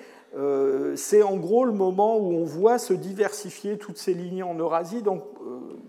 c'est 0.95 1.23
en 1.23 1.37
gros 1.37 1.65
le 1.65 1.71
moment 1.71 2.17
où 2.17 2.31
on 2.31 2.43
voit 2.43 2.77
se 2.77 2.93
diversifier 2.93 3.77
toutes 3.77 3.97
ces 3.97 4.13
lignées 4.13 4.43
en 4.43 4.53
Eurasie. 4.55 5.01
Donc 5.01 5.23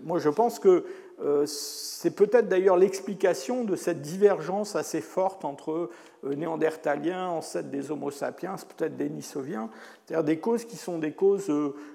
moi 0.03 0.17
je 0.17 0.29
pense 0.29 0.57
que 0.59 0.85
c'est 1.45 2.15
peut-être 2.15 2.47
d'ailleurs 2.47 2.77
l'explication 2.77 3.63
de 3.63 3.75
cette 3.75 4.01
divergence 4.01 4.75
assez 4.75 5.01
forte 5.01 5.45
entre 5.45 5.89
néandertaliens, 6.23 7.27
ancêtres 7.27 7.69
des 7.69 7.91
Homo 7.91 8.09
sapiens, 8.09 8.55
peut-être 8.75 8.97
dénisoviens, 8.97 9.69
c'est-à-dire 10.05 10.23
des 10.23 10.39
causes 10.39 10.65
qui 10.65 10.77
sont 10.77 10.97
des 10.97 11.11
causes 11.11 11.51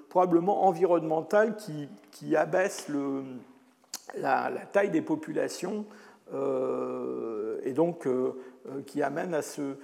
probablement 0.09 0.65
environnementales 0.65 1.57
qui, 2.11 2.35
abaissent 2.37 2.87
la, 4.17 4.51
taille 4.71 4.89
des 4.89 5.01
populations 5.01 5.85
et 6.31 7.73
donc 7.73 8.07
qui 8.85 9.01
amènent 9.03 9.33
à 9.33 9.41
ce, 9.41 9.75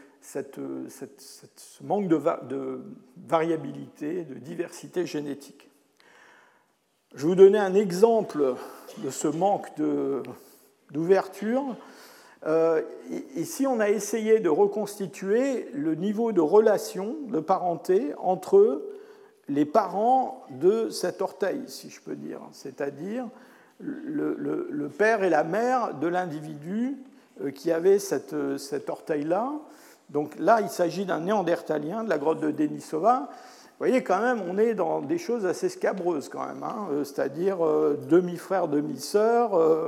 manque 1.82 2.08
de 2.08 2.82
variabilité, 3.28 4.24
de 4.24 4.36
diversité 4.36 5.06
génétique. 5.06 5.72
Je 7.14 7.24
vais 7.24 7.28
vous 7.28 7.36
donner 7.36 7.60
un 7.60 7.74
exemple 7.74 8.56
de 9.00 9.10
ce 9.10 9.28
manque 9.28 9.68
d'ouverture. 10.92 11.76
Euh, 12.48 12.82
ici, 13.36 13.68
on 13.68 13.82
a 13.82 13.90
essayé 13.90 14.40
de 14.40 14.48
reconstituer 14.48 15.68
le 15.74 15.96
niveau 15.96 16.32
de 16.32 16.40
relation, 16.40 17.18
de 17.28 17.42
parenté 17.42 18.14
entre 18.18 18.82
les 19.50 19.66
parents 19.66 20.46
de 20.52 20.90
cet 20.90 21.22
orteil, 21.22 21.64
si 21.68 21.90
je 21.90 22.00
peux 22.00 22.16
dire, 22.16 22.40
c'est-à-dire 22.54 23.28
le, 23.82 24.90
père 24.90 25.24
et 25.24 25.30
la 25.30 25.44
mère 25.44 25.96
de 25.96 26.08
l'individu 26.08 26.98
euh, 27.44 27.52
qui 27.52 27.72
avait 27.72 28.00
cet 28.00 28.34
orteil-là. 28.90 29.52
Donc 30.10 30.38
là, 30.40 30.62
il 30.62 30.70
s'agit 30.70 31.06
d'un 31.06 31.22
néandertalien 31.22 32.04
de 32.04 32.10
la 32.10 32.18
grotte 32.18 32.42
de 32.42 32.52
Denisova 32.52 33.30
vous 33.82 33.88
voyez, 33.88 34.04
quand 34.04 34.22
même, 34.22 34.44
on 34.48 34.60
est 34.60 34.76
dans 34.76 35.02
des 35.02 35.18
choses 35.18 35.48
assez 35.48 35.68
scabreuses, 35.68 36.30
quand 36.30 36.46
même. 36.46 36.62
Hein. 36.62 36.88
Euh, 36.92 37.04
c'est-à-dire 37.04 37.66
euh, 37.66 38.00
demi-frère, 38.08 38.68
demi-sœur, 38.68 39.58
euh, 39.58 39.88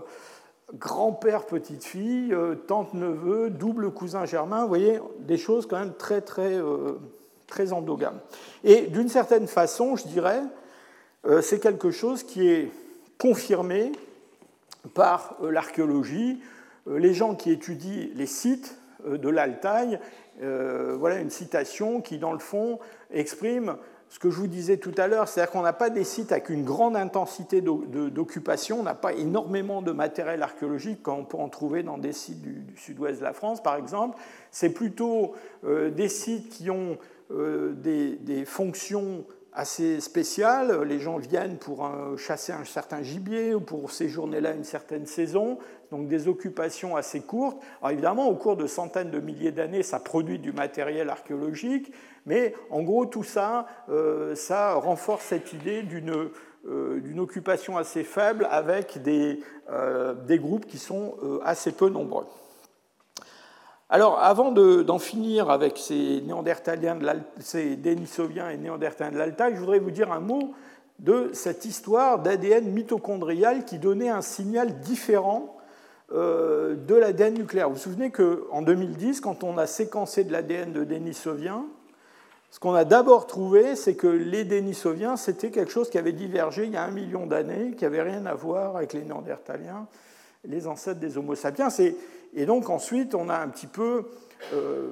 grand-père, 0.74 1.46
petite-fille, 1.46 2.36
tante-neveu, 2.66 3.52
double 3.52 3.92
cousin 3.92 4.26
germain. 4.26 4.64
Vous 4.64 4.68
voyez, 4.68 5.00
des 5.20 5.38
choses 5.38 5.68
quand 5.68 5.78
même 5.78 5.94
très, 5.94 6.22
très, 6.22 6.60
très 7.46 7.72
endogames. 7.72 8.20
Et 8.64 8.88
d'une 8.88 9.10
certaine 9.10 9.46
façon, 9.46 9.96
je 9.96 10.08
dirais, 10.08 10.42
c'est 11.42 11.60
quelque 11.60 11.92
chose 11.92 12.24
qui 12.24 12.48
est 12.50 12.72
confirmé 13.18 13.92
par 14.94 15.38
l'archéologie. 15.42 16.42
Les 16.88 17.14
gens 17.14 17.36
qui 17.36 17.52
étudient 17.52 18.10
les 18.16 18.26
sites 18.26 18.78
de 19.06 19.30
l'Altaï 19.30 20.00
euh, 20.42 20.96
voilà 20.98 21.20
une 21.20 21.30
citation 21.30 22.02
qui, 22.02 22.18
dans 22.18 22.34
le 22.34 22.40
fond, 22.40 22.80
exprime 23.12 23.76
ce 24.10 24.20
que 24.20 24.30
je 24.30 24.38
vous 24.38 24.48
disais 24.48 24.78
tout 24.78 24.94
à 24.98 25.08
l'heure, 25.08 25.28
c'est-à-dire 25.28 25.52
qu'on 25.52 25.64
n'a 25.64 25.74
pas 25.74 25.90
des 25.90 26.04
sites 26.04 26.32
avec 26.32 26.50
une 26.50 26.64
grande 26.64 26.96
intensité 26.96 27.62
d'occupation, 27.62 28.80
on 28.80 28.84
n'a 28.84 28.94
pas 28.94 29.14
énormément 29.14 29.82
de 29.82 29.92
matériel 29.92 30.44
archéologique 30.44 31.02
comme 31.02 31.20
on 31.20 31.24
peut 31.24 31.38
en 31.38 31.50
trouver 31.50 31.82
dans 31.82 31.98
des 31.98 32.14
sites 32.14 32.42
du, 32.42 32.64
sud-ouest 32.76 33.20
de 33.20 33.24
la 33.24 33.34
France, 33.34 33.62
par 33.62 33.76
exemple. 33.76 34.20
C'est 34.52 34.70
plutôt 34.70 35.34
euh, 35.66 35.90
des 35.90 36.10
sites 36.10 36.50
qui 36.50 36.70
ont 36.70 36.98
euh, 37.32 37.74
des, 37.74 38.46
fonctions 38.46 39.26
assez 39.56 40.02
spéciales. 40.02 40.84
Les 40.84 41.00
gens 41.00 41.18
viennent 41.18 41.58
pour 41.58 41.90
chasser 42.18 42.52
un 42.52 42.66
certain 42.66 43.04
gibier 43.04 43.54
ou 43.54 43.62
pour 43.62 43.92
séjourner 43.92 44.42
là 44.42 44.54
une 44.54 44.64
certaine 44.64 45.06
saison 45.06 45.60
donc 45.94 46.08
des 46.08 46.28
occupations 46.28 46.96
assez 46.96 47.22
courtes. 47.22 47.62
Alors 47.80 47.92
évidemment, 47.92 48.28
au 48.28 48.36
cours 48.36 48.58
de 48.58 48.66
centaines 48.66 49.12
de 49.12 49.20
milliers 49.20 49.52
d'années, 49.52 49.84
ça 49.84 50.00
produit 50.00 50.40
du 50.40 50.52
matériel 50.52 51.10
archéologique, 51.10 51.94
mais 52.26 52.56
en 52.72 52.82
gros, 52.82 53.06
tout 53.06 53.24
ça, 53.24 53.68
euh, 53.90 54.34
ça 54.34 54.74
renforce 54.74 55.26
cette 55.26 55.54
idée 55.54 55.84
d'une 55.84 56.32
euh, 56.68 57.20
occupation 57.20 57.78
assez 57.78 58.04
faible 58.04 58.48
avec 58.50 59.00
euh, 59.06 60.16
des 60.16 60.40
groupes 60.40 60.66
qui 60.66 60.80
sont 60.80 61.16
assez 61.44 61.72
peu 61.74 61.90
nombreux. 61.90 62.26
Alors, 63.94 64.18
avant 64.18 64.52
d'en 64.52 64.98
finir 64.98 65.52
avec 65.52 65.78
ces 65.78 66.24
néandertaliens, 66.26 66.96
de 66.96 67.20
ces 67.38 67.76
Denisoviens 67.76 68.50
et 68.50 68.58
néandertaliens 68.58 69.12
de 69.12 69.20
l'Altaï, 69.20 69.54
je 69.54 69.60
voudrais 69.60 69.78
vous 69.78 69.92
dire 69.92 70.12
un 70.12 70.20
mot 70.20 70.56
de 70.98 71.30
cette 71.34 71.66
histoire 71.66 72.18
d'ADN 72.18 72.72
mitochondrial 72.72 73.66
qui 73.66 73.78
donnait 73.78 74.10
un 74.10 74.24
signal 74.24 74.80
différent 74.80 75.56
euh, 76.12 76.74
de 76.74 76.96
l'ADN 76.96 77.36
nucléaire. 77.36 77.70
Vous 77.70 77.76
vous 77.76 77.82
souvenez 77.82 78.10
qu'en 78.10 78.64
2010, 78.64 79.22
quand 79.22 79.44
on 79.44 79.60
a 79.60 79.68
séquencé 79.68 80.24
de 80.24 80.32
l'ADN 80.32 80.74
de 80.74 80.86
Denisoviens, 80.86 81.64
ce 82.50 82.60
qu'on 82.60 82.74
a 82.74 82.86
d'abord 82.86 83.28
trouvé, 83.28 83.76
c'est 83.76 83.94
que 83.94 84.08
les 84.08 84.44
Denisoviens, 84.44 85.18
c'était 85.18 85.52
quelque 85.52 85.72
chose 85.72 85.92
qui 85.92 86.00
avait 86.00 86.14
divergé 86.14 86.66
il 86.66 86.72
y 86.72 86.78
a 86.78 86.84
un 86.84 86.92
million 86.92 87.28
d'années, 87.28 87.76
qui 87.78 87.84
n'avait 87.84 88.02
rien 88.02 88.26
à 88.26 88.34
voir 88.34 88.76
avec 88.76 88.94
les 88.94 89.04
Néandertaliens, 89.04 89.86
les 90.46 90.66
ancêtres 90.66 91.00
des 91.00 91.16
Homo 91.16 91.36
sapiens. 91.36 91.70
Et 91.78 91.96
donc 92.46 92.70
ensuite, 92.70 93.16
on 93.16 93.30
a 93.30 93.38
un 93.38 93.48
petit 93.48 93.68
peu, 93.68 94.06
euh, 94.54 94.92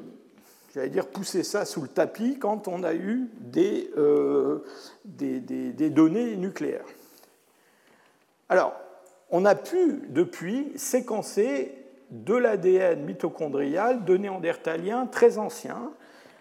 j'allais 0.74 0.90
dire, 0.90 1.08
poussé 1.08 1.44
ça 1.44 1.66
sous 1.66 1.82
le 1.82 1.88
tapis 1.88 2.38
quand 2.40 2.68
on 2.68 2.84
a 2.84 2.94
eu 2.94 3.30
des, 3.40 3.92
euh, 3.98 4.64
des, 5.06 5.40
des 5.40 5.90
données 5.90 6.36
nucléaires. 6.36 6.86
Alors, 8.50 8.74
on 9.30 9.46
a 9.46 9.56
pu 9.56 10.04
depuis 10.10 10.74
séquencer 10.76 11.74
de 12.12 12.36
l'ADN 12.36 13.04
mitochondrial 13.06 14.04
de 14.04 14.18
néandertaliens 14.18 15.08
très 15.08 15.38
anciens, 15.38 15.92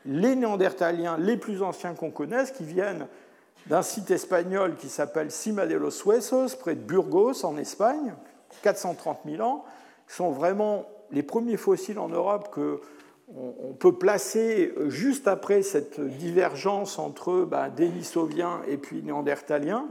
les 0.05 0.35
néandertaliens 0.35 1.17
les 1.17 1.37
plus 1.37 1.63
anciens 1.63 1.95
qu'on 1.95 2.11
connaisse, 2.11 2.51
qui 2.51 2.65
viennent 2.65 3.07
d'un 3.67 3.83
site 3.83 4.11
espagnol 4.11 4.75
qui 4.77 4.89
s'appelle 4.89 5.31
Cima 5.31 5.67
de 5.67 5.77
los 5.77 6.03
Huesos, 6.05 6.57
près 6.59 6.75
de 6.75 6.81
Burgos, 6.81 7.45
en 7.45 7.57
Espagne, 7.57 8.15
430 8.63 9.21
000 9.25 9.43
ans, 9.43 9.65
sont 10.13 10.31
vraiment 10.31 10.87
les 11.11 11.23
premiers 11.23 11.57
fossiles 11.57 11.99
en 11.99 12.09
Europe 12.09 12.51
que 12.53 12.81
on 13.37 13.75
peut 13.75 13.93
placer 13.93 14.75
juste 14.89 15.29
après 15.29 15.63
cette 15.63 16.01
divergence 16.01 16.99
entre 16.99 17.49
Denisoviens 17.77 18.61
et 18.67 18.77
puis 18.77 19.05
Néandertaliens. 19.05 19.87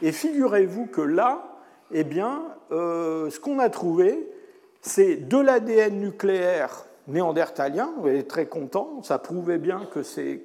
Et 0.00 0.10
figurez-vous 0.10 0.86
que 0.86 1.02
là, 1.02 1.60
eh 1.92 2.04
bien, 2.04 2.42
euh, 2.72 3.30
ce 3.30 3.38
qu'on 3.38 3.58
a 3.58 3.68
trouvé, 3.68 4.28
c'est 4.80 5.16
de 5.16 5.38
l'ADN 5.38 6.00
nucléaire 6.00 6.86
néandertalien. 7.08 7.92
On 8.02 8.06
est 8.06 8.28
très 8.28 8.46
content. 8.46 9.02
Ça 9.02 9.18
prouvait 9.18 9.58
bien 9.58 9.86
que 9.92 10.02
ces, 10.02 10.42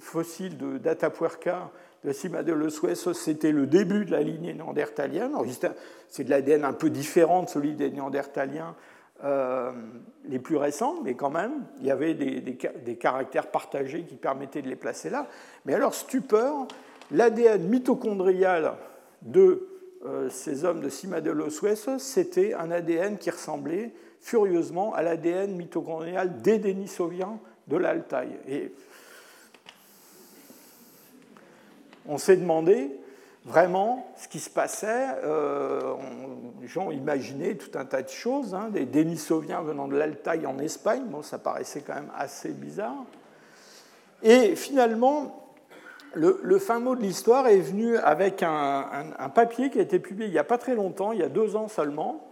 fossiles 0.00 0.56
de 0.56 0.78
d'Atapuerca, 0.78 1.70
de 2.04 2.12
Cima 2.12 2.42
de 2.42 2.52
los 2.52 2.80
Huesos, 2.82 3.14
c'était 3.14 3.52
le 3.52 3.66
début 3.66 4.04
de 4.04 4.10
la 4.10 4.22
lignée 4.22 4.54
néandertalienne. 4.54 5.32
C'est 6.08 6.24
de 6.24 6.30
l'ADN 6.30 6.64
un 6.64 6.72
peu 6.72 6.90
différent 6.90 7.42
de 7.42 7.48
celui 7.48 7.74
des 7.74 7.90
néandertaliens 7.90 8.74
euh, 9.22 9.70
les 10.24 10.38
plus 10.38 10.56
récents, 10.56 10.96
mais 11.04 11.14
quand 11.14 11.30
même, 11.30 11.52
il 11.80 11.86
y 11.86 11.90
avait 11.90 12.14
des, 12.14 12.40
des, 12.40 12.96
caractères 12.96 13.50
partagés 13.50 14.04
qui 14.04 14.16
permettaient 14.16 14.62
de 14.62 14.68
les 14.68 14.76
placer 14.76 15.10
là. 15.10 15.26
Mais 15.66 15.74
alors, 15.74 15.92
stupeur, 15.92 16.66
l'ADN 17.10 17.68
mitochondrial 17.68 18.76
de 19.20 19.68
euh, 20.06 20.30
ces 20.30 20.64
hommes 20.64 20.80
de 20.80 20.88
Cima 20.88 21.20
de 21.20 21.30
los 21.30 21.50
Huesos, 21.60 21.98
c'était 21.98 22.54
un 22.54 22.70
ADN 22.70 23.18
qui 23.18 23.28
ressemblait 23.28 23.92
furieusement 24.20 24.94
à 24.94 25.02
l'ADN 25.02 25.54
mitochondrial 25.54 26.40
des 26.40 26.58
Denisoviens 26.58 27.38
de 27.68 27.76
l'Altaï. 27.76 28.28
Et 28.48 28.72
on 32.10 32.18
s'est 32.18 32.36
demandé 32.36 32.90
vraiment 33.44 34.12
ce 34.16 34.28
qui 34.28 34.40
se 34.40 34.50
passait. 34.50 35.06
Euh, 35.24 35.94
les 36.60 36.66
gens 36.66 36.90
imaginaient 36.90 37.54
tout 37.54 37.78
un 37.78 37.84
tas 37.84 38.02
de 38.02 38.08
choses, 38.08 38.54
hein, 38.54 38.68
des 38.70 38.84
Denisoviens 38.84 39.62
venant 39.62 39.88
de 39.88 39.96
l'Altaï 39.96 40.44
en 40.44 40.58
Espagne, 40.58 41.04
bon, 41.06 41.22
ça 41.22 41.38
paraissait 41.38 41.82
quand 41.82 41.94
même 41.94 42.10
assez 42.18 42.50
bizarre. 42.50 43.04
Et 44.22 44.56
finalement, 44.56 45.46
le, 46.14 46.58
fin 46.58 46.80
mot 46.80 46.96
de 46.96 47.02
l'histoire 47.02 47.46
est 47.46 47.60
venu 47.60 47.96
avec 47.96 48.42
un, 48.42 49.30
papier 49.32 49.70
qui 49.70 49.78
a 49.78 49.82
été 49.82 50.00
publié 50.00 50.26
il 50.26 50.32
n'y 50.32 50.38
a 50.38 50.44
pas 50.44 50.58
très 50.58 50.74
longtemps, 50.74 51.12
il 51.12 51.20
y 51.20 51.22
a 51.22 51.28
deux 51.28 51.54
ans 51.54 51.68
seulement, 51.68 52.28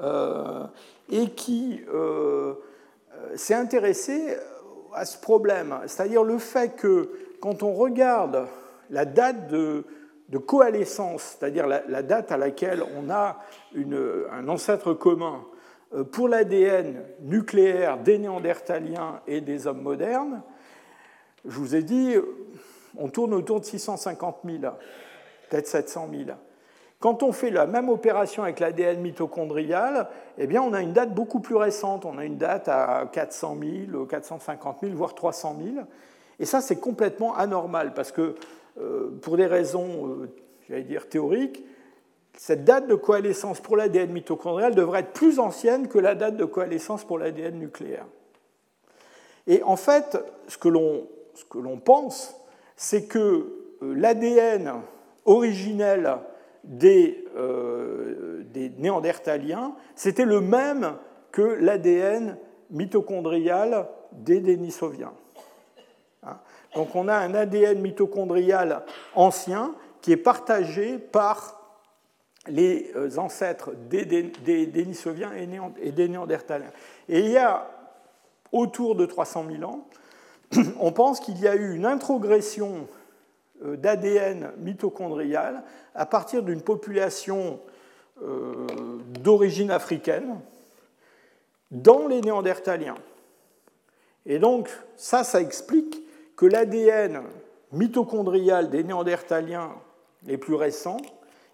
euh, 0.00 0.64
et 1.10 1.30
qui 1.30 1.82
euh, 1.92 2.54
s'est 3.34 3.54
intéressé 3.54 4.36
à 4.94 5.04
ce 5.04 5.18
problème, 5.18 5.80
c'est-à-dire 5.86 6.22
le 6.22 6.38
fait 6.38 6.76
que 6.76 7.10
quand 7.40 7.64
on 7.64 7.74
regarde 7.74 8.46
la 8.92 9.04
date 9.04 9.48
de, 9.48 9.84
coalescence, 10.46 11.36
c'est-à-dire 11.36 11.66
la, 11.66 12.02
date 12.02 12.30
à 12.30 12.36
laquelle 12.36 12.82
on 12.96 13.10
a 13.10 13.40
un 13.74 14.48
ancêtre 14.48 14.94
commun 14.94 15.44
euh, 15.94 16.04
pour 16.04 16.28
l'ADN 16.28 17.02
nucléaire 17.22 17.98
des 17.98 18.18
néandertaliens 18.18 19.20
et 19.26 19.40
des 19.40 19.66
hommes 19.66 19.82
modernes, 19.82 20.42
je 21.44 21.56
vous 21.58 21.74
ai 21.74 21.82
dit, 21.82 22.14
on 22.96 23.08
tourne 23.08 23.34
autour 23.34 23.60
de 23.60 23.64
650 23.64 24.38
000, 24.44 24.58
peut-être 25.50 25.66
700 25.66 26.08
000. 26.12 26.38
Quand 27.00 27.24
on 27.24 27.32
fait 27.32 27.50
la 27.50 27.66
même 27.66 27.88
opération 27.88 28.44
avec 28.44 28.60
l'ADN 28.60 29.00
mitochondrial, 29.00 30.08
eh 30.38 30.46
bien, 30.46 30.62
on 30.62 30.72
a 30.72 30.80
une 30.80 30.92
date 30.92 31.12
beaucoup 31.12 31.40
plus 31.40 31.56
récente. 31.56 32.04
On 32.04 32.16
a 32.16 32.24
une 32.24 32.36
date 32.36 32.68
à 32.68 33.08
400 33.12 33.56
000, 33.90 34.06
450 34.06 34.78
000, 34.82 34.94
voire 34.94 35.16
300 35.16 35.56
000. 35.60 35.84
Et 36.38 36.44
ça, 36.44 36.60
c'est 36.60 36.76
complètement 36.76 37.36
anormal 37.36 37.92
parce 37.92 38.12
que, 38.12 38.36
pour 39.20 39.36
des 39.36 39.46
raisons, 39.46 40.08
euh, 40.08 40.28
j'allais 40.68 40.82
dire, 40.82 41.08
théoriques, 41.08 41.64
cette 42.36 42.64
date 42.64 42.88
de 42.88 42.94
coalescence 42.94 43.60
pour 43.60 43.76
l'ADN 43.76 44.10
mitochondrial 44.10 44.74
devrait 44.74 45.00
être 45.00 45.12
plus 45.12 45.38
ancienne 45.38 45.88
que 45.88 45.98
la 45.98 46.14
date 46.14 46.36
de 46.36 46.44
coalescence 46.44 47.04
pour 47.04 47.18
l'ADN 47.18 47.58
nucléaire. 47.58 48.06
Et 49.46 49.62
en 49.62 49.76
fait, 49.76 50.18
ce 50.48 50.56
que 50.56 50.68
l'on 50.68 51.78
pense, 51.78 52.34
c'est 52.76 53.06
que 53.06 53.18
euh, 53.82 53.94
l'ADN 53.94 54.72
originel 55.24 56.18
des, 56.64 57.24
euh, 57.36 58.42
des 58.52 58.70
néandertaliens, 58.78 59.74
c'était 59.94 60.24
le 60.24 60.40
même 60.40 60.94
que 61.32 61.42
l'ADN 61.42 62.38
mitochondrial 62.70 63.88
des 64.12 64.40
Denisoviens. 64.40 65.12
Donc 66.74 66.94
on 66.94 67.08
a 67.08 67.16
un 67.16 67.34
ADN 67.34 67.80
mitochondrial 67.80 68.82
ancien 69.14 69.74
qui 70.00 70.12
est 70.12 70.16
partagé 70.16 70.98
par 70.98 71.60
les 72.48 72.90
euh, 72.96 73.18
ancêtres 73.18 73.70
des, 73.88 74.04
Denisoviens 74.66 75.32
et 75.80 75.92
des 75.92 76.08
Néandertaliens. 76.08 76.72
Et 77.08 77.20
il 77.20 77.30
y 77.30 77.38
a 77.38 77.70
autour 78.50 78.96
de 78.96 79.06
300 79.06 79.46
000 79.58 79.70
ans, 79.70 79.86
on 80.80 80.92
pense 80.92 81.20
qu'il 81.20 81.38
y 81.38 81.48
a 81.48 81.54
eu 81.54 81.74
une 81.74 81.86
introgression 81.86 82.88
euh, 83.64 83.76
d'ADN 83.76 84.52
mitochondrial 84.58 85.62
à 85.94 86.06
partir 86.06 86.42
d'une 86.42 86.62
population 86.62 87.60
euh, 88.22 88.66
d'origine 89.20 89.70
africaine 89.70 90.38
dans 91.70 92.06
les 92.08 92.20
Néandertaliens. 92.20 92.98
Et 94.26 94.38
donc, 94.38 94.68
ça, 94.96 95.24
ça 95.24 95.40
explique 95.40 96.01
que 96.36 96.46
l'ADN 96.46 97.22
mitochondrial 97.72 98.70
des 98.70 98.84
Néandertaliens 98.84 99.70
les 100.26 100.38
plus 100.38 100.54
récents 100.54 100.98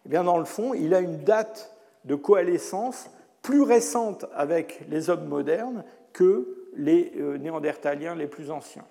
eh 0.09 0.11
bien, 0.11 0.25
dans 0.25 0.39
le 0.39 0.47
fond, 0.47 0.73
il 0.73 0.95
a 0.95 1.01
une 1.01 1.19
date 1.19 1.71
de 2.05 2.15
coalescence 2.15 3.11
plus 3.43 3.61
récente 3.61 4.25
avec 4.35 4.81
les 4.89 5.11
hommes 5.11 5.27
modernes 5.27 5.85
que 6.15 6.49
les 6.77 7.13
euh, 7.19 7.37
néandertaliens 7.37 8.15
les 8.15 8.27
plus 8.27 8.51
anciens. 8.51 8.87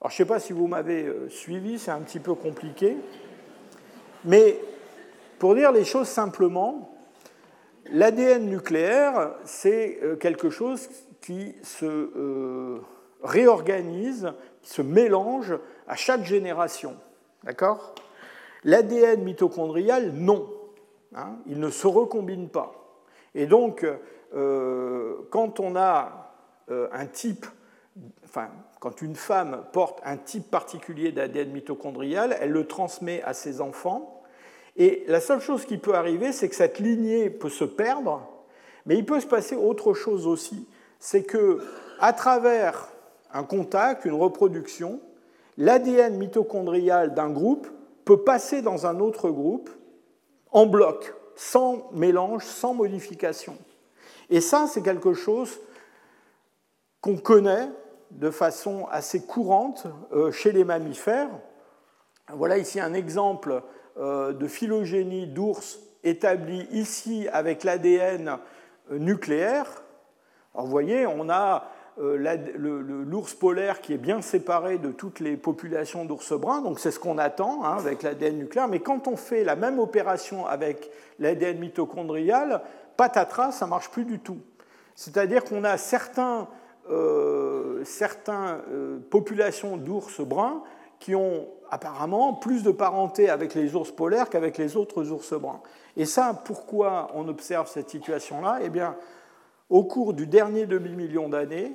Alors, 0.00 0.10
je 0.10 0.14
ne 0.14 0.16
sais 0.16 0.24
pas 0.24 0.40
si 0.40 0.54
vous 0.54 0.66
m'avez 0.66 1.04
euh, 1.04 1.28
suivi, 1.28 1.78
c'est 1.78 1.90
un 1.90 2.00
petit 2.00 2.18
peu 2.18 2.34
compliqué, 2.34 2.96
mais 4.24 4.58
pour 5.38 5.54
dire 5.54 5.70
les 5.70 5.84
choses 5.84 6.08
simplement, 6.08 6.96
l'ADN 7.90 8.46
nucléaire, 8.46 9.34
c'est 9.44 9.98
euh, 10.02 10.16
quelque 10.16 10.48
chose 10.48 10.88
qui 11.20 11.54
se 11.62 12.80
réorganise, 13.22 14.32
se 14.62 14.82
mélange 14.82 15.58
à 15.86 15.96
chaque 15.96 16.24
génération. 16.24 16.96
D'accord? 17.44 17.94
L'ADN 18.64 19.22
mitochondrial, 19.22 20.12
non. 20.12 20.50
Hein, 21.14 21.38
il 21.46 21.58
ne 21.58 21.70
se 21.70 21.86
recombine 21.86 22.48
pas. 22.48 22.72
Et 23.34 23.46
donc, 23.46 23.86
euh, 24.34 25.16
quand 25.30 25.60
on 25.60 25.76
a 25.76 26.34
euh, 26.70 26.88
un 26.92 27.06
type, 27.06 27.46
enfin, 28.24 28.48
quand 28.80 29.00
une 29.00 29.14
femme 29.14 29.64
porte 29.72 30.00
un 30.04 30.16
type 30.16 30.50
particulier 30.50 31.12
d'ADN 31.12 31.50
mitochondrial, 31.50 32.36
elle 32.40 32.50
le 32.50 32.66
transmet 32.66 33.22
à 33.22 33.32
ses 33.32 33.60
enfants. 33.60 34.22
Et 34.76 35.04
la 35.08 35.20
seule 35.20 35.40
chose 35.40 35.64
qui 35.64 35.78
peut 35.78 35.94
arriver, 35.94 36.32
c'est 36.32 36.48
que 36.48 36.54
cette 36.54 36.78
lignée 36.78 37.30
peut 37.30 37.48
se 37.48 37.64
perdre, 37.64 38.28
mais 38.86 38.96
il 38.96 39.04
peut 39.04 39.20
se 39.20 39.26
passer 39.26 39.56
autre 39.56 39.94
chose 39.94 40.26
aussi. 40.26 40.68
C'est 41.00 41.24
que, 41.24 41.64
à 42.00 42.12
travers 42.12 42.88
un 43.32 43.44
contact, 43.44 44.04
une 44.04 44.14
reproduction, 44.14 45.00
l'ADN 45.56 46.16
mitochondrial 46.16 47.14
d'un 47.14 47.30
groupe 47.30 47.68
peut 48.04 48.22
passer 48.22 48.62
dans 48.62 48.86
un 48.86 49.00
autre 49.00 49.30
groupe 49.30 49.70
en 50.50 50.66
bloc, 50.66 51.14
sans 51.36 51.90
mélange, 51.92 52.44
sans 52.44 52.74
modification. 52.74 53.56
Et 54.30 54.40
ça, 54.40 54.66
c'est 54.66 54.82
quelque 54.82 55.14
chose 55.14 55.60
qu'on 57.00 57.16
connaît 57.16 57.68
de 58.10 58.30
façon 58.30 58.86
assez 58.90 59.24
courante 59.24 59.86
euh, 60.12 60.32
chez 60.32 60.52
les 60.52 60.64
mammifères. 60.64 61.30
Voilà 62.32 62.58
ici 62.58 62.80
un 62.80 62.94
exemple 62.94 63.62
euh, 63.98 64.32
de 64.32 64.46
phylogénie 64.46 65.26
d'ours 65.26 65.80
établi 66.04 66.66
ici 66.70 67.28
avec 67.32 67.64
l'ADN 67.64 68.38
euh, 68.90 68.98
nucléaire. 68.98 69.82
vous 70.54 70.66
voyez, 70.66 71.06
on 71.06 71.28
a 71.28 71.68
l'ours 71.98 73.34
polaire 73.34 73.80
qui 73.80 73.92
est 73.92 73.98
bien 73.98 74.22
séparé 74.22 74.78
de 74.78 74.90
toutes 74.90 75.20
les 75.20 75.36
populations 75.36 76.04
d'ours 76.04 76.32
bruns, 76.32 76.62
donc 76.62 76.78
c'est 76.78 76.90
ce 76.90 77.00
qu'on 77.00 77.18
attend 77.18 77.64
hein, 77.64 77.76
avec 77.78 78.02
l'ADN 78.02 78.38
nucléaire, 78.38 78.68
mais 78.68 78.80
quand 78.80 79.08
on 79.08 79.16
fait 79.16 79.44
la 79.44 79.56
même 79.56 79.78
opération 79.78 80.46
avec 80.46 80.90
l'ADN 81.18 81.58
mitochondrial, 81.58 82.62
patatras, 82.96 83.52
ça 83.52 83.66
marche 83.66 83.90
plus 83.90 84.04
du 84.04 84.18
tout. 84.18 84.38
C'est-à-dire 84.94 85.44
qu'on 85.44 85.64
a 85.64 85.76
certaines 85.76 86.46
euh, 86.90 87.84
euh, 88.28 88.98
populations 89.10 89.76
d'ours 89.76 90.20
bruns 90.20 90.62
qui 90.98 91.14
ont 91.14 91.46
apparemment 91.70 92.34
plus 92.34 92.62
de 92.62 92.70
parenté 92.70 93.30
avec 93.30 93.54
les 93.54 93.74
ours 93.76 93.92
polaires 93.92 94.30
qu'avec 94.30 94.58
les 94.58 94.76
autres 94.76 95.10
ours 95.12 95.32
bruns. 95.34 95.60
Et 95.96 96.04
ça, 96.04 96.42
pourquoi 96.44 97.10
on 97.14 97.28
observe 97.28 97.68
cette 97.68 97.90
situation-là? 97.90 98.58
Eh 98.62 98.70
bien, 98.70 98.96
au 99.70 99.84
cours 99.84 100.14
du 100.14 100.26
dernier 100.26 100.66
demi-million 100.66 101.28
d'années 101.28 101.72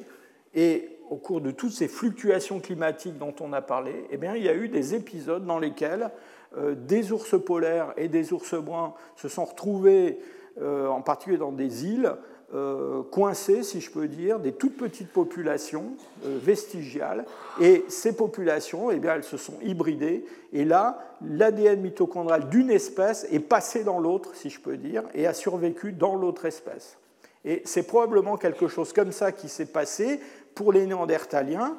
et 0.54 0.89
au 1.10 1.18
cours 1.18 1.41
de 1.41 1.51
toutes 1.51 1.72
ces 1.72 1.88
fluctuations 1.88 2.60
climatiques 2.60 3.18
dont 3.18 3.36
on 3.39 3.54
a 3.54 3.62
parlé, 3.62 4.06
eh 4.12 4.18
bien, 4.18 4.36
il 4.36 4.43
y 4.43 4.49
a 4.49 4.56
eu 4.56 4.68
des 4.68 4.95
épisodes 4.95 5.45
dans 5.45 5.60
lesquels 5.60 6.10
euh, 6.58 6.76
des 6.76 7.12
ours 7.12 7.36
polaires 7.43 7.93
et 7.97 8.08
des 8.08 8.34
ours 8.34 8.56
bruns 8.56 8.93
se 9.16 9.28
sont 9.28 9.45
retrouvés, 9.45 10.20
euh, 10.62 10.88
en 10.88 11.01
particulier 11.01 11.38
dans 11.38 11.51
des 11.51 11.86
îles, 11.86 12.12
euh, 12.54 13.01
coincés, 13.12 13.64
si 13.64 13.82
je 13.82 13.89
peux 13.89 14.08
dire, 14.08 14.39
des 14.39 14.51
toutes 14.51 14.78
petites 14.78 15.12
populations 15.12 15.95
vestigiales. 16.24 17.26
Et 17.60 17.84
ces 17.88 18.16
populations, 18.16 18.91
eh 18.91 18.97
bien, 18.97 19.16
elles 19.16 19.24
se 19.24 19.38
sont 19.38 19.58
hybridées. 19.64 20.26
Et 20.51 20.64
là, 20.64 20.99
l'ADN 21.28 21.82
mitochondrial 21.82 22.49
d'une 22.49 22.70
espèce 22.70 23.26
est 23.32 23.39
passé 23.39 23.84
dans 23.84 23.99
l'autre, 23.99 24.36
si 24.36 24.51
je 24.51 24.60
peux 24.60 24.78
dire, 24.78 25.04
et 25.16 25.26
a 25.26 25.34
survécu 25.34 25.93
dans 25.93 26.16
l'autre 26.16 26.45
espèce. 26.45 26.97
Et 27.45 27.62
c'est 27.66 27.84
probablement 27.84 28.38
quelque 28.38 28.68
chose 28.68 28.93
comme 28.93 29.12
ça 29.12 29.32
qui 29.32 29.49
s'est 29.49 29.66
passé 29.66 30.20
pour 30.56 30.74
les 30.74 30.86
Néandertaliens. 30.86 31.78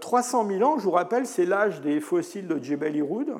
300 0.00 0.44
euh, 0.44 0.58
000 0.58 0.70
ans, 0.70 0.78
je 0.78 0.84
vous 0.84 0.90
rappelle, 0.90 1.26
c'est 1.26 1.46
l'âge 1.46 1.80
des 1.80 2.00
fossiles 2.00 2.46
de 2.46 2.62
Jebel 2.62 2.96
Irhoud. 2.96 3.34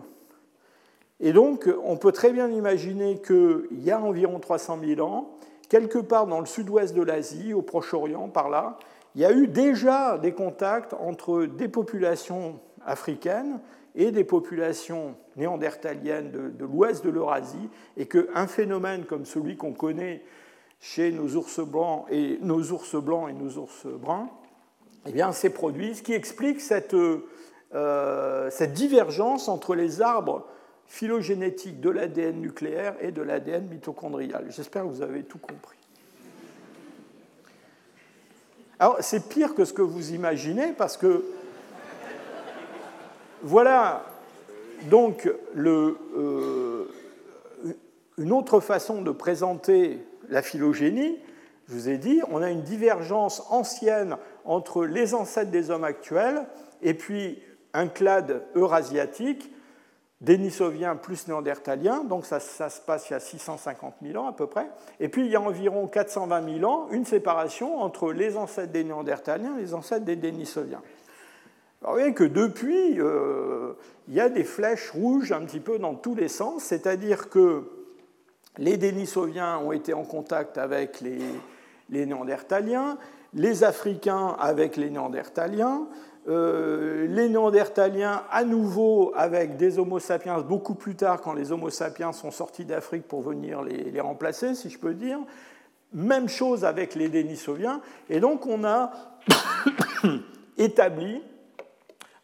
Et 1.21 1.33
donc, 1.33 1.69
on 1.85 1.97
peut 1.97 2.13
très 2.13 2.33
bien 2.33 2.49
imaginer 2.49 3.21
qu'il 3.23 3.83
y 3.83 3.91
a 3.91 4.01
environ 4.01 4.41
300 4.41 4.79
000 4.85 5.01
ans, 5.07 5.39
quelque 5.69 5.99
part 5.99 6.27
dans 6.27 6.41
le 6.41 6.47
sud-ouest 6.47 6.95
de 6.95 7.03
l'Asie, 7.03 7.55
au 7.55 7.63
Proche-Orient, 7.63 8.29
par 8.29 8.51
là, 8.51 8.79
il 9.15 9.21
y 9.21 9.25
a 9.25 9.33
eu 9.33 9.47
déjà 9.47 10.19
des 10.19 10.33
contacts 10.33 10.93
entre 10.95 11.45
des 11.45 11.69
populations 11.69 12.59
africaines 12.85 13.61
et 13.95 14.11
des 14.11 14.25
populations 14.25 15.15
néandertaliennes 15.37 16.33
de, 16.33 16.49
de 16.49 16.65
l'ouest 16.65 17.05
de 17.05 17.11
l'Eurasie, 17.11 17.71
et 17.97 18.07
qu'un 18.07 18.49
phénomène 18.49 19.05
comme 19.05 19.25
celui 19.25 19.57
qu'on 19.57 19.73
connaît 19.73 20.23
chez 20.81 21.13
nos 21.13 21.37
ours 21.37 21.61
blancs 21.61 22.07
et 22.11 22.39
nos 22.43 22.73
ours 22.73 22.95
blancs 22.97 23.31
et 23.31 23.33
nos 23.33 23.59
ours 23.59 23.87
bruns, 23.87 24.29
eh 25.07 25.13
bien, 25.13 25.33
c'est 25.33 25.51
produit, 25.51 25.95
ce 25.95 26.03
qui 26.03 26.13
explique 26.13 26.61
cette, 26.61 26.95
euh, 27.75 28.51
cette 28.51 28.73
divergence 28.73 29.49
entre 29.49 29.75
les 29.75 30.01
arbres 30.01 30.47
phylogénétiques 30.87 31.81
de 31.81 31.91
l'ADN 31.91 32.41
nucléaire 32.41 32.95
et 33.01 33.13
de 33.13 33.23
l'ADN 33.23 33.67
mitochondrial. 33.69 34.47
J'espère 34.51 34.83
que 34.83 34.89
vous 34.89 35.03
avez 35.03 35.23
tout 35.23 35.39
compris. 35.39 35.79
Alors, 38.79 38.99
c'est 39.01 39.29
pire 39.29 39.55
que 39.55 39.65
ce 39.65 39.73
que 39.73 39.83
vous 39.83 40.13
imaginez 40.13 40.73
parce 40.73 40.97
que 40.97 41.25
voilà 43.43 44.05
donc 44.91 45.31
le, 45.55 45.97
euh, 46.17 46.89
une 48.19 48.33
autre 48.33 48.61
façon 48.61 49.03
de 49.03 49.11
présenter 49.11 49.99
la 50.29 50.43
phylogénie, 50.43 51.19
je 51.69 51.75
vous 51.75 51.89
ai 51.89 51.99
dit, 51.99 52.21
on 52.31 52.43
a 52.43 52.51
une 52.51 52.63
divergence 52.63 53.43
ancienne 53.51 54.17
entre 54.45 54.85
les 54.85 55.15
ancêtres 55.15 55.51
des 55.51 55.71
hommes 55.71 55.85
actuels 55.85 56.47
et 56.83 56.95
puis 56.95 57.43
un 57.73 57.89
clade 57.89 58.43
eurasiatique 58.55 59.51
Denisovien 60.21 60.97
plus 60.97 61.29
Néandertalien, 61.29 62.05
donc 62.05 62.25
ça, 62.25 62.41
se 62.41 62.81
passe 62.81 63.11
il 63.11 63.13
y 63.13 63.17
a 63.17 63.21
650 63.21 63.97
000 64.03 64.23
ans 64.23 64.29
à 64.29 64.33
peu 64.33 64.47
près. 64.47 64.69
Et 65.01 65.09
puis 65.09 65.27
il 65.27 65.31
y 65.31 65.37
a 65.37 65.41
environ 65.41 65.87
420 65.87 66.59
000 66.61 66.71
ans, 66.71 66.89
une 66.91 67.05
séparation 67.05 67.79
entre 67.81 68.13
les 68.13 68.37
ancêtres 68.37 68.73
des 68.73 68.85
Néandertaliens 68.85 69.57
et 69.59 69.61
les 69.61 69.75
ancêtres 69.75 70.05
des 70.05 70.17
Denisoviens. 70.17 70.81
Alors, 71.83 71.95
vous 71.95 72.01
voyez 72.01 72.15
que 72.15 72.25
depuis, 72.25 72.99
euh, 72.99 73.75
il 74.09 74.15
y 74.15 74.21
a 74.21 74.31
des 74.31 74.45
flèches 74.45 74.91
rouges 74.93 75.33
un 75.33 75.45
petit 75.45 75.61
peu 75.61 75.79
dans 75.79 75.95
tous 75.95 76.15
les 76.15 76.29
sens, 76.29 76.63
c'est-à-dire 76.65 77.29
que 77.29 77.84
les 78.59 78.77
Denisoviens 78.77 79.59
ont 79.59 79.73
été 79.73 79.95
en 79.95 80.05
contact 80.05 80.59
avec 80.59 81.01
les, 81.01 81.19
Néandertaliens, 81.91 82.97
les 83.35 83.65
Africains 83.65 84.37
avec 84.39 84.77
les 84.77 84.91
Néandertaliens, 84.91 85.87
euh, 86.29 87.07
les 87.09 87.29
Néandertaliens 87.29 88.23
à 88.31 88.45
nouveau 88.45 89.13
avec 89.17 89.57
des 89.57 89.79
Homo 89.79 89.99
sapiens 89.99 90.41
beaucoup 90.41 90.75
plus 90.75 90.95
tard 90.95 91.21
quand 91.21 91.35
les 91.35 91.53
Homo 91.53 91.69
sapiens 91.69 92.13
sont 92.13 92.31
sortis 92.31 92.65
d'Afrique 92.65 93.07
pour 93.07 93.23
venir 93.23 93.63
les, 93.63 94.01
remplacer, 94.01 94.55
si 94.55 94.71
je 94.71 94.79
peux 94.79 94.95
dire. 94.95 95.19
Même 95.93 96.29
chose 96.29 96.65
avec 96.65 96.95
les 96.95 97.09
Denisoviens. 97.09 97.81
Et 98.09 98.21
donc 98.21 98.47
on 98.47 98.65
a 98.65 98.93
établi 100.59 101.23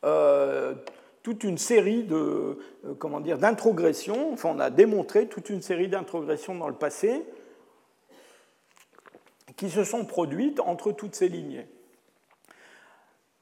euh, 0.05 0.75
toute 1.23 1.45
une 1.45 1.59
série 1.59 2.03
de 2.05 2.17
euh, 2.85 2.95
comment 2.99 3.21
dire 3.21 3.39
d'introgressions. 3.39 4.33
Enfin, 4.33 4.51
on 4.55 4.59
a 4.59 4.71
démontré 4.71 5.27
toute 5.27 5.51
une 5.51 5.63
série 5.63 5.89
d'introgressions 5.89 6.55
dans 6.55 6.69
le 6.69 6.75
passé 6.75 7.25
qui 9.57 9.69
se 9.69 9.85
sont 9.85 10.05
produites 10.05 10.61
entre 10.61 10.93
toutes 10.93 11.15
ces 11.15 11.29
lignées. 11.29 11.69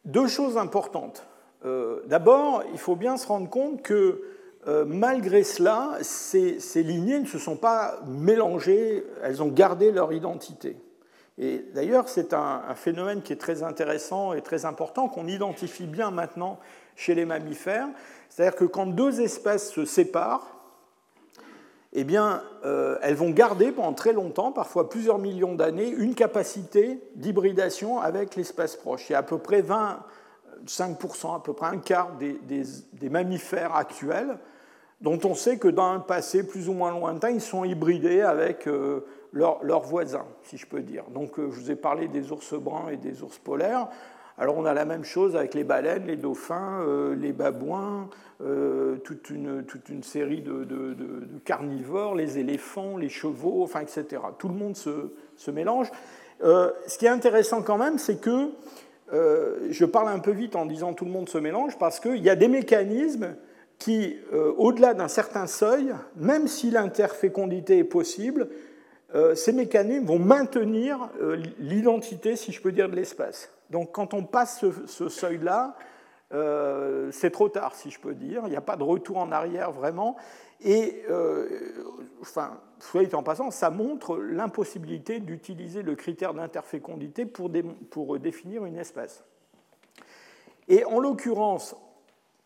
Deux 0.05 0.26
choses 0.26 0.57
importantes. 0.57 1.26
Euh, 1.64 2.03
d'abord, 2.07 2.62
il 2.72 2.79
faut 2.79 2.97
bien 2.97 3.16
se 3.16 3.26
rendre 3.26 3.49
compte 3.49 3.83
que 3.83 4.22
euh, 4.66 4.85
malgré 4.85 5.45
cela, 5.45 5.99
ces, 6.03 6.59
lignées 6.83 7.20
ne 7.20 7.26
se 7.26 7.39
sont 7.39 7.57
pas 7.57 8.01
mélangées, 8.07 9.05
elles 9.22 9.43
ont 9.43 9.49
gardé 9.49 9.93
leur 9.93 10.12
identité. 10.12 10.76
Et 11.39 11.64
d'ailleurs, 11.72 12.09
c'est 12.09 12.35
un, 12.35 12.74
phénomène 12.74 13.22
qui 13.22 13.33
est 13.33 13.37
très 13.37 13.62
intéressant 13.62 14.33
et 14.33 14.43
très 14.43 14.64
important, 14.64 15.09
qu'on 15.09 15.29
identifie 15.29 15.87
bien 15.87 16.11
maintenant 16.11 16.59
chez 16.99 17.15
les 17.15 17.25
mammifères. 17.25 17.89
C'est-à-dire 18.29 18.57
que 18.57 18.65
quand 18.65 18.87
deux 18.87 19.23
espèces 19.23 19.71
se 19.71 19.87
séparent, 19.87 20.59
eh 21.95 22.05
bien, 22.05 22.43
euh, 22.67 22.99
elles 23.01 23.15
vont 23.15 23.31
garder 23.31 23.73
pendant 23.73 23.95
très 23.95 24.13
longtemps, 24.13 24.53
parfois 24.53 24.91
plusieurs 24.91 25.19
millions 25.19 25.55
d'années, 25.55 25.89
une 25.89 26.15
capacité 26.15 27.01
d'hybridation 27.15 28.01
avec 28.01 28.37
l'espèce 28.37 28.77
proche. 28.77 29.09
Il 29.09 29.13
y 29.13 29.15
a 29.15 29.19
à 29.19 29.23
peu 29.23 29.39
près 29.39 29.63
25%, 29.63 31.37
à 31.37 31.41
peu 31.41 31.55
près 31.55 31.69
un 31.69 31.79
quart 31.79 32.11
des, 32.19 33.09
mammifères 33.09 33.75
actuels, 33.75 34.37
dont 35.01 35.19
on 35.25 35.35
sait 35.35 35.57
que 35.57 35.69
dans 35.69 35.87
un 35.87 36.01
passé 36.01 36.47
plus 36.47 36.69
ou 36.69 36.73
moins 36.73 36.91
lointain, 36.91 37.31
ils 37.31 37.41
sont 37.41 37.65
hybridés 37.65 38.23
avec 38.23 38.67
euh, 38.67 39.07
leurs 39.33 39.85
voisins, 39.85 40.27
si 40.43 40.59
je 40.59 40.67
peux 40.67 40.81
dire. 40.81 41.05
Donc, 41.15 41.39
euh, 41.39 41.49
je 41.53 41.61
vous 41.61 41.71
ai 41.71 41.77
parlé 41.77 42.09
des 42.09 42.33
ours 42.33 42.55
bruns 42.55 42.89
et 42.91 42.97
des 42.97 43.23
ours 43.23 43.39
polaires. 43.39 43.89
Alors 44.41 44.57
on 44.57 44.64
a 44.64 44.72
la 44.72 44.84
même 44.84 45.05
chose 45.05 45.34
avec 45.34 45.55
les 45.55 45.64
baleines, 45.64 46.07
les 46.07 46.16
dauphins, 46.16 46.80
euh, 46.86 47.16
les 47.16 47.32
babouins, 47.32 48.09
euh, 48.41 48.97
toute, 48.99 49.30
une, 49.30 49.64
série 50.03 50.43
de, 50.43 50.64
carnivores, 51.45 52.14
les 52.14 52.39
éléphants, 52.39 52.97
les 52.97 53.09
chevaux, 53.09 53.68
etc. 53.80 54.22
Tout 54.39 54.49
le 54.49 54.55
monde 54.55 54.76
se, 54.76 55.11
se 55.36 55.51
mélange. 55.51 55.91
Euh, 56.45 56.70
ce 56.86 56.99
qui 56.99 57.07
est 57.07 57.11
intéressant 57.11 57.62
quand 57.62 57.78
même, 57.78 57.99
c'est 57.99 58.20
que 58.20 58.51
je 59.11 59.84
parle 59.86 60.09
un 60.09 60.18
peu 60.18 60.32
vite 60.32 60.55
en 60.55 60.66
disant 60.66 60.93
tout 60.93 61.07
le 61.07 61.11
monde 61.11 61.28
se 61.28 61.39
mélange 61.39 61.78
parce 61.78 61.99
qu'il 61.99 62.22
y 62.22 62.30
a 62.30 62.36
des 62.36 62.47
mécanismes 62.47 63.34
qui, 63.78 64.18
au-delà 64.59 64.93
d'un 64.93 65.09
certain 65.09 65.47
seuil, 65.47 65.95
même 66.16 66.47
si 66.47 66.70
l'interfécondité 66.70 67.78
est 67.78 67.84
possible, 67.84 68.49
ces 69.34 69.53
mécanismes 69.53 70.05
vont 70.05 70.18
maintenir 70.18 71.09
l'identité, 71.59 72.36
si 72.36 72.53
je 72.53 72.61
peux 72.61 72.70
dire, 72.70 72.91
de 72.91 72.97
l'espace. 72.97 73.51
Donc 73.71 73.93
quand 73.93 74.14
on 74.14 74.25
passe 74.25 74.64
ce, 74.87 75.09
seuil-là, 75.09 75.77
euh, 76.33 77.11
c'est 77.12 77.31
trop 77.31 77.49
tard, 77.49 77.75
si 77.75 77.91
je 77.91 78.01
peux 78.01 78.14
dire. 78.14 78.43
Il 78.47 78.51
n'y 78.51 78.57
a 78.57 78.62
pas 78.62 78.77
de 78.77 78.83
retour 78.83 79.19
en 79.19 79.33
arrière 79.33 79.73
vraiment. 79.73 80.16
Et, 80.61 81.05
euh, 81.09 81.47
enfin, 82.21 82.59
soit 82.81 83.14
en 83.14 83.23
passant, 83.23 83.51
ça 83.51 83.71
montre 83.71 84.16
l'impossibilité 84.16 85.21
d'utiliser 85.21 85.83
le 85.83 85.95
critère 85.95 86.35
d'interfécondité 86.35 87.27
pour, 87.27 87.51
définir 88.19 88.64
une 88.64 88.77
espèce. 88.77 89.25
Et 90.69 90.85
en 90.85 90.99
l'occurrence, 90.99 91.77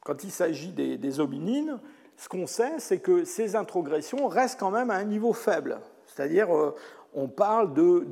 quand 0.00 0.24
il 0.24 0.30
s'agit 0.30 0.72
des, 0.72 1.20
hominines, 1.20 1.78
ce 2.16 2.28
qu'on 2.28 2.46
sait, 2.46 2.78
c'est 2.78 2.98
que 2.98 3.24
ces 3.24 3.56
introgressions 3.56 4.28
restent 4.28 4.60
quand 4.60 4.70
même 4.70 4.90
à 4.90 4.96
un 4.96 5.04
niveau 5.04 5.32
faible. 5.32 5.80
C'est-à-dire, 6.06 6.54
euh, 6.54 6.74
on 7.14 7.28
parle 7.28 7.72
de 7.72 8.04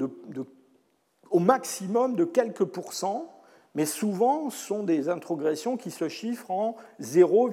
au 1.30 1.38
maximum 1.38 2.16
de 2.16 2.24
quelques 2.24 2.64
pourcents, 2.64 3.40
mais 3.74 3.86
souvent 3.86 4.50
sont 4.50 4.82
des 4.82 5.08
introgressions 5.08 5.76
qui 5.76 5.90
se 5.90 6.08
chiffrent 6.08 6.50
en 6.50 6.76
0, 6.98 7.50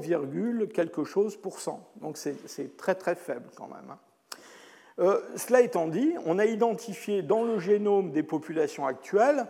quelque 0.73 1.03
chose 1.03 1.38
pour 1.38 1.59
cent. 1.59 1.88
Donc 2.01 2.17
c'est 2.17 2.78
très 2.78 2.95
très 2.95 3.15
faible 3.15 3.49
quand 3.55 3.67
même. 3.67 3.91
Hein. 3.91 3.97
Euh, 4.99 5.19
cela 5.36 5.61
étant 5.61 5.88
dit, 5.88 6.13
on 6.25 6.39
a 6.39 6.45
identifié 6.45 7.21
dans 7.21 7.43
le 7.43 7.59
génome 7.59 8.11
des 8.11 8.23
populations 8.23 8.88
actuelles 8.88 9.45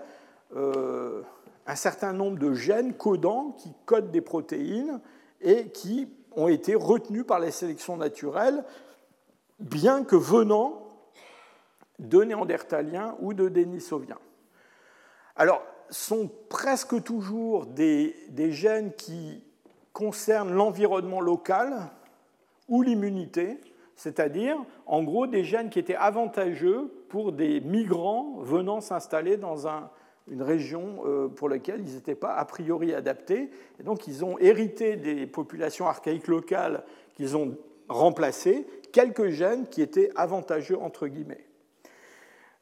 euh, 0.55 1.21
un 1.65 1.75
certain 1.75 2.11
nombre 2.11 2.37
de 2.37 2.53
gènes 2.53 2.93
codants 2.93 3.55
qui 3.57 3.73
codent 3.85 4.11
des 4.11 4.21
protéines 4.21 4.99
et 5.41 5.69
qui 5.69 6.09
ont 6.35 6.47
été 6.47 6.75
retenus 6.75 7.25
par 7.25 7.39
les 7.39 7.51
sélections 7.51 7.97
naturelles, 7.97 8.63
bien 9.59 10.03
que 10.03 10.15
venant 10.15 10.86
de 11.99 12.23
néandertaliens 12.23 13.15
ou 13.19 13.33
de 13.33 13.49
dénisoviens. 13.49 14.19
Alors, 15.35 15.63
sont 15.89 16.29
presque 16.49 17.01
toujours 17.03 17.65
des, 17.65 18.13
gènes 18.51 18.93
qui 18.93 19.43
concernent 19.93 20.51
l'environnement 20.51 21.21
local 21.21 21.89
ou 22.67 22.81
l'immunité, 22.81 23.59
c'est-à-dire, 23.95 24.57
en 24.85 25.03
gros, 25.03 25.27
des 25.27 25.43
gènes 25.43 25.69
qui 25.69 25.79
étaient 25.79 25.95
avantageux 25.95 26.91
pour 27.09 27.31
des 27.31 27.61
migrants 27.61 28.37
venant 28.39 28.81
s'installer 28.81 29.37
dans 29.37 29.67
une 30.27 30.41
région 30.41 31.03
euh, 31.05 31.27
pour 31.29 31.49
laquelle 31.49 31.81
ils 31.87 31.95
n'étaient 31.95 32.15
pas 32.15 32.35
a 32.35 32.45
priori 32.45 32.93
adaptés. 32.93 33.49
Et 33.79 33.83
donc, 33.83 34.07
ils 34.07 34.23
ont 34.25 34.37
hérité 34.37 34.97
des 34.97 35.25
populations 35.25 35.87
archaïques 35.87 36.27
locales 36.27 36.83
qu'ils 37.15 37.37
ont 37.37 37.57
remplacées, 37.87 38.67
quelques 38.91 39.29
gènes 39.29 39.67
qui 39.67 39.81
étaient 39.81 40.11
avantageux, 40.15 40.77
entre 40.77 41.07
guillemets. 41.07 41.46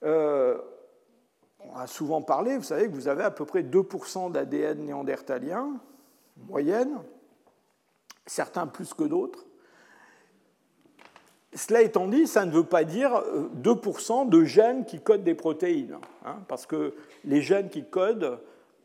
Euh, 0.06 0.58
on 1.60 1.76
a 1.76 1.88
souvent 1.88 2.21
parlé, 2.21 2.58
vous 2.58 2.63
savez 2.63 2.88
que 2.88 2.93
vous 2.93 3.08
avez 3.08 3.24
à 3.24 3.32
peu 3.32 3.46
près 3.46 3.63
2% 3.63 4.32
d'ADN 4.32 4.86
néandertalien, 4.86 5.80
moyenne, 6.47 7.00
certains 8.25 8.67
plus 8.67 8.93
que 8.93 9.04
d'autres. 9.04 9.46
Cela 11.54 11.82
étant 11.82 12.08
dit, 12.08 12.28
ça 12.28 12.46
ne 12.46 12.51
veut 12.51 12.66
pas 12.66 12.84
dire 12.84 13.24
2% 13.63 14.30
de 14.30 14.43
gènes 14.43 14.86
qui 14.86 15.00
codent 15.00 15.24
des 15.24 15.36
protéines, 15.36 15.97
hein, 16.25 16.38
parce 16.47 16.66
que 16.66 16.93
les 17.24 17.42
gènes 17.42 17.70
qui 17.70 17.86
codent 17.86 18.39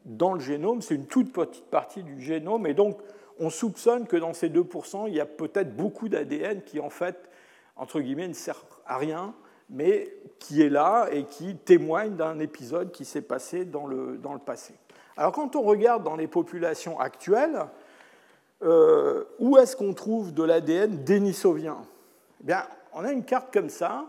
dans 0.05 0.33
le 0.33 0.41
génome, 0.41 0.81
c'est 0.81 0.95
une 0.95 1.07
toute 1.07 1.33
petite 1.33 1.67
partie 1.67 2.03
du 2.03 2.21
génome, 2.23 2.67
et 2.67 2.75
donc 2.75 2.99
on 3.39 3.51
soupçonne 3.51 4.07
que 4.07 4.17
dans 4.17 4.33
ces 4.33 4.49
2%, 4.49 5.09
il 5.09 5.15
y 5.15 5.21
a 5.21 5.27
peut-être 5.27 5.77
beaucoup 5.77 6.09
d'ADN 6.09 6.63
qui, 6.63 6.79
en 6.79 6.91
fait, 6.91 7.29
entre 7.75 8.01
guillemets, 8.01 8.29
ne 8.29 8.35
sert 8.35 8.65
à 8.87 8.99
rien, 8.99 9.35
mais 9.71 10.13
qui 10.39 10.63
est 10.63 10.69
là 10.69 11.09
et 11.13 11.25
qui 11.25 11.57
témoigne 11.57 12.17
d'un 12.17 12.39
épisode 12.41 12.91
qui 12.91 13.05
s'est 13.05 13.23
passé 13.23 13.65
dans 13.65 13.87
le, 13.87 14.19
dans 14.19 14.33
le 14.33 14.39
passé. 14.39 14.75
Alors 15.17 15.33
quand 15.33 15.57
on 15.57 15.63
regarde 15.63 16.03
dans 16.03 16.17
les 16.17 16.27
populations 16.27 16.99
actuelles, 16.99 17.67
euh, 18.63 19.25
où 19.39 19.57
est-ce 19.59 19.77
qu'on 19.77 19.95
trouve 19.95 20.35
de 20.35 20.43
l'ADN 20.43 21.05
dénisovien? 21.05 21.79
Eh 22.43 22.47
bien, 22.47 22.65
On 22.93 23.05
a 23.05 23.13
une 23.13 23.25
carte 23.25 23.53
comme 23.53 23.71
ça. 23.71 24.07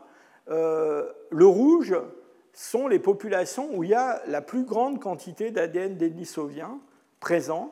Euh, 0.50 1.10
le 1.30 1.46
rouge 1.46 1.96
sont 2.54 2.88
les 2.88 3.00
populations 3.00 3.70
où 3.74 3.84
il 3.84 3.92
y 3.92 3.96
a 3.96 4.22
la 4.28 4.42
plus 4.42 4.64
grande 4.64 5.00
quantité 5.00 5.52
d'ADN 5.52 5.96
dénisovien 5.96 6.80
présent, 7.20 7.72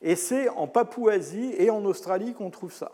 et 0.00 0.16
c'est 0.16 0.48
en 0.48 0.66
Papouasie 0.66 1.54
et 1.58 1.70
en 1.70 1.84
Australie 1.84 2.34
qu'on 2.34 2.50
trouve 2.50 2.72
ça 2.72 2.90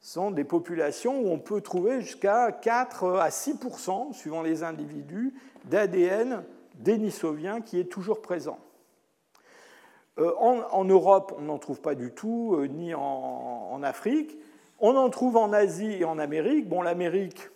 sont 0.00 0.30
des 0.30 0.44
populations 0.44 1.20
où 1.20 1.28
on 1.30 1.38
peut 1.38 1.60
trouver 1.60 2.00
jusqu'à 2.00 2.52
4 2.52 3.18
à 3.18 3.28
6% 3.28 4.12
suivant 4.12 4.42
les 4.42 4.62
individus, 4.62 5.34
d'ADN 5.64 6.44
dénisovien 6.76 7.60
qui 7.60 7.80
est 7.80 7.90
toujours 7.90 8.22
présent. 8.22 8.58
Euh, 10.18 10.32
en, 10.38 10.84
Europe, 10.84 11.34
on 11.38 11.42
n'en 11.42 11.58
trouve 11.58 11.80
pas 11.80 11.94
du 11.94 12.12
tout, 12.12 12.56
euh, 12.56 12.66
ni 12.66 12.92
en, 12.94 13.80
Afrique. 13.82 14.36
On 14.80 14.96
en 14.96 15.10
trouve 15.10 15.36
en 15.36 15.52
Asie 15.52 15.92
et 15.92 16.04
en 16.04 16.18
Amérique. 16.18 16.68
Bon, 16.68 16.82
l'Amérique, 16.82 17.48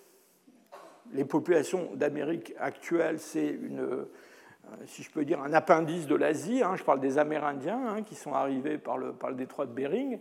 les 1.12 1.24
populations 1.24 1.90
d'Amérique 1.94 2.54
actuelle, 2.58 3.18
c'est 3.18 3.58
euh, 3.78 4.04
si 4.86 5.02
je 5.02 5.10
peux 5.10 5.24
dire, 5.24 5.42
un 5.42 5.52
appendice 5.52 6.06
de 6.06 6.14
l'Asie. 6.14 6.62
Hein. 6.62 6.76
je 6.76 6.84
parle 6.84 7.00
des 7.00 7.18
Amérindiens 7.18 7.80
hein, 7.88 8.02
qui 8.02 8.14
sont 8.14 8.32
arrivés 8.32 8.78
par 8.78 8.96
le 8.96 9.34
détroit 9.34 9.66
de 9.66 9.72
Bering. 9.72 10.20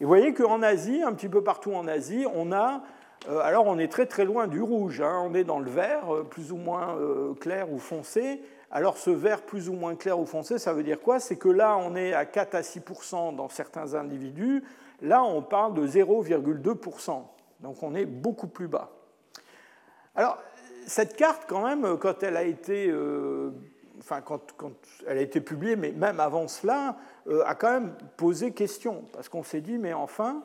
Et 0.00 0.04
vous 0.04 0.08
voyez 0.08 0.32
qu'en 0.32 0.62
Asie, 0.62 1.02
un 1.02 1.12
petit 1.12 1.28
peu 1.28 1.42
partout 1.42 1.74
en 1.74 1.86
Asie, 1.86 2.24
on 2.34 2.52
a 2.52 2.82
euh, 3.28 3.40
alors 3.40 3.66
on 3.66 3.78
est 3.78 3.88
très 3.88 4.06
très 4.06 4.24
loin 4.24 4.46
du 4.46 4.62
rouge, 4.62 5.02
hein. 5.02 5.22
on 5.26 5.34
est 5.34 5.44
dans 5.44 5.58
le 5.58 5.70
vert, 5.70 6.14
euh, 6.14 6.24
plus 6.24 6.52
ou 6.52 6.56
moins 6.56 6.96
euh, 6.96 7.34
clair 7.34 7.70
ou 7.70 7.78
foncé. 7.78 8.40
Alors 8.70 8.96
ce 8.96 9.10
vert 9.10 9.42
plus 9.42 9.68
ou 9.68 9.74
moins 9.74 9.94
clair 9.94 10.18
ou 10.18 10.24
foncé, 10.24 10.58
ça 10.58 10.72
veut 10.72 10.82
dire 10.82 11.00
quoi? 11.00 11.20
C'est 11.20 11.36
que 11.36 11.48
là 11.48 11.76
on 11.76 11.96
est 11.96 12.14
à 12.14 12.24
4 12.24 12.54
à 12.54 12.60
6% 12.62 13.36
dans 13.36 13.48
certains 13.50 13.94
individus, 13.94 14.64
là 15.02 15.22
on 15.22 15.42
parle 15.42 15.74
de 15.74 15.86
0,2% 15.86 17.22
donc 17.60 17.82
on 17.82 17.94
est 17.94 18.06
beaucoup 18.06 18.46
plus 18.46 18.68
bas. 18.68 18.90
Alors 20.14 20.38
cette 20.86 21.14
carte 21.14 21.42
quand 21.46 21.66
même, 21.66 21.98
quand 21.98 22.22
elle 22.22 22.38
a 22.38 22.44
été, 22.44 22.90
enfin 24.00 24.20
quand, 24.20 24.40
elle 25.06 25.18
a 25.18 25.20
été 25.20 25.40
publiée, 25.40 25.76
mais 25.76 25.92
même 25.92 26.20
avant 26.20 26.48
cela, 26.48 26.96
a 27.44 27.54
quand 27.54 27.70
même 27.70 27.94
posé 28.16 28.52
question, 28.52 29.04
parce 29.12 29.28
qu'on 29.28 29.42
s'est 29.42 29.60
dit 29.60 29.78
mais 29.78 29.92
enfin 29.92 30.42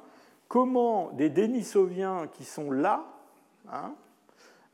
comment 0.47 1.11
des 1.11 1.29
Denisoviens 1.29 2.27
qui 2.33 2.43
sont 2.43 2.71
là, 2.71 3.05
hein, 3.71 3.93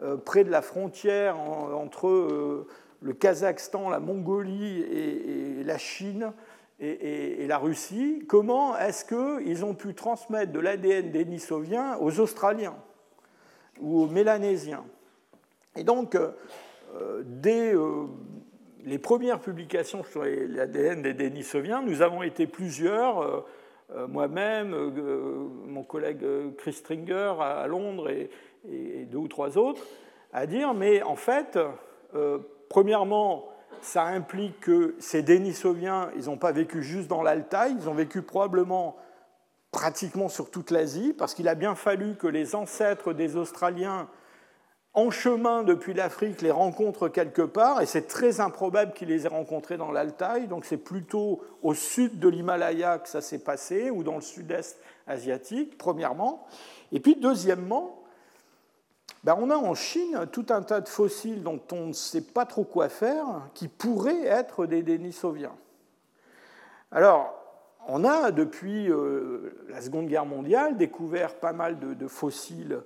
euh, 0.01 0.17
près 0.17 0.43
de 0.43 0.49
la 0.49 0.61
frontière 0.61 1.39
entre 1.39 2.07
euh, 2.07 2.67
le 3.01 3.13
Kazakhstan, 3.13 3.89
la 3.89 3.99
Mongolie 3.99 4.81
et, 4.81 5.63
la 5.63 5.77
Chine 5.77 6.33
et, 6.79 7.45
la 7.47 7.59
Russie, 7.59 8.23
comment 8.27 8.77
est-ce 8.77 9.05
qu'ils 9.05 9.63
ont 9.63 9.75
pu 9.75 9.93
transmettre 9.93 10.51
de 10.51 10.59
l'ADN 10.59 11.11
dénisovien 11.11 11.97
aux 11.99 12.19
Australiens 12.19 12.75
ou 13.79 14.01
aux 14.01 14.07
Mélanésiens? 14.07 14.83
Et 15.75 15.83
donc, 15.83 16.15
euh, 16.15 17.23
dès 17.23 17.73
les 18.85 18.99
premières 18.99 19.39
publications 19.39 20.03
sur 20.03 20.23
l'ADN 20.23 21.01
des 21.01 21.13
Denisoviens, 21.13 21.81
nous 21.81 22.01
avons 22.01 22.23
été 22.23 22.47
plusieurs 22.47 23.45
euh, 23.95 24.07
moi-même, 24.07 24.73
euh, 24.73 25.49
mon 25.67 25.83
collègue 25.83 26.23
euh, 26.23 26.51
Chris 26.57 26.73
Stringer 26.73 27.33
à 27.41 27.67
Londres 27.67 28.09
et, 28.09 28.29
deux 29.11 29.17
ou 29.17 29.27
trois 29.27 29.57
autres, 29.57 29.81
à 30.31 30.45
dire, 30.45 30.75
mais 30.75 31.01
en 31.01 31.15
fait, 31.15 31.57
premièrement, 32.69 33.49
ça 33.81 34.03
implique 34.03 34.59
que 34.59 34.93
ces 34.99 35.23
Denisoviens, 35.23 36.11
ils 36.15 36.25
n'ont 36.25 36.37
pas 36.37 36.51
vécu 36.51 36.83
juste 36.83 37.07
dans 37.07 37.23
l'Altaï, 37.23 37.75
ils 37.75 37.89
ont 37.89 37.95
vécu 37.95 38.21
probablement 38.21 38.97
pratiquement 39.71 40.29
sur 40.29 40.51
toute 40.51 40.69
l'Asie, 40.69 41.15
parce 41.17 41.33
qu'il 41.33 41.47
a 41.47 41.55
bien 41.55 41.73
fallu 41.73 42.13
que 42.17 42.27
les 42.27 42.53
ancêtres 42.53 43.13
des 43.13 43.35
Australiens 43.35 44.07
en 44.93 45.09
chemin 45.09 45.63
depuis 45.63 45.93
l'Afrique 45.93 46.41
les 46.41 46.51
rencontre 46.51 47.07
quelque 47.07 47.41
part, 47.41 47.81
et 47.81 47.85
c'est 47.85 48.07
très 48.07 48.41
improbable 48.41 48.93
qu'il 48.93 49.07
les 49.07 49.25
ait 49.25 49.29
rencontrés 49.29 49.77
dans 49.77 49.91
l'Altaï, 49.91 50.47
donc 50.47 50.65
c'est 50.65 50.77
plutôt 50.77 51.41
au 51.63 51.73
sud 51.73 52.19
de 52.19 52.27
l'Himalaya 52.27 52.99
que 52.99 53.07
ça 53.07 53.21
s'est 53.21 53.43
passé, 53.43 53.89
ou 53.89 54.03
dans 54.03 54.15
le 54.15 54.21
sud-est 54.21 54.79
asiatique, 55.07 55.77
premièrement. 55.77 56.45
Et 56.91 56.99
puis 56.99 57.15
deuxièmement, 57.15 58.03
ben 59.23 59.37
on 59.39 59.49
a 59.49 59.55
en 59.55 59.75
Chine 59.75 60.27
tout 60.31 60.47
un 60.49 60.61
tas 60.61 60.81
de 60.81 60.89
fossiles 60.89 61.43
dont 61.43 61.61
on 61.71 61.87
ne 61.87 61.93
sait 61.93 62.21
pas 62.21 62.45
trop 62.45 62.65
quoi 62.65 62.89
faire, 62.89 63.49
qui 63.53 63.69
pourraient 63.69 64.25
être 64.25 64.65
des 64.65 64.83
Denisoviens. 64.83 65.55
Alors, 66.91 67.33
on 67.87 68.03
a 68.03 68.31
depuis 68.31 68.91
euh, 68.91 69.65
la 69.69 69.81
Seconde 69.81 70.07
Guerre 70.07 70.25
mondiale 70.25 70.75
découvert 70.75 71.35
pas 71.35 71.53
mal 71.53 71.79
de, 71.79 72.07
fossiles 72.07 72.81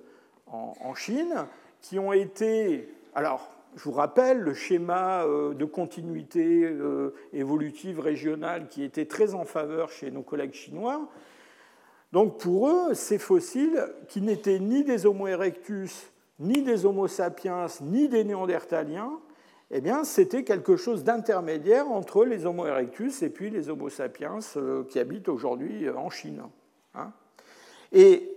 en 0.46 0.94
Chine, 0.94 1.46
qui 1.88 2.00
ont 2.00 2.12
été... 2.12 2.88
Alors, 3.14 3.48
je 3.76 3.84
vous 3.84 3.92
rappelle 3.92 4.40
le 4.40 4.54
schéma 4.54 5.22
euh, 5.24 5.54
de 5.54 5.64
continuité 5.64 6.64
euh, 6.64 7.14
évolutive 7.32 8.00
régionale 8.00 8.68
qui 8.68 8.82
était 8.82 9.04
très 9.04 9.34
en 9.34 9.44
faveur 9.44 9.90
chez 9.90 10.10
nos 10.10 10.22
collègues 10.22 10.54
chinois. 10.54 11.08
Donc 12.12 12.40
pour 12.40 12.68
eux, 12.68 12.94
ces 12.94 13.18
fossiles, 13.18 13.86
qui 14.08 14.20
n'étaient 14.20 14.58
ni 14.58 14.82
des 14.82 15.06
Homo 15.06 15.28
erectus, 15.28 16.10
ni 16.40 16.62
des 16.62 16.86
Homo 16.86 17.06
sapiens, 17.06 17.66
ni 17.82 18.08
des 18.08 18.24
Néandertaliens, 18.24 19.12
eh 19.70 19.80
bien, 19.80 20.04
c'était 20.04 20.44
quelque 20.44 20.76
chose 20.76 21.04
d'intermédiaire 21.04 21.90
entre 21.90 22.24
les 22.24 22.46
Homo 22.46 22.66
erectus 22.66 23.22
et 23.22 23.30
puis 23.30 23.50
les 23.50 23.68
Homo 23.68 23.90
sapiens 23.90 24.38
euh, 24.56 24.82
qui 24.84 24.98
habitent 24.98 25.28
aujourd'hui 25.28 25.88
en 25.90 26.10
Chine. 26.10 26.42
Hein. 26.94 27.12
et 27.92 28.32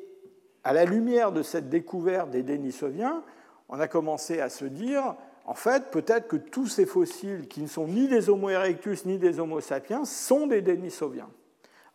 à 0.63 0.73
la 0.73 0.83
lumière 0.85 1.31
de 1.31 1.41
cette 1.41 1.69
découverte 1.69 2.29
des 2.29 2.43
Denisoviens, 2.43 3.23
on 3.69 3.79
a 3.79 3.87
commencé 3.87 4.41
à 4.41 4.49
se 4.49 4.65
dire, 4.65 5.15
en 5.45 5.53
fait, 5.53 5.91
peut-être 5.91 6.27
que 6.27 6.35
tous 6.35 6.67
ces 6.67 6.85
fossiles 6.85 7.47
qui 7.47 7.61
ne 7.61 7.67
sont 7.67 7.87
ni 7.87 8.07
des 8.07 8.29
Homo 8.29 8.49
erectus 8.49 9.05
ni 9.05 9.17
des 9.17 9.39
Homo 9.39 9.61
sapiens 9.61 10.05
sont 10.05 10.47
des 10.47 10.61
Denisoviens. 10.61 11.29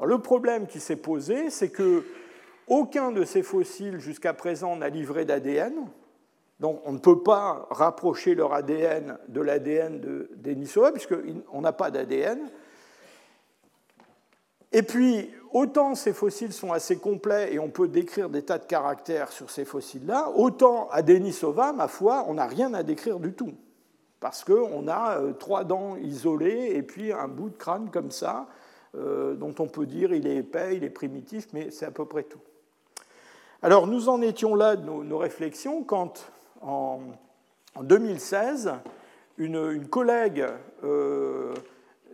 Le 0.03 0.19
problème 0.19 0.67
qui 0.67 0.81
s'est 0.81 0.97
posé, 0.97 1.51
c'est 1.51 1.71
que 1.71 2.05
aucun 2.67 3.13
de 3.13 3.25
ces 3.25 3.43
fossiles 3.43 3.99
jusqu'à 3.99 4.33
présent 4.33 4.77
n'a 4.77 4.89
livré 4.89 5.25
d'ADN. 5.25 5.75
Donc 6.61 6.81
on 6.85 6.93
ne 6.93 6.99
peut 6.99 7.23
pas 7.23 7.67
rapprocher 7.71 8.35
leur 8.35 8.55
ADN 8.55 9.19
de 9.29 9.41
l'ADN 9.41 10.01
de 10.01 10.31
Denisova, 10.37 10.93
puisqu'on 10.93 11.61
n'a 11.61 11.73
pas 11.73 11.91
d'ADN. 11.91 12.51
Et 14.73 14.83
puis, 14.83 15.31
autant 15.55 15.95
ces 15.95 16.13
fossiles 16.13 16.53
sont 16.53 16.73
assez 16.73 16.99
complets 16.99 17.55
et 17.55 17.59
on 17.59 17.71
peut 17.71 17.89
décrire 17.89 18.29
des 18.29 18.43
tas 18.43 18.59
de 18.59 18.65
caractères 18.65 19.33
sur 19.33 19.51
ces 19.51 19.65
fossiles-là, 19.65 20.33
autant 20.35 20.89
à 20.91 21.01
Denisova, 21.01 21.73
ma 21.73 21.89
foi, 21.89 22.27
on 22.29 22.35
n'a 22.35 22.47
rien 22.47 22.75
à 22.75 22.83
décrire 22.83 23.21
du 23.21 23.33
tout. 23.33 23.55
Parce 24.21 24.45
qu'on 24.45 24.89
a 24.89 25.19
euh, 25.19 25.33
trois 25.33 25.65
dents 25.65 25.97
isolées 25.97 26.73
et 26.75 26.83
puis 26.83 27.13
un 27.13 27.29
bout 27.29 27.51
de 27.51 27.57
crâne 27.57 27.89
comme 27.91 28.11
ça, 28.11 28.49
euh, 28.97 29.35
dont 29.35 29.55
on 29.59 29.67
peut 29.67 29.87
dire 29.87 30.13
il 30.13 30.27
est 30.27 30.37
épais, 30.37 30.77
il 30.77 30.85
est 30.85 30.91
primitif, 30.91 31.49
mais 31.53 31.71
c'est 31.71 31.87
à 31.87 31.91
peu 31.91 32.05
près 32.05 32.25
tout. 32.25 32.41
Alors 33.63 33.87
nous 33.87 34.09
en 34.09 34.21
étions 34.21 34.55
là 34.55 34.77
de 34.77 34.85
nos, 34.85 35.19
réflexions 35.19 35.85
quand, 35.85 36.31
en, 36.63 37.01
2016, 37.81 38.73
une, 39.39 39.87
collègue 39.89 40.47
euh, 40.83 41.55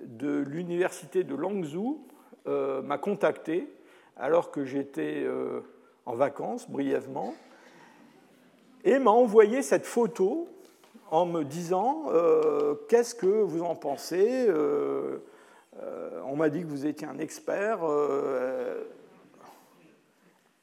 de 0.05 0.39
l'université 0.41 1.25
de 1.25 1.35
Langzhou 1.35 2.07
euh, 2.47 2.81
m'a 2.81 2.97
contacté 2.97 3.69
alors 4.17 4.51
que 4.51 4.65
j'étais 4.65 5.23
euh, 5.25 5.61
en 6.07 6.15
vacances 6.15 6.71
brièvement 6.71 7.35
et 8.83 8.99
m'a 8.99 9.11
envoyé 9.11 9.61
cette 9.63 9.85
photo 9.85 10.49
en 11.11 11.27
me 11.27 11.45
disant 11.45 12.05
euh, 12.09 12.77
qu'est-ce 12.89 13.15
que 13.15 13.27
vous 13.27 13.63
en 13.63 13.75
pensez 13.75 14.49
On 16.25 16.37
m'a 16.37 16.49
dit 16.49 16.63
que 16.63 16.67
vous 16.67 16.87
étiez 16.87 17.07
un 17.07 17.19
expert. 17.19 17.81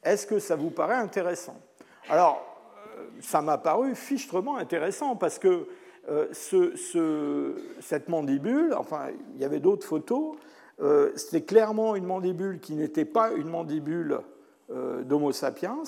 Est-ce 0.03 0.25
que 0.25 0.39
ça 0.39 0.55
vous 0.55 0.71
paraît 0.71 0.95
intéressant? 0.95 1.59
Alors, 2.09 2.43
ça 3.21 3.41
m'a 3.41 3.57
paru 3.59 3.93
fichtrement 3.93 4.57
intéressant 4.57 5.15
parce 5.15 5.37
que 5.37 5.67
ce, 6.31 7.55
cette 7.81 8.09
mandibule, 8.09 8.73
enfin, 8.73 9.09
il 9.35 9.41
y 9.41 9.45
avait 9.45 9.59
d'autres 9.59 9.85
photos, 9.85 10.37
euh, 10.79 11.11
c'était 11.15 11.41
clairement 11.41 11.95
une 11.95 12.05
mandibule 12.05 12.59
qui 12.59 12.75
n'était 12.75 13.05
pas 13.05 13.31
une 13.31 13.49
mandibule 13.49 14.19
euh, 14.69 15.03
d'Homo 15.03 15.31
sapiens, 15.31 15.83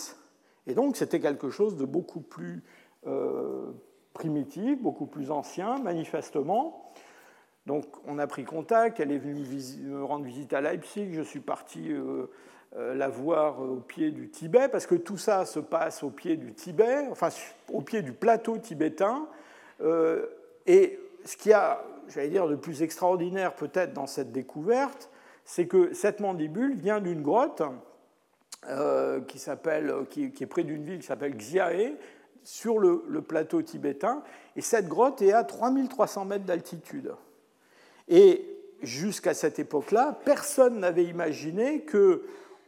et 0.65 0.73
donc 0.73 0.97
c'était 0.97 1.19
quelque 1.19 1.49
chose 1.49 1.77
de 1.77 1.85
beaucoup 1.85 2.21
plus 2.21 2.63
euh, 3.05 3.71
primitif, 4.13 4.81
beaucoup 4.81 5.05
plus 5.05 5.29
ancien, 5.31 5.77
manifestement. 5.79 6.91
Donc 7.67 7.85
on 8.07 8.17
a 8.17 8.25
pris 8.25 8.45
contact, 8.45 8.99
elle 8.99 9.11
est 9.11 9.19
venue 9.19 9.45
me 9.83 10.03
rendre 10.03 10.25
visite 10.25 10.53
à 10.53 10.61
Leipzig, 10.61 11.13
je 11.13 11.21
suis 11.21 11.39
parti 11.39 11.91
la 12.75 13.09
voir 13.09 13.61
au 13.61 13.75
pied 13.75 14.09
du 14.09 14.29
Tibet, 14.29 14.69
parce 14.69 14.87
que 14.87 14.95
tout 14.95 15.17
ça 15.17 15.45
se 15.45 15.59
passe 15.59 16.01
au 16.01 16.09
pied 16.09 16.35
du 16.35 16.53
Tibet, 16.53 17.07
enfin 17.11 17.29
au 17.71 17.81
pied 17.81 18.01
du 18.01 18.11
plateau 18.11 18.57
tibétain. 18.57 19.27
et 20.65 20.99
ce 21.25 21.37
qui 21.37 21.53
a 21.53 21.83
j'allais 22.09 22.29
dire, 22.29 22.45
le 22.45 22.57
plus 22.57 22.81
extraordinaire 22.81 23.55
peut-être 23.55 23.93
dans 23.93 24.07
cette 24.07 24.31
découverte, 24.31 25.09
c'est 25.45 25.67
que 25.67 25.93
cette 25.93 26.19
mandibule 26.19 26.75
vient 26.75 26.99
d'une 26.99 27.21
grotte 27.21 27.61
euh, 28.67 29.21
qui, 29.21 29.39
qui, 30.09 30.31
qui, 30.31 30.43
est 30.43 30.47
près 30.47 30.63
d'une 30.63 30.83
ville 30.83 30.99
qui 30.99 31.05
s'appelle 31.05 31.35
Xiae, 31.35 31.95
sur 32.43 32.79
le, 32.79 33.21
plateau 33.21 33.61
tibétain, 33.61 34.23
et 34.55 34.61
cette 34.61 34.87
grotte 34.87 35.21
est 35.21 35.33
à 35.33 35.43
3300 35.43 36.25
mètres 36.25 36.45
d'altitude. 36.45 37.13
Et 38.07 38.45
jusqu'à 38.81 39.33
cette 39.33 39.59
époque-là, 39.59 40.19
personne 40.25 40.79
n'avait 40.79 41.03
imaginé 41.03 41.81
que 41.81 42.23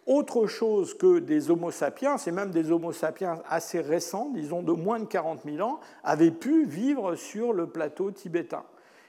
autre 0.08 0.48
chose 0.48 0.96
que 0.96 1.20
des 1.20 1.52
Homo 1.52 1.72
sapiens, 1.72 2.18
et 2.18 2.32
même 2.32 2.52
des 2.52 2.72
Homo 2.72 2.92
sapiens 2.92 3.42
assez 3.48 3.82
récents, 3.82 4.30
disons 4.34 4.64
de 4.64 4.72
moins 4.72 5.00
de 5.00 5.06
40 5.06 5.42
000 5.46 5.68
ans, 5.68 5.80
avaient 6.04 6.32
pu 6.32 6.66
vivre 6.66 7.16
sur 7.16 7.54
le 7.54 7.68
plateau 7.68 8.12
tibétain. 8.12 8.64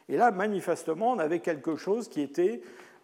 Et 0.08 0.16
là, 0.16 0.30
manifestement, 0.30 1.12
on 1.12 1.18
avait 1.18 1.40
quelque 1.40 1.76
chose 1.76 2.08
qui 2.08 2.20
était, 2.20 2.60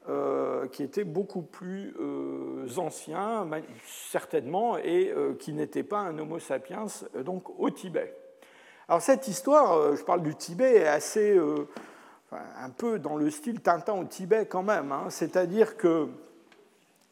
euh, 0.09 0.67
qui 0.69 0.83
était 0.83 1.05
beaucoup 1.05 1.43
plus 1.43 1.95
euh, 1.99 2.67
ancien, 2.77 3.49
certainement, 3.87 4.77
et 4.77 5.13
euh, 5.17 5.35
qui 5.35 5.53
n'était 5.55 5.83
pas 5.83 6.01
un 6.01 6.19
Homo 6.19 6.39
sapiens 6.39 6.87
donc 7.25 7.59
au 7.59 7.71
Tibet. 7.71 8.15
Alors 8.89 9.03
cette 9.03 9.29
histoire, 9.29 9.97
je 9.97 10.03
parle 10.03 10.23
du 10.23 10.35
Tibet, 10.35 10.77
est 10.77 10.87
assez, 10.87 11.39
un 12.33 12.71
peu 12.71 12.99
dans 12.99 13.17
le 13.17 13.31
style 13.31 13.61
Tintin 13.61 13.93
au 13.95 14.05
Tibet 14.05 14.47
quand 14.47 14.63
même. 14.63 14.93
Hein. 14.93 15.07
C'est-à-dire 15.11 15.77
que 15.77 16.09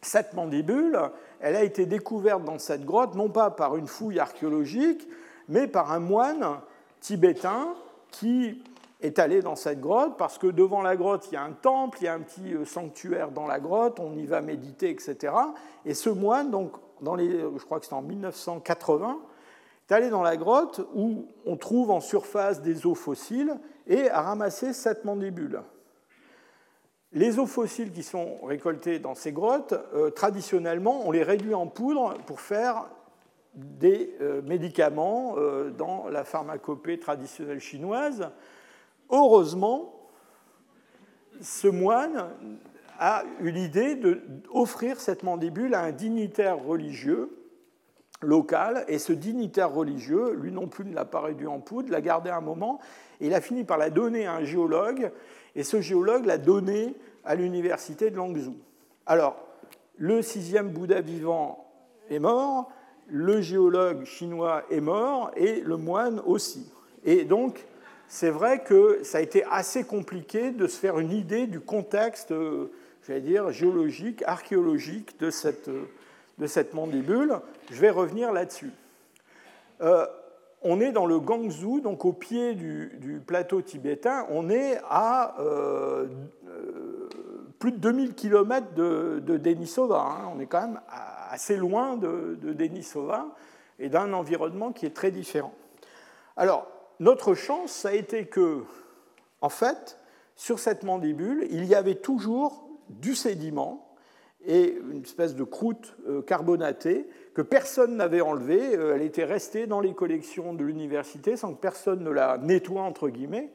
cette 0.02 0.34
mandibule, 0.34 0.98
elle 1.40 1.56
a 1.56 1.62
été 1.62 1.86
découverte 1.86 2.44
dans 2.44 2.58
cette 2.58 2.84
grotte 2.84 3.14
non 3.14 3.28
pas 3.28 3.50
par 3.50 3.76
une 3.76 3.86
fouille 3.86 4.20
archéologique, 4.20 5.06
mais 5.48 5.66
par 5.66 5.92
un 5.92 6.00
moine 6.00 6.60
tibétain 7.00 7.74
qui 8.10 8.62
est 9.00 9.18
allé 9.18 9.42
dans 9.42 9.56
cette 9.56 9.80
grotte 9.80 10.16
parce 10.16 10.38
que 10.38 10.46
devant 10.46 10.82
la 10.82 10.96
grotte, 10.96 11.28
il 11.30 11.34
y 11.34 11.36
a 11.36 11.42
un 11.42 11.52
temple, 11.52 11.98
il 12.00 12.04
y 12.04 12.08
a 12.08 12.14
un 12.14 12.20
petit 12.20 12.54
euh, 12.54 12.64
sanctuaire 12.64 13.30
dans 13.30 13.46
la 13.46 13.60
grotte, 13.60 14.00
on 14.00 14.16
y 14.16 14.26
va 14.26 14.40
méditer, 14.40 14.90
etc. 14.90 15.34
Et 15.84 15.94
ce 15.94 16.10
moine, 16.10 16.50
donc, 16.50 16.72
dans 17.00 17.14
les, 17.14 17.40
je 17.40 17.64
crois 17.64 17.78
que 17.78 17.84
c'était 17.84 17.94
en 17.94 18.02
1980, 18.02 19.18
est 19.88 19.92
allé 19.92 20.10
dans 20.10 20.22
la 20.22 20.36
grotte 20.36 20.80
où 20.94 21.26
on 21.44 21.56
trouve 21.56 21.90
en 21.90 22.00
surface 22.00 22.62
des 22.62 22.86
os 22.86 22.98
fossiles 22.98 23.58
et 23.86 24.10
a 24.10 24.22
ramassé 24.22 24.72
cette 24.72 25.04
mandibule. 25.04 25.62
Les 27.12 27.38
os 27.38 27.48
fossiles 27.48 27.92
qui 27.92 28.02
sont 28.02 28.38
récoltés 28.44 28.98
dans 28.98 29.14
ces 29.14 29.32
grottes, 29.32 29.74
euh, 29.94 30.10
traditionnellement, 30.10 31.06
on 31.06 31.12
les 31.12 31.22
réduit 31.22 31.54
en 31.54 31.66
poudre 31.66 32.14
pour 32.26 32.40
faire 32.40 32.88
des 33.54 34.14
euh, 34.20 34.42
médicaments 34.42 35.34
euh, 35.38 35.70
dans 35.70 36.08
la 36.08 36.24
pharmacopée 36.24 36.98
traditionnelle 36.98 37.60
chinoise. 37.60 38.30
Heureusement, 39.08 39.94
ce 41.40 41.68
moine 41.68 42.30
a 42.98 43.22
eu 43.40 43.50
l'idée 43.50 43.94
d'offrir 43.94 45.00
cette 45.00 45.22
mandibule 45.22 45.74
à 45.74 45.82
un 45.82 45.92
dignitaire 45.92 46.58
religieux 46.58 47.30
local, 48.22 48.84
et 48.88 48.98
ce 48.98 49.12
dignitaire 49.12 49.72
religieux, 49.72 50.32
lui 50.32 50.50
non 50.50 50.68
plus 50.68 50.84
ne 50.84 50.94
l'a 50.94 51.04
pas 51.04 51.20
réduit 51.20 51.46
en 51.46 51.60
poudre, 51.60 51.90
l'a 51.90 52.00
gardé 52.00 52.30
un 52.30 52.40
moment, 52.40 52.80
et 53.20 53.26
il 53.26 53.34
a 53.34 53.40
fini 53.40 53.64
par 53.64 53.78
la 53.78 53.90
donner 53.90 54.26
à 54.26 54.34
un 54.34 54.44
géologue, 54.44 55.12
et 55.56 55.64
ce 55.64 55.80
géologue 55.80 56.26
l'a 56.26 56.38
donné 56.38 56.94
à 57.24 57.34
l'université 57.34 58.10
de 58.10 58.16
Langzhou. 58.16 58.54
Alors, 59.06 59.36
le 59.98 60.22
sixième 60.22 60.68
Bouddha 60.68 61.00
vivant 61.00 61.66
est 62.10 62.18
mort, 62.18 62.70
le 63.08 63.40
géologue 63.40 64.04
chinois 64.04 64.64
est 64.70 64.80
mort, 64.80 65.30
et 65.34 65.60
le 65.60 65.76
moine 65.76 66.20
aussi. 66.26 66.70
Et 67.04 67.24
donc, 67.24 67.64
c'est 68.08 68.30
vrai 68.30 68.62
que 68.62 69.00
ça 69.02 69.18
a 69.18 69.20
été 69.20 69.44
assez 69.50 69.84
compliqué 69.84 70.50
de 70.50 70.66
se 70.66 70.78
faire 70.78 70.98
une 70.98 71.12
idée 71.12 71.46
du 71.46 71.60
contexte, 71.60 72.32
euh, 72.32 72.70
j'allais 73.06 73.20
dire, 73.20 73.50
géologique, 73.50 74.22
archéologique 74.26 75.18
de 75.18 75.30
cette, 75.30 75.70
de 76.38 76.46
cette 76.46 76.74
mandibule. 76.74 77.38
Je 77.70 77.80
vais 77.80 77.90
revenir 77.90 78.32
là-dessus. 78.32 78.70
Euh, 79.80 80.06
on 80.68 80.80
est 80.80 80.92
dans 80.92 81.06
le 81.06 81.20
Gangzhou, 81.20 81.80
donc 81.80 82.04
au 82.04 82.12
pied 82.12 82.54
du, 82.54 83.22
plateau 83.26 83.62
tibétain. 83.62 84.26
On 84.30 84.50
est 84.50 84.78
à 84.88 85.36
euh, 85.40 86.06
plus 87.58 87.72
de 87.72 87.78
2000 87.78 88.14
km 88.14 88.74
de, 88.74 89.20
Denisova. 89.38 90.00
Hein. 90.00 90.32
On 90.34 90.40
est 90.40 90.46
quand 90.46 90.62
même 90.62 90.80
assez 91.30 91.56
loin 91.56 91.96
de 91.96 92.36
Denisova 92.42 93.28
et 93.78 93.88
d'un 93.88 94.12
environnement 94.12 94.72
qui 94.72 94.86
est 94.86 94.94
très 94.94 95.10
différent. 95.10 95.54
Alors, 96.36 96.66
notre 97.00 97.34
chance, 97.34 97.70
ça 97.70 97.90
a 97.90 97.92
été 97.92 98.26
que, 98.26 98.64
en 99.40 99.48
fait, 99.48 99.98
sur 100.34 100.58
cette 100.58 100.82
mandibule, 100.82 101.46
il 101.50 101.64
y 101.64 101.74
avait 101.74 101.96
toujours 101.96 102.68
du 102.88 103.14
sédiment 103.14 103.85
et 104.46 104.78
une 104.92 105.02
espèce 105.02 105.34
de 105.34 105.44
croûte 105.44 105.96
euh, 106.08 106.22
carbonatée 106.22 107.08
que 107.34 107.42
personne 107.42 107.96
n'avait 107.96 108.20
enlevée. 108.20 108.76
Euh, 108.76 108.94
elle 108.94 109.02
était 109.02 109.24
restée 109.24 109.66
dans 109.66 109.80
les 109.80 109.92
collections 109.92 110.54
de 110.54 110.64
l'université 110.64 111.36
sans 111.36 111.52
que 111.54 111.60
personne 111.60 112.04
ne 112.04 112.10
la 112.10 112.38
nettoie, 112.38 112.82
entre 112.82 113.08
guillemets. 113.08 113.50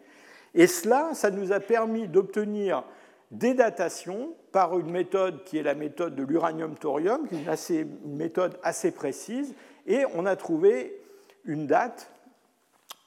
Et 0.54 0.68
cela, 0.68 1.12
ça 1.14 1.32
nous 1.32 1.54
a 1.54 1.62
permis 1.62 2.08
d'obtenir 2.08 2.84
des 3.32 3.54
datations 3.54 4.36
par 4.52 4.78
une 4.78 4.92
méthode 4.92 5.46
qui 5.46 5.58
est 5.58 5.64
la 5.64 5.76
méthode 5.76 6.14
de 6.16 6.24
l'uranium-thorium, 6.24 7.30
qui 7.30 7.36
est 7.36 7.80
une, 7.80 8.18
méthode 8.18 8.60
assez 8.62 8.92
précise, 8.92 9.56
et 9.88 10.04
on 10.14 10.26
a 10.26 10.36
trouvé 10.36 11.02
une 11.46 11.68
date 11.68 12.12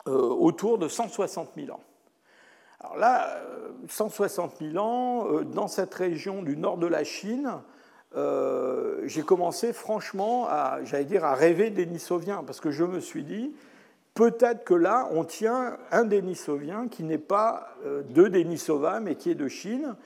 euh, 0.09 0.12
autour 0.12 0.78
de 0.78 0.89
160 0.89 1.51
000 1.55 1.70
ans. 1.70 1.81
Alors 2.81 2.97
là, 2.97 3.43
160 3.89 4.56
000 4.61 4.78
ans, 4.78 5.43
dans 5.43 5.69
cette 5.69 5.93
région 5.93 6.43
du 6.43 6.56
nord 6.56 6.78
de 6.78 6.86
la 6.86 7.05
Chine, 7.05 7.61
euh, 8.16 9.01
j'ai 9.05 9.23
commencé 9.23 9.73
franchement 9.73 10.47
à, 10.49 10.78
j'allais 10.85 11.05
dire, 11.05 11.24
à 11.24 11.35
rêver 11.35 11.70
Denisovien, 11.70 12.45
parce 12.47 12.61
que 12.61 12.70
je 12.70 12.85
me 12.85 13.01
suis 13.01 13.24
dit, 13.24 13.53
peut-être 14.15 14.65
que 14.65 14.74
là, 14.74 15.09
on 15.12 15.24
tient 15.24 15.77
un 15.91 16.05
Denisovien 16.05 16.89
qui 16.89 17.03
n'est 17.03 17.19
pas 17.19 17.74
euh, 17.85 18.03
de 18.03 18.28
Denisova, 18.28 19.01
mais 19.01 19.16
qui 19.16 19.31
est 19.31 19.35
de 19.35 19.49
Chine. 19.49 19.97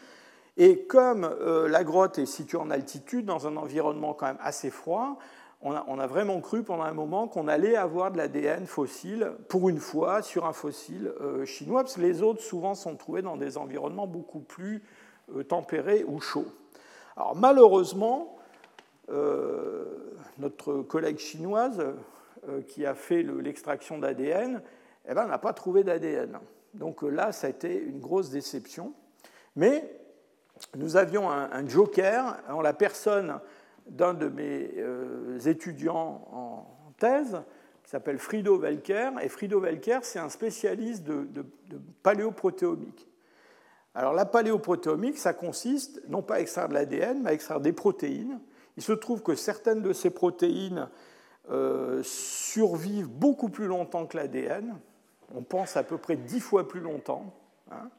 Et 0.56 0.84
comme 0.84 1.24
euh, 1.24 1.68
la 1.68 1.84
grotte 1.84 2.18
est 2.18 2.26
située 2.26 2.58
en 2.58 2.70
altitude, 2.70 3.26
dans 3.26 3.46
un 3.46 3.56
environnement 3.56 4.14
quand 4.14 4.26
même 4.26 4.38
assez 4.40 4.70
froid, 4.70 5.18
on 5.60 5.72
a, 5.72 5.84
on 5.88 5.98
a 5.98 6.06
vraiment 6.06 6.40
cru 6.40 6.62
pendant 6.62 6.84
un 6.84 6.92
moment 6.92 7.28
qu'on 7.28 7.46
allait 7.46 7.76
avoir 7.76 8.10
de 8.10 8.16
l'ADN 8.16 8.66
fossile, 8.66 9.32
pour 9.48 9.68
une 9.68 9.78
fois, 9.78 10.22
sur 10.22 10.46
un 10.46 10.52
fossile 10.52 11.12
chinois, 11.44 11.82
parce 11.82 11.96
que 11.96 12.00
les 12.00 12.22
autres, 12.22 12.42
souvent, 12.42 12.76
sont 12.76 12.94
trouvés 12.94 13.22
dans 13.22 13.36
des 13.36 13.58
environnements 13.58 14.06
beaucoup 14.06 14.38
plus 14.38 14.84
tempérés 15.48 16.04
ou 16.06 16.20
chauds. 16.20 16.46
Alors 17.18 17.34
malheureusement, 17.34 18.38
euh, 19.10 19.84
notre 20.38 20.82
collègue 20.82 21.18
chinoise 21.18 21.84
euh, 22.48 22.62
qui 22.62 22.86
a 22.86 22.94
fait 22.94 23.24
l'extraction 23.24 23.98
d'ADN, 23.98 24.62
eh 25.08 25.14
ben, 25.14 25.26
n'a 25.26 25.38
pas 25.38 25.52
trouvé 25.52 25.82
d'ADN. 25.82 26.38
Donc 26.74 27.02
euh, 27.02 27.08
là, 27.08 27.32
ça 27.32 27.48
a 27.48 27.50
été 27.50 27.76
une 27.76 27.98
grosse 27.98 28.30
déception. 28.30 28.92
Mais 29.56 29.98
nous 30.76 30.96
avions 30.96 31.28
un, 31.28 31.68
joker 31.68 32.36
en 32.48 32.60
la 32.60 32.72
personne 32.72 33.40
d'un 33.88 34.14
de 34.14 34.28
mes 34.28 35.48
étudiants 35.48 36.24
en 36.32 36.92
thèse, 36.98 37.42
qui 37.82 37.90
s'appelle 37.90 38.18
Frido 38.18 38.60
Welker. 38.60 39.10
Et 39.22 39.28
Frido 39.28 39.60
Welker, 39.60 40.00
c'est 40.02 40.20
un 40.20 40.28
spécialiste 40.28 41.02
de, 41.02 41.44
paléoprotéomique. 42.04 43.07
Alors 43.98 44.12
la 44.12 44.26
paléoprotéomique, 44.26 45.18
ça 45.18 45.32
consiste 45.32 46.00
non 46.06 46.22
pas 46.22 46.36
à 46.36 46.38
extraire 46.38 46.68
de 46.68 46.74
l'ADN, 46.74 47.20
mais 47.20 47.30
à 47.30 47.32
extraire 47.32 47.58
des 47.58 47.72
protéines. 47.72 48.38
Il 48.76 48.82
se 48.84 48.92
trouve 48.92 49.24
que 49.24 49.34
certaines 49.34 49.82
de 49.82 49.92
ces 49.92 50.10
protéines 50.10 50.88
euh, 51.50 52.00
survivent 52.04 53.08
beaucoup 53.08 53.48
plus 53.48 53.66
longtemps 53.66 54.06
que 54.06 54.16
l'ADN. 54.16 54.78
On 55.34 55.42
pense 55.42 55.76
à 55.76 55.82
peu 55.82 55.98
près 55.98 56.14
dix 56.14 56.38
fois 56.38 56.68
plus 56.68 56.78
longtemps. 56.78 57.34
Hein. 57.72 57.90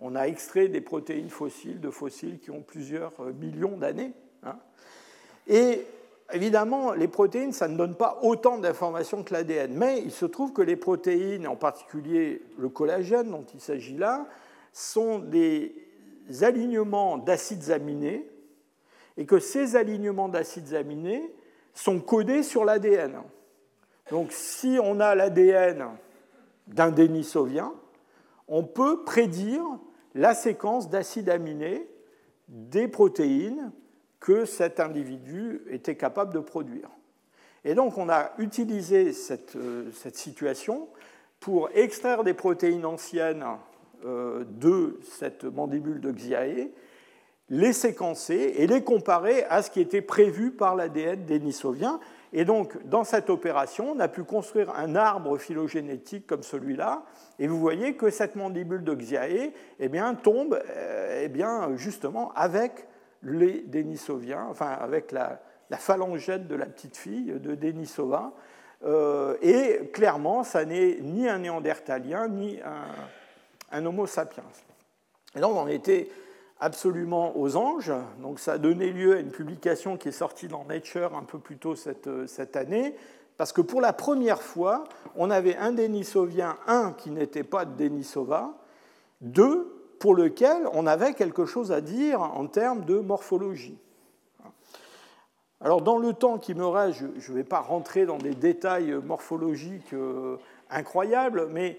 On 0.00 0.16
a 0.16 0.22
extrait 0.22 0.66
des 0.66 0.80
protéines 0.80 1.30
fossiles, 1.30 1.80
de 1.80 1.90
fossiles 1.90 2.40
qui 2.40 2.50
ont 2.50 2.62
plusieurs 2.62 3.12
euh, 3.20 3.32
millions 3.32 3.76
d'années. 3.76 4.12
Hein. 4.42 4.56
Et 5.46 5.86
évidemment, 6.32 6.94
les 6.94 7.06
protéines, 7.06 7.52
ça 7.52 7.68
ne 7.68 7.76
donne 7.76 7.94
pas 7.94 8.18
autant 8.22 8.58
d'informations 8.58 9.22
que 9.22 9.32
l'ADN. 9.32 9.72
Mais 9.72 10.00
il 10.00 10.10
se 10.10 10.26
trouve 10.26 10.52
que 10.52 10.62
les 10.62 10.74
protéines, 10.74 11.46
en 11.46 11.54
particulier 11.54 12.42
le 12.58 12.68
collagène 12.68 13.30
dont 13.30 13.46
il 13.54 13.60
s'agit 13.60 13.96
là, 13.96 14.26
sont 14.74 15.20
des 15.20 15.72
alignements 16.42 17.16
d'acides 17.16 17.70
aminés 17.70 18.28
et 19.16 19.24
que 19.24 19.38
ces 19.38 19.76
alignements 19.76 20.28
d'acides 20.28 20.74
aminés 20.74 21.32
sont 21.72 22.00
codés 22.00 22.42
sur 22.42 22.64
l'ADN. 22.64 23.22
Donc 24.10 24.32
si 24.32 24.78
on 24.82 24.98
a 24.98 25.14
l'ADN 25.14 25.86
d'un 26.66 26.90
dénisovien, 26.90 27.72
on 28.48 28.64
peut 28.64 29.04
prédire 29.04 29.64
la 30.14 30.34
séquence 30.34 30.90
d'acides 30.90 31.30
aminés 31.30 31.88
des 32.48 32.88
protéines 32.88 33.70
que 34.18 34.44
cet 34.44 34.80
individu 34.80 35.62
était 35.70 35.96
capable 35.96 36.34
de 36.34 36.40
produire. 36.40 36.90
Et 37.64 37.74
donc 37.74 37.96
on 37.96 38.08
a 38.08 38.32
utilisé 38.38 39.12
cette, 39.12 39.54
euh, 39.54 39.90
cette 39.92 40.16
situation 40.16 40.88
pour 41.38 41.70
extraire 41.74 42.24
des 42.24 42.34
protéines 42.34 42.84
anciennes 42.84 43.44
de 44.04 45.00
cette 45.02 45.44
mandibule 45.44 46.00
de 46.00 46.12
Xiae, 46.12 46.68
les 47.50 47.72
séquencer 47.72 48.54
et 48.56 48.66
les 48.66 48.82
comparer 48.82 49.44
à 49.44 49.62
ce 49.62 49.70
qui 49.70 49.80
était 49.80 50.02
prévu 50.02 50.50
par 50.50 50.76
l'ADN 50.76 51.24
dénisovien. 51.24 52.00
Et 52.32 52.44
donc, 52.44 52.76
dans 52.86 53.04
cette 53.04 53.30
opération, 53.30 53.92
on 53.92 54.00
a 54.00 54.08
pu 54.08 54.24
construire 54.24 54.74
un 54.76 54.96
arbre 54.96 55.36
phylogénétique 55.38 56.26
comme 56.26 56.42
celui-là, 56.42 57.04
et 57.38 57.46
vous 57.46 57.60
voyez 57.60 57.94
que 57.94 58.10
cette 58.10 58.34
mandibule 58.34 58.82
de 58.82 58.94
Xiae 58.94 59.52
eh 59.78 59.88
bien, 59.88 60.14
tombe 60.14 60.60
euh, 60.68 61.22
eh 61.24 61.28
bien, 61.28 61.76
justement 61.76 62.32
avec 62.34 62.88
les 63.22 63.62
Denisoviens, 63.62 64.46
enfin 64.50 64.70
avec 64.70 65.12
la, 65.12 65.40
phalangette 65.72 66.46
de 66.46 66.54
la 66.54 66.66
petite 66.66 66.96
fille 66.96 67.32
de 67.32 67.54
Denisova. 67.54 68.32
Euh, 68.84 69.36
et 69.42 69.90
clairement, 69.92 70.44
ça 70.44 70.64
n'est 70.64 70.98
ni 71.00 71.28
un 71.28 71.38
néandertalien, 71.38 72.28
ni 72.28 72.60
un, 72.60 72.86
un 73.74 73.84
Homo 73.86 74.06
sapiens. 74.06 74.44
Et 75.36 75.40
donc 75.40 75.56
on 75.56 75.68
était 75.68 76.08
absolument 76.60 77.36
aux 77.36 77.56
anges. 77.56 77.92
Donc 78.20 78.38
ça 78.38 78.52
a 78.52 78.58
donné 78.58 78.90
lieu 78.90 79.16
à 79.16 79.20
une 79.20 79.32
publication 79.32 79.96
qui 79.96 80.08
est 80.08 80.12
sortie 80.12 80.48
dans 80.48 80.64
Nature 80.64 81.16
un 81.16 81.24
peu 81.24 81.38
plus 81.38 81.56
tôt 81.56 81.74
cette, 81.74 82.08
cette 82.26 82.56
année, 82.56 82.94
parce 83.36 83.52
que 83.52 83.60
pour 83.60 83.80
la 83.80 83.92
première 83.92 84.40
fois, 84.40 84.84
on 85.16 85.30
avait 85.30 85.56
un 85.56 85.72
Denisovien, 85.72 86.56
un 86.66 86.92
qui 86.92 87.10
n'était 87.10 87.42
pas 87.42 87.64
de 87.64 87.76
Denisova, 87.76 88.54
deux 89.20 89.70
pour 89.98 90.14
lequel 90.14 90.68
on 90.72 90.86
avait 90.86 91.14
quelque 91.14 91.46
chose 91.46 91.72
à 91.72 91.80
dire 91.80 92.20
en 92.22 92.46
termes 92.46 92.84
de 92.84 92.98
morphologie. 92.98 93.78
Alors 95.60 95.80
dans 95.80 95.98
le 95.98 96.12
temps 96.12 96.38
qui 96.38 96.54
me 96.54 96.66
reste, 96.66 97.04
je 97.18 97.32
ne 97.32 97.36
vais 97.36 97.44
pas 97.44 97.60
rentrer 97.60 98.06
dans 98.06 98.18
des 98.18 98.34
détails 98.34 98.92
morphologiques 99.02 99.94
incroyables, 100.70 101.48
mais 101.50 101.78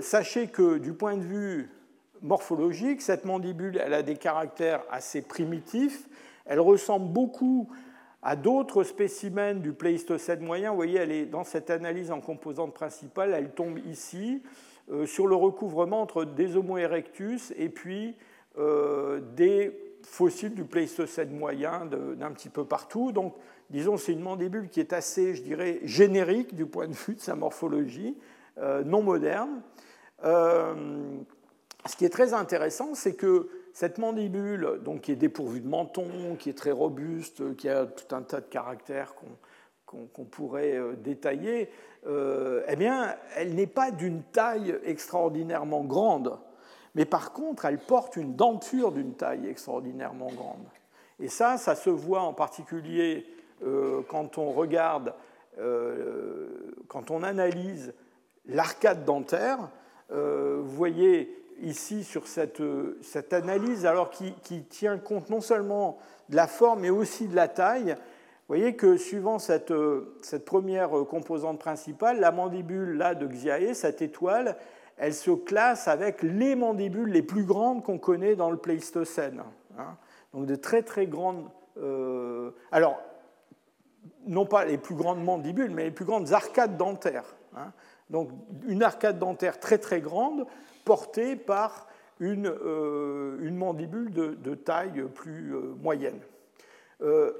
sachez 0.00 0.48
que 0.48 0.78
du 0.78 0.92
point 0.92 1.16
de 1.16 1.22
vue 1.22 1.70
morphologique, 2.22 3.02
cette 3.02 3.24
mandibule 3.24 3.80
elle 3.82 3.94
a 3.94 4.02
des 4.02 4.16
caractères 4.16 4.82
assez 4.90 5.22
primitifs. 5.22 6.08
Elle 6.44 6.60
ressemble 6.60 7.12
beaucoup 7.12 7.68
à 8.22 8.34
d'autres 8.34 8.82
spécimens 8.82 9.54
du 9.54 9.72
Pléistocène 9.72 10.40
moyen. 10.40 10.70
Vous 10.70 10.76
voyez, 10.76 10.98
elle 10.98 11.12
est 11.12 11.26
dans 11.26 11.44
cette 11.44 11.70
analyse 11.70 12.10
en 12.10 12.20
composante 12.20 12.74
principale, 12.74 13.32
elle 13.32 13.50
tombe 13.50 13.78
ici 13.86 14.42
euh, 14.90 15.06
sur 15.06 15.26
le 15.26 15.36
recouvrement 15.36 16.00
entre 16.00 16.24
des 16.24 16.56
Homo 16.56 16.76
erectus 16.78 17.52
et 17.56 17.68
puis 17.68 18.16
euh, 18.58 19.20
des 19.36 19.76
fossiles 20.02 20.54
du 20.54 20.64
Pléistocène 20.64 21.36
moyen 21.36 21.86
d'un 21.86 22.30
petit 22.32 22.48
peu 22.48 22.64
partout. 22.64 23.12
Donc, 23.12 23.34
disons, 23.70 23.96
c'est 23.96 24.12
une 24.12 24.20
mandibule 24.20 24.68
qui 24.68 24.80
est 24.80 24.92
assez, 24.92 25.34
je 25.34 25.42
dirais, 25.42 25.80
générique 25.82 26.54
du 26.54 26.66
point 26.66 26.88
de 26.88 26.94
vue 26.94 27.14
de 27.14 27.20
sa 27.20 27.34
morphologie, 27.34 28.16
euh, 28.16 28.22
non 28.56 29.02
moderne. 29.02 29.62
ce 30.22 31.96
qui 31.96 32.04
est 32.04 32.10
très 32.10 32.34
intéressant, 32.34 32.94
c'est 32.94 33.14
que 33.14 33.48
cette 33.76 33.98
mandibule, 33.98 34.80
donc, 34.82 35.02
qui 35.02 35.12
est 35.12 35.16
dépourvue 35.16 35.60
de 35.60 35.68
menton, 35.68 36.08
qui 36.38 36.48
est 36.48 36.56
très 36.56 36.70
robuste, 36.70 37.54
qui 37.56 37.68
a 37.68 37.84
tout 37.84 38.14
un 38.14 38.22
tas 38.22 38.40
de 38.40 38.46
caractères 38.46 39.14
qu'on 39.84 40.24
pourrait 40.24 40.78
euh, 40.78 40.94
détailler, 40.96 41.68
euh, 42.06 42.62
eh 42.68 42.76
bien, 42.76 43.14
elle 43.34 43.54
n'est 43.54 43.66
pas 43.66 43.90
d'une 43.90 44.22
taille 44.22 44.74
extraordinairement 44.82 45.84
grande, 45.84 46.38
mais 46.94 47.04
par 47.04 47.34
contre, 47.34 47.66
elle 47.66 47.78
porte 47.78 48.16
une 48.16 48.34
denture 48.34 48.92
d'une 48.92 49.12
taille 49.12 49.46
extraordinairement 49.46 50.32
grande. 50.32 50.64
Et 51.20 51.28
ça, 51.28 51.58
ça 51.58 51.74
se 51.74 51.90
voit 51.90 52.22
en 52.22 52.32
particulier 52.32 53.26
euh, 53.62 54.00
quand 54.08 54.38
on 54.38 54.52
regarde, 54.52 55.12
quand 56.88 57.10
on 57.10 57.22
analyse 57.22 57.92
l'arcade 58.48 59.04
dentaire. 59.04 59.58
vous 60.10 60.64
voyez 60.64 61.32
ici 61.62 62.04
sur 62.04 62.26
cette, 62.26 62.62
cette 63.02 63.32
analyse, 63.32 63.86
alors 63.86 64.10
qui, 64.10 64.34
qui, 64.42 64.62
tient 64.64 64.98
compte 64.98 65.30
non 65.30 65.40
seulement 65.40 65.98
de 66.28 66.36
la 66.36 66.46
forme, 66.46 66.80
mais 66.80 66.90
aussi 66.90 67.28
de 67.28 67.36
la 67.36 67.48
taille. 67.48 67.96
Vous 68.48 68.54
voyez 68.54 68.76
que 68.76 68.96
suivant 68.96 69.38
cette, 69.38 69.72
cette 70.22 70.44
première 70.44 70.90
composante 71.08 71.58
principale, 71.58 72.20
la 72.20 72.30
mandibule 72.30 72.96
là, 72.96 73.14
de 73.14 73.26
Xiae, 73.26 73.74
cette 73.74 74.02
étoile, 74.02 74.56
elle 74.98 75.14
se 75.14 75.30
classe 75.30 75.88
avec 75.88 76.22
les 76.22 76.54
mandibules 76.54 77.10
les 77.10 77.22
plus 77.22 77.44
grandes 77.44 77.82
qu'on 77.82 77.98
connaît 77.98 78.36
dans 78.36 78.50
le 78.50 78.56
Pléistocène. 78.56 79.42
Hein. 79.78 79.96
Donc 80.32 80.46
de 80.46 80.54
très 80.54 80.82
très 80.82 81.06
grandes... 81.06 81.48
Euh, 81.78 82.50
alors, 82.72 82.98
non 84.26 84.46
pas 84.46 84.64
les 84.64 84.78
plus 84.78 84.94
grandes 84.94 85.22
mandibules, 85.22 85.70
mais 85.70 85.84
les 85.84 85.90
plus 85.90 86.04
grandes 86.04 86.32
arcades 86.32 86.76
dentaires. 86.76 87.36
Hein. 87.56 87.72
Donc 88.10 88.30
une 88.68 88.82
arcade 88.82 89.18
dentaire 89.18 89.58
très 89.60 89.78
très 89.78 90.00
grande 90.00 90.46
portée 90.84 91.36
par 91.36 91.86
une, 92.20 92.46
euh, 92.46 93.50
mandibule 93.50 94.12
de, 94.12 94.54
taille 94.54 95.04
plus 95.14 95.54
euh, 95.54 95.74
moyenne. 95.80 96.20
Euh, 97.02 97.32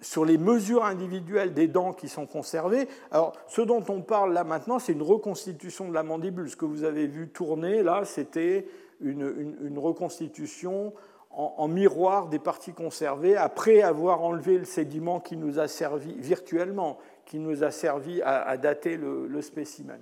sur 0.00 0.24
les 0.24 0.36
mesures 0.36 0.84
individuelles 0.84 1.54
des 1.54 1.68
dents 1.68 1.92
qui 1.92 2.08
sont 2.08 2.26
conservées, 2.26 2.88
alors 3.12 3.34
ce 3.46 3.62
dont 3.62 3.84
on 3.88 4.02
parle 4.02 4.32
là 4.32 4.42
maintenant, 4.42 4.80
c'est 4.80 4.92
une 4.92 5.02
reconstitution 5.02 5.88
de 5.88 5.94
la 5.94 6.02
mandibule. 6.02 6.50
Ce 6.50 6.56
que 6.56 6.64
vous 6.64 6.82
avez 6.82 7.06
vu 7.06 7.28
tourner 7.28 7.84
là, 7.84 8.04
c'était 8.04 8.66
une, 9.00 9.78
reconstitution 9.78 10.92
en, 11.30 11.68
miroir 11.68 12.28
des 12.28 12.40
parties 12.40 12.72
conservées 12.72 13.36
après 13.36 13.80
avoir 13.82 14.22
enlevé 14.22 14.58
le 14.58 14.64
sédiment 14.64 15.20
qui 15.20 15.36
nous 15.36 15.60
a 15.60 15.68
servi 15.68 16.14
virtuellement, 16.18 16.98
qui 17.32 17.38
nous 17.38 17.64
a 17.64 17.70
servi 17.70 18.20
à, 18.20 18.58
dater 18.58 18.98
le, 18.98 19.40
spécimen 19.40 20.00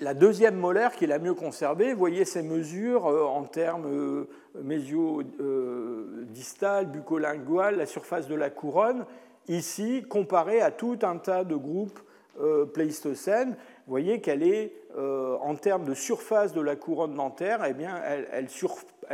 la 0.00 0.14
deuxième 0.14 0.56
molaire 0.56 0.92
qui 0.92 1.04
est 1.04 1.08
la 1.08 1.18
mieux 1.18 1.34
conservée, 1.34 1.92
vous 1.92 1.98
voyez 1.98 2.24
ces 2.24 2.40
mesures 2.42 3.06
euh, 3.06 3.24
en 3.24 3.44
termes 3.44 3.84
euh, 3.86 4.24
mésio-distal, 4.62 6.86
bucolingual, 6.86 7.76
la 7.76 7.84
surface 7.86 8.26
de 8.26 8.34
la 8.34 8.48
couronne, 8.50 9.04
ici 9.48 10.04
comparée 10.08 10.62
à 10.62 10.70
tout 10.70 10.98
un 11.02 11.18
tas 11.18 11.44
de 11.44 11.54
groupes 11.54 12.00
euh, 12.40 12.64
pléistocènes. 12.64 13.56
Vous 13.90 13.94
voyez 13.94 14.20
qu'elle 14.20 14.44
est, 14.44 14.72
en 14.96 15.56
termes 15.56 15.84
de 15.84 15.94
surface 15.94 16.52
de 16.52 16.60
la 16.60 16.76
couronne 16.76 17.16
dentaire, 17.16 17.64
eh 17.68 17.74
bien, 17.74 18.00
elle, 18.30 18.48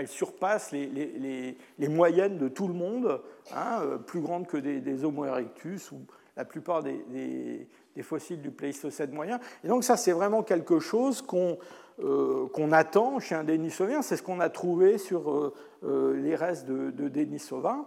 surpasse 0.07 0.70
les, 0.70 1.57
moyennes 1.78 2.36
de 2.36 2.48
tout 2.48 2.69
le 2.69 2.74
monde, 2.74 3.23
hein, 3.55 3.81
plus 4.07 4.20
grande 4.20 4.47
que 4.47 4.59
des, 4.59 5.03
Homo 5.03 5.24
erectus 5.24 5.90
ou 5.93 6.01
la 6.36 6.44
plupart 6.44 6.82
des, 6.82 7.66
des 7.97 8.03
fossiles 8.03 8.40
du 8.40 8.51
Pléistocène 8.51 9.11
moyen. 9.11 9.40
Et 9.65 9.69
donc 9.69 9.82
ça, 9.82 9.97
c'est 9.97 10.12
vraiment 10.12 10.43
quelque 10.43 10.78
chose 10.78 11.23
qu'on 11.23 11.59
euh, 12.05 12.73
attend 12.73 13.19
chez 13.19 13.35
un 13.35 13.43
Denisovien. 13.43 14.03
C'est 14.03 14.16
ce 14.16 14.23
qu'on 14.23 14.40
a 14.40 14.51
trouvé 14.51 14.98
sur 14.98 15.31
euh, 15.31 15.55
euh, 15.85 16.20
les 16.23 16.36
restes 16.36 16.66
de, 16.66 16.90
de 16.90 17.09
Denisova. 17.09 17.78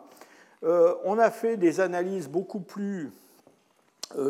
on 0.64 1.20
a 1.20 1.30
fait 1.30 1.56
des 1.56 1.80
analyses 1.80 2.28
beaucoup 2.28 2.60
plus 2.60 3.12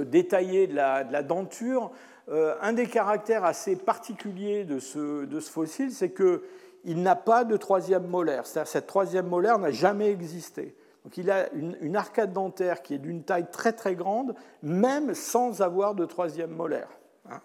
détaillées 0.01 0.67
de 0.67 0.75
la, 0.75 1.05
de 1.05 1.13
la 1.13 1.23
denture. 1.23 1.91
Un 2.31 2.73
des 2.73 2.85
caractères 2.85 3.43
assez 3.43 3.75
particuliers 3.75 4.63
de 4.63 4.79
ce, 4.79 5.25
fossile, 5.49 5.91
c'est 5.91 6.13
qu'il 6.13 7.01
n'a 7.01 7.15
pas 7.15 7.43
de 7.43 7.57
troisième 7.57 8.07
molaire. 8.07 8.45
C'est-à-dire 8.45 8.71
cette 8.71 8.87
troisième 8.87 9.27
molaire 9.27 9.57
n'a 9.57 9.71
jamais 9.71 10.11
existé. 10.11 10.75
Donc 11.03 11.17
il 11.17 11.31
a 11.31 11.51
une, 11.53 11.95
arcade 11.95 12.33
dentaire 12.33 12.81
qui 12.81 12.93
est 12.93 12.99
d'une 12.99 13.23
taille 13.23 13.49
très 13.51 13.73
très 13.73 13.95
grande, 13.95 14.35
même 14.61 15.13
sans 15.13 15.61
avoir 15.61 15.95
de 15.95 16.05
troisième 16.05 16.51
molaire. 16.51 16.89
Hein. 17.29 17.41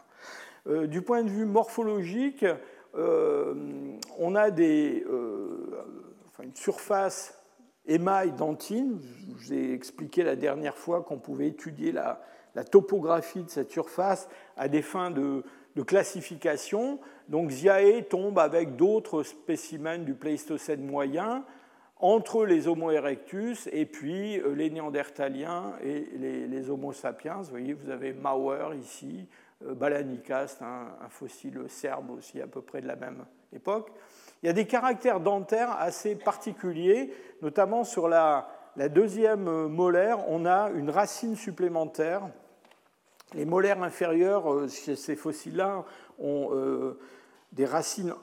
Euh, 0.66 0.86
du 0.86 1.02
point 1.02 1.23
de 1.23 1.31
vue 1.31 1.47
morphologique, 1.47 2.44
euh, 2.97 3.55
on 4.19 4.35
a 4.35 4.51
des, 4.51 5.05
euh, 5.09 5.85
une 6.43 6.55
surface 6.55 7.43
émail 7.86 8.32
dentine. 8.32 9.01
Je 9.01 9.32
vous 9.32 9.52
ai 9.52 9.73
expliqué 9.73 10.23
la 10.23 10.36
dernière 10.36 10.77
fois 10.77 11.02
qu'on 11.02 11.19
pouvait 11.19 11.48
étudier 11.48 11.93
la, 11.93 12.20
topographie 12.70 13.43
de 13.43 13.51
cette 13.51 13.70
surface 13.70 14.28
à 14.56 14.69
des 14.69 14.82
fins 14.82 15.11
de, 15.11 15.43
classification. 15.86 17.01
Donc 17.28 17.51
Ziae 17.51 18.02
tombe 18.09 18.39
avec 18.39 18.77
d'autres 18.77 19.23
spécimens 19.24 19.98
du 19.98 20.15
Pléistocène 20.15 20.86
moyen 20.86 21.44
entre 21.98 22.44
les 22.44 22.69
Homo 22.69 22.90
erectus 22.90 23.69
et 23.73 23.86
puis 23.86 24.39
euh, 24.39 24.55
les 24.55 24.70
Néandertaliens 24.70 25.73
et 25.82 26.06
les, 26.19 26.70
Homo 26.70 26.93
sapiens. 26.93 27.36
Vous 27.36 27.51
voyez, 27.51 27.73
vous 27.73 27.90
avez 27.90 28.12
Mauer 28.12 28.77
ici, 28.77 29.27
euh, 29.65 29.74
Balanicast, 29.74 30.61
un, 30.62 31.09
fossile 31.09 31.62
serbe 31.69 32.11
aussi 32.11 32.40
à 32.40 32.47
peu 32.47 32.61
près 32.61 32.81
de 32.81 32.89
la 32.89 32.97
même 32.97 33.24
époque. 33.52 33.90
Il 34.44 34.46
y 34.46 34.50
a 34.50 34.52
des 34.52 34.66
caractères 34.66 35.20
dentaires 35.20 35.74
assez 35.80 36.14
particuliers, 36.14 37.10
notamment 37.40 37.82
sur 37.82 38.08
la, 38.08 38.46
deuxième 38.76 39.68
molaire, 39.68 40.28
on 40.28 40.44
a 40.44 40.68
une 40.74 40.90
racine 40.90 41.34
supplémentaire. 41.34 42.28
Les 43.32 43.46
molaires 43.46 43.82
inférieures 43.82 44.52
euh, 44.52 44.68
ces 44.68 45.16
fossiles-là 45.16 45.84
ont 46.18 46.50
des 47.52 47.64
racines 47.64 48.14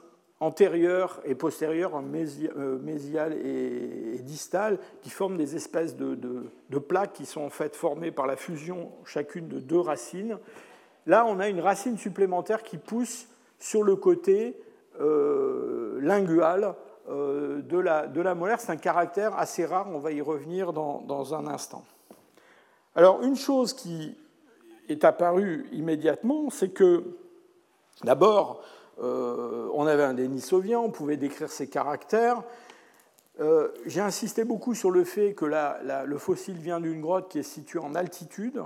antérieures 0.42 1.20
et 1.24 1.36
postérieures, 1.36 1.96
euh, 1.96 2.78
mésiales 2.78 3.32
et, 3.32 4.18
distales, 4.20 4.78
qui 5.00 5.10
forment 5.10 5.36
des 5.36 5.54
espèces 5.54 5.96
de, 5.96 6.78
plaques 6.78 7.12
qui 7.12 7.26
sont 7.26 7.42
en 7.42 7.50
fait 7.50 7.76
formées 7.76 8.10
par 8.10 8.26
la 8.26 8.36
fusion 8.36 8.90
chacune 9.04 9.48
de 9.48 9.60
deux 9.60 9.78
racines. 9.78 10.38
Là, 11.06 11.24
on 11.26 11.38
a 11.38 11.48
une 11.48 11.60
racine 11.60 11.96
supplémentaire 11.96 12.64
qui 12.64 12.76
pousse 12.76 13.28
sur 13.58 13.84
le 13.84 13.94
côté 13.94 14.56
euh, 15.00 15.98
lingual 16.00 16.74
euh, 17.08 17.62
de, 17.62 17.78
la, 17.78 18.06
de, 18.06 18.20
la, 18.20 18.34
molaire. 18.34 18.60
C'est 18.60 18.72
un 18.72 18.76
caractère 18.76 19.38
assez 19.38 19.64
rare, 19.64 19.86
on 19.90 19.98
va 19.98 20.12
y 20.12 20.20
revenir 20.20 20.72
dans, 20.72 21.00
dans 21.00 21.34
un 21.34 21.46
instant. 21.46 21.84
Alors, 22.94 23.22
une 23.22 23.36
chose 23.36 23.72
qui 23.72 24.16
est 24.88 25.04
apparue 25.04 25.66
immédiatement, 25.72 26.50
c'est 26.50 26.68
que, 26.68 27.04
d'abord, 28.04 28.62
euh, 29.02 29.70
on 29.72 29.86
avait 29.86 30.02
un 30.02 30.14
Denisovien, 30.14 30.78
on 30.78 30.90
pouvait 30.90 31.16
décrire 31.16 31.50
ses 31.50 31.68
caractères. 31.68 32.42
J'ai 33.86 34.00
insisté 34.00 34.44
beaucoup 34.44 34.74
sur 34.74 34.92
le 34.92 35.02
fait 35.02 35.34
que 35.34 35.46
le 35.46 36.18
fossile 36.18 36.58
vient 36.58 36.78
d'une 36.78 37.00
grotte 37.00 37.28
qui 37.28 37.40
est 37.40 37.42
située 37.42 37.80
en 37.80 37.96
altitude. 37.96 38.62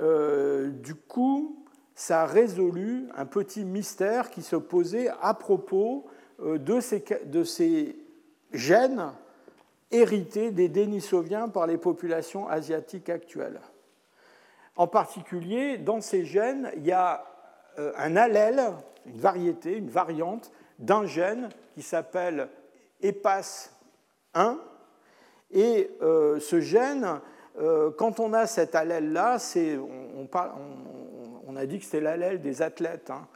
Du 0.00 0.94
coup, 0.94 1.57
ça 1.98 2.22
a 2.22 2.26
résolu 2.26 3.08
un 3.16 3.26
petit 3.26 3.64
mystère 3.64 4.30
qui 4.30 4.42
se 4.42 4.54
posait 4.54 5.10
à 5.20 5.34
propos 5.34 6.06
de 6.40 6.78
ces, 6.78 7.04
de 7.26 7.42
ces 7.42 7.96
gènes 8.52 9.10
hérités 9.90 10.52
des 10.52 10.68
Denisoviens 10.68 11.48
par 11.48 11.66
les 11.66 11.76
populations 11.76 12.46
asiatiques 12.48 13.08
actuelles. 13.08 13.60
En 14.76 14.86
particulier, 14.86 15.76
dans 15.76 16.00
ces 16.00 16.24
gènes, 16.24 16.70
il 16.76 16.86
y 16.86 16.92
a 16.92 17.24
un 17.76 18.14
allèle 18.14 18.62
une 19.06 19.20
variété, 19.20 19.76
une 19.76 19.90
variante 19.90 20.52
d'un 20.78 21.04
gène 21.04 21.48
qui 21.74 21.82
s'appelle 21.82 22.48
EPAS1, 23.02 24.58
Et 25.50 25.90
ce 26.00 26.60
gène, 26.60 27.20
quand 27.96 28.20
on 28.20 28.32
a 28.34 28.46
cet 28.46 28.76
allèle-là, 28.76 29.38
on, 29.56 30.28
on, 30.32 31.17
a 31.56 31.66
dit 31.66 31.78
que 31.78 31.84
c'était 31.84 32.00
l'allèle 32.00 32.40
des 32.40 32.62
athlètes. 32.62 33.10
Hein. 33.10 33.26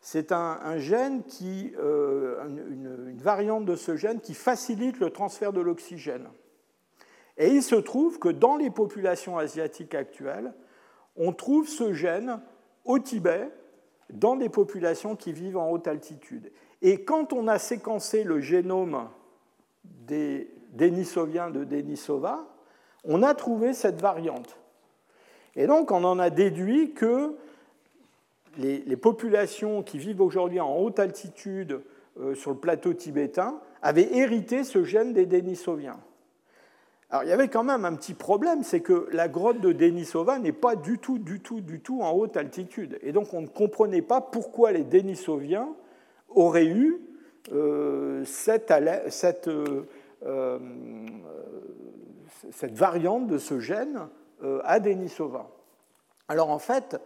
C'est 0.00 0.32
un, 0.32 0.78
gène 0.78 1.24
qui, 1.24 1.72
une, 1.76 3.08
une 3.10 3.20
variante 3.20 3.64
de 3.64 3.74
ce 3.74 3.96
gène 3.96 4.20
qui 4.20 4.34
facilite 4.34 5.00
le 5.00 5.10
transfert 5.10 5.52
de 5.52 5.60
l'oxygène. 5.60 6.28
Et 7.36 7.48
il 7.48 7.62
se 7.62 7.74
trouve 7.74 8.18
que 8.18 8.28
dans 8.28 8.56
les 8.56 8.70
populations 8.70 9.38
asiatiques 9.38 9.94
actuelles, 9.94 10.52
on 11.16 11.32
trouve 11.32 11.68
ce 11.68 11.92
gène 11.92 12.40
au 12.84 12.98
Tibet, 12.98 13.50
dans 14.10 14.36
des 14.36 14.48
populations 14.48 15.16
qui 15.16 15.32
vivent 15.32 15.58
en 15.58 15.70
haute 15.70 15.86
altitude. 15.86 16.50
Et 16.80 17.04
quand 17.04 17.32
on 17.32 17.48
a 17.48 17.58
séquencé 17.58 18.24
le 18.24 18.40
génome 18.40 19.08
des 19.84 20.50
Denisoviens 20.72 21.50
de 21.50 21.64
Denisova, 21.64 22.46
on 23.04 23.22
a 23.22 23.34
trouvé 23.34 23.72
cette 23.72 24.00
variante. 24.00 24.56
Et 25.56 25.66
donc 25.66 25.90
on 25.90 26.04
en 26.04 26.18
a 26.18 26.30
déduit 26.30 26.92
que 26.94 27.36
les, 28.58 28.96
populations 28.96 29.82
qui 29.82 29.98
vivent 29.98 30.20
aujourd'hui 30.20 30.60
en 30.60 30.76
haute 30.76 30.98
altitude 30.98 31.80
euh, 32.20 32.34
sur 32.34 32.50
le 32.50 32.56
plateau 32.56 32.92
tibétain 32.92 33.60
avaient 33.82 34.16
hérité 34.16 34.64
ce 34.64 34.82
gène 34.82 35.12
des 35.12 35.26
Denisoviens. 35.26 35.98
Alors 37.10 37.22
il 37.24 37.30
y 37.30 37.32
avait 37.32 37.48
quand 37.48 37.64
même 37.64 37.84
un 37.84 37.94
petit 37.94 38.14
problème, 38.14 38.62
c'est 38.62 38.80
que 38.80 39.08
la 39.12 39.28
grotte 39.28 39.60
de 39.60 39.72
Denisova 39.72 40.38
n'est 40.38 40.52
pas 40.52 40.76
du 40.76 40.98
tout, 40.98 41.18
du 41.18 41.40
tout, 41.40 41.60
du 41.60 41.80
tout 41.80 42.02
en 42.02 42.10
haute 42.12 42.36
altitude. 42.36 42.98
Et 43.02 43.12
donc 43.12 43.32
on 43.32 43.40
ne 43.40 43.46
comprenait 43.46 44.02
pas 44.02 44.20
pourquoi 44.20 44.72
les 44.72 44.84
Denisoviens 44.84 45.68
auraient 46.28 46.66
eu 46.66 47.00
euh, 47.52 48.24
cette, 48.26 48.70
euh, 48.70 50.58
cette, 52.50 52.74
variante 52.74 53.26
de 53.26 53.38
ce 53.38 53.58
gène 53.58 54.08
à 54.64 54.78
Denisova. 54.78 55.48
Alors 56.28 56.50
en 56.50 56.58
fait, 56.58 57.00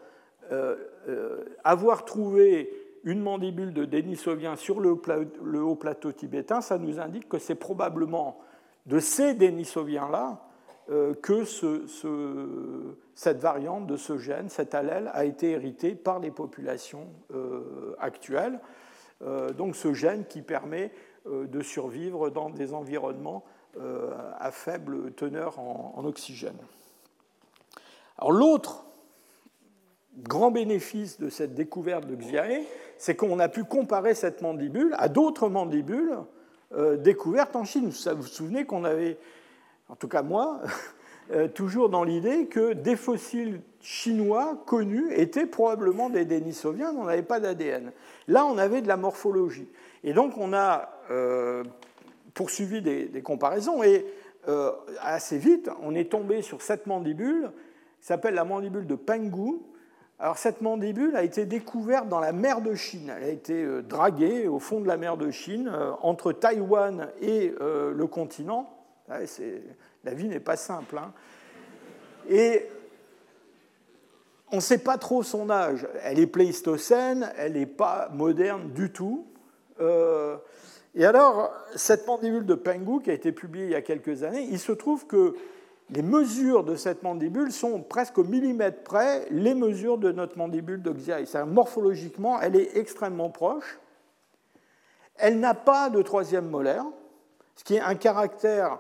avoir 1.65 2.05
trouvé 2.05 2.71
une 3.05 3.21
mandibule 3.21 3.73
de 3.73 3.85
Denisovien 3.85 4.57
sur 4.57 4.81
le, 4.81 4.91
haut 4.91 5.75
plateau 5.75 6.13
tibétain, 6.13 6.61
ça 6.61 6.79
nous 6.79 7.01
indique 7.01 7.29
que 7.29 7.39
c'est 7.39 7.55
probablement 7.55 8.39
de 8.87 8.99
ces 8.99 9.35
Denisoviens-là 9.35 10.43
euh, 10.91 11.15
que 11.15 11.45
cette 13.15 13.39
variante 13.39 13.87
de 13.87 13.97
ce 13.97 14.19
gène, 14.19 14.49
cet 14.49 14.75
allèle, 14.75 15.11
a 15.15 15.25
été 15.25 15.51
hérité 15.51 15.95
par 15.95 16.19
les 16.19 16.31
populations 16.31 17.09
euh, 17.35 17.95
actuelles. 17.99 18.61
Euh, 19.23 19.53
donc 19.53 19.77
ce 19.77 19.93
gène 19.93 20.25
qui 20.25 20.43
permet 20.43 20.93
de 21.25 21.61
survivre 21.61 22.31
dans 22.31 22.51
des 22.51 22.75
environnements 22.75 23.45
à 24.41 24.51
faible 24.51 25.13
teneur 25.13 25.61
en, 25.61 25.95
en 25.97 26.05
oxygène. 26.05 26.59
Alors 28.19 28.33
l'autre 28.33 28.85
grand 30.19 30.51
bénéfice 30.51 31.19
de 31.19 31.29
cette 31.29 31.55
découverte 31.55 32.07
de 32.07 32.15
Xiae, 32.15 32.63
c'est 32.99 33.17
qu'on 33.17 33.39
a 33.39 33.49
pu 33.49 33.65
comparer 33.65 34.15
cette 34.15 34.43
mandibule 34.43 34.95
à 34.99 35.09
d'autres 35.09 35.49
mandibules 35.49 36.17
euh, 36.75 36.97
découverte 36.97 37.57
en 37.57 37.65
Chine. 37.65 37.91
Vous 37.91 38.17
vous 38.17 38.27
souvenez 38.27 38.65
qu'on 38.65 38.85
avait, 38.85 39.19
en 39.89 39.97
tout 39.97 40.09
cas 40.09 40.23
moi, 40.23 40.61
euh, 41.33 41.49
toujours 41.49 41.89
dans 41.89 42.05
l'idée 42.05 42.47
que 42.47 42.73
des 42.73 42.97
fossiles 42.97 43.61
chinois 43.81 44.63
connus 44.67 45.13
étaient 45.13 45.47
probablement 45.47 46.09
des 46.09 46.25
Denisoviens, 46.25 46.93
mais 46.93 47.01
on 47.01 47.05
n'avait 47.05 47.23
pas 47.23 47.41
d'ADN. 47.41 47.93
Là, 48.29 48.47
on 48.47 48.57
avait 48.57 48.81
de 48.81 48.89
la 48.89 48.97
morphologie. 48.97 49.69
Et 50.05 50.13
donc, 50.13 50.39
on 50.39 50.53
a 50.53 50.91
euh, 51.11 51.65
poursuivi 52.35 52.81
des, 52.81 53.23
comparaisons 53.23 53.83
et 53.83 54.07
assez 55.01 55.39
vite, 55.39 55.71
on 55.83 55.95
est 55.95 56.11
tombé 56.11 56.43
sur 56.43 56.63
cette 56.63 56.89
mandibule 56.89 57.53
qui 58.01 58.07
s'appelle 58.09 58.35
la 58.35 58.45
mandibule 58.45 58.89
de 58.89 58.97
Penghu, 58.97 59.61
alors 60.23 60.39
cette 60.39 60.61
mandibule 60.61 61.17
a 61.17 61.25
été 61.25 61.47
découverte 61.47 62.09
dans 62.09 62.21
la 62.21 62.31
mer 62.31 62.61
de 62.61 62.77
Chine. 62.77 63.13
Elle 63.17 63.25
a 63.25 63.29
été 63.29 63.65
euh, 63.65 63.83
draguée 63.83 64.47
au 64.47 64.61
fond 64.61 64.81
de 64.81 64.87
la 64.87 64.97
mer 64.97 65.17
de 65.17 65.33
Chine, 65.33 65.69
euh, 65.69 65.91
entre 66.01 66.31
Taïwan 66.31 67.09
et 67.21 67.53
euh, 67.61 67.93
le 67.93 68.07
continent. 68.07 68.73
La 69.09 70.15
vie 70.15 70.29
n'est 70.29 70.39
pas 70.39 70.55
simple. 70.55 70.97
Hein. 70.97 71.13
Et 72.31 72.69
on 74.53 74.57
ne 74.57 74.61
sait 74.61 74.79
pas 74.79 74.97
trop 74.97 75.25
son 75.25 75.51
âge. 75.51 75.89
Elle 76.05 76.21
est 76.21 76.29
pléistocène, 76.29 77.33
elle 77.37 77.55
n'est 77.55 77.67
pas 77.67 78.09
moderne 78.15 78.71
du 78.71 78.93
tout. 78.93 79.27
Et 80.95 81.05
alors, 81.05 81.53
cette 81.75 82.07
mandibule 82.07 82.47
de 82.47 82.55
Penghu, 82.55 83.03
qui 83.03 83.11
a 83.11 83.15
été 83.15 83.33
publiée 83.33 83.65
il 83.65 83.71
y 83.73 83.75
a 83.75 83.83
quelques 83.83 84.23
années, 84.23 84.47
il 84.49 84.61
se 84.61 84.71
trouve 84.71 85.07
que 85.09 85.35
les 85.91 86.03
mesures 86.03 86.65
de 86.65 86.75
cette 86.75 87.03
mandibule 87.03 87.53
sont 87.53 87.83
presque 87.83 88.19
au 88.19 88.25
millimètre 88.25 88.83
près 88.83 89.27
les 89.31 89.55
mesures 89.55 89.99
de 89.99 90.11
notre 90.11 90.39
mandibule 90.39 90.83
d'Oxiae. 90.83 91.25
Morphologiquement, 91.47 92.41
elle 92.41 92.57
est 92.57 92.77
extrêmement 92.77 93.31
proche. 93.31 93.79
Elle 95.17 95.39
n'a 95.39 95.55
pas 95.55 95.91
de 95.91 96.01
troisième 96.01 96.49
molaire, 96.49 96.87
ce 97.57 97.65
qui 97.65 97.75
est 97.75 97.81
un 97.81 97.95
caractère, 97.95 98.79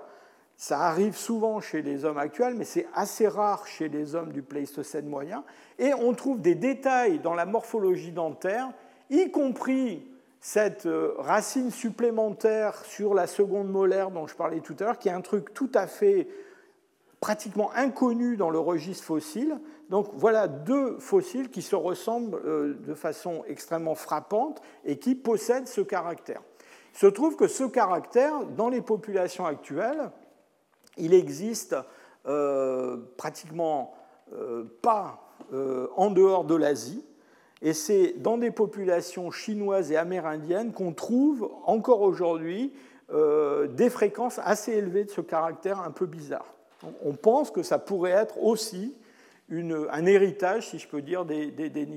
ça 0.57 0.81
arrive 0.81 1.17
souvent 1.17 1.61
chez 1.61 1.83
les 1.83 2.05
hommes 2.05 2.19
actuels, 2.19 2.55
mais 2.55 2.65
c'est 2.65 2.87
assez 2.95 3.29
rare 3.29 3.67
chez 3.67 3.89
les 3.89 4.15
hommes 4.15 4.33
du 4.33 4.43
Pléistocène 4.43 5.07
moyen. 5.07 5.45
Et 5.79 5.93
on 5.93 6.15
trouve 6.15 6.41
des 6.41 6.55
détails 6.55 7.19
dans 7.19 7.35
la 7.35 7.47
morphologie 7.47 8.13
dentaire, 8.13 8.71
y 9.11 9.31
compris 9.31 10.07
cette 10.41 10.87
euh, 10.87 11.15
racine 11.19 11.71
supplémentaire 11.71 12.85
sur 12.85 13.15
la 13.15 13.27
seconde 13.27 13.71
molaire 13.71 14.11
dont 14.11 14.27
je 14.27 14.35
parlais 14.35 14.61
tout 14.61 14.77
à 14.81 14.85
l'heure, 14.85 14.99
qui 14.99 15.09
est 15.09 15.13
un 15.13 15.21
truc 15.21 15.55
tout 15.55 15.71
à 15.75 15.87
fait 15.87 16.27
pratiquement 17.23 17.71
inconnu 17.77 18.37
dans 18.37 18.51
le 18.51 18.59
registre 18.59 19.05
fossile. 19.05 19.57
Donc 19.91 20.09
voilà 20.15 20.49
deux 20.49 20.99
fossiles 20.99 21.51
qui 21.51 21.63
se 21.63 21.77
ressemblent 21.77 22.41
euh, 22.45 22.75
de 22.85 22.95
façon 22.95 23.45
extrêmement 23.47 23.95
frappante 23.95 24.61
et 24.85 24.99
qui 24.99 25.15
possèdent 25.15 25.69
ce 25.69 25.83
caractère. 25.83 26.43
Il 26.95 26.99
se 26.99 27.07
trouve 27.07 27.37
que 27.37 27.47
ce 27.47 27.63
caractère, 27.63 28.45
dans 28.45 28.69
les 28.69 28.81
populations 28.81 29.47
actuelles, 29.47 30.11
il 30.99 31.15
existe 31.15 31.77
euh, 32.27 32.97
pratiquement 33.17 33.95
euh, 34.35 34.65
pas 34.83 35.21
en 35.97 36.11
dehors 36.11 36.45
de 36.45 36.55
l'Asie. 36.55 37.05
Et 37.61 37.75
c'est 37.75 38.15
dans 38.19 38.39
des 38.39 38.51
populations 38.51 39.31
chinoises 39.31 39.93
et 39.93 39.97
amérindiennes 39.97 40.73
qu'on 40.73 40.93
trouve 40.93 41.51
encore 41.65 42.01
aujourd'hui 42.01 42.73
des 43.11 43.91
fréquences 43.91 44.41
assez 44.43 44.73
élevées 44.73 45.05
de 45.05 45.11
ce 45.11 45.21
caractère 45.21 45.81
un 45.81 45.91
peu 45.91 46.07
bizarre 46.07 46.47
on 47.05 47.13
pense 47.13 47.51
que 47.51 47.63
ça 47.63 47.79
pourrait 47.79 48.11
être 48.11 48.43
aussi 48.43 48.95
un 49.91 50.07
héritage, 50.07 50.69
si 50.69 50.79
je 50.79 50.89
peux 50.89 51.03
dire, 51.03 51.25
des, 51.25 51.51
des. 51.51 51.89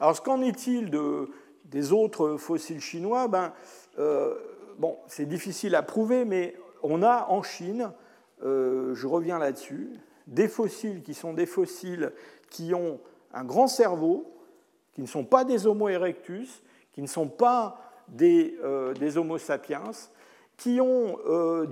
Alors, 0.00 0.22
qu'en 0.22 0.42
est-il 0.42 0.90
de, 0.90 1.30
des 1.66 1.92
autres 1.92 2.36
fossiles 2.36 2.80
chinois? 2.80 3.28
Ben, 3.28 3.52
euh, 3.98 4.34
Bon, 4.78 4.96
c'est 5.08 5.26
difficile 5.26 5.74
à 5.74 5.82
prouver, 5.82 6.24
mais 6.24 6.54
on 6.84 7.02
a 7.02 7.26
en 7.30 7.42
Chine, 7.42 7.90
euh, 8.44 8.94
je 8.94 9.08
reviens 9.08 9.40
là-dessus, 9.40 9.90
des 10.28 10.46
fossiles 10.46 11.02
qui 11.02 11.14
sont 11.14 11.32
des 11.32 11.46
fossiles 11.46 12.12
qui 12.48 12.74
ont 12.74 13.00
un 13.34 13.42
grand 13.42 13.66
cerveau, 13.66 14.32
qui 14.92 15.00
ne 15.00 15.08
sont 15.08 15.24
pas 15.24 15.44
des 15.44 15.66
Homo 15.66 15.88
erectus, 15.88 16.62
qui 16.92 17.02
ne 17.02 17.08
sont 17.08 17.26
pas 17.26 17.80
des, 18.06 18.56
euh, 18.62 18.94
des 18.94 19.18
Homo 19.18 19.36
sapiens, 19.36 19.82
qui 20.56 20.80
ont 20.80 21.18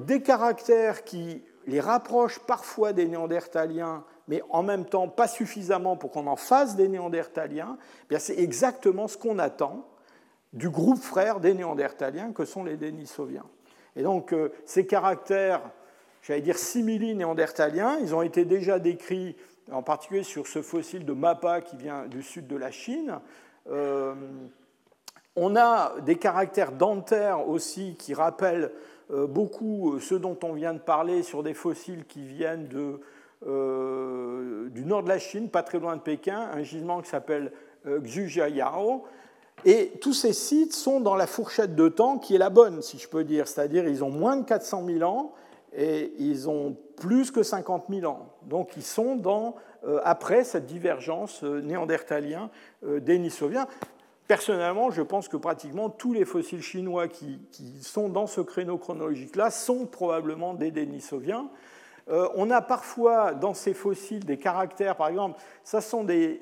des 0.04 0.20
caractères 0.22 1.04
qui 1.04 1.42
les 1.66 1.80
rapproche 1.80 2.38
parfois 2.38 2.92
des 2.92 3.06
néandertaliens, 3.06 4.04
mais 4.28 4.42
en 4.50 4.62
même 4.62 4.84
temps 4.84 5.08
pas 5.08 5.28
suffisamment 5.28 5.96
pour 5.96 6.10
qu'on 6.10 6.26
en 6.26 6.36
fasse 6.36 6.76
des 6.76 6.88
néandertaliens, 6.88 7.76
eh 8.10 8.18
c'est 8.18 8.38
exactement 8.38 9.08
ce 9.08 9.16
qu'on 9.16 9.38
attend 9.38 9.86
du 10.52 10.70
groupe 10.70 11.02
frère 11.02 11.40
des 11.40 11.54
néandertaliens 11.54 12.32
que 12.32 12.44
sont 12.44 12.64
les 12.64 12.76
Denisoviens. 12.76 13.44
Et 13.96 14.02
donc 14.02 14.32
euh, 14.32 14.52
ces 14.64 14.86
caractères, 14.86 15.60
j'allais 16.22 16.40
dire 16.40 16.58
simili-néandertaliens, 16.58 17.98
ils 18.00 18.14
ont 18.14 18.22
été 18.22 18.44
déjà 18.44 18.78
décrits 18.78 19.36
en 19.72 19.82
particulier 19.82 20.22
sur 20.22 20.46
ce 20.46 20.62
fossile 20.62 21.04
de 21.04 21.12
Mappa 21.12 21.60
qui 21.60 21.76
vient 21.76 22.06
du 22.06 22.22
sud 22.22 22.46
de 22.46 22.56
la 22.56 22.70
Chine. 22.70 23.18
Euh, 23.70 24.14
on 25.36 25.54
a 25.54 25.94
des 26.04 26.16
caractères 26.16 26.72
dentaires 26.72 27.48
aussi 27.48 27.94
qui 27.98 28.14
rappellent 28.14 28.72
euh, 29.12 29.26
beaucoup 29.26 29.92
euh, 29.92 30.00
ceux 30.00 30.18
dont 30.18 30.38
on 30.42 30.54
vient 30.54 30.72
de 30.74 30.80
parler 30.80 31.22
sur 31.22 31.44
des 31.44 31.54
fossiles 31.54 32.04
qui 32.06 32.26
viennent 32.26 32.68
euh, 33.46 34.68
du 34.70 34.84
nord 34.84 35.04
de 35.04 35.08
la 35.08 35.20
Chine, 35.20 35.48
pas 35.50 35.62
très 35.62 35.78
loin 35.78 35.94
de 35.96 36.00
Pékin, 36.00 36.48
un 36.52 36.62
gisement 36.62 37.02
qui 37.02 37.10
s'appelle 37.10 37.52
Xujiayao. 37.86 39.04
Et 39.64 39.92
tous 40.00 40.12
ces 40.12 40.32
sites 40.32 40.74
sont 40.74 40.98
dans 41.00 41.14
la 41.14 41.28
fourchette 41.28 41.76
de 41.76 41.88
temps 41.88 42.18
qui 42.18 42.34
est 42.34 42.38
la 42.38 42.50
bonne, 42.50 42.82
si 42.82 42.98
je 42.98 43.08
peux 43.08 43.22
dire, 43.24 43.46
c'est-à-dire 43.46 43.86
ils 43.86 44.02
ont 44.02 44.10
moins 44.10 44.36
de 44.36 44.44
400 44.44 44.84
000 44.86 45.08
ans 45.08 45.32
et 45.74 46.12
ils 46.18 46.48
ont 46.48 46.76
plus 46.96 47.30
que 47.30 47.42
50 47.42 47.84
000 47.88 48.10
ans. 48.10 48.32
Donc 48.42 48.70
ils 48.76 48.82
sont 48.82 49.16
dans, 49.16 49.54
après 50.04 50.44
cette 50.44 50.66
divergence 50.66 51.42
néandertalien-dénisovien. 51.42 53.66
Personnellement, 54.26 54.90
je 54.90 55.02
pense 55.02 55.28
que 55.28 55.36
pratiquement 55.36 55.88
tous 55.88 56.12
les 56.12 56.24
fossiles 56.24 56.62
chinois 56.62 57.08
qui, 57.08 57.38
sont 57.80 58.08
dans 58.08 58.26
ce 58.26 58.40
créneau 58.40 58.78
chronologique-là 58.78 59.50
sont 59.50 59.86
probablement 59.86 60.54
des 60.54 60.70
Denisoviens. 60.70 61.48
Euh, 62.08 62.28
on 62.36 62.50
a 62.50 62.62
parfois 62.62 63.34
dans 63.34 63.54
ces 63.54 63.74
fossiles 63.74 64.24
des 64.24 64.38
caractères, 64.38 64.96
par 64.96 65.08
exemple, 65.08 65.40
ça 65.64 65.80
sont 65.80 66.04
des, 66.04 66.40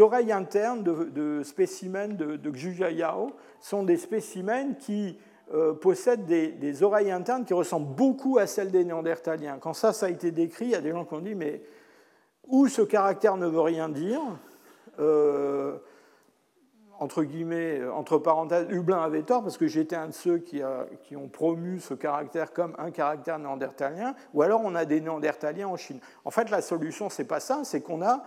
oreilles 0.00 0.32
internes 0.32 0.82
de, 0.82 1.42
spécimens 1.42 2.08
de, 2.08 2.36
de 2.36 2.50
Xujayao, 2.50 3.32
sont 3.60 3.82
des 3.82 3.96
spécimens 3.96 4.74
qui 4.74 5.18
euh, 5.54 5.72
possèdent 5.72 6.26
des, 6.26 6.82
oreilles 6.82 7.10
internes 7.10 7.46
qui 7.46 7.54
ressemblent 7.54 7.94
beaucoup 7.94 8.36
à 8.36 8.46
celles 8.46 8.70
des 8.70 8.84
Néandertaliens. 8.84 9.56
Quand 9.58 9.72
ça, 9.72 9.94
ça 9.94 10.06
a 10.06 10.10
été 10.10 10.30
décrit, 10.30 10.66
il 10.66 10.70
y 10.72 10.74
a 10.74 10.80
des 10.82 10.90
gens 10.90 11.06
qui 11.06 11.14
ont 11.14 11.20
dit, 11.20 11.34
mais 11.34 11.62
où 12.46 12.68
ce 12.68 12.82
caractère 12.82 13.38
ne 13.38 13.46
veut 13.46 13.62
rien 13.62 13.88
dire, 13.88 14.20
euh, 14.98 15.78
entre 17.00 17.22
guillemets, 17.22 17.80
entre 17.88 18.18
parenthèses, 18.18 18.66
Hublin 18.70 19.00
avait 19.00 19.22
tort 19.22 19.42
parce 19.42 19.56
que 19.56 19.66
j'étais 19.66 19.96
un 19.96 20.08
de 20.08 20.12
ceux 20.12 20.38
qui, 20.38 20.62
ont 21.14 21.28
promu 21.28 21.80
ce 21.80 21.94
caractère 21.94 22.52
comme 22.52 22.74
un 22.78 22.90
caractère 22.90 23.38
néandertalien, 23.38 24.14
ou 24.34 24.42
alors 24.42 24.62
on 24.64 24.74
a 24.74 24.84
des 24.84 25.00
néandertaliens 25.00 25.68
en 25.68 25.76
Chine. 25.76 26.00
En 26.24 26.30
fait, 26.30 26.50
la 26.50 26.60
solution, 26.60 27.08
c'est 27.08 27.24
pas 27.24 27.40
ça, 27.40 27.60
c'est 27.64 27.80
qu'on 27.80 28.02
a 28.02 28.24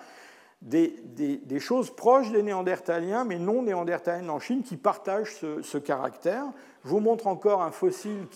des, 0.62 1.60
choses 1.60 1.94
proches 1.94 2.32
des 2.32 2.44
néandertaliens, 2.44 3.26
mais 3.26 3.40
non 3.40 3.64
néandertaliennes 3.64 4.30
en 4.30 4.40
Chine, 4.40 4.64
qui 4.64 4.78
partagent 4.78 5.36
ce, 5.62 5.78
caractère. 5.78 6.46
Je 6.84 6.90
vous 6.90 7.00
montre 7.00 7.28
encore 7.28 7.62
un 7.62 7.72
fossile 7.72 8.28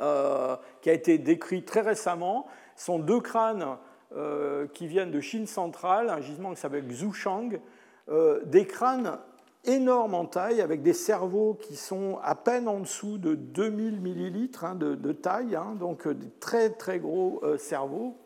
euh, 0.00 0.56
qui 0.80 0.90
a 0.90 0.92
été 0.92 1.18
décrit 1.18 1.62
très 1.62 1.80
récemment. 1.80 2.46
Ce 2.76 2.86
sont 2.86 2.98
deux 2.98 3.20
crânes 3.20 3.76
euh, 4.16 4.66
qui 4.68 4.86
viennent 4.86 5.10
de 5.10 5.20
Chine 5.20 5.46
centrale, 5.46 6.08
un 6.10 6.20
gisement 6.20 6.50
qui 6.50 6.60
s'appelle 6.60 6.86
Xuchang, 6.86 7.60
euh, 8.10 8.40
des 8.46 8.66
crânes 8.66 9.18
énormes 9.64 10.14
en 10.14 10.24
taille, 10.24 10.62
avec 10.62 10.82
des 10.82 10.94
cerveaux 10.94 11.58
qui 11.60 11.76
sont 11.76 12.18
à 12.22 12.34
peine 12.34 12.66
en 12.66 12.80
dessous 12.80 13.18
de 13.18 13.34
2000 13.34 14.00
millilitres 14.00 14.64
hein, 14.64 14.74
de, 14.74 15.12
taille, 15.12 15.54
hein, 15.54 15.76
donc 15.78 16.06
euh, 16.06 16.14
des 16.14 16.30
très 16.40 16.70
très 16.70 17.00
gros 17.00 17.40
euh, 17.42 17.58
cerveaux. 17.58 18.16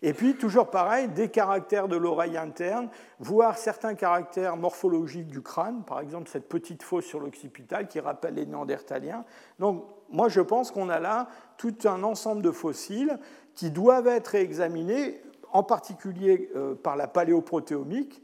Et 0.00 0.14
puis, 0.14 0.36
toujours 0.36 0.70
pareil, 0.70 1.08
des 1.08 1.28
caractères 1.28 1.86
de 1.86 1.96
l'oreille 1.96 2.38
interne, 2.38 2.88
voire 3.18 3.58
certains 3.58 3.94
caractères 3.94 4.56
morphologiques 4.56 5.26
du 5.26 5.42
crâne, 5.42 5.82
par 5.84 6.00
exemple 6.00 6.30
cette 6.30 6.48
petite 6.48 6.82
fosse 6.82 7.04
sur 7.04 7.20
l'occipital 7.20 7.86
qui 7.86 8.00
rappelle 8.00 8.34
les 8.34 8.46
néandertaliens. 8.46 9.26
Donc, 9.58 9.84
moi, 10.08 10.30
je 10.30 10.40
pense 10.40 10.70
qu'on 10.70 10.88
a 10.88 10.98
là 10.98 11.28
tout 11.58 11.76
un 11.84 12.02
ensemble 12.04 12.40
de 12.40 12.50
fossiles 12.50 13.18
qui 13.54 13.70
doivent 13.70 14.08
être 14.08 14.34
examinés, 14.34 15.20
en 15.52 15.62
particulier 15.62 16.50
par 16.82 16.96
la 16.96 17.06
paléoprotéomique, 17.06 18.22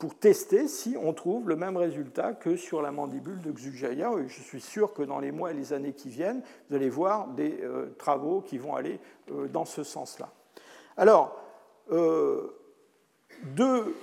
pour 0.00 0.14
tester 0.14 0.66
si 0.66 0.96
on 1.00 1.12
trouve 1.12 1.50
le 1.50 1.56
même 1.56 1.76
résultat 1.76 2.32
que 2.32 2.56
sur 2.56 2.80
la 2.80 2.90
mandibule 2.90 3.40
de 3.42 3.52
Xujaya. 3.52 4.10
Et 4.18 4.28
je 4.28 4.40
suis 4.40 4.62
sûr 4.62 4.94
que 4.94 5.02
dans 5.02 5.20
les 5.20 5.30
mois 5.30 5.50
et 5.50 5.54
les 5.54 5.74
années 5.74 5.92
qui 5.92 6.08
viennent, 6.08 6.42
vous 6.68 6.76
allez 6.76 6.88
voir 6.88 7.28
des 7.28 7.60
euh, 7.62 7.94
travaux 7.98 8.40
qui 8.40 8.56
vont 8.56 8.74
aller 8.74 8.98
euh, 9.30 9.46
dans 9.46 9.66
ce 9.66 9.84
sens-là. 9.84 10.30
Alors, 10.96 11.38
euh, 11.92 12.56
deux 13.42 13.94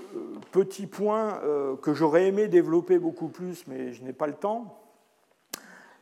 petits 0.52 0.88
points 0.88 1.42
que 1.84 1.94
j'aurais 1.94 2.26
aimé 2.26 2.48
développer 2.48 2.98
beaucoup 2.98 3.28
plus, 3.28 3.68
mais 3.68 3.94
je 3.94 4.04
n'ai 4.04 4.14
pas 4.14 4.26
le 4.26 4.34
temps. 4.34 4.82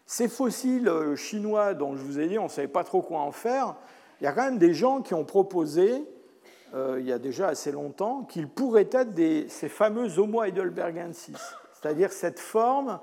Ces 0.05 0.29
fossiles 0.29 0.89
chinois 1.17 1.73
dont 1.73 1.97
je 1.97 2.01
vous 2.01 2.19
ai 2.19 2.27
dit, 2.27 2.39
on 2.39 2.45
ne 2.45 2.49
savait 2.49 2.69
pas 2.69 2.85
trop 2.85 3.01
quoi 3.01 3.19
en 3.19 3.31
faire, 3.31 3.75
il 4.21 4.23
y 4.23 4.27
a 4.27 4.31
quand 4.31 4.43
même 4.43 4.57
des 4.57 4.73
gens 4.73 5.01
qui 5.01 5.13
ont 5.13 5.25
proposé 5.25 6.05
euh, 6.75 6.97
il 6.99 7.05
y 7.05 7.13
a 7.13 7.19
déjà 7.19 7.47
assez 7.47 7.71
longtemps, 7.71 8.23
qu'ils 8.23 8.49
pourraient 8.49 8.89
être 8.91 9.17
ces 9.47 9.69
fameux 9.69 10.19
Homo 10.19 10.43
heidelbergensis, 10.43 11.55
c'est-à-dire 11.73 12.11
cette 12.11 12.39
forme 12.39 12.99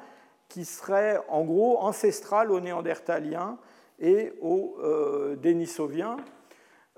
qui 0.49 0.67
serait 0.67 1.19
en 1.31 1.43
gros 1.45 1.79
ancestrale 1.79 2.51
aux 2.51 2.61
Néandertaliens 2.61 3.57
et 3.99 4.35
aux 4.43 4.77
euh. 4.83 5.37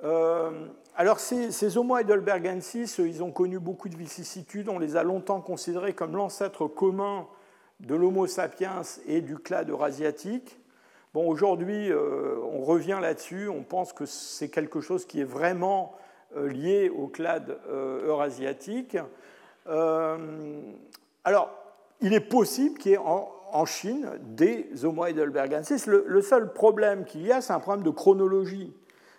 Euh, 0.02 0.51
alors 0.96 1.20
ces, 1.20 1.78
Homo 1.78 1.96
heidelbergensis, 1.96 2.98
ils 2.98 3.22
ont 3.22 3.30
connu 3.30 3.60
beaucoup 3.60 3.88
de 3.88 3.96
vicissitudes, 3.96 4.68
on 4.68 4.80
les 4.80 4.96
a 4.96 5.05
longtemps 5.05 5.40
considérés 5.40 5.92
comme 5.92 6.16
l'ancêtre 6.16 6.66
commun 6.66 7.28
de 7.78 7.94
l'Homo 7.94 8.26
sapiens 8.26 8.82
et 9.06 9.20
du 9.20 9.36
clade 9.36 9.70
eurasiatique. 9.70 10.59
Bon, 11.12 11.28
aujourd'hui, 11.28 11.92
on 11.92 12.64
revient 12.64 12.98
là-dessus, 13.01 13.48
on 13.48 13.62
pense 13.62 13.92
que 13.92 14.06
c'est 14.06 14.48
quelque 14.48 14.80
chose 14.80 15.05
qui 15.05 15.20
est 15.20 15.24
vraiment 15.24 15.94
euh, 16.36 16.48
liés 16.48 16.89
au 16.89 17.06
clade 17.06 17.59
euh, 17.69 18.06
eurasiatique. 18.06 18.97
Euh, 19.69 20.16
alors, 21.23 21.51
il 22.01 22.12
est 22.12 22.20
possible 22.20 22.78
qu'il 22.78 22.93
y 22.93 22.94
ait 22.94 22.98
en, 22.98 23.31
Chine 23.66 24.11
des 24.20 24.85
Homo 24.85 25.05
heidelbergensis. 25.05 25.86
Le, 25.86 26.05
le 26.09 26.23
seul 26.23 26.52
problème 26.52 27.05
qu'il 27.05 27.24
y 27.24 27.31
a, 27.31 27.40
c'est 27.40 27.52
un 27.52 27.61
problème 27.61 27.85
de 27.85 27.90
chronologie. 27.90 28.74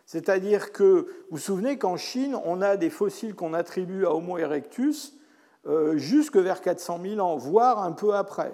C'est-à-dire 0.05 0.73
que, 0.73 0.83
vous 0.83 1.07
vous 1.31 1.37
souvenez 1.37 1.77
qu'en 1.77 1.95
Chine, 1.95 2.37
on 2.43 2.61
a 2.61 2.75
des 2.75 2.89
fossiles 2.89 3.33
qu'on 3.33 3.53
attribue 3.53 4.05
à 4.05 4.13
Homo 4.13 4.37
erectus 4.37 5.17
jusque 5.93 6.35
vers 6.35 6.61
400 6.61 6.99
000 7.01 7.19
ans, 7.21 7.37
voire 7.37 7.81
un 7.81 7.93
peu 7.93 8.13
après. 8.13 8.51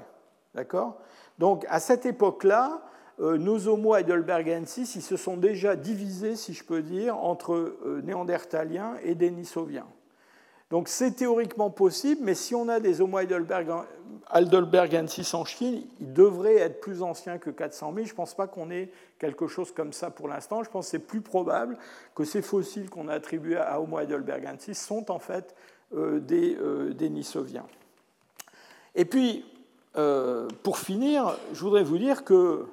D'accord? 0.54 1.02
Donc, 1.40 1.66
à 1.68 1.80
cette 1.80 2.06
époque-là, 2.06 2.84
euh, 3.22 3.38
nos 3.38 3.68
Homo 3.68 3.96
heidelbergensis, 3.96 4.96
ils 4.96 5.04
se 5.04 5.16
sont 5.16 5.38
déjà 5.38 5.76
divisés, 5.76 6.36
si 6.36 6.54
je 6.54 6.64
peux 6.64 6.82
dire, 6.82 7.18
entre 7.18 7.54
euh, 7.54 8.02
néandertaliens 8.04 8.96
et 9.04 9.14
dénisoviens. 9.14 9.86
Donc 10.72 10.88
c'est 10.88 11.12
théoriquement 11.12 11.70
possible, 11.70 12.22
mais 12.24 12.34
si 12.34 12.56
on 12.56 12.68
a 12.68 12.80
des 12.80 13.02
Homo 13.02 13.20
heidelbergensis 13.20 15.34
en 15.36 15.46
Chine, 15.46 15.84
ils 16.00 16.14
devraient 16.14 16.56
être 16.56 16.80
plus 16.80 17.04
anciens 17.04 17.38
que 17.38 17.52
400 17.52 17.94
000. 17.94 18.08
Je 18.08 18.12
ne 18.12 18.16
pense 18.16 18.34
pas 18.34 18.48
qu'on 18.48 18.72
ait 18.72 18.90
quelque 19.20 19.48
chose 19.48 19.72
comme 19.72 19.94
ça 19.94 20.10
pour 20.10 20.28
l'instant. 20.28 20.64
Je 20.64 20.72
pense 20.72 20.86
que 20.86 20.92
c'est 20.92 21.06
plus 21.06 21.22
probable 21.22 21.78
que 22.16 22.24
ces 22.24 22.42
fossiles 22.42 22.90
qu'on 22.90 23.08
a 23.08 23.14
attribués 23.14 23.58
à 23.58 23.80
Homo 23.82 24.00
heidelbergensis 24.00 24.76
sont 24.76 25.12
en 25.12 25.20
fait 25.20 25.56
euh, 25.94 26.20
des 26.20 26.58
dénisoviens. 26.96 27.68
Et 28.96 29.06
puis, 29.06 29.46
pour 30.64 30.78
finir, 30.78 31.38
je 31.54 31.60
voudrais 31.60 31.84
vous 31.84 31.98
dire 31.98 32.24
que 32.24 32.66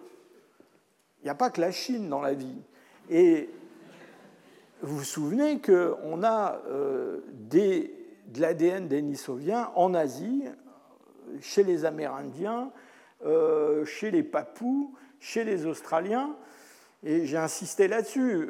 n'y 1.29 1.33
a 1.33 1.35
pas 1.35 1.51
que 1.51 1.61
la 1.61 1.71
Chine 1.71 2.09
dans 2.09 2.23
la 2.23 2.33
vie. 2.33 2.57
Et 3.11 3.51
vous 4.81 4.97
vous 4.99 5.05
souvenez 5.05 5.61
qu'on 5.61 6.23
a 6.23 6.63
euh, 6.69 7.19
des, 7.33 7.95
de 8.29 8.41
l'ADN 8.41 8.89
dénisovien 8.89 9.71
en 9.75 9.93
Asie, 9.93 10.45
chez 11.43 11.65
les 11.65 11.85
Amérindiens, 11.85 12.71
euh, 13.27 13.85
chez 13.85 14.11
les 14.11 14.23
Papous, 14.23 14.95
chez 15.21 15.45
les 15.45 15.67
Australiens. 15.67 16.35
Et 17.05 17.27
j'ai 17.27 17.37
insisté 17.37 17.89
là-dessus. 17.89 18.49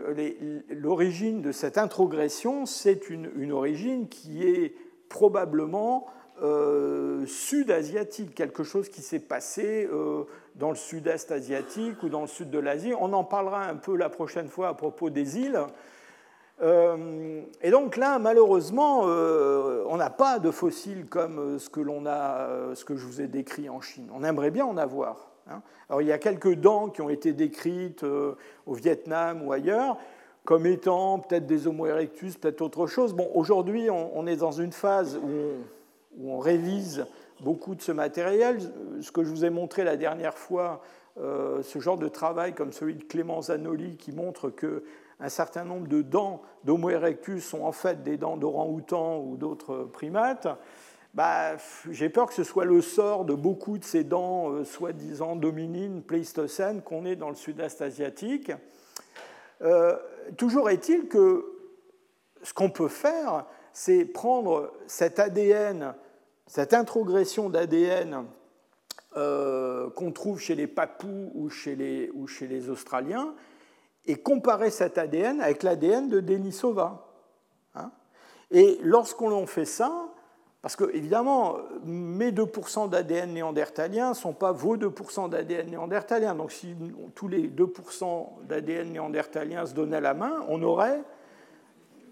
L'origine 0.71 1.43
de 1.43 1.51
cette 1.51 1.79
introgression, 1.79 2.65
c'est 2.65 3.11
une, 3.11 3.51
origine 3.51 4.09
qui 4.09 4.47
est 4.47 4.75
probablement 5.09 6.07
euh, 6.43 7.27
sud-asiatique, 7.27 8.37
quelque 8.37 8.63
chose 8.63 8.89
qui 8.89 9.03
s'est 9.03 9.19
passé 9.19 9.89
dans 10.59 10.71
le 10.71 10.77
sud-est 10.77 11.31
asiatique 11.31 12.03
ou 12.03 12.09
dans 12.09 12.23
le 12.23 12.27
sud 12.27 12.51
de 12.51 12.59
l'Asie. 12.59 12.93
On 12.99 13.13
en 13.13 13.25
parlera 13.25 13.65
un 13.65 13.77
peu 13.77 13.97
la 13.97 14.09
prochaine 14.09 14.49
fois 14.49 14.69
à 14.69 14.75
propos 14.75 15.11
des 15.11 15.39
îles. 15.39 15.61
Euh, 16.61 17.43
et 17.63 17.71
donc 17.71 17.97
là, 17.97 18.19
malheureusement, 18.19 19.03
on 19.03 19.97
n'a 19.97 20.11
pas 20.11 20.39
de 20.39 20.51
fossiles 20.51 21.07
comme 21.07 21.59
ce 21.59 21.71
que 21.71 21.81
a, 22.07 22.75
ce 22.75 22.85
que 22.85 22.97
je 22.97 23.07
vous 23.07 23.21
ai 23.21 23.29
décrit 23.29 23.69
en 23.69 23.81
Chine. 23.81 24.09
On 24.13 24.25
aimerait 24.25 24.51
bien 24.51 24.67
en 24.67 24.77
avoir. 24.77 25.31
Hein. 25.49 25.63
Alors 25.89 26.03
il 26.03 26.09
y 26.09 26.13
a 26.13 26.19
quelques 26.19 26.55
dents 26.55 26.89
qui 26.89 27.01
ont 27.01 27.09
été 27.09 27.33
décrites 27.33 28.03
au 28.03 28.75
Vietnam 28.75 29.47
ou 29.47 29.53
ailleurs 29.53 29.97
comme 30.49 30.65
étant 30.65 31.19
peut-être 31.19 31.45
des 31.45 31.67
Homo 31.67 31.85
erectus, 31.85 32.39
peut-être 32.39 32.63
autre 32.63 32.87
chose. 32.87 33.13
Bon, 33.13 33.29
aujourd'hui, 33.35 33.91
on, 33.91 34.27
est 34.27 34.37
dans 34.37 34.51
une 34.51 34.73
phase 34.73 35.21
où 35.23 36.27
on 36.27 36.39
révise 36.39 37.05
beaucoup 37.41 37.75
de 37.75 37.83
ce 37.83 37.93
matériel. 37.93 38.59
Ce 39.01 39.13
que 39.13 39.25
je 39.25 39.29
vous 39.31 39.45
ai 39.45 39.51
montré 39.51 39.85
la 39.85 39.97
dernière 39.97 40.37
fois, 40.37 40.83
euh, 41.19 41.63
ce 41.63 41.79
genre 41.79 41.99
de 41.99 42.09
travail 42.09 42.55
comme 42.55 42.73
celui 42.73 42.95
de 42.95 43.05
Clément 43.05 43.43
Zanoli 43.43 43.97
qui 43.97 44.13
montre 44.13 44.51
que 44.51 44.85
un 45.21 45.29
certain 45.29 45.65
nombre 45.65 45.89
de 45.89 46.01
dents 46.01 46.43
d'Homo 46.63 46.91
erectus 46.91 47.45
sont 47.45 47.63
en 47.63 47.73
fait 47.73 48.05
des 48.05 48.17
dents 48.17 48.37
d'orang-outan 48.37 49.19
ou 49.19 49.37
d'autres 49.37 49.89
primates, 49.93 50.47
bah, 51.15 51.57
j'ai 51.91 52.09
peur 52.09 52.29
que 52.29 52.35
ce 52.35 52.45
soit 52.45 52.65
le 52.65 52.81
sort 52.81 53.25
de 53.25 53.35
beaucoup 53.35 53.79
de 53.79 53.85
ces 53.85 54.05
dents 54.05 54.53
euh, 54.53 54.65
soi-disant 54.65 55.35
dominines 55.35 56.03
pléistocènes 56.03 56.83
qu'on 56.83 57.05
ait 57.05 57.17
dans 57.17 57.31
le 57.31 57.35
sud-est 57.35 57.83
asiatique. 57.83 58.53
Euh, 59.63 59.97
toujours 60.37 60.71
est-il 60.71 61.09
que 61.09 61.59
ce 62.43 62.55
qu'on 62.55 62.71
peut 62.71 62.89
faire, 62.89 63.47
c'est 63.73 64.05
prendre 64.05 64.73
cet 64.87 65.19
ADN 65.19 65.95
cette 66.49 66.75
introgression 66.75 67.51
d'ADN 67.51 68.25
euh, 69.17 69.91
qu'on 69.91 70.11
trouve 70.13 70.41
chez 70.41 70.55
les 70.55 70.67
Papous 70.67 71.31
ou 71.35 71.49
chez 71.51 71.77
les, 71.77 72.69
Australiens 72.71 73.35
et 74.07 74.17
comparer 74.17 74.71
cet 74.71 74.99
ADN 74.99 75.41
avec 75.41 75.63
l'ADN 75.63 76.09
de 76.09 76.21
Denisova. 76.21 77.07
Hein. 77.75 77.91
et 78.51 78.79
lorsqu'on 78.83 79.47
fait 79.47 79.67
ça, 79.67 80.09
Parce 80.63 80.75
que, 80.75 80.85
évidemment, 80.93 81.59
mes 81.85 82.33
2% 82.33 82.89
d'ADN 82.89 83.33
néandertalien 83.33 84.11
ne 84.11 84.15
sont 84.15 84.33
pas 84.33 84.51
vos 84.51 84.77
2% 84.77 85.29
d'ADN 85.29 85.71
néandertalien. 85.71 86.35
Donc, 86.35 86.51
si 86.51 86.75
tous 87.15 87.29
les 87.29 87.49
2% 87.49 88.47
d'ADN 88.47 88.91
néandertalien 88.91 89.67
se 89.67 89.75
donnaient 89.75 90.01
la 90.01 90.15
main, 90.15 90.45
on 90.49 90.63
aurait 90.63 91.03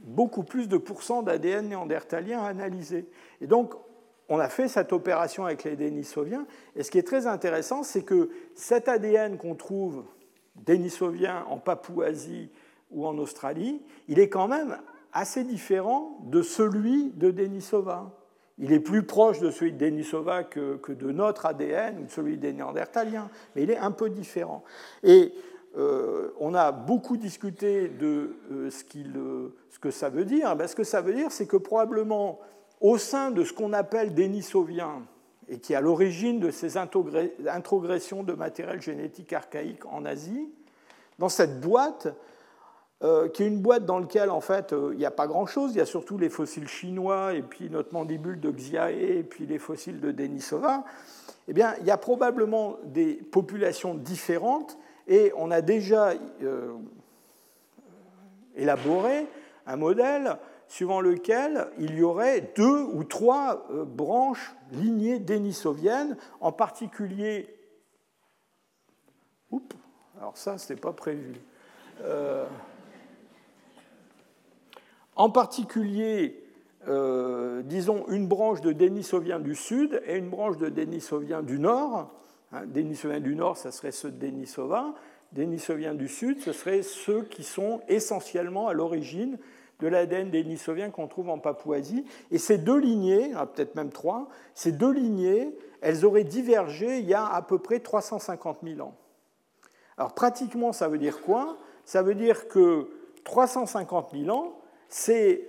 beaucoup 0.04 0.44
plus 0.44 0.68
de 0.68 0.76
pourcents 0.76 1.22
d'ADN 1.22 1.68
néandertalien 1.68 2.40
à 2.42 2.46
analyser. 2.46 3.08
Et 3.40 3.46
donc, 3.46 3.74
on 4.28 4.38
a 4.38 4.48
fait 4.48 4.68
cette 4.68 4.92
opération 4.92 5.44
avec 5.44 5.64
les 5.64 5.76
Denisoviens. 5.76 6.46
Et 6.74 6.82
ce 6.82 6.90
qui 6.90 6.98
est 6.98 7.06
très 7.06 7.26
intéressant, 7.26 7.82
c'est 7.82 8.02
que 8.02 8.30
cet 8.54 8.88
ADN 8.88 9.36
qu'on 9.38 9.54
trouve 9.54 10.04
Denisovien 10.64 11.44
en 11.48 11.58
Papouasie 11.58 12.50
ou 12.90 13.06
en 13.06 13.18
Australie, 13.18 13.82
il 14.08 14.18
est 14.18 14.28
quand 14.28 14.48
même 14.48 14.78
assez 15.12 15.44
différent 15.44 16.18
de 16.24 16.42
celui 16.42 17.10
de 17.10 17.30
Denisova. 17.30 18.12
Il 18.58 18.72
est 18.72 18.80
plus 18.80 19.02
proche 19.02 19.38
de 19.38 19.50
celui 19.50 19.72
de 19.72 19.78
Denisova 19.78 20.44
que, 20.44 20.80
de 20.88 21.12
notre 21.12 21.46
ADN 21.46 21.98
ou 21.98 22.04
de 22.06 22.10
celui 22.10 22.38
des 22.38 22.52
Néandertaliens, 22.52 23.28
mais 23.54 23.62
il 23.62 23.70
est 23.70 23.76
un 23.76 23.90
peu 23.90 24.08
différent. 24.08 24.64
Et 25.02 25.32
euh, 25.76 26.30
on 26.40 26.54
a 26.54 26.72
beaucoup 26.72 27.18
discuté 27.18 27.88
de 27.88 28.36
euh, 28.50 28.70
ce, 28.70 28.82
euh, 28.96 29.54
ce, 29.68 29.78
que 29.78 29.90
ça 29.90 30.08
veut 30.08 30.24
dire. 30.24 30.56
Ben, 30.56 30.66
ce 30.66 30.74
que 30.74 30.84
ça 30.84 31.02
veut 31.02 31.12
dire, 31.12 31.30
c'est 31.30 31.46
que 31.46 31.58
probablement 31.58 32.40
au 32.80 32.98
sein 32.98 33.30
de 33.30 33.44
ce 33.44 33.52
qu'on 33.52 33.72
appelle 33.72 34.14
Denisovien, 34.14 35.02
et 35.48 35.58
qui 35.58 35.72
est 35.72 35.76
à 35.76 35.80
l'origine 35.80 36.40
de 36.40 36.50
ces 36.50 36.76
introgressions 36.76 38.22
de 38.22 38.32
matériel 38.32 38.82
génétique 38.82 39.32
archaïque 39.32 39.86
en 39.86 40.04
Asie, 40.04 40.50
dans 41.18 41.28
cette 41.28 41.60
boîte, 41.60 42.08
euh, 43.02 43.28
qui 43.28 43.42
est 43.42 43.46
une 43.46 43.60
boîte 43.60 43.84
dans 43.84 43.98
laquelle 43.98 44.30
en 44.30 44.40
fait 44.40 44.72
euh, 44.72 44.90
il 44.92 44.98
n'y 44.98 45.04
a 45.04 45.10
pas 45.10 45.26
grand-chose, 45.26 45.72
il 45.74 45.78
y 45.78 45.82
a 45.82 45.86
surtout 45.86 46.16
les 46.16 46.30
fossiles 46.30 46.66
chinois 46.66 47.34
et 47.34 47.42
puis 47.42 47.68
notre 47.68 47.92
mandibule 47.92 48.40
de 48.40 48.50
Xiae 48.50 48.90
et 48.90 49.22
puis 49.22 49.44
les 49.44 49.58
fossiles 49.58 50.00
de 50.00 50.12
Denisova, 50.12 50.82
eh 51.46 51.52
bien 51.52 51.74
il 51.80 51.86
y 51.86 51.90
a 51.90 51.98
probablement 51.98 52.78
des 52.84 53.12
populations 53.14 53.94
différentes 53.94 54.78
et 55.06 55.30
on 55.36 55.50
a 55.50 55.60
déjà 55.60 56.14
euh, 56.42 56.72
élaboré 58.56 59.26
un 59.66 59.76
modèle 59.76 60.38
suivant 60.68 61.00
lequel 61.00 61.68
il 61.78 61.94
y 61.96 62.02
aurait 62.02 62.52
deux 62.56 62.82
ou 62.82 63.04
trois 63.04 63.66
branches 63.86 64.54
lignées 64.72 65.18
dénisoviennes, 65.18 66.16
en 66.40 66.52
particulier. 66.52 67.48
Alors 70.18 70.36
ça, 70.36 70.58
ce 70.58 70.74
pas 70.74 70.92
prévu. 70.92 71.34
Euh, 72.02 72.46
en 75.14 75.30
particulier, 75.30 76.42
euh, 76.88 77.62
disons, 77.62 78.06
une 78.08 78.26
branche 78.26 78.60
de 78.60 78.72
Denisovien 78.72 79.40
du 79.40 79.54
Sud 79.54 80.02
et 80.06 80.16
une 80.16 80.28
branche 80.28 80.56
de 80.56 80.68
Denisovien 80.68 81.42
du 81.42 81.58
Nord. 81.58 82.12
Hein, 82.52 82.66
Denisovien 82.66 83.20
du 83.20 83.34
Nord, 83.34 83.56
ça 83.56 83.72
serait 83.72 83.92
ceux 83.92 84.10
de 84.10 84.18
Denisova. 84.18 84.94
Denisovien 85.32 85.94
du 85.94 86.08
Sud, 86.08 86.40
ce 86.40 86.52
seraient 86.52 86.82
ceux 86.82 87.22
qui 87.22 87.42
sont 87.42 87.80
essentiellement 87.88 88.68
à 88.68 88.72
l'origine 88.72 89.38
de 89.80 89.88
l'ADN 89.88 90.30
dénisovien 90.30 90.90
qu'on 90.90 91.06
trouve 91.06 91.28
en 91.28 91.38
Papouasie. 91.38 92.04
Et 92.30 92.38
ces 92.38 92.58
deux 92.58 92.78
lignées, 92.78 93.32
ah, 93.36 93.46
peut-être 93.46 93.74
même 93.74 93.90
trois, 93.90 94.28
ces 94.54 94.72
deux 94.72 94.92
lignées, 94.92 95.56
elles 95.80 96.04
auraient 96.04 96.24
divergé 96.24 96.98
il 96.98 97.06
y 97.06 97.14
a 97.14 97.26
à 97.26 97.42
peu 97.42 97.58
près 97.58 97.80
350 97.80 98.58
000 98.62 98.80
ans. 98.80 98.94
Alors 99.98 100.14
pratiquement, 100.14 100.72
ça 100.72 100.88
veut 100.88 100.98
dire 100.98 101.22
quoi? 101.22 101.56
Ça 101.84 102.02
veut 102.02 102.14
dire 102.14 102.48
que 102.48 102.88
350 103.24 104.12
000 104.12 104.36
ans, 104.36 104.58
c'est 104.88 105.48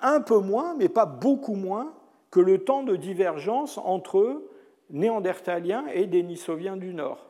un 0.00 0.20
peu 0.20 0.38
moins, 0.38 0.74
mais 0.76 0.88
pas 0.88 1.06
beaucoup 1.06 1.54
moins, 1.54 1.94
que 2.30 2.40
le 2.40 2.64
temps 2.64 2.82
de 2.82 2.96
divergence 2.96 3.78
entre 3.78 4.42
néandertaliens 4.90 5.86
et 5.92 6.06
dénisoviens 6.06 6.76
du 6.76 6.94
Nord. 6.94 7.26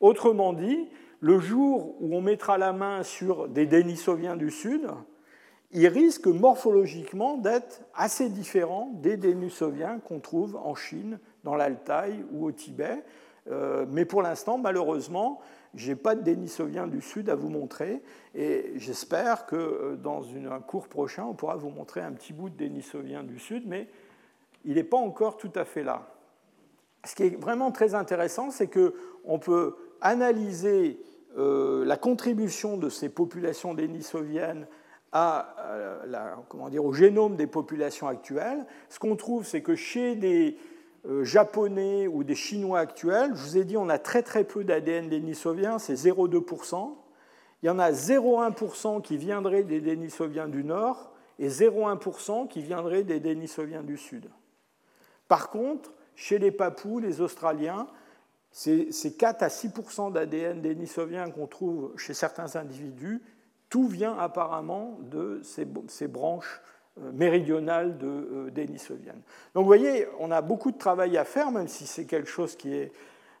Autrement 0.00 0.52
dit, 0.52 0.88
le 1.20 1.38
jour 1.38 1.96
où 2.00 2.14
on 2.14 2.20
mettra 2.20 2.58
la 2.58 2.72
main 2.72 3.02
sur 3.02 3.48
des 3.48 3.66
dénisoviens 3.66 4.36
du 4.36 4.50
Sud, 4.50 4.88
il 5.72 5.86
risque 5.86 6.26
morphologiquement 6.26 7.36
d'être 7.36 7.82
assez 7.94 8.30
différent 8.30 8.90
des 8.94 9.16
dénisoviens 9.16 9.98
qu'on 9.98 10.20
trouve 10.20 10.56
en 10.56 10.74
Chine, 10.74 11.18
dans 11.44 11.54
l'Altaï 11.54 12.24
ou 12.32 12.46
au 12.46 12.52
Tibet. 12.52 13.04
Euh, 13.50 13.86
mais 13.88 14.04
pour 14.04 14.22
l'instant, 14.22 14.58
malheureusement, 14.58 15.40
je 15.74 15.90
n'ai 15.90 15.96
pas 15.96 16.14
de 16.14 16.22
Denisovien 16.22 16.86
du 16.86 17.00
Sud 17.00 17.28
à 17.30 17.34
vous 17.34 17.48
montrer. 17.48 18.02
Et 18.34 18.72
j'espère 18.76 19.46
que 19.46 19.56
euh, 19.56 19.96
dans 19.96 20.24
un 20.34 20.60
cours 20.60 20.88
prochain, 20.88 21.24
on 21.24 21.34
pourra 21.34 21.56
vous 21.56 21.70
montrer 21.70 22.00
un 22.00 22.12
petit 22.12 22.32
bout 22.32 22.50
de 22.50 22.56
Denisovien 22.56 23.22
du 23.22 23.38
Sud, 23.38 23.64
mais 23.66 23.88
il 24.64 24.74
n'est 24.74 24.84
pas 24.84 24.96
encore 24.96 25.36
tout 25.36 25.52
à 25.54 25.64
fait 25.64 25.82
là. 25.82 26.14
Ce 27.04 27.14
qui 27.14 27.24
est 27.24 27.40
vraiment 27.40 27.70
très 27.70 27.94
intéressant, 27.94 28.50
c'est 28.50 28.68
qu'on 28.68 29.38
peut 29.38 29.76
analyser 30.00 31.00
euh, 31.36 31.84
la 31.84 31.96
contribution 31.96 32.76
de 32.76 32.88
ces 32.88 33.08
populations 33.08 33.74
dénisoviennes 33.74 34.66
à, 35.12 35.54
la, 36.06 36.36
comment 36.48 36.68
dire, 36.68 36.84
au 36.84 36.92
génome 36.92 37.36
des 37.36 37.46
populations 37.46 38.08
actuelles. 38.08 38.66
Ce 38.88 38.98
qu'on 38.98 39.16
trouve, 39.16 39.46
c'est 39.46 39.62
que 39.62 39.74
chez 39.74 40.14
des 40.14 40.56
euh, 41.06 41.24
japonais 41.24 42.06
ou 42.06 42.24
des 42.24 42.34
chinois 42.34 42.80
actuels, 42.80 43.30
je 43.34 43.42
vous 43.42 43.56
ai 43.56 43.64
dit, 43.64 43.76
on 43.76 43.88
a 43.88 43.98
très 43.98 44.22
très 44.22 44.44
peu 44.44 44.64
d'ADN 44.64 45.08
dénisoviens, 45.08 45.78
c'est 45.78 45.94
0,2%. 45.94 46.94
Il 47.62 47.66
y 47.66 47.70
en 47.70 47.78
a 47.78 47.90
0,1% 47.90 49.02
qui 49.02 49.16
viendraient 49.16 49.64
des 49.64 49.80
dénisoviens 49.80 50.48
du 50.48 50.62
Nord 50.62 51.12
et 51.38 51.48
0,1% 51.48 52.48
qui 52.48 52.62
viendraient 52.62 53.02
des 53.02 53.20
dénisoviens 53.20 53.82
du 53.82 53.96
Sud. 53.96 54.28
Par 55.28 55.50
contre, 55.50 55.92
chez 56.14 56.38
les 56.38 56.50
Papous, 56.50 57.00
les 57.00 57.20
Australiens, 57.20 57.86
c'est 58.50 59.16
4 59.16 59.42
à 59.42 59.48
6% 59.48 60.12
d'ADN 60.12 60.60
dénisovien 60.60 61.30
qu'on 61.30 61.46
trouve 61.46 61.92
chez 61.96 62.14
certains 62.14 62.56
individus. 62.56 63.22
Tout 63.68 63.88
vient 63.88 64.16
apparemment 64.18 64.98
de 65.02 65.40
ces 65.42 66.08
branches 66.08 66.60
euh, 67.00 67.12
méridionale 67.12 67.98
de 67.98 68.06
euh, 68.06 68.50
Denisovienne. 68.50 69.20
Donc 69.54 69.62
vous 69.62 69.66
voyez, 69.66 70.06
on 70.18 70.30
a 70.30 70.40
beaucoup 70.40 70.72
de 70.72 70.78
travail 70.78 71.16
à 71.16 71.24
faire, 71.24 71.50
même 71.50 71.68
si 71.68 71.86
c'est 71.86 72.06
quelque 72.06 72.28
chose 72.28 72.56
qui 72.56 72.74
est 72.74 72.92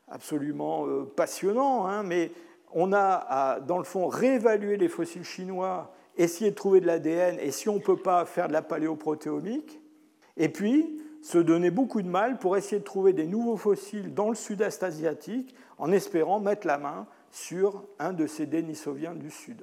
absolument 0.08 0.86
euh, 0.86 1.04
passionnant, 1.04 1.86
hein, 1.86 2.02
mais 2.02 2.30
on 2.72 2.92
a 2.92 3.60
dans 3.60 3.78
le 3.78 3.84
fond, 3.84 4.06
réévaluer 4.08 4.76
les 4.76 4.88
fossiles 4.88 5.24
chinois, 5.24 5.92
essayer 6.16 6.50
de 6.50 6.54
trouver 6.56 6.80
de 6.80 6.86
l'ADN, 6.86 7.38
et 7.40 7.50
si 7.50 7.68
on 7.68 7.76
ne 7.76 7.80
peut 7.80 7.96
pas 7.96 8.26
faire 8.26 8.48
de 8.48 8.52
la 8.52 8.62
paléoprotéomique, 8.62 9.80
et 10.36 10.50
puis 10.50 11.02
se 11.22 11.38
donner 11.38 11.70
beaucoup 11.70 12.02
de 12.02 12.08
mal 12.08 12.38
pour 12.38 12.56
essayer 12.56 12.78
de 12.78 12.84
trouver 12.84 13.14
des 13.14 13.26
nouveaux 13.26 13.56
fossiles 13.56 14.12
dans 14.12 14.28
le 14.28 14.34
sud-est 14.34 14.82
asiatique, 14.82 15.54
en 15.78 15.90
espérant 15.90 16.40
mettre 16.40 16.66
la 16.66 16.78
main 16.78 17.06
sur 17.30 17.84
un 17.98 18.12
de 18.12 18.26
ces 18.26 18.46
Denisoviens 18.46 19.14
du 19.14 19.30
Sud. 19.30 19.62